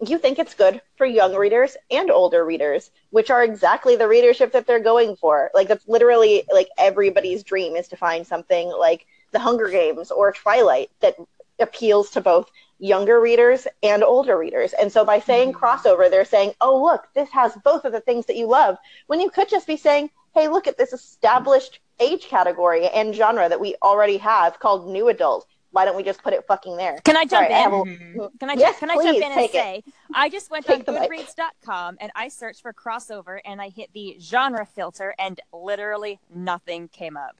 you 0.00 0.18
think 0.18 0.38
it's 0.38 0.54
good 0.54 0.80
for 0.96 1.06
young 1.06 1.34
readers 1.34 1.76
and 1.90 2.10
older 2.10 2.44
readers, 2.44 2.90
which 3.10 3.30
are 3.30 3.44
exactly 3.44 3.96
the 3.96 4.08
readership 4.08 4.52
that 4.52 4.66
they're 4.66 4.80
going 4.80 5.16
for. 5.16 5.50
Like 5.54 5.68
that's 5.68 5.88
literally 5.88 6.44
like 6.52 6.68
everybody's 6.78 7.42
dream 7.42 7.76
is 7.76 7.88
to 7.88 7.96
find 7.96 8.26
something 8.26 8.68
like 8.68 9.06
The 9.32 9.38
Hunger 9.38 9.68
Games 9.68 10.10
or 10.10 10.32
Twilight 10.32 10.90
that 11.00 11.16
appeals 11.60 12.10
to 12.10 12.20
both 12.20 12.50
younger 12.80 13.20
readers 13.20 13.68
and 13.82 14.02
older 14.02 14.36
readers. 14.36 14.72
And 14.72 14.90
so 14.90 15.04
by 15.04 15.20
saying 15.20 15.52
Mhm. 15.52 15.60
crossover, 15.60 16.10
they're 16.10 16.24
saying, 16.24 16.54
"Oh, 16.60 16.82
look, 16.82 17.06
this 17.14 17.30
has 17.30 17.54
both 17.64 17.84
of 17.84 17.92
the 17.92 18.00
things 18.00 18.26
that 18.26 18.36
you 18.36 18.46
love." 18.46 18.76
When 19.06 19.20
you 19.20 19.30
could 19.30 19.48
just 19.48 19.66
be 19.66 19.76
saying, 19.76 20.10
"Hey, 20.34 20.48
look 20.48 20.66
at 20.66 20.76
this 20.76 20.92
established 20.92 21.80
age 22.00 22.26
category 22.26 22.88
and 22.88 23.14
genre 23.14 23.48
that 23.48 23.60
we 23.60 23.76
already 23.80 24.16
have 24.18 24.58
called 24.58 24.88
new 24.88 25.08
adult. 25.08 25.46
Why 25.74 25.84
don't 25.84 25.96
we 25.96 26.02
just 26.04 26.22
put 26.22 26.32
it 26.32 26.44
fucking 26.46 26.76
there?" 26.76 26.98
Can 27.04 27.16
I 27.16 27.24
jump 27.24 27.30
Sorry, 27.30 27.46
in? 27.46 27.52
have 27.52 27.72
a- 27.72 27.76
Mhm. 27.76 28.38
Can 28.40 28.50
I, 28.50 28.54
Yes, 28.54 28.78
can 28.78 28.90
I 28.90 28.94
jump 28.94 29.06
please, 29.08 29.16
in 29.18 29.22
and 29.24 29.34
take 29.34 29.50
it. 29.50 29.52
say, 29.52 29.84
I 30.14 30.28
just 30.28 30.50
went 30.50 30.64
Take 30.66 30.88
on 30.88 30.94
the. 30.94 31.00
Goodreads.com 31.00 31.96
and 32.00 32.12
I 32.14 32.28
searched 32.28 32.62
for 32.62 32.72
crossover 32.72 33.40
and 33.44 33.60
I 33.60 33.68
hit 33.70 33.92
the 33.92 34.16
genre 34.20 34.64
filter 34.64 35.14
and 35.18 35.40
literally 35.52 36.20
nothing 36.32 36.88
came 36.88 37.16
up. 37.16 37.36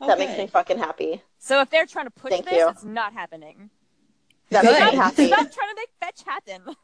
That 0.00 0.18
makes 0.18 0.36
me 0.38 0.46
fucking 0.48 0.78
happy. 0.78 1.22
So 1.38 1.60
if 1.60 1.70
they're 1.70 1.86
trying 1.86 2.06
to 2.06 2.10
push 2.10 2.30
Thank 2.32 2.44
this, 2.46 2.54
you. 2.54 2.68
it's 2.68 2.82
not 2.84 3.12
happening. 3.12 3.70
That 4.50 4.62
Good. 4.64 4.72
makes 4.72 4.80
me 4.80 4.86
Stop, 4.86 5.04
happy. 5.04 5.26
stop 5.28 5.52
trying 5.52 5.68
to 5.70 5.76
make 5.76 5.90
fetch 6.00 6.22
happen. 6.26 6.76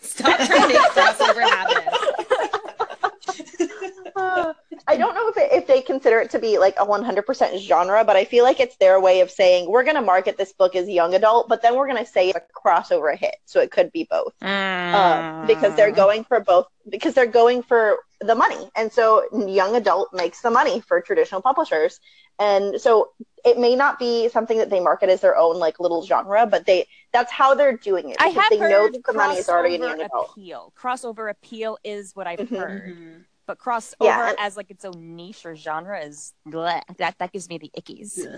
stop 0.00 0.36
trying 0.38 0.60
to 0.62 0.68
make 0.68 0.76
crossover 0.78 1.40
happen 1.42 2.19
Uh, 4.16 4.52
I 4.86 4.96
don't 4.96 5.14
know 5.14 5.28
if 5.28 5.36
it, 5.36 5.52
if 5.52 5.66
they 5.66 5.80
consider 5.82 6.20
it 6.20 6.30
to 6.30 6.38
be 6.38 6.58
like 6.58 6.74
a 6.78 6.84
100% 6.84 7.58
genre, 7.58 8.04
but 8.04 8.16
I 8.16 8.24
feel 8.24 8.44
like 8.44 8.60
it's 8.60 8.76
their 8.76 9.00
way 9.00 9.20
of 9.20 9.30
saying 9.30 9.70
we're 9.70 9.84
going 9.84 9.96
to 9.96 10.02
market 10.02 10.36
this 10.36 10.52
book 10.52 10.74
as 10.74 10.88
young 10.88 11.14
adult, 11.14 11.48
but 11.48 11.62
then 11.62 11.76
we're 11.76 11.86
going 11.86 12.04
to 12.04 12.10
say 12.10 12.30
it's 12.30 12.38
a 12.38 12.42
crossover 12.68 13.16
hit, 13.16 13.36
so 13.44 13.60
it 13.60 13.70
could 13.70 13.92
be 13.92 14.06
both. 14.10 14.34
Um, 14.42 15.46
because 15.46 15.76
they're 15.76 15.92
going 15.92 16.24
for 16.24 16.40
both 16.40 16.66
because 16.88 17.14
they're 17.14 17.26
going 17.26 17.62
for 17.62 17.98
the 18.20 18.34
money, 18.34 18.68
and 18.74 18.92
so 18.92 19.24
young 19.46 19.76
adult 19.76 20.12
makes 20.12 20.40
the 20.40 20.50
money 20.50 20.80
for 20.80 21.00
traditional 21.00 21.40
publishers, 21.40 22.00
and 22.40 22.80
so 22.80 23.10
it 23.44 23.56
may 23.58 23.76
not 23.76 23.98
be 24.00 24.28
something 24.30 24.58
that 24.58 24.68
they 24.68 24.80
market 24.80 25.08
as 25.08 25.20
their 25.20 25.36
own 25.36 25.58
like 25.60 25.78
little 25.78 26.04
genre, 26.04 26.44
but 26.44 26.66
they 26.66 26.88
that's 27.12 27.30
how 27.30 27.54
they're 27.54 27.76
doing 27.76 28.10
it 28.10 28.16
I 28.20 28.28
have 28.28 28.50
they 28.50 28.58
know 28.58 28.68
heard 28.68 28.94
that 28.94 29.04
the 29.06 29.12
money 29.12 29.36
is 29.36 29.48
already 29.48 29.76
in 29.76 29.80
crossover 29.82 29.88
young 29.88 30.00
adult. 30.00 30.30
appeal. 30.32 30.72
Crossover 30.76 31.30
appeal 31.30 31.78
is 31.84 32.16
what 32.16 32.26
I've 32.26 32.40
Mhm. 32.40 32.58
heard, 32.58 32.82
Mhm. 32.82 33.24
But 33.50 33.58
crossover 33.58 33.94
Yeah, 34.02 34.28
and- 34.28 34.38
as 34.38 34.56
like 34.56 34.70
its 34.70 34.84
own 34.84 35.16
niche 35.16 35.44
or 35.44 35.56
genre 35.56 35.98
is 36.00 36.32
bleh. 36.46 36.80
that 36.98 37.18
that 37.18 37.32
gives 37.32 37.48
me 37.48 37.58
the 37.58 37.70
ickies. 37.76 38.16
Yeah. 38.16 38.36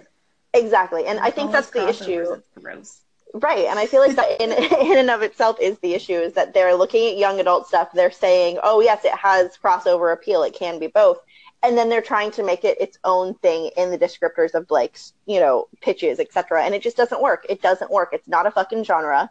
Exactly, 0.55 1.05
and 1.07 1.19
I 1.21 1.31
think 1.31 1.49
All 1.49 1.53
that's 1.53 1.71
the 1.71 1.87
issue. 1.87 2.41
Gross. 2.59 3.03
Right, 3.35 3.67
and 3.67 3.79
I 3.79 3.85
feel 3.87 4.01
like 4.01 4.17
that 4.17 4.41
in 4.41 4.53
in 4.91 4.97
and 4.99 5.11
of 5.11 5.21
itself 5.23 5.59
is 5.61 5.79
the 5.81 5.93
issue 5.93 6.15
is 6.15 6.33
that 6.33 6.55
they're 6.55 6.75
looking 6.75 7.11
at 7.11 7.19
young 7.19 7.41
adult 7.41 7.67
stuff. 7.69 7.89
They're 7.93 8.11
saying, 8.11 8.59
"Oh 8.63 8.81
yes, 8.81 9.05
it 9.05 9.13
has 9.15 9.59
crossover 9.63 10.15
appeal. 10.15 10.43
It 10.45 10.55
can 10.55 10.79
be 10.79 10.87
both," 10.87 11.19
and 11.63 11.77
then 11.77 11.91
they're 11.91 12.01
trying 12.15 12.31
to 12.33 12.43
make 12.43 12.65
it 12.65 12.81
its 12.81 12.99
own 13.05 13.35
thing 13.45 13.71
in 13.77 13.91
the 13.91 13.99
descriptors 13.99 14.55
of 14.55 14.71
like 14.71 14.99
you 15.27 15.41
know 15.41 15.69
pitches, 15.83 16.21
etc. 16.21 16.65
And 16.65 16.75
it 16.75 16.81
just 16.83 16.97
doesn't 16.97 17.21
work. 17.21 17.45
It 17.51 17.61
doesn't 17.61 17.91
work. 17.91 18.11
It's 18.13 18.29
not 18.29 18.47
a 18.47 18.51
fucking 18.51 18.85
genre, 18.85 19.31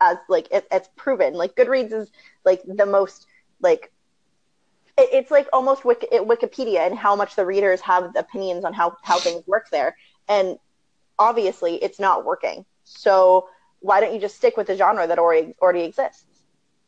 as 0.00 0.16
like 0.28 0.48
it, 0.50 0.66
it's 0.70 0.88
proven. 0.96 1.34
Like 1.34 1.54
Goodreads 1.54 1.92
is 1.92 2.10
like 2.46 2.62
the 2.66 2.86
most 2.86 3.26
like 3.60 3.82
it, 3.82 3.92
it's 4.98 5.30
like 5.30 5.46
almost 5.52 5.84
Wiki, 5.84 6.06
Wikipedia 6.12 6.80
and 6.86 6.96
how 6.98 7.14
much 7.16 7.36
the 7.36 7.46
readers 7.46 7.80
have 7.82 8.10
opinions 8.16 8.64
on 8.64 8.72
how 8.72 8.96
how 9.02 9.18
things 9.18 9.46
work 9.46 9.66
there, 9.70 9.96
and 10.28 10.58
obviously 11.18 11.76
it's 11.82 11.98
not 11.98 12.24
working. 12.24 12.64
So 12.84 13.48
why 13.80 14.00
don't 14.00 14.12
you 14.14 14.20
just 14.20 14.36
stick 14.36 14.56
with 14.56 14.66
the 14.66 14.76
genre 14.76 15.06
that 15.06 15.18
already 15.18 15.54
already 15.62 15.82
exists? 15.82 16.24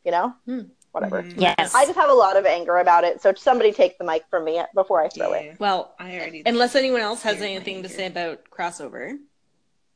You 0.03 0.11
know, 0.11 0.33
Hmm. 0.45 0.61
whatever. 0.91 1.23
Mhm. 1.23 1.41
Yes. 1.41 1.73
I 1.75 1.85
just 1.85 1.97
have 1.97 2.09
a 2.09 2.13
lot 2.13 2.35
of 2.37 2.45
anger 2.45 2.77
about 2.77 3.03
it. 3.03 3.21
So 3.21 3.33
somebody 3.33 3.71
take 3.71 3.97
the 3.97 4.03
mic 4.03 4.23
from 4.29 4.43
me 4.45 4.61
before 4.73 5.01
I 5.01 5.09
throw 5.09 5.33
it. 5.33 5.55
Well 5.59 5.93
I 5.99 6.15
already. 6.17 6.43
unless 6.45 6.75
anyone 6.75 7.01
else 7.01 7.21
has 7.23 7.37
Here's 7.37 7.49
my 7.49 7.55
anything 7.55 7.83
to 7.83 7.89
say 7.89 8.07
about 8.07 8.39
crossover 8.49 9.17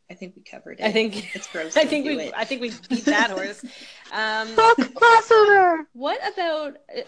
I 0.09 0.13
think 0.13 0.35
we 0.35 0.43
covered 0.43 0.79
it. 0.79 0.85
i 0.85 0.91
think 0.91 1.35
it's 1.35 1.47
gross. 1.51 1.75
i 1.75 1.83
think 1.85 2.05
we 2.05 2.15
it. 2.19 2.33
i 2.37 2.45
think 2.45 2.61
we 2.61 2.71
beat 2.89 3.05
that 3.05 3.31
horse 3.31 3.59
um 4.13 4.47
Fuck 4.55 4.77
crossover. 4.93 5.85
What 5.93 6.19
about 6.31 6.77
uh, 6.95 7.01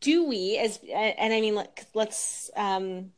do 0.00 0.24
we 0.24 0.58
as 0.58 0.78
and 0.92 1.32
I 1.32 1.40
mean 1.40 1.54
like 1.54 1.86
let's 1.94 2.50
um 2.56 3.12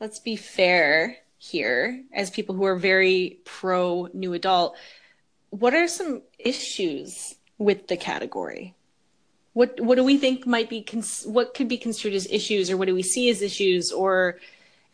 let's 0.00 0.18
be 0.18 0.36
fair 0.36 1.16
here 1.42 2.04
as 2.12 2.30
people 2.30 2.54
who 2.54 2.64
are 2.64 2.76
very 2.76 3.40
pro 3.44 4.08
new 4.12 4.32
adult. 4.32 4.76
What 5.50 5.74
are 5.74 5.88
some 5.88 6.22
issues 6.38 7.34
with 7.58 7.88
the 7.88 7.96
category? 7.96 8.74
What 9.52 9.80
what 9.80 9.96
do 9.96 10.04
we 10.04 10.18
think 10.18 10.46
might 10.46 10.70
be 10.70 10.82
cons- 10.82 11.24
what 11.26 11.54
could 11.54 11.68
be 11.68 11.76
construed 11.76 12.14
as 12.14 12.26
issues, 12.30 12.70
or 12.70 12.76
what 12.76 12.86
do 12.86 12.94
we 12.94 13.02
see 13.02 13.28
as 13.28 13.42
issues, 13.42 13.92
or 13.92 14.38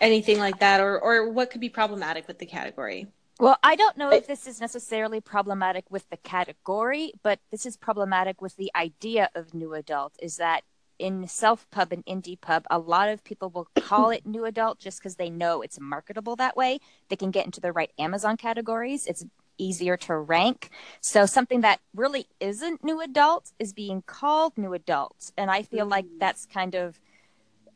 anything 0.01 0.39
like 0.39 0.59
that, 0.61 0.81
or 0.81 0.99
or 0.99 1.31
what 1.31 1.51
could 1.51 1.61
be 1.61 1.69
problematic 1.69 2.27
with 2.27 2.39
the 2.39 2.47
category? 2.47 3.07
Well, 3.39 3.57
I 3.63 3.77
don't 3.77 3.97
know 3.97 4.11
if 4.11 4.27
this 4.27 4.49
is 4.49 4.61
necessarily 4.61 5.21
problematic 5.21 5.85
with 5.91 6.11
the 6.11 6.17
category, 6.17 7.13
but 7.23 7.39
this 7.53 7.67
is 7.67 7.77
problematic 7.77 8.43
with 8.43 8.57
the 8.57 8.73
idea 8.75 9.31
of 9.35 9.55
new 9.55 9.75
adult. 9.75 10.15
Is 10.21 10.39
that 10.39 10.65
in 10.99 11.27
self 11.29 11.69
pub 11.71 11.93
and 11.93 12.05
indie 12.07 12.41
pub, 12.41 12.65
a 12.71 12.79
lot 12.79 13.09
of 13.09 13.25
people 13.25 13.51
will 13.51 13.69
call 13.77 14.11
it 14.11 14.27
new 14.27 14.45
adult 14.45 14.79
just 14.79 15.01
because 15.01 15.17
they 15.17 15.31
know 15.31 15.63
it's 15.63 15.81
marketable 15.81 16.37
that 16.37 16.57
way. 16.57 16.79
They 17.09 17.17
can 17.17 17.31
get 17.31 17.47
into 17.47 17.61
the 17.61 17.73
right 17.73 17.91
Amazon 17.99 18.37
categories. 18.37 19.07
It's 19.07 19.25
easier 19.59 19.97
to 19.97 20.17
rank. 20.17 20.71
So 21.01 21.27
something 21.27 21.61
that 21.63 21.81
really 21.95 22.27
isn't 22.41 22.85
new 22.85 23.01
adult 23.01 23.53
is 23.59 23.73
being 23.73 24.03
called 24.03 24.57
new 24.57 24.73
adult. 24.73 25.33
And 25.37 25.51
I 25.51 25.63
feel 25.63 25.87
like 25.87 26.07
mm. 26.07 26.19
that's 26.21 26.47
kind 26.47 26.75
of 26.75 27.01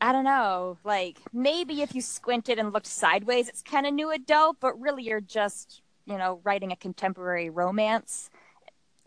I 0.01 0.11
don't 0.11 0.25
know, 0.25 0.77
like 0.83 1.19
maybe 1.31 1.81
if 1.81 1.95
you 1.95 2.01
squinted 2.01 2.59
and 2.59 2.73
looked 2.73 2.87
sideways, 2.87 3.47
it's 3.47 3.61
kind 3.61 3.85
of 3.85 3.93
new 3.93 4.11
adult, 4.11 4.57
but 4.59 4.77
really 4.77 5.03
you're 5.03 5.21
just, 5.21 5.81
you 6.05 6.17
know, 6.17 6.41
writing 6.43 6.73
a 6.73 6.75
contemporary 6.75 7.49
romance 7.49 8.29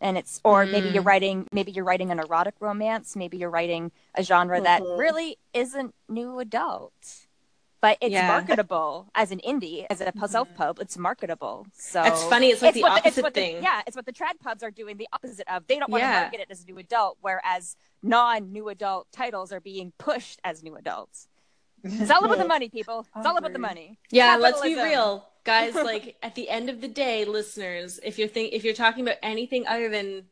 and 0.01 0.19
it's 0.19 0.41
or 0.45 0.65
mm. 0.65 0.73
maybe 0.73 0.89
you're 0.89 1.03
mm. 1.03 1.07
writing 1.07 1.47
maybe 1.53 1.73
you're 1.73 1.85
writing 1.85 2.11
an 2.11 2.19
erotic 2.19 2.55
romance 2.61 3.17
maybe 3.17 3.37
you're 3.37 3.51
writing 3.51 3.91
a 4.15 4.23
genre 4.23 4.57
mm-hmm. 4.57 4.65
that 4.65 4.83
really 4.83 5.39
isn't 5.55 5.95
new 6.09 6.39
adult 6.39 7.27
but 7.81 7.99
it's 8.01 8.13
yeah. 8.13 8.29
marketable 8.29 9.09
as 9.15 9.31
an 9.31 9.41
indie 9.47 9.87
as 9.91 10.01
a 10.01 10.07
mm-hmm. 10.07 10.27
self 10.27 10.53
pub 10.55 10.79
it's 10.81 10.97
marketable 10.99 11.67
so 11.73 12.03
it's 12.03 12.25
funny 12.25 12.49
it's 12.49 12.63
like 12.63 12.75
it's 12.77 12.83
the 12.83 12.89
opposite 12.89 13.25
the, 13.25 13.31
thing 13.31 13.57
the, 13.57 13.63
yeah 13.63 13.83
it's 13.87 13.97
what 13.97 14.07
the 14.07 14.13
trad 14.13 14.39
pubs 14.43 14.63
are 14.63 14.71
doing 14.71 14.97
the 14.97 15.09
opposite 15.13 15.47
of 15.49 15.67
they 15.67 15.79
don't 15.79 15.91
want 15.91 16.03
yeah. 16.03 16.15
to 16.15 16.21
market 16.23 16.41
it 16.41 16.49
as 16.51 16.67
new 16.67 16.79
adult 16.79 17.17
whereas 17.21 17.77
non 18.03 18.53
new 18.53 18.69
adult 18.69 19.07
titles 19.13 19.53
are 19.53 19.61
being 19.61 19.93
pushed 19.99 20.41
as 20.45 20.63
new 20.63 20.75
adults 20.77 21.29
it's 21.85 22.11
all 22.11 22.25
about 22.25 22.39
the 22.39 22.45
money 22.57 22.69
people 22.69 23.07
it's 23.17 23.27
all 23.27 23.37
about 23.37 23.53
the 23.53 23.59
money 23.59 23.99
yeah 24.11 24.37
let's 24.37 24.61
be 24.61 24.75
real 24.75 25.27
guys 25.47 25.75
like 25.75 26.17
at 26.23 26.35
the 26.35 26.49
end 26.51 26.69
of 26.69 26.81
the 26.81 26.89
day 26.89 27.25
listeners 27.25 27.99
if 28.03 28.19
you're 28.19 28.29
think 28.29 28.53
if 28.53 28.65
you're 28.65 28.75
talking 28.75 29.03
about 29.03 29.17
anything 29.23 29.67
other 29.67 29.89
than 29.89 30.25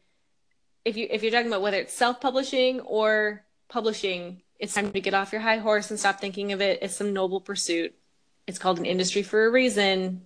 if 0.84 0.96
you 0.96 1.06
if 1.10 1.22
you're 1.22 1.32
talking 1.32 1.46
about 1.46 1.62
whether 1.62 1.78
it's 1.78 1.94
self-publishing 1.94 2.80
or 2.80 3.42
publishing 3.68 4.42
it's 4.58 4.74
time 4.74 4.92
to 4.92 5.00
get 5.00 5.14
off 5.14 5.32
your 5.32 5.40
high 5.40 5.58
horse 5.58 5.90
and 5.90 5.98
stop 5.98 6.20
thinking 6.20 6.52
of 6.52 6.60
it 6.60 6.82
as 6.82 6.94
some 6.94 7.12
noble 7.14 7.40
pursuit 7.40 7.94
it's 8.46 8.58
called 8.58 8.78
an 8.78 8.84
industry 8.84 9.22
for 9.22 9.46
a 9.46 9.50
reason 9.50 10.20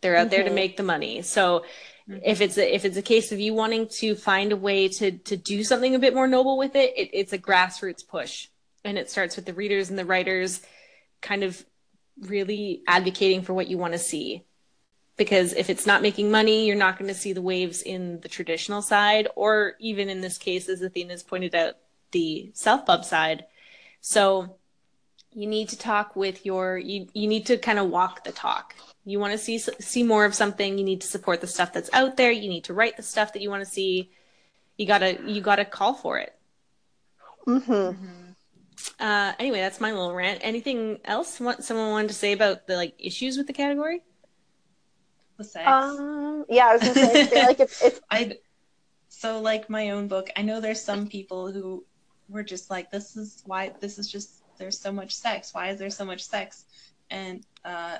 they're 0.00 0.16
out 0.16 0.22
mm-hmm. 0.22 0.30
there 0.30 0.42
to 0.42 0.46
mm-hmm. 0.46 0.54
make 0.54 0.76
the 0.76 0.82
money 0.82 1.22
so 1.22 1.64
mm-hmm. 2.08 2.20
if 2.24 2.40
it's 2.40 2.58
a, 2.58 2.74
if 2.74 2.84
it's 2.84 2.96
a 2.96 3.02
case 3.02 3.32
of 3.32 3.40
you 3.40 3.54
wanting 3.54 3.88
to 3.88 4.14
find 4.14 4.52
a 4.52 4.56
way 4.56 4.86
to 4.86 5.10
to 5.10 5.36
do 5.36 5.64
something 5.64 5.94
a 5.94 5.98
bit 5.98 6.14
more 6.14 6.28
noble 6.28 6.56
with 6.56 6.76
it, 6.76 6.92
it 6.96 7.10
it's 7.12 7.32
a 7.32 7.38
grassroots 7.38 8.06
push 8.06 8.48
and 8.84 8.96
it 8.96 9.10
starts 9.10 9.36
with 9.36 9.46
the 9.46 9.54
readers 9.54 9.90
and 9.90 9.98
the 9.98 10.04
writers 10.04 10.60
kind 11.20 11.42
of 11.42 11.64
really 12.20 12.82
advocating 12.86 13.42
for 13.42 13.54
what 13.54 13.68
you 13.68 13.78
want 13.78 13.92
to 13.92 13.98
see. 13.98 14.44
Because 15.16 15.52
if 15.52 15.68
it's 15.68 15.86
not 15.86 16.02
making 16.02 16.30
money 16.30 16.66
you're 16.66 16.76
not 16.76 16.98
going 16.98 17.08
to 17.08 17.14
see 17.14 17.32
the 17.32 17.42
waves 17.42 17.82
in 17.82 18.20
the 18.20 18.28
traditional 18.28 18.82
side 18.82 19.28
or 19.36 19.74
even 19.78 20.08
in 20.08 20.20
this 20.20 20.38
case 20.38 20.68
as 20.68 20.82
athena's 20.82 21.22
pointed 21.22 21.54
out 21.54 21.74
the 22.12 22.50
self 22.54 22.86
pub 22.86 23.04
side. 23.04 23.44
So 24.00 24.56
you 25.32 25.46
need 25.46 25.68
to 25.68 25.78
talk 25.78 26.16
with 26.16 26.44
your 26.44 26.78
you, 26.78 27.08
you 27.12 27.28
need 27.28 27.46
to 27.46 27.56
kind 27.58 27.78
of 27.78 27.90
walk 27.90 28.24
the 28.24 28.32
talk. 28.32 28.74
You 29.04 29.18
want 29.18 29.32
to 29.32 29.38
see 29.38 29.58
see 29.58 30.02
more 30.02 30.24
of 30.24 30.34
something 30.34 30.78
you 30.78 30.84
need 30.84 31.02
to 31.02 31.06
support 31.06 31.40
the 31.40 31.46
stuff 31.46 31.72
that's 31.72 31.90
out 31.92 32.16
there 32.16 32.30
you 32.30 32.48
need 32.48 32.64
to 32.64 32.74
write 32.74 32.96
the 32.96 33.02
stuff 33.02 33.32
that 33.32 33.42
you 33.42 33.50
want 33.50 33.64
to 33.64 33.70
see. 33.70 34.10
You 34.76 34.86
gotta 34.86 35.18
you 35.26 35.40
gotta 35.40 35.64
call 35.64 35.94
for 35.94 36.18
it. 36.18 36.34
Mm-hmm. 37.46 37.72
Mm-hmm 37.72 38.29
uh, 38.98 39.32
anyway, 39.38 39.58
that's 39.58 39.80
my 39.80 39.92
little 39.92 40.14
rant. 40.14 40.40
Anything 40.42 40.98
else 41.04 41.40
what 41.40 41.64
someone 41.64 41.90
wanted 41.90 42.08
to 42.08 42.14
say 42.14 42.32
about 42.32 42.66
the 42.66 42.76
like 42.76 42.94
issues 42.98 43.36
with 43.36 43.46
the 43.46 43.52
category? 43.52 44.02
The 45.36 45.44
sex. 45.44 45.66
Um, 45.66 46.44
yeah, 46.48 46.66
I 46.66 46.72
was 46.74 46.82
gonna 46.82 46.94
say, 46.94 47.22
I 47.22 47.26
feel 47.26 47.46
like 47.46 47.60
it's, 47.60 47.82
it's... 47.84 48.00
I 48.10 48.38
so 49.08 49.40
like 49.40 49.68
my 49.68 49.90
own 49.90 50.08
book. 50.08 50.30
I 50.36 50.42
know 50.42 50.60
there's 50.60 50.82
some 50.82 51.06
people 51.06 51.50
who 51.50 51.84
were 52.28 52.42
just 52.42 52.70
like, 52.70 52.90
this 52.90 53.16
is 53.16 53.42
why 53.46 53.72
this 53.80 53.98
is 53.98 54.10
just 54.10 54.42
there's 54.58 54.78
so 54.78 54.92
much 54.92 55.14
sex. 55.14 55.52
Why 55.52 55.70
is 55.70 55.78
there 55.78 55.90
so 55.90 56.04
much 56.04 56.22
sex? 56.22 56.64
And 57.10 57.44
uh, 57.64 57.98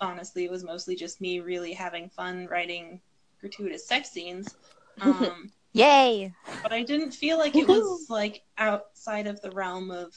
honestly, 0.00 0.44
it 0.44 0.50
was 0.50 0.62
mostly 0.62 0.94
just 0.94 1.20
me 1.20 1.40
really 1.40 1.72
having 1.72 2.08
fun 2.08 2.46
writing 2.46 3.00
gratuitous 3.40 3.86
sex 3.86 4.10
scenes. 4.10 4.54
Um, 5.00 5.50
Yay! 5.74 6.32
But 6.62 6.72
I 6.72 6.84
didn't 6.84 7.10
feel 7.10 7.36
like 7.36 7.56
it 7.56 7.66
was 7.66 8.06
like 8.08 8.42
outside 8.56 9.26
of 9.26 9.40
the 9.42 9.50
realm 9.50 9.90
of 9.90 10.14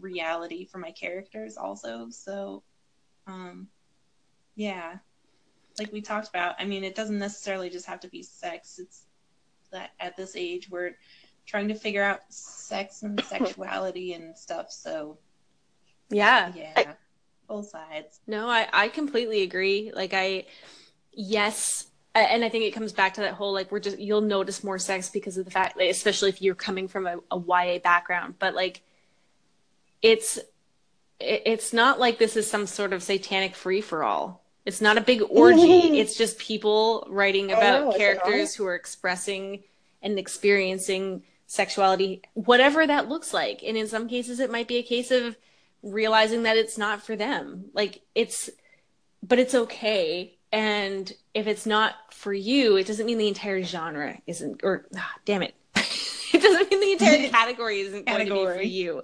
reality 0.00 0.64
for 0.64 0.78
my 0.78 0.90
characters 0.90 1.56
also. 1.56 2.08
So 2.10 2.62
um 3.26 3.68
yeah. 4.56 4.96
Like 5.78 5.92
we 5.92 6.00
talked 6.00 6.28
about, 6.28 6.54
I 6.58 6.64
mean 6.64 6.84
it 6.84 6.94
doesn't 6.94 7.18
necessarily 7.18 7.68
just 7.68 7.86
have 7.86 8.00
to 8.00 8.08
be 8.08 8.22
sex. 8.22 8.78
It's 8.78 9.04
that 9.72 9.90
at 10.00 10.16
this 10.16 10.36
age 10.36 10.70
we're 10.70 10.96
trying 11.46 11.68
to 11.68 11.74
figure 11.74 12.02
out 12.02 12.20
sex 12.30 13.02
and 13.02 13.22
sexuality 13.28 14.14
and 14.14 14.36
stuff, 14.36 14.70
so 14.70 15.18
yeah. 16.10 16.50
Yeah. 16.56 16.94
Both 17.46 17.68
sides. 17.68 18.20
No, 18.26 18.48
I 18.48 18.68
I 18.72 18.88
completely 18.88 19.42
agree. 19.42 19.92
Like 19.94 20.14
I 20.14 20.46
yes, 21.12 21.88
and 22.14 22.44
I 22.44 22.48
think 22.48 22.64
it 22.64 22.72
comes 22.72 22.92
back 22.92 23.14
to 23.14 23.22
that 23.22 23.34
whole 23.34 23.52
like 23.52 23.72
we're 23.72 23.80
just 23.80 23.98
you'll 23.98 24.20
notice 24.20 24.62
more 24.62 24.78
sex 24.78 25.10
because 25.10 25.36
of 25.36 25.44
the 25.44 25.50
fact, 25.50 25.76
like, 25.76 25.90
especially 25.90 26.28
if 26.28 26.40
you're 26.40 26.54
coming 26.54 26.86
from 26.86 27.06
a, 27.06 27.18
a 27.30 27.38
YA 27.38 27.78
background. 27.78 28.34
But 28.38 28.54
like, 28.54 28.82
it's 30.00 30.38
it's 31.18 31.72
not 31.72 31.98
like 31.98 32.18
this 32.18 32.36
is 32.36 32.48
some 32.48 32.66
sort 32.66 32.92
of 32.92 33.02
satanic 33.02 33.54
free 33.54 33.80
for 33.80 34.04
all. 34.04 34.44
It's 34.64 34.80
not 34.80 34.96
a 34.96 35.00
big 35.00 35.22
orgy. 35.28 35.60
Mm-hmm. 35.60 35.94
it's 35.94 36.16
just 36.16 36.38
people 36.38 37.06
writing 37.10 37.52
about 37.52 37.84
know, 37.84 37.92
characters 37.92 38.54
who 38.54 38.66
are 38.66 38.74
expressing 38.74 39.64
and 40.02 40.18
experiencing 40.18 41.22
sexuality, 41.46 42.22
whatever 42.34 42.86
that 42.86 43.08
looks 43.08 43.34
like. 43.34 43.62
And 43.64 43.76
in 43.76 43.86
some 43.88 44.08
cases, 44.08 44.40
it 44.40 44.50
might 44.50 44.68
be 44.68 44.76
a 44.76 44.82
case 44.82 45.10
of 45.10 45.36
realizing 45.82 46.44
that 46.44 46.56
it's 46.56 46.78
not 46.78 47.02
for 47.02 47.14
them. 47.14 47.66
Like 47.74 48.02
it's, 48.14 48.48
but 49.22 49.38
it's 49.38 49.54
okay 49.54 50.34
and 50.54 51.12
if 51.34 51.48
it's 51.48 51.66
not 51.66 51.94
for 52.12 52.32
you, 52.32 52.76
it 52.76 52.86
doesn't 52.86 53.06
mean 53.06 53.18
the 53.18 53.26
entire 53.26 53.62
genre 53.64 54.16
isn't, 54.28 54.60
or 54.62 54.86
ah, 54.96 55.14
damn 55.24 55.42
it, 55.42 55.54
it 55.74 56.40
doesn't 56.40 56.70
mean 56.70 56.80
the 56.80 56.92
entire 56.92 57.28
category 57.30 57.80
isn't 57.80 58.06
category. 58.06 58.28
going 58.28 58.46
to 58.46 58.52
be 58.52 58.58
for 58.58 58.62
you. 58.62 59.02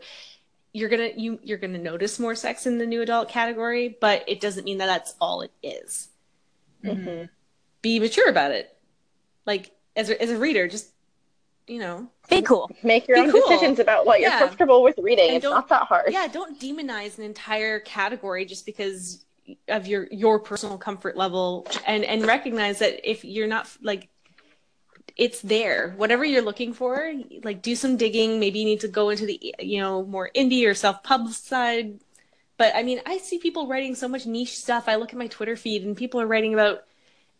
You're 0.72 0.88
gonna 0.88 1.10
you 1.16 1.40
you're 1.42 1.58
gonna 1.58 1.78
notice 1.78 2.20
more 2.20 2.36
sex 2.36 2.64
in 2.64 2.78
the 2.78 2.86
new 2.86 3.02
adult 3.02 3.28
category, 3.28 3.96
but 4.00 4.22
it 4.28 4.40
doesn't 4.40 4.62
mean 4.62 4.78
that 4.78 4.86
that's 4.86 5.16
all 5.20 5.42
it 5.42 5.50
is. 5.64 6.08
Mm-hmm. 6.84 7.24
Be 7.82 7.98
mature 7.98 8.30
about 8.30 8.52
it. 8.52 8.76
Like 9.44 9.72
as 9.96 10.10
a, 10.10 10.22
as 10.22 10.30
a 10.30 10.38
reader, 10.38 10.68
just 10.68 10.92
you 11.66 11.80
know, 11.80 12.08
be 12.28 12.42
cool. 12.42 12.70
Make 12.84 13.08
your 13.08 13.16
be 13.16 13.22
own 13.22 13.32
cool. 13.32 13.40
decisions 13.48 13.80
about 13.80 14.06
what 14.06 14.20
you're 14.20 14.30
comfortable 14.30 14.84
with 14.84 14.96
reading. 14.98 15.30
And 15.30 15.36
it's 15.38 15.44
not 15.44 15.68
that 15.70 15.82
hard. 15.82 16.12
Yeah, 16.12 16.28
don't 16.28 16.60
demonize 16.60 17.18
an 17.18 17.24
entire 17.24 17.80
category 17.80 18.44
just 18.44 18.64
because 18.64 19.24
of 19.68 19.86
your 19.86 20.06
your 20.10 20.40
personal 20.40 20.78
comfort 20.78 21.16
level 21.16 21.66
and 21.86 22.04
and 22.04 22.26
recognize 22.26 22.78
that 22.80 23.08
if 23.08 23.24
you're 23.24 23.46
not 23.46 23.68
like 23.82 24.08
it's 25.16 25.42
there. 25.42 25.94
Whatever 25.96 26.24
you're 26.24 26.42
looking 26.42 26.72
for 26.72 27.12
like 27.42 27.62
do 27.62 27.76
some 27.76 27.96
digging. 27.96 28.40
Maybe 28.40 28.60
you 28.60 28.64
need 28.64 28.80
to 28.80 28.88
go 28.88 29.10
into 29.10 29.26
the 29.26 29.54
you 29.58 29.80
know 29.80 30.04
more 30.04 30.30
indie 30.34 30.66
or 30.66 30.74
self 30.74 31.02
pub 31.02 31.28
side. 31.28 32.00
But 32.56 32.74
i 32.76 32.82
mean 32.82 33.00
i 33.06 33.16
see 33.18 33.38
people 33.38 33.66
writing 33.68 33.94
so 33.94 34.08
much 34.08 34.26
niche 34.26 34.58
stuff. 34.58 34.88
I 34.88 34.96
look 34.96 35.10
at 35.10 35.18
my 35.18 35.26
twitter 35.26 35.56
feed 35.56 35.84
and 35.84 35.96
people 35.96 36.20
are 36.20 36.26
writing 36.26 36.54
about 36.54 36.84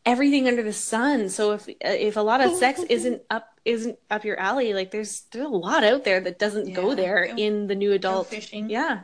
everything 0.05 0.49
under 0.49 0.62
the 0.62 0.73
sun. 0.73 1.28
So 1.28 1.53
if 1.53 1.69
if 1.81 2.16
a 2.16 2.20
lot 2.20 2.41
of 2.41 2.57
sex 2.57 2.81
isn't 2.89 3.23
up 3.31 3.59
isn't 3.65 3.99
up 4.11 4.24
your 4.24 4.39
alley 4.39 4.74
like 4.74 4.91
there's 4.91 5.23
there's 5.32 5.47
a 5.47 5.49
lot 5.49 5.85
out 5.85 6.05
there 6.05 6.20
that 6.20 6.39
doesn't 6.39 6.69
yeah. 6.69 6.74
go 6.74 6.95
there 6.95 7.24
in 7.24 7.66
the 7.66 7.74
new 7.74 7.93
adult. 7.93 8.28
fishing. 8.28 8.70
Yeah. 8.70 9.01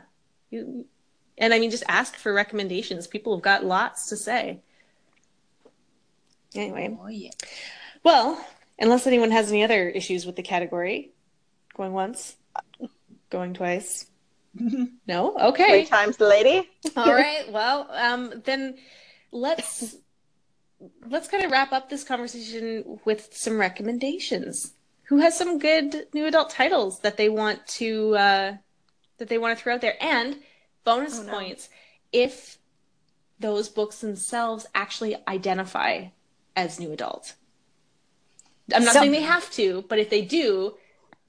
You, 0.49 0.85
and 1.37 1.53
I 1.53 1.59
mean, 1.59 1.71
just 1.71 1.83
ask 1.87 2.15
for 2.15 2.33
recommendations. 2.33 3.07
People 3.07 3.35
have 3.35 3.43
got 3.43 3.65
lots 3.65 4.09
to 4.09 4.17
say. 4.17 4.61
Anyway. 6.55 6.97
Oh, 6.99 7.07
yeah. 7.07 7.31
Well, 8.03 8.43
unless 8.79 9.05
anyone 9.05 9.31
has 9.31 9.51
any 9.51 9.63
other 9.63 9.89
issues 9.89 10.25
with 10.25 10.35
the 10.35 10.43
category, 10.43 11.11
going 11.75 11.93
once, 11.93 12.35
going 13.29 13.53
twice. 13.53 14.07
no? 15.07 15.35
Okay. 15.37 15.83
Three 15.83 15.85
times 15.85 16.17
the 16.17 16.27
lady. 16.27 16.69
All 16.95 17.05
right. 17.13 17.51
Well, 17.51 17.87
um, 17.91 18.41
then 18.45 18.77
let's 19.31 19.97
let's 21.07 21.27
kind 21.27 21.43
of 21.43 21.51
wrap 21.51 21.71
up 21.71 21.89
this 21.89 22.03
conversation 22.03 22.99
with 23.05 23.29
some 23.31 23.59
recommendations. 23.59 24.73
Who 25.05 25.17
has 25.17 25.37
some 25.37 25.57
good 25.59 26.07
new 26.13 26.25
adult 26.25 26.49
titles 26.49 26.99
that 26.99 27.17
they 27.17 27.29
want 27.29 27.65
to 27.67 28.15
uh, 28.15 28.57
that 29.17 29.29
they 29.29 29.37
want 29.37 29.57
to 29.57 29.63
throw 29.63 29.75
out 29.75 29.81
there? 29.81 30.01
And 30.01 30.37
bonus 30.87 31.19
oh, 31.19 31.23
no. 31.23 31.31
points 31.33 31.67
if 32.13 32.57
those 33.39 33.67
books 33.67 33.99
themselves 33.99 34.65
actually 34.73 35.17
identify 35.27 36.05
as 36.55 36.79
new 36.79 36.93
adult. 36.93 37.35
I'm 38.73 38.85
not 38.85 38.93
so, 38.93 39.01
saying 39.01 39.11
they 39.11 39.21
have 39.21 39.51
to, 39.51 39.83
but 39.89 39.99
if 39.99 40.09
they 40.09 40.21
do, 40.21 40.77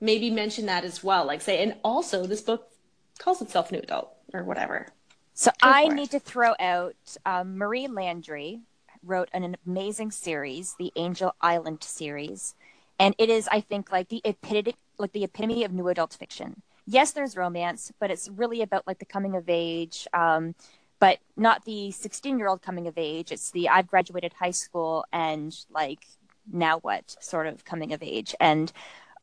maybe 0.01 0.31
mention 0.31 0.67
that 0.67 0.85
as 0.85 1.03
well. 1.03 1.27
Like 1.27 1.41
say, 1.41 1.61
and 1.63 1.75
also 1.83 2.25
this 2.25 2.41
book 2.41 2.71
calls 3.19 3.43
itself 3.43 3.73
New 3.73 3.81
Adult 3.81 4.11
or 4.33 4.45
whatever. 4.45 4.87
So 5.35 5.51
Go 5.51 5.69
I 5.69 5.87
for 5.87 5.93
it. 5.93 5.95
need 5.95 6.11
to 6.13 6.21
throw 6.21 6.55
out 6.61 6.97
um, 7.27 7.59
Marie 7.59 7.89
Landry 7.89 8.61
wrote 9.05 9.29
an 9.33 9.57
amazing 9.67 10.13
series, 10.13 10.75
the 10.79 10.93
Angel 10.97 11.35
Island 11.41 11.83
series, 11.83 12.55
and 12.99 13.15
it 13.19 13.29
is, 13.29 13.49
I 13.51 13.61
think, 13.61 13.93
like 13.93 14.09
the 14.09 14.21
epitome, 14.25 14.77
like 14.99 15.13
the 15.13 15.25
epitome 15.25 15.65
of 15.65 15.73
new 15.73 15.89
adult 15.89 16.15
fiction. 16.15 16.63
Yes, 16.91 17.13
there's 17.13 17.37
romance, 17.37 17.93
but 18.01 18.11
it's 18.11 18.31
really 18.31 18.63
about 18.63 18.87
like 18.87 18.99
the 18.99 19.05
coming 19.05 19.37
of 19.37 19.45
age, 19.47 20.09
um, 20.15 20.55
but 20.99 21.19
not 21.37 21.67
the 21.67 21.91
16 21.91 22.39
year 22.39 22.49
old 22.49 22.63
coming 22.63 22.87
of 22.87 22.95
age. 22.97 23.31
It's 23.31 23.51
the 23.51 23.69
I've 23.69 23.87
graduated 23.87 24.33
high 24.33 24.53
school 24.53 25.05
and 25.13 25.55
like 25.71 26.07
now 26.51 26.79
what 26.79 27.15
sort 27.21 27.47
of 27.47 27.67
coming 27.67 27.93
of 27.93 28.03
age, 28.03 28.35
and 28.41 28.73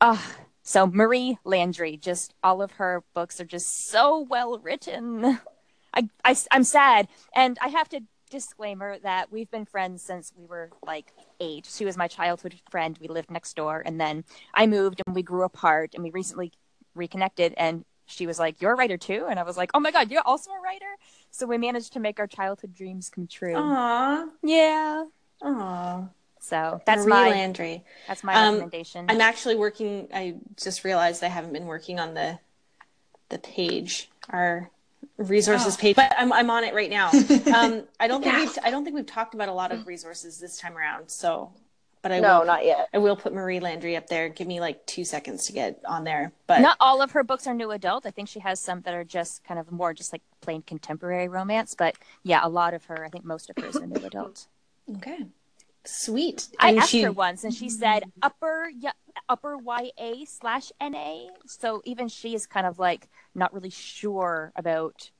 uh, 0.00 0.16
so 0.62 0.86
Marie 0.86 1.38
Landry, 1.42 1.96
just 1.96 2.34
all 2.40 2.62
of 2.62 2.70
her 2.72 3.02
books 3.14 3.40
are 3.40 3.44
just 3.44 3.88
so 3.88 4.20
well 4.20 4.60
written. 4.60 5.40
I, 5.92 6.08
I, 6.24 6.36
am 6.52 6.62
sad. 6.62 7.08
And 7.34 7.58
I 7.60 7.68
have 7.68 7.88
to 7.88 8.00
disclaimer 8.30 8.98
that 8.98 9.32
we've 9.32 9.50
been 9.50 9.64
friends 9.64 10.02
since 10.02 10.32
we 10.36 10.44
were 10.44 10.70
like 10.84 11.12
eight. 11.40 11.66
She 11.72 11.84
was 11.84 11.96
my 11.96 12.08
childhood 12.08 12.60
friend. 12.70 12.98
We 13.00 13.08
lived 13.08 13.30
next 13.30 13.56
door. 13.56 13.82
And 13.84 14.00
then 14.00 14.24
I 14.54 14.66
moved 14.66 15.02
and 15.06 15.14
we 15.14 15.22
grew 15.22 15.44
apart 15.44 15.92
and 15.94 16.04
we 16.04 16.10
recently 16.10 16.52
reconnected. 16.96 17.54
And 17.56 17.84
she 18.06 18.26
was 18.26 18.38
like, 18.38 18.60
You're 18.60 18.72
a 18.72 18.76
writer 18.76 18.96
too? 18.96 19.26
And 19.28 19.38
I 19.38 19.42
was 19.42 19.56
like, 19.56 19.70
Oh 19.74 19.80
my 19.80 19.90
God, 19.90 20.10
you're 20.10 20.22
also 20.24 20.50
a 20.50 20.60
writer? 20.60 20.86
So 21.30 21.46
we 21.46 21.58
managed 21.58 21.92
to 21.94 22.00
make 22.00 22.18
our 22.18 22.26
childhood 22.26 22.74
dreams 22.74 23.10
come 23.10 23.26
true. 23.26 23.56
Aw, 23.56 24.26
Yeah. 24.42 25.04
aw. 25.42 26.04
So 26.40 26.80
that's 26.86 27.02
Marie 27.02 27.10
my 27.10 27.30
Landry. 27.30 27.84
that's 28.06 28.22
my 28.22 28.34
Um, 28.34 28.54
recommendation. 28.54 29.06
I'm 29.08 29.20
actually 29.20 29.56
working. 29.56 30.08
I 30.14 30.36
just 30.56 30.84
realized 30.84 31.24
I 31.24 31.28
haven't 31.28 31.52
been 31.52 31.66
working 31.66 31.98
on 31.98 32.14
the 32.14 32.38
the 33.28 33.38
page, 33.38 34.08
our 34.30 34.70
resources 35.16 35.74
Oh. 35.74 35.80
page, 35.80 35.96
but 35.96 36.14
I'm 36.16 36.32
I'm 36.32 36.50
on 36.50 36.62
it 36.64 36.74
right 36.74 36.90
now. 36.90 37.10
Um, 37.52 37.84
I 37.98 38.06
don't 38.06 38.22
think 38.22 38.34
Yeah. 38.34 38.40
we've 38.44 38.58
I 38.62 38.70
don't 38.70 38.84
think 38.84 38.94
we've 38.94 39.06
talked 39.06 39.34
about 39.34 39.48
a 39.48 39.52
lot 39.52 39.72
of 39.72 39.86
resources 39.86 40.38
this 40.38 40.56
time 40.58 40.76
around. 40.76 41.10
So, 41.10 41.52
but 42.02 42.12
I 42.12 42.20
no, 42.20 42.40
will 42.40 42.46
not 42.46 42.64
yet. 42.64 42.88
I 42.94 42.98
will 42.98 43.16
put 43.16 43.32
Marie 43.32 43.60
Landry 43.60 43.96
up 43.96 44.06
there. 44.06 44.28
Give 44.28 44.46
me 44.46 44.60
like 44.60 44.84
two 44.86 45.04
seconds 45.04 45.46
to 45.46 45.52
get 45.52 45.80
on 45.86 46.04
there. 46.04 46.32
But 46.46 46.60
Not 46.60 46.76
all 46.80 47.02
of 47.02 47.10
her 47.12 47.24
books 47.24 47.46
are 47.46 47.54
new 47.54 47.70
adult. 47.72 48.06
I 48.06 48.10
think 48.10 48.28
she 48.28 48.40
has 48.40 48.60
some 48.60 48.80
that 48.82 48.94
are 48.94 49.04
just 49.04 49.42
kind 49.44 49.58
of 49.58 49.70
more 49.72 49.92
just 49.94 50.12
like 50.12 50.22
plain 50.40 50.62
contemporary 50.62 51.28
romance. 51.28 51.74
But 51.74 51.96
yeah, 52.22 52.40
a 52.42 52.48
lot 52.48 52.74
of 52.74 52.84
her, 52.86 53.04
I 53.04 53.08
think 53.08 53.24
most 53.24 53.50
of 53.50 53.62
hers 53.62 53.76
are 53.76 53.86
new 53.86 54.04
adult. 54.04 54.46
okay, 54.96 55.26
sweet. 55.84 56.48
I 56.60 56.70
And 56.70 56.78
asked 56.80 56.90
she- 56.90 57.02
her 57.02 57.12
once, 57.12 57.44
and 57.44 57.52
she 57.54 57.68
said 57.68 58.04
upper 58.22 58.70
y- 58.80 58.92
upper 59.28 59.56
YA 59.56 60.24
slash 60.26 60.70
NA. 60.80 61.28
So 61.46 61.82
even 61.84 62.08
she 62.08 62.34
is 62.34 62.46
kind 62.46 62.66
of 62.66 62.78
like 62.78 63.08
not 63.34 63.52
really 63.52 63.70
sure 63.70 64.52
about 64.56 65.10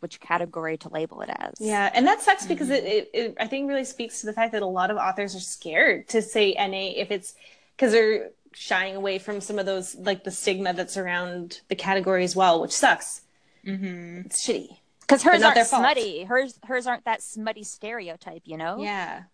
which 0.00 0.20
category 0.20 0.76
to 0.78 0.88
label 0.88 1.20
it 1.22 1.30
as. 1.30 1.54
Yeah, 1.58 1.90
and 1.94 2.06
that 2.06 2.20
sucks 2.22 2.46
because 2.46 2.68
Mm-hmm. 2.68 2.86
it, 2.86 3.10
it, 3.14 3.18
it 3.24 3.36
I 3.40 3.46
think 3.46 3.68
really 3.68 3.84
speaks 3.84 4.20
to 4.20 4.26
the 4.26 4.32
fact 4.32 4.52
that 4.52 4.62
a 4.62 4.66
lot 4.66 4.90
of 4.90 4.96
authors 4.96 5.34
are 5.34 5.40
scared 5.40 6.08
to 6.08 6.20
say 6.22 6.54
NA 6.58 7.00
if 7.00 7.10
it's 7.10 7.34
because 7.76 7.92
they're 7.92 8.30
shying 8.52 8.96
away 8.96 9.18
from 9.18 9.40
some 9.40 9.58
of 9.58 9.66
those 9.66 9.94
like 9.96 10.24
the 10.24 10.30
stigma 10.30 10.72
that's 10.72 10.96
around 10.96 11.60
the 11.68 11.74
category 11.76 12.24
as 12.24 12.34
well, 12.36 12.60
which 12.60 12.72
sucks. 12.72 13.22
Mm-hmm. 13.66 14.22
It's 14.26 14.46
shitty. 14.46 14.78
because 15.00 15.22
hers 15.22 15.42
aren't 15.42 15.54
their 15.56 15.64
fault. 15.64 15.82
smutty. 15.82 16.24
Hers 16.24 16.58
hers 16.64 16.86
aren't 16.86 17.04
that 17.04 17.22
smutty 17.22 17.64
stereotype, 17.64 18.42
you 18.44 18.56
know. 18.56 18.78
Yeah. 18.82 19.24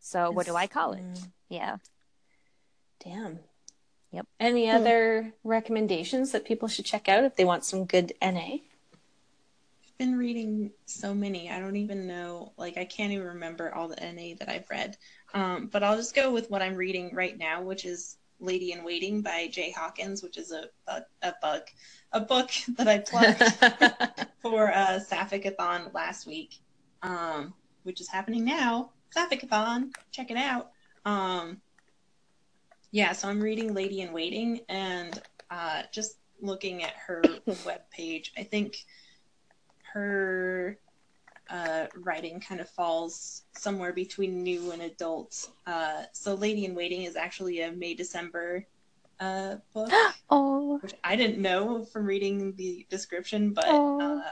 So 0.00 0.30
what 0.30 0.46
do 0.46 0.56
I 0.56 0.66
call 0.66 0.92
it? 0.92 1.02
Mm, 1.02 1.28
Yeah. 1.50 1.76
Damn. 3.04 3.40
Yep. 4.12 4.26
Any 4.40 4.68
other 4.70 5.32
recommendations 5.44 6.32
that 6.32 6.44
people 6.44 6.66
should 6.68 6.84
check 6.84 7.08
out 7.08 7.24
if 7.24 7.36
they 7.36 7.44
want 7.44 7.64
some 7.64 7.84
good 7.84 8.12
NA? 8.20 8.56
Been 10.00 10.16
reading 10.16 10.70
so 10.86 11.12
many. 11.12 11.50
I 11.50 11.60
don't 11.60 11.76
even 11.76 12.06
know. 12.06 12.54
Like, 12.56 12.78
I 12.78 12.86
can't 12.86 13.12
even 13.12 13.26
remember 13.26 13.74
all 13.74 13.86
the 13.86 13.96
NA 13.96 14.34
that 14.38 14.48
I've 14.48 14.64
read. 14.70 14.96
Um, 15.34 15.68
but 15.70 15.82
I'll 15.82 15.98
just 15.98 16.14
go 16.14 16.32
with 16.32 16.50
what 16.50 16.62
I'm 16.62 16.74
reading 16.74 17.14
right 17.14 17.36
now, 17.36 17.60
which 17.60 17.84
is 17.84 18.16
Lady 18.38 18.72
in 18.72 18.82
Waiting 18.82 19.20
by 19.20 19.48
Jay 19.48 19.70
Hawkins, 19.70 20.22
which 20.22 20.38
is 20.38 20.52
a 20.52 20.70
a, 20.86 21.02
a 21.20 21.34
bug, 21.42 21.64
a 22.12 22.20
book 22.22 22.48
that 22.78 22.88
I 22.88 22.96
plugged 22.96 23.42
for 24.42 24.72
uh, 24.72 25.00
Sapphicathon 25.06 25.92
last 25.92 26.26
week, 26.26 26.54
um, 27.02 27.52
which 27.82 28.00
is 28.00 28.08
happening 28.08 28.42
now. 28.42 28.92
Sapphicathon, 29.14 29.92
check 30.12 30.30
it 30.30 30.38
out. 30.38 30.70
Um, 31.04 31.60
yeah, 32.90 33.12
so 33.12 33.28
I'm 33.28 33.42
reading 33.42 33.74
Lady 33.74 34.00
in 34.00 34.14
Waiting 34.14 34.62
and 34.70 35.20
uh, 35.50 35.82
just 35.92 36.16
looking 36.40 36.84
at 36.84 36.94
her 37.06 37.20
webpage. 37.46 38.30
I 38.38 38.44
think 38.44 38.86
her 39.92 40.78
uh, 41.48 41.86
writing 41.96 42.40
kind 42.40 42.60
of 42.60 42.68
falls 42.70 43.42
somewhere 43.52 43.92
between 43.92 44.42
new 44.42 44.70
and 44.70 44.82
adult. 44.82 45.48
Uh, 45.66 46.04
so 46.12 46.34
Lady 46.34 46.64
in 46.64 46.74
Waiting 46.74 47.02
is 47.02 47.16
actually 47.16 47.62
a 47.62 47.72
May 47.72 47.94
December 47.94 48.66
uh, 49.18 49.56
book 49.74 49.90
Oh. 50.30 50.78
which 50.78 50.94
I 51.04 51.16
didn't 51.16 51.38
know 51.38 51.84
from 51.84 52.06
reading 52.06 52.54
the 52.56 52.86
description, 52.88 53.52
but 53.52 53.66
Aw. 53.68 54.18
uh, 54.18 54.22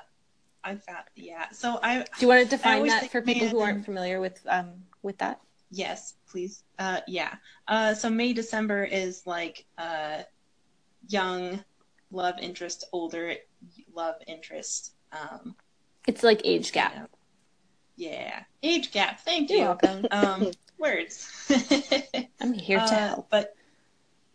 I 0.65 0.77
found 0.77 1.05
yeah. 1.17 1.51
So 1.51 1.79
I 1.83 1.99
Do 1.99 2.05
you 2.21 2.29
want 2.29 2.45
to 2.45 2.49
define 2.49 2.87
that 2.87 3.11
for 3.11 3.23
people 3.23 3.49
who 3.49 3.61
aren't 3.61 3.85
familiar 3.85 4.21
with 4.21 4.41
um 4.49 4.71
with 5.03 5.19
that? 5.19 5.41
yes, 5.71 6.15
please. 6.31 6.63
Uh, 6.79 7.01
yeah. 7.07 7.35
Uh, 7.67 7.95
so 7.95 8.09
May 8.09 8.33
December 8.33 8.85
is 8.85 9.23
like 9.27 9.67
uh, 9.77 10.23
young 11.09 11.63
love 12.11 12.37
interest, 12.41 12.85
older 12.93 13.35
love 13.95 14.15
interest. 14.27 14.95
Um, 15.13 15.55
It's 16.07 16.23
like 16.23 16.41
age 16.45 16.73
gap. 16.73 16.93
you 16.95 17.01
know. 17.01 17.07
Yeah, 17.97 18.43
age 18.63 18.93
gap. 18.93 19.21
Thank 19.21 19.51
You're 19.51 19.61
welcome. 19.67 20.07
Um, 20.11 20.51
words. 20.79 21.29
I'm 22.41 22.53
here 22.53 22.79
to 22.79 22.85
Uh, 22.85 23.09
help. 23.09 23.31
But 23.31 23.55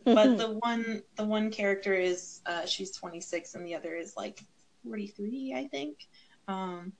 but 0.05 0.37
the 0.37 0.59
one 0.59 1.01
the 1.15 1.23
one 1.23 1.49
character 1.49 1.93
is 1.93 2.41
uh, 2.45 2.65
she's 2.65 2.91
26 2.91 3.55
and 3.55 3.65
the 3.65 3.73
other 3.75 3.95
is 3.95 4.17
like 4.17 4.41
43 4.83 5.53
i 5.55 5.65
think 5.69 6.07
um, 6.49 6.91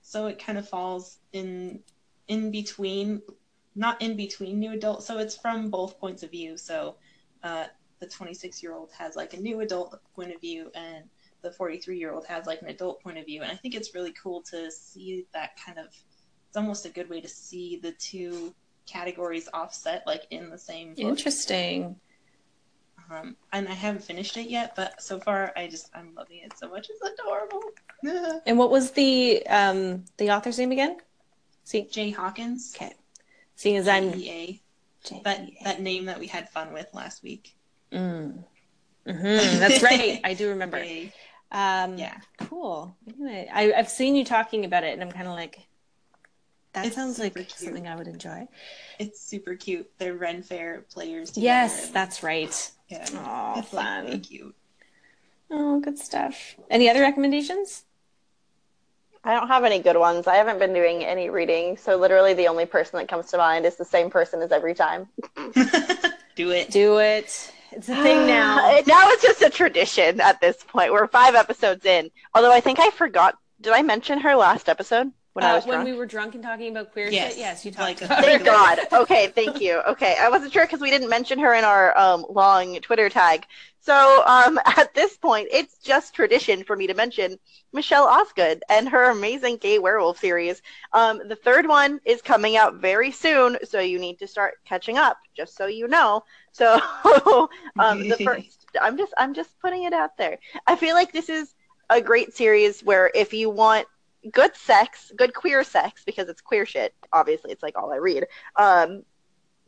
so 0.00 0.28
it 0.28 0.38
kind 0.38 0.58
of 0.58 0.68
falls 0.68 1.18
in 1.32 1.80
in 2.28 2.52
between 2.52 3.20
not 3.74 4.00
in 4.00 4.14
between 4.16 4.60
new 4.60 4.70
adult 4.74 5.02
so 5.02 5.18
it's 5.18 5.36
from 5.36 5.70
both 5.70 5.98
points 5.98 6.22
of 6.22 6.30
view 6.30 6.56
so 6.56 6.94
uh, 7.42 7.64
the 7.98 8.06
26 8.06 8.62
year 8.62 8.74
old 8.74 8.90
has 8.96 9.16
like 9.16 9.34
a 9.34 9.40
new 9.40 9.58
adult 9.58 9.98
point 10.14 10.32
of 10.32 10.40
view 10.40 10.70
and 10.76 11.02
the 11.42 11.50
43 11.52 11.98
year 11.98 12.12
old 12.12 12.26
has 12.26 12.46
like 12.46 12.62
an 12.62 12.68
adult 12.68 13.02
point 13.02 13.18
of 13.18 13.26
view 13.26 13.42
and 13.42 13.50
i 13.50 13.54
think 13.56 13.74
it's 13.74 13.94
really 13.94 14.12
cool 14.12 14.42
to 14.42 14.70
see 14.70 15.26
that 15.34 15.50
kind 15.64 15.78
of 15.78 15.86
it's 15.86 16.56
almost 16.56 16.86
a 16.86 16.90
good 16.90 17.08
way 17.08 17.20
to 17.20 17.28
see 17.28 17.78
the 17.82 17.92
two 17.92 18.54
categories 18.86 19.48
offset 19.54 20.02
like 20.06 20.26
in 20.30 20.50
the 20.50 20.58
same 20.58 20.90
book. 20.90 20.98
Interesting. 20.98 21.96
Um, 23.10 23.36
and 23.52 23.68
I 23.68 23.72
haven't 23.72 24.04
finished 24.04 24.36
it 24.36 24.48
yet, 24.48 24.74
but 24.76 25.00
so 25.02 25.18
far 25.18 25.52
I 25.56 25.66
just 25.66 25.90
I'm 25.94 26.14
loving 26.14 26.38
it 26.44 26.56
so 26.58 26.68
much. 26.68 26.88
It's 26.90 27.00
adorable. 27.20 27.60
And 28.46 28.58
what 28.58 28.70
was 28.70 28.90
the 28.90 29.46
um 29.46 30.04
the 30.18 30.30
author's 30.30 30.58
name 30.58 30.72
again? 30.72 30.96
See, 31.64 31.84
Jay 31.90 32.10
Hawkins. 32.10 32.74
okay. 32.76 32.92
Seeing 33.54 33.76
as 33.76 33.86
I'm 33.88 34.12
EA. 34.14 34.60
J- 35.04 35.20
That 35.24 35.48
that 35.64 35.80
name 35.80 36.06
that 36.06 36.18
we 36.18 36.26
had 36.26 36.48
fun 36.50 36.72
with 36.72 36.88
last 36.92 37.22
week. 37.22 37.54
Mm. 37.92 38.44
Mhm, 39.06 39.58
That's 39.60 39.82
right. 39.82 40.20
I 40.24 40.34
do 40.34 40.48
remember. 40.48 40.84
Jay. 41.52 41.58
Um, 41.58 41.98
Yeah. 41.98 42.16
Cool. 42.38 42.96
Anyway, 43.08 43.48
I, 43.52 43.72
I've 43.72 43.88
seen 43.88 44.16
you 44.16 44.24
talking 44.24 44.64
about 44.64 44.84
it, 44.84 44.92
and 44.94 45.02
I'm 45.02 45.12
kind 45.12 45.26
of 45.28 45.34
like, 45.34 45.60
that 46.72 46.86
It's 46.86 46.94
sounds 46.96 47.18
like 47.18 47.34
cute. 47.34 47.50
something 47.50 47.86
I 47.86 47.96
would 47.96 48.08
enjoy. 48.08 48.48
It's 48.98 49.20
super 49.20 49.54
cute. 49.54 49.90
They're 49.98 50.14
Ren 50.14 50.42
Fair 50.42 50.84
players. 50.92 51.30
together, 51.30 51.44
Yes, 51.44 51.86
and- 51.86 51.94
that's 51.94 52.22
right. 52.22 52.70
yeah. 52.88 53.06
Oh, 53.14 53.58
it's 53.58 53.72
like 53.72 53.84
fun. 54.08 54.20
cute. 54.20 54.54
Oh, 55.50 55.80
good 55.80 55.98
stuff. 55.98 56.54
Any 56.70 56.88
other 56.88 57.00
recommendations? 57.02 57.84
I 59.24 59.34
don't 59.34 59.48
have 59.48 59.64
any 59.64 59.78
good 59.80 59.96
ones. 59.98 60.26
I 60.26 60.36
haven't 60.36 60.58
been 60.58 60.72
doing 60.72 61.04
any 61.04 61.28
reading, 61.30 61.76
so 61.76 61.96
literally 61.96 62.32
the 62.34 62.48
only 62.48 62.64
person 62.66 62.98
that 62.98 63.06
comes 63.06 63.26
to 63.32 63.36
mind 63.36 63.66
is 63.66 63.76
the 63.76 63.84
same 63.84 64.08
person 64.10 64.40
as 64.42 64.50
every 64.50 64.74
time. 64.74 65.08
Do 66.34 66.50
it. 66.50 66.70
Do 66.70 66.98
it. 66.98 67.52
It's 67.72 67.88
a 67.88 68.02
thing 68.02 68.26
now. 68.26 68.56
now 68.86 69.08
it's 69.10 69.22
just 69.22 69.42
a 69.42 69.50
tradition 69.50 70.20
at 70.20 70.40
this 70.40 70.62
point. 70.62 70.92
We're 70.92 71.06
five 71.06 71.34
episodes 71.34 71.84
in. 71.84 72.10
Although 72.34 72.52
I 72.52 72.60
think 72.60 72.78
I 72.78 72.90
forgot. 72.90 73.36
Did 73.60 73.72
I 73.72 73.82
mention 73.82 74.20
her 74.20 74.34
last 74.34 74.68
episode? 74.68 75.12
When 75.34 75.44
I 75.44 75.52
Uh, 75.52 75.56
was 75.56 75.64
when 75.64 75.74
drunk? 75.76 75.88
we 75.90 75.92
were 75.94 76.06
drunk 76.06 76.34
and 76.34 76.42
talking 76.42 76.70
about 76.70 76.92
queer 76.92 77.10
Yes, 77.10 77.32
shit, 77.32 77.38
yes, 77.40 77.64
you 77.64 77.70
talked 77.72 78.00
like 78.00 78.02
a- 78.02 78.04
about 78.06 78.24
Thank 78.24 78.42
it. 78.42 78.46
God. 78.46 78.78
Okay, 78.92 79.28
thank 79.28 79.60
you. 79.60 79.80
Okay, 79.88 80.16
I 80.20 80.28
wasn't 80.28 80.52
sure 80.52 80.64
because 80.64 80.80
we 80.80 80.90
didn't 80.90 81.08
mention 81.08 81.38
her 81.38 81.54
in 81.54 81.64
our 81.64 81.96
um, 81.98 82.26
long 82.28 82.76
Twitter 82.80 83.08
tag. 83.08 83.46
So 83.80 84.22
um, 84.26 84.60
at 84.66 84.94
this 84.94 85.16
point, 85.16 85.48
it's 85.50 85.78
just 85.78 86.14
tradition 86.14 86.64
for 86.64 86.76
me 86.76 86.86
to 86.86 86.94
mention 86.94 87.38
Michelle 87.72 88.04
Osgood 88.06 88.62
and 88.68 88.88
her 88.88 89.10
amazing 89.10 89.56
gay 89.56 89.78
werewolf 89.78 90.18
series. 90.18 90.60
Um, 90.92 91.20
the 91.26 91.36
third 91.36 91.66
one 91.66 92.00
is 92.04 92.20
coming 92.22 92.56
out 92.56 92.74
very 92.76 93.10
soon, 93.10 93.56
so 93.64 93.80
you 93.80 93.98
need 93.98 94.18
to 94.18 94.26
start 94.26 94.54
catching 94.64 94.98
up. 94.98 95.16
Just 95.36 95.56
so 95.56 95.66
you 95.66 95.88
know. 95.88 96.22
So 96.52 96.74
um, 97.78 98.06
the 98.08 98.18
first, 98.22 98.66
I'm 98.80 98.96
just, 98.98 99.14
I'm 99.16 99.34
just 99.34 99.58
putting 99.60 99.84
it 99.84 99.92
out 99.94 100.16
there. 100.18 100.38
I 100.66 100.76
feel 100.76 100.94
like 100.94 101.12
this 101.12 101.28
is 101.28 101.54
a 101.90 102.00
great 102.00 102.34
series 102.34 102.82
where 102.82 103.10
if 103.14 103.32
you 103.32 103.50
want 103.50 103.86
good 104.30 104.54
sex, 104.56 105.12
good 105.16 105.34
queer 105.34 105.64
sex, 105.64 106.02
because 106.04 106.28
it's 106.28 106.40
queer 106.40 106.66
shit. 106.66 106.94
Obviously, 107.12 107.52
it's 107.52 107.62
like 107.62 107.76
all 107.76 107.92
I 107.92 107.96
read. 107.96 108.26
Um, 108.56 109.02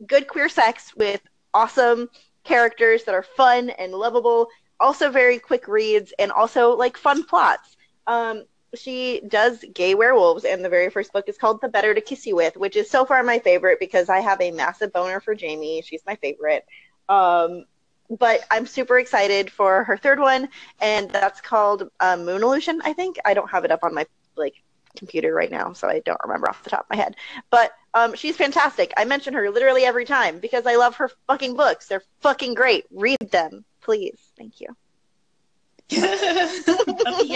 good 0.05 0.27
queer 0.27 0.49
sex 0.49 0.95
with 0.95 1.21
awesome 1.53 2.09
characters 2.43 3.03
that 3.03 3.15
are 3.15 3.23
fun 3.23 3.69
and 3.71 3.91
lovable. 3.91 4.47
Also, 4.79 5.09
very 5.09 5.39
quick 5.39 5.67
reads 5.67 6.13
and 6.19 6.31
also 6.31 6.75
like 6.75 6.97
fun 6.97 7.23
plots. 7.23 7.77
Um, 8.07 8.43
she 8.75 9.21
does 9.27 9.63
gay 9.73 9.95
werewolves, 9.95 10.43
and 10.43 10.63
the 10.63 10.69
very 10.69 10.89
first 10.89 11.13
book 11.13 11.25
is 11.27 11.37
called 11.37 11.61
"The 11.61 11.69
Better 11.69 11.93
to 11.93 12.01
Kiss 12.01 12.25
You 12.25 12.35
With," 12.35 12.57
which 12.57 12.75
is 12.75 12.89
so 12.89 13.05
far 13.05 13.23
my 13.23 13.39
favorite 13.39 13.79
because 13.79 14.09
I 14.09 14.19
have 14.19 14.41
a 14.41 14.51
massive 14.51 14.91
boner 14.91 15.19
for 15.19 15.33
Jamie. 15.35 15.81
She's 15.81 16.03
my 16.05 16.15
favorite. 16.15 16.65
Um, 17.07 17.65
but 18.09 18.41
I'm 18.51 18.67
super 18.67 18.99
excited 18.99 19.49
for 19.49 19.83
her 19.85 19.97
third 19.97 20.19
one, 20.19 20.49
and 20.79 21.09
that's 21.09 21.41
called 21.41 21.89
uh, 21.99 22.17
Moon 22.17 22.43
Illusion. 22.43 22.81
I 22.83 22.93
think 22.93 23.17
I 23.25 23.33
don't 23.33 23.49
have 23.49 23.65
it 23.65 23.71
up 23.71 23.83
on 23.83 23.93
my 23.93 24.05
like 24.37 24.55
computer 24.95 25.33
right 25.33 25.51
now, 25.51 25.73
so 25.73 25.87
I 25.89 25.99
don't 26.05 26.19
remember 26.23 26.49
off 26.49 26.63
the 26.63 26.69
top 26.69 26.81
of 26.81 26.89
my 26.89 26.95
head. 27.01 27.15
But 27.49 27.71
um, 27.93 28.15
she's 28.15 28.37
fantastic. 28.37 28.93
I 28.97 29.05
mention 29.05 29.33
her 29.33 29.49
literally 29.49 29.83
every 29.83 30.05
time 30.05 30.39
because 30.39 30.65
I 30.65 30.75
love 30.75 30.95
her 30.95 31.09
fucking 31.27 31.55
books. 31.55 31.87
They're 31.87 32.03
fucking 32.21 32.53
great. 32.53 32.85
Read 32.91 33.17
them, 33.31 33.65
please. 33.81 34.17
Thank 34.37 34.61
you. 34.61 34.67
a 35.91 35.95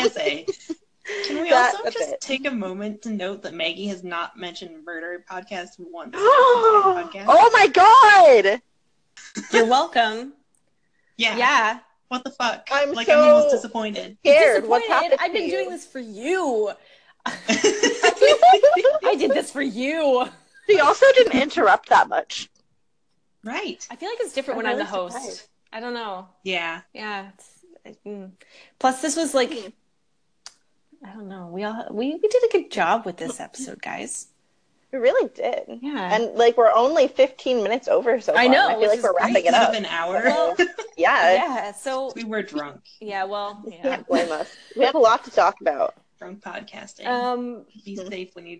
PSA. 0.10 0.46
Can 1.26 1.42
we 1.42 1.50
That- 1.50 1.76
also 1.76 1.90
just 1.92 2.14
it. 2.14 2.22
take 2.22 2.46
a 2.48 2.52
moment 2.52 3.02
to 3.04 3.10
note 3.10 3.42
that 3.44 3.54
Maggie 3.54 3.88
has 3.88 4.04
not 4.04 4.38
mentioned 4.38 4.86
Murder 4.86 5.24
Podcast 5.30 5.72
once? 5.80 6.14
in 6.16 6.20
the 6.20 6.98
entire 6.98 7.04
podcast? 7.04 7.26
oh 7.28 7.50
my 7.54 7.68
god! 7.68 8.62
You're 9.52 9.66
welcome. 9.68 10.34
yeah. 11.18 11.38
Yeah. 11.38 11.80
What 12.08 12.24
the 12.24 12.32
fuck? 12.32 12.68
I'm 12.72 12.94
like 12.94 13.06
so- 13.08 13.22
I'm 13.22 13.30
almost 13.36 13.52
disappointed. 13.54 14.18
Scared. 14.22 14.66
What's 14.68 14.88
Disappointed. 14.88 15.12
happened 15.12 15.22
I've 15.22 15.34
been 15.34 15.44
to 15.50 15.56
doing 15.56 15.70
this 15.70 15.86
for 15.86 16.00
you. 16.00 16.72
I 17.26 19.16
did 19.18 19.32
this 19.32 19.52
for 19.52 19.62
you. 19.62 20.28
She 20.68 20.80
also 20.80 21.06
didn't 21.16 21.42
interrupt 21.42 21.90
that 21.90 22.08
much. 22.10 22.50
right. 23.44 23.86
I 23.90 23.96
feel 23.96 24.10
like 24.10 24.20
it's 24.22 24.34
different 24.34 24.60
I'm 24.60 24.64
when 24.64 24.66
I'm 24.68 24.78
really 24.78 24.84
the 24.86 24.90
host. 24.92 25.16
surprised. 25.16 25.48
I 25.74 25.80
don't 25.80 25.94
know. 25.94 26.28
Yeah. 26.44 26.82
Yeah. 26.94 27.30
Mm. 28.06 28.32
Plus, 28.80 29.02
this 29.02 29.16
was 29.16 29.34
like, 29.34 29.52
I 31.06 31.14
don't 31.14 31.28
know. 31.28 31.48
We 31.48 31.64
all 31.64 31.88
we, 31.92 32.12
we 32.16 32.28
did 32.28 32.44
a 32.44 32.52
good 32.52 32.70
job 32.72 33.06
with 33.06 33.18
this 33.18 33.40
episode, 33.40 33.82
guys. 33.82 34.28
We 34.92 34.98
really 35.00 35.30
did. 35.36 35.80
Yeah. 35.82 36.14
And 36.16 36.36
like 36.36 36.58
we're 36.58 36.72
only 36.74 37.08
15 37.08 37.64
minutes 37.64 37.88
over 37.88 38.20
so 38.20 38.34
far. 38.34 38.42
I 38.42 38.48
know, 38.48 38.68
I 38.68 38.74
feel 38.80 38.90
like 38.90 39.02
we're 39.04 39.16
wrapping 39.16 39.46
it 39.46 39.54
up. 39.54 39.74
an 39.74 39.86
hour. 39.86 40.22
Well, 40.26 40.56
Yeah. 40.98 41.34
yeah. 41.34 41.72
So 41.72 42.12
we 42.16 42.24
were 42.26 42.42
drunk. 42.44 42.82
yeah. 43.00 43.24
Well. 43.24 43.64
Yeah. 43.68 43.82
Can't 43.82 44.08
blame 44.08 44.32
us. 44.32 44.52
We 44.76 44.84
have 44.86 44.96
a 44.96 45.00
lot 45.00 45.24
to 45.26 45.32
talk 45.32 45.62
about. 45.62 45.96
Drunk 46.20 46.42
podcasting. 46.44 47.08
Um. 47.08 47.66
Be 47.86 47.96
safe 47.96 48.36
when 48.36 48.46
you 48.46 48.60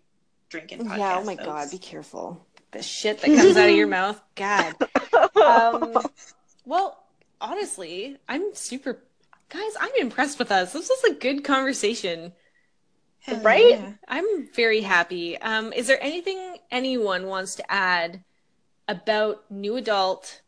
drink 0.50 0.72
and 0.72 0.84
podcast. 0.90 0.98
Yeah. 0.98 1.18
Oh 1.20 1.24
my. 1.26 1.36
God. 1.36 1.70
Be 1.70 1.78
careful. 1.78 2.48
The 2.72 2.82
shit 2.82 3.20
that 3.22 3.26
comes 3.36 3.58
out 3.58 3.70
of 3.70 3.76
your 3.76 3.88
mouth. 3.88 4.20
God. 4.36 4.76
Um. 5.36 5.98
Well, 6.66 7.04
honestly, 7.42 8.18
I'm 8.28 8.54
super. 8.54 9.02
Guys, 9.50 9.72
I'm 9.80 9.92
impressed 10.00 10.38
with 10.40 10.52
us. 10.52 10.74
This 10.74 10.90
was 10.90 11.12
a 11.12 11.16
good 11.16 11.44
conversation. 11.44 12.34
Hell 13.22 13.40
Right? 13.42 13.70
yeah. 13.72 13.94
I'm 14.08 14.48
very 14.54 14.82
happy. 14.82 15.38
Um, 15.40 15.74
is 15.74 15.88
there 15.88 16.02
anything 16.02 16.58
anyone 16.72 17.28
wants 17.28 17.56
to 17.56 17.72
add 17.72 18.24
about 18.88 19.50
new 19.50 19.76
adult? 19.76 20.42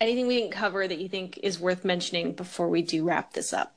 Anything 0.00 0.26
we 0.26 0.38
didn't 0.40 0.52
cover 0.52 0.86
that 0.86 0.98
you 0.98 1.08
think 1.08 1.38
is 1.42 1.58
worth 1.58 1.84
mentioning 1.84 2.32
before 2.32 2.68
we 2.68 2.82
do 2.82 3.04
wrap 3.04 3.32
this 3.32 3.52
up? 3.52 3.74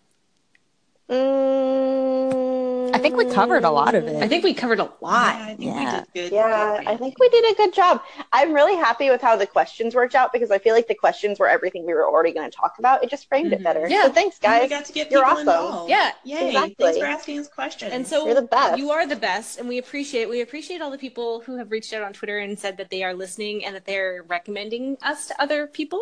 Mm, 1.08 2.96
I 2.96 2.98
think 3.00 3.16
we 3.16 3.26
covered 3.26 3.64
a 3.64 3.70
lot 3.70 3.94
of 3.94 4.06
it. 4.08 4.16
I 4.24 4.28
think 4.28 4.44
we 4.44 4.54
covered 4.56 4.80
a 4.80 4.84
Yeah, 4.84 4.90
lot. 5.02 5.36
I 5.36 5.56
think 5.56 5.60
Yeah. 5.76 5.84
we 6.14 6.22
did 6.22 6.30
good. 6.32 6.36
Yeah, 6.36 6.82
I 6.88 6.98
think 6.98 7.20
we 7.20 7.30
did 7.30 7.52
a 7.52 7.56
good 7.56 7.74
job. 7.74 8.02
I'm 8.34 8.54
really 8.54 8.76
happy 8.76 9.10
with 9.12 9.22
how 9.22 9.36
the 9.36 9.46
questions 9.46 9.94
worked 9.94 10.16
out 10.16 10.34
because 10.34 10.50
I 10.50 10.58
feel 10.58 10.74
like 10.74 10.88
the 10.88 10.96
questions 10.96 11.38
were 11.40 11.48
everything 11.48 11.86
we 11.86 11.94
were 11.94 12.08
already 12.08 12.32
going 12.32 12.50
to 12.50 12.56
talk 12.56 12.80
about. 12.80 13.04
It 13.04 13.10
just 13.12 13.28
framed 13.30 13.54
it 13.54 13.60
Mhm. 13.60 13.64
better. 13.64 13.88
Yeah. 13.88 14.04
So 14.06 14.14
thanks, 14.14 14.40
And 14.44 14.54
we 14.54 14.60
guys. 14.62 14.70
got 14.70 14.86
to 14.86 14.94
get 14.94 15.12
You're 15.12 15.22
people 15.22 15.32
awesome. 15.34 15.48
involved. 15.50 15.90
Yeah. 15.92 16.12
Yay. 16.24 16.48
Exactly. 16.48 16.76
Thanks 16.80 16.98
for 17.00 17.06
asking 17.06 17.40
us 17.40 17.48
questions. 17.50 17.92
And 17.94 18.08
so 18.08 18.26
You're 18.26 18.34
the 18.36 18.42
best. 18.42 18.78
You 18.80 18.90
are 18.92 19.06
the 19.06 19.16
best, 19.16 19.60
and 19.60 19.68
we 19.68 19.78
appreciate 19.78 20.28
we 20.28 20.42
appreciate 20.42 20.82
all 20.82 20.90
the 20.90 20.98
people 20.98 21.42
who 21.42 21.58
have 21.58 21.72
reached 21.72 21.94
out 21.94 22.02
on 22.02 22.14
Twitter 22.14 22.40
and 22.40 22.58
said 22.58 22.78
that 22.78 22.90
they 22.90 23.04
are 23.04 23.14
listening 23.14 23.64
and 23.64 23.76
that 23.76 23.86
they're 23.86 24.24
recommending 24.28 24.98
us 25.04 25.28
to 25.28 25.40
other 25.42 25.68
people, 25.68 26.02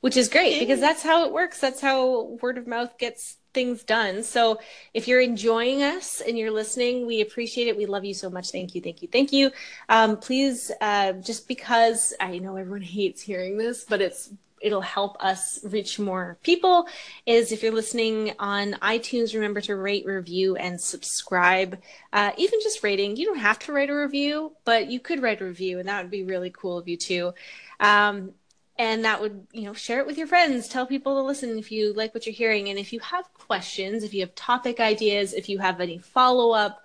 which 0.00 0.16
is 0.16 0.28
great 0.28 0.54
Yay. 0.54 0.60
because 0.60 0.80
that's 0.80 1.02
how 1.02 1.24
it 1.26 1.32
works. 1.32 1.58
That's 1.60 1.80
how 1.82 2.38
word 2.40 2.56
of 2.56 2.66
mouth 2.66 2.96
gets 2.98 3.36
things 3.52 3.82
done. 3.82 4.22
So 4.22 4.58
if 4.94 5.08
you're 5.08 5.20
enjoying 5.20 5.82
us 5.82 6.20
and 6.20 6.38
you're 6.38 6.50
listening, 6.50 7.06
we 7.06 7.20
appreciate 7.20 7.68
it. 7.68 7.76
We 7.76 7.86
love 7.86 8.04
you 8.04 8.14
so 8.14 8.30
much. 8.30 8.50
Thank 8.50 8.74
you, 8.74 8.80
thank 8.80 9.02
you, 9.02 9.08
thank 9.08 9.32
you. 9.32 9.50
Um, 9.88 10.16
please, 10.16 10.70
uh, 10.80 11.12
just 11.14 11.48
because 11.48 12.14
I 12.20 12.38
know 12.38 12.56
everyone 12.56 12.82
hates 12.98 13.22
hearing 13.22 13.58
this, 13.58 13.84
but 13.84 14.00
it's 14.00 14.30
it'll 14.60 14.80
help 14.80 15.16
us 15.20 15.58
reach 15.64 15.98
more 15.98 16.38
people 16.42 16.86
is 17.26 17.50
if 17.50 17.62
you're 17.62 17.72
listening 17.72 18.32
on 18.38 18.74
iTunes, 18.82 19.34
remember 19.34 19.60
to 19.60 19.74
rate, 19.76 20.04
review, 20.04 20.56
and 20.56 20.80
subscribe. 20.80 21.80
Uh, 22.12 22.32
even 22.36 22.60
just 22.62 22.82
rating, 22.82 23.16
you 23.16 23.26
don't 23.26 23.38
have 23.38 23.58
to 23.58 23.72
write 23.72 23.90
a 23.90 23.94
review, 23.94 24.52
but 24.64 24.90
you 24.90 25.00
could 25.00 25.22
write 25.22 25.40
a 25.40 25.44
review, 25.44 25.78
and 25.78 25.88
that 25.88 26.02
would 26.02 26.10
be 26.10 26.24
really 26.24 26.50
cool 26.50 26.78
of 26.78 26.88
you 26.88 26.96
too. 26.96 27.32
Um, 27.80 28.32
and 28.80 29.04
that 29.04 29.20
would, 29.20 29.46
you 29.52 29.64
know, 29.64 29.74
share 29.74 30.00
it 30.00 30.06
with 30.06 30.16
your 30.16 30.26
friends. 30.26 30.66
Tell 30.66 30.86
people 30.86 31.14
to 31.16 31.22
listen 31.22 31.58
if 31.58 31.70
you 31.70 31.92
like 31.92 32.14
what 32.14 32.24
you're 32.24 32.32
hearing. 32.32 32.70
And 32.70 32.78
if 32.78 32.94
you 32.94 33.00
have 33.00 33.30
questions, 33.34 34.02
if 34.02 34.14
you 34.14 34.22
have 34.22 34.34
topic 34.34 34.80
ideas, 34.80 35.34
if 35.34 35.50
you 35.50 35.58
have 35.58 35.82
any 35.82 35.98
follow 35.98 36.52
up, 36.52 36.82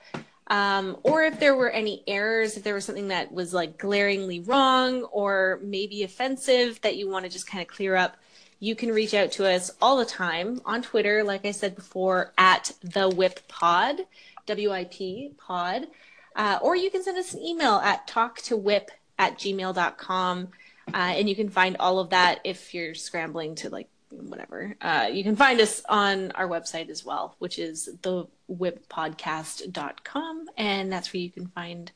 um, 0.47 0.97
or 1.03 1.23
if 1.23 1.39
there 1.39 1.55
were 1.55 1.69
any 1.69 2.03
errors, 2.05 2.57
if 2.57 2.63
there 2.63 2.73
was 2.73 2.84
something 2.84 3.07
that 3.07 3.31
was 3.31 3.53
like 3.53 3.77
glaringly 3.77 4.41
wrong 4.41 5.03
or 5.03 5.61
maybe 5.63 6.03
offensive 6.03 6.81
that 6.81 6.97
you 6.97 7.09
want 7.09 7.23
to 7.23 7.31
just 7.31 7.47
kind 7.47 7.61
of 7.61 7.69
clear 7.69 7.95
up, 7.95 8.17
you 8.59 8.76
can 8.76 8.91
reach 8.91 9.13
out 9.13 9.31
to 9.31 9.49
us 9.49 9.72
all 9.81 9.95
the 9.95 10.03
time 10.03 10.59
on 10.65 10.81
Twitter, 10.81 11.23
like 11.23 11.45
I 11.45 11.51
said 11.51 11.77
before, 11.77 12.34
at 12.38 12.73
the 12.81 13.07
WIP 13.07 13.47
Pod, 13.47 14.01
W 14.47 14.69
I 14.69 14.84
P 14.84 15.31
Pod, 15.38 15.88
uh, 16.35 16.59
or 16.61 16.76
you 16.76 16.91
can 16.91 17.03
send 17.03 17.17
us 17.17 17.34
an 17.34 17.41
email 17.41 17.76
at 17.76 18.05
talktowip 18.05 18.89
at 19.17 19.39
gmail.com. 19.39 20.49
Uh, 20.93 21.15
and 21.17 21.27
you 21.27 21.35
can 21.35 21.49
find 21.49 21.75
all 21.79 21.99
of 21.99 22.11
that 22.11 22.39
if 22.43 22.73
you're 22.73 22.93
scrambling 22.93 23.55
to 23.55 23.69
like 23.69 23.89
whatever. 24.09 24.75
Uh, 24.81 25.09
you 25.11 25.23
can 25.23 25.35
find 25.35 25.59
us 25.59 25.81
on 25.89 26.31
our 26.31 26.47
website 26.47 26.89
as 26.89 27.03
well, 27.03 27.35
which 27.39 27.59
is 27.59 27.89
thewippodcast.com. 28.01 30.45
And 30.57 30.91
that's 30.91 31.13
where 31.13 31.21
you 31.21 31.31
can 31.31 31.47
find 31.47 31.91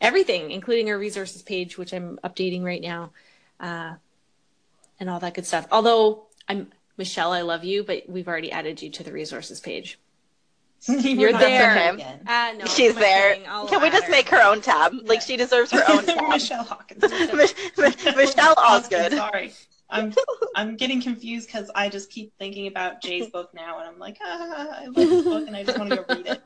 everything, 0.00 0.50
including 0.50 0.90
our 0.90 0.98
resources 0.98 1.42
page, 1.42 1.78
which 1.78 1.92
I'm 1.92 2.18
updating 2.24 2.64
right 2.64 2.82
now, 2.82 3.10
uh, 3.60 3.94
and 4.98 5.10
all 5.10 5.20
that 5.20 5.34
good 5.34 5.46
stuff. 5.46 5.66
Although 5.70 6.24
I'm 6.48 6.72
Michelle, 6.96 7.32
I 7.32 7.42
love 7.42 7.64
you, 7.64 7.82
but 7.82 8.08
we've 8.08 8.28
already 8.28 8.52
added 8.52 8.80
you 8.82 8.90
to 8.90 9.02
the 9.02 9.12
resources 9.12 9.60
page. 9.60 9.98
You're 10.88 11.32
there. 11.32 11.96
that. 11.96 12.22
Uh, 12.26 12.56
no, 12.58 12.64
She's 12.66 12.94
my 12.94 13.00
there. 13.00 13.34
Can 13.36 13.80
we 13.82 13.88
add 13.88 13.92
just 13.92 14.08
make 14.10 14.28
her 14.30 14.42
own 14.42 14.60
tab? 14.60 14.94
Like 15.04 15.20
she 15.20 15.36
deserves 15.36 15.70
her 15.72 15.82
own 15.88 16.04
tab. 16.06 16.28
Michelle 16.30 16.64
Hawkins. 16.64 17.02
Mich- 17.34 17.54
Mich- 17.76 18.16
Michelle 18.16 18.54
Osgood. 18.58 19.12
Sorry. 19.12 19.52
I'm 19.92 20.14
I'm 20.54 20.76
getting 20.76 21.02
confused 21.02 21.48
because 21.48 21.68
I 21.74 21.88
just 21.88 22.10
keep 22.10 22.32
thinking 22.38 22.68
about 22.68 23.02
Jay's 23.02 23.28
book 23.28 23.50
now, 23.52 23.80
and 23.80 23.88
I'm 23.88 23.98
like, 23.98 24.18
ah, 24.22 24.82
I 24.82 24.84
love 24.86 24.94
this 24.94 25.24
book, 25.24 25.46
and 25.48 25.56
I 25.56 25.64
just 25.64 25.78
want 25.78 25.90
to 25.90 25.96
go 25.96 26.04
read 26.14 26.26
it. 26.28 26.40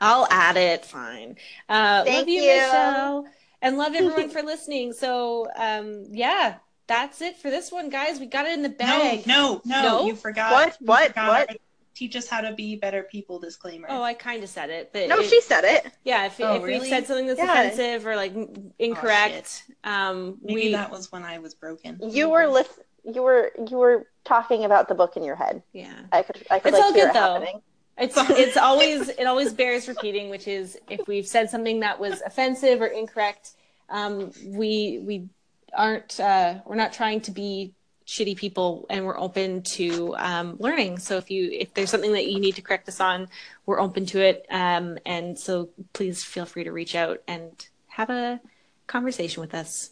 I'll 0.00 0.26
add 0.30 0.56
it. 0.56 0.84
Fine. 0.86 1.36
Uh, 1.68 1.74
love 1.98 2.06
Thank 2.06 2.28
you, 2.28 2.40
you. 2.42 2.50
Michelle, 2.50 3.26
and 3.60 3.76
love 3.76 3.94
everyone 3.94 4.30
for 4.30 4.42
listening. 4.42 4.94
So, 4.94 5.48
um, 5.54 6.06
yeah, 6.12 6.56
that's 6.86 7.20
it 7.20 7.36
for 7.36 7.50
this 7.50 7.70
one, 7.70 7.90
guys. 7.90 8.18
We 8.18 8.24
got 8.26 8.46
it 8.46 8.54
in 8.54 8.62
the 8.62 8.70
bag. 8.70 9.26
no, 9.26 9.60
no, 9.66 9.82
No? 9.82 10.06
You 10.06 10.16
forgot. 10.16 10.52
What? 10.52 10.76
you 10.80 10.86
What? 10.86 11.08
forgot 11.08 11.28
What? 11.28 11.50
our 11.50 11.56
Teach 11.94 12.16
us 12.16 12.26
how 12.26 12.40
to 12.40 12.52
be 12.52 12.76
better 12.76 13.02
people. 13.02 13.38
Disclaimer. 13.38 13.86
Oh, 13.90 14.02
I 14.02 14.14
kind 14.14 14.42
of 14.42 14.48
said 14.48 14.70
it, 14.70 14.90
but 14.92 15.08
No, 15.08 15.18
it- 15.20 15.28
she 15.28 15.40
said 15.42 15.64
it. 15.64 15.92
yeah. 16.04 16.26
If, 16.26 16.40
Oh, 16.40 16.56
if 16.56 16.62
we 16.62 16.88
said 16.88 17.06
something 17.06 17.26
that's 17.26 17.38
Yeah. 17.38 17.52
offensive 17.62 18.06
or 18.06 18.16
like 18.16 18.32
incorrect, 18.78 19.64
um, 19.84 20.38
Maybe 20.42 20.54
we 20.66 20.72
that 20.72 20.90
was 20.90 21.12
when 21.12 21.22
I 21.24 21.38
was 21.38 21.54
broken. 21.54 21.98
You 22.02 22.28
were 22.28 22.46
list- 22.46 22.78
You 23.04 23.22
were 23.22 23.50
you 23.68 23.76
were 23.78 24.06
talking 24.24 24.64
about 24.64 24.88
the 24.88 24.94
book 24.94 25.16
in 25.16 25.24
your 25.24 25.34
head. 25.36 25.62
yeah. 25.72 25.92
I 26.12 26.22
could 26.22 26.46
I 26.50 26.58
could 26.60 26.68
It's 26.72 26.78
like 26.78 26.84
all 26.84 26.92
hear 26.94 27.04
good, 27.06 27.10
it 27.10 27.14
though. 27.14 27.32
happening. 27.34 27.62
It's 27.98 28.14
it's 28.16 28.56
always 28.56 29.08
it 29.10 29.24
always 29.26 29.52
bears 29.52 29.86
repeating, 29.88 30.30
which 30.30 30.46
is 30.48 30.78
if 30.88 31.06
we've 31.08 31.26
said 31.26 31.50
something 31.50 31.80
that 31.80 31.98
was 32.00 32.22
offensive 32.22 32.80
or 32.80 32.86
incorrect, 32.86 33.50
um, 33.90 34.30
we 34.46 35.00
we 35.04 35.28
aren't 35.74 36.18
uh, 36.20 36.60
we're 36.64 36.76
not 36.76 36.92
trying 36.92 37.20
to 37.22 37.30
be 37.32 37.74
shitty 38.12 38.36
people, 38.36 38.84
and 38.90 39.06
we're 39.06 39.18
open 39.18 39.62
to 39.62 40.14
um, 40.18 40.56
learning. 40.58 40.98
So 40.98 41.16
if 41.16 41.30
you 41.30 41.50
if 41.50 41.72
there's 41.72 41.90
something 41.90 42.12
that 42.12 42.26
you 42.26 42.38
need 42.40 42.56
to 42.56 42.62
correct 42.62 42.86
us 42.88 43.00
on, 43.00 43.28
we're 43.64 43.80
open 43.80 44.04
to 44.06 44.20
it. 44.20 44.44
Um, 44.50 44.98
and 45.06 45.38
so 45.38 45.70
please 45.94 46.22
feel 46.22 46.44
free 46.44 46.64
to 46.64 46.72
reach 46.72 46.94
out 46.94 47.22
and 47.26 47.50
have 47.88 48.10
a 48.10 48.40
conversation 48.86 49.40
with 49.40 49.54
us 49.54 49.90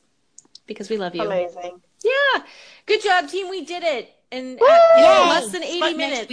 because 0.67 0.91
we 0.91 0.99
love 0.99 1.15
you. 1.15 1.23
Amazing. 1.23 1.81
Yeah, 2.05 2.43
good 2.87 3.03
job, 3.03 3.29
team. 3.29 3.49
We 3.49 3.65
did 3.65 3.83
it 3.83 4.13
in 4.31 4.59
uh, 4.61 4.79
in 4.97 5.05
Yay! 5.05 5.29
less 5.29 5.51
than 5.53 5.63
eighty 5.63 5.79
Smut 5.79 5.97
minutes. 5.97 6.33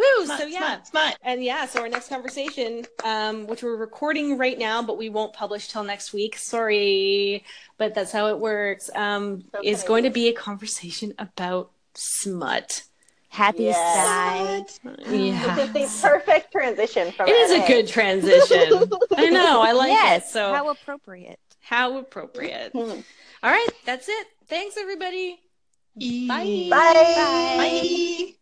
Next. 0.00 0.18
Woo! 0.18 0.24
Smut, 0.26 0.38
so 0.40 0.46
yeah, 0.46 0.58
smut, 0.58 0.86
smut. 0.86 1.18
and 1.22 1.44
yeah, 1.44 1.66
so 1.66 1.80
our 1.82 1.88
next 1.88 2.08
conversation, 2.08 2.84
um, 3.04 3.46
which 3.46 3.62
we're 3.62 3.76
recording 3.76 4.38
right 4.38 4.58
now, 4.58 4.82
but 4.82 4.98
we 4.98 5.08
won't 5.10 5.32
publish 5.32 5.68
till 5.68 5.84
next 5.84 6.12
week. 6.12 6.36
Sorry, 6.36 7.44
but 7.78 7.94
that's 7.94 8.12
how 8.12 8.26
it 8.28 8.38
works. 8.38 8.90
Um, 8.94 9.44
So 9.52 9.60
is 9.62 9.82
going 9.82 10.04
to 10.04 10.10
be 10.10 10.28
a 10.28 10.32
conversation 10.32 11.14
about 11.18 11.70
smut. 11.94 12.82
Happy 13.28 13.64
Yes. 13.64 14.74
side. 14.82 14.92
Yeah, 15.08 15.54
This 15.72 15.92
is 15.94 16.02
the 16.02 16.08
perfect 16.08 16.50
transition 16.50 17.12
from 17.12 17.28
it 17.28 17.32
is 17.32 17.52
a 17.52 17.66
good 17.66 17.86
transition. 17.86 18.90
I 19.16 19.28
know, 19.30 19.60
I 19.62 19.70
like 19.72 19.90
yes. 19.90 20.26
it. 20.26 20.32
So 20.32 20.52
how 20.52 20.68
appropriate. 20.70 21.38
how 21.60 21.98
appropriate. 21.98 22.72
Hmm. 22.72 23.00
All 23.42 23.50
right, 23.52 23.68
that's 23.86 24.08
it. 24.08 24.26
Thanks, 24.48 24.76
everybody. 24.76 25.38
Bye. 25.96 26.66
Bye. 26.70 27.56
Bye. 27.56 28.34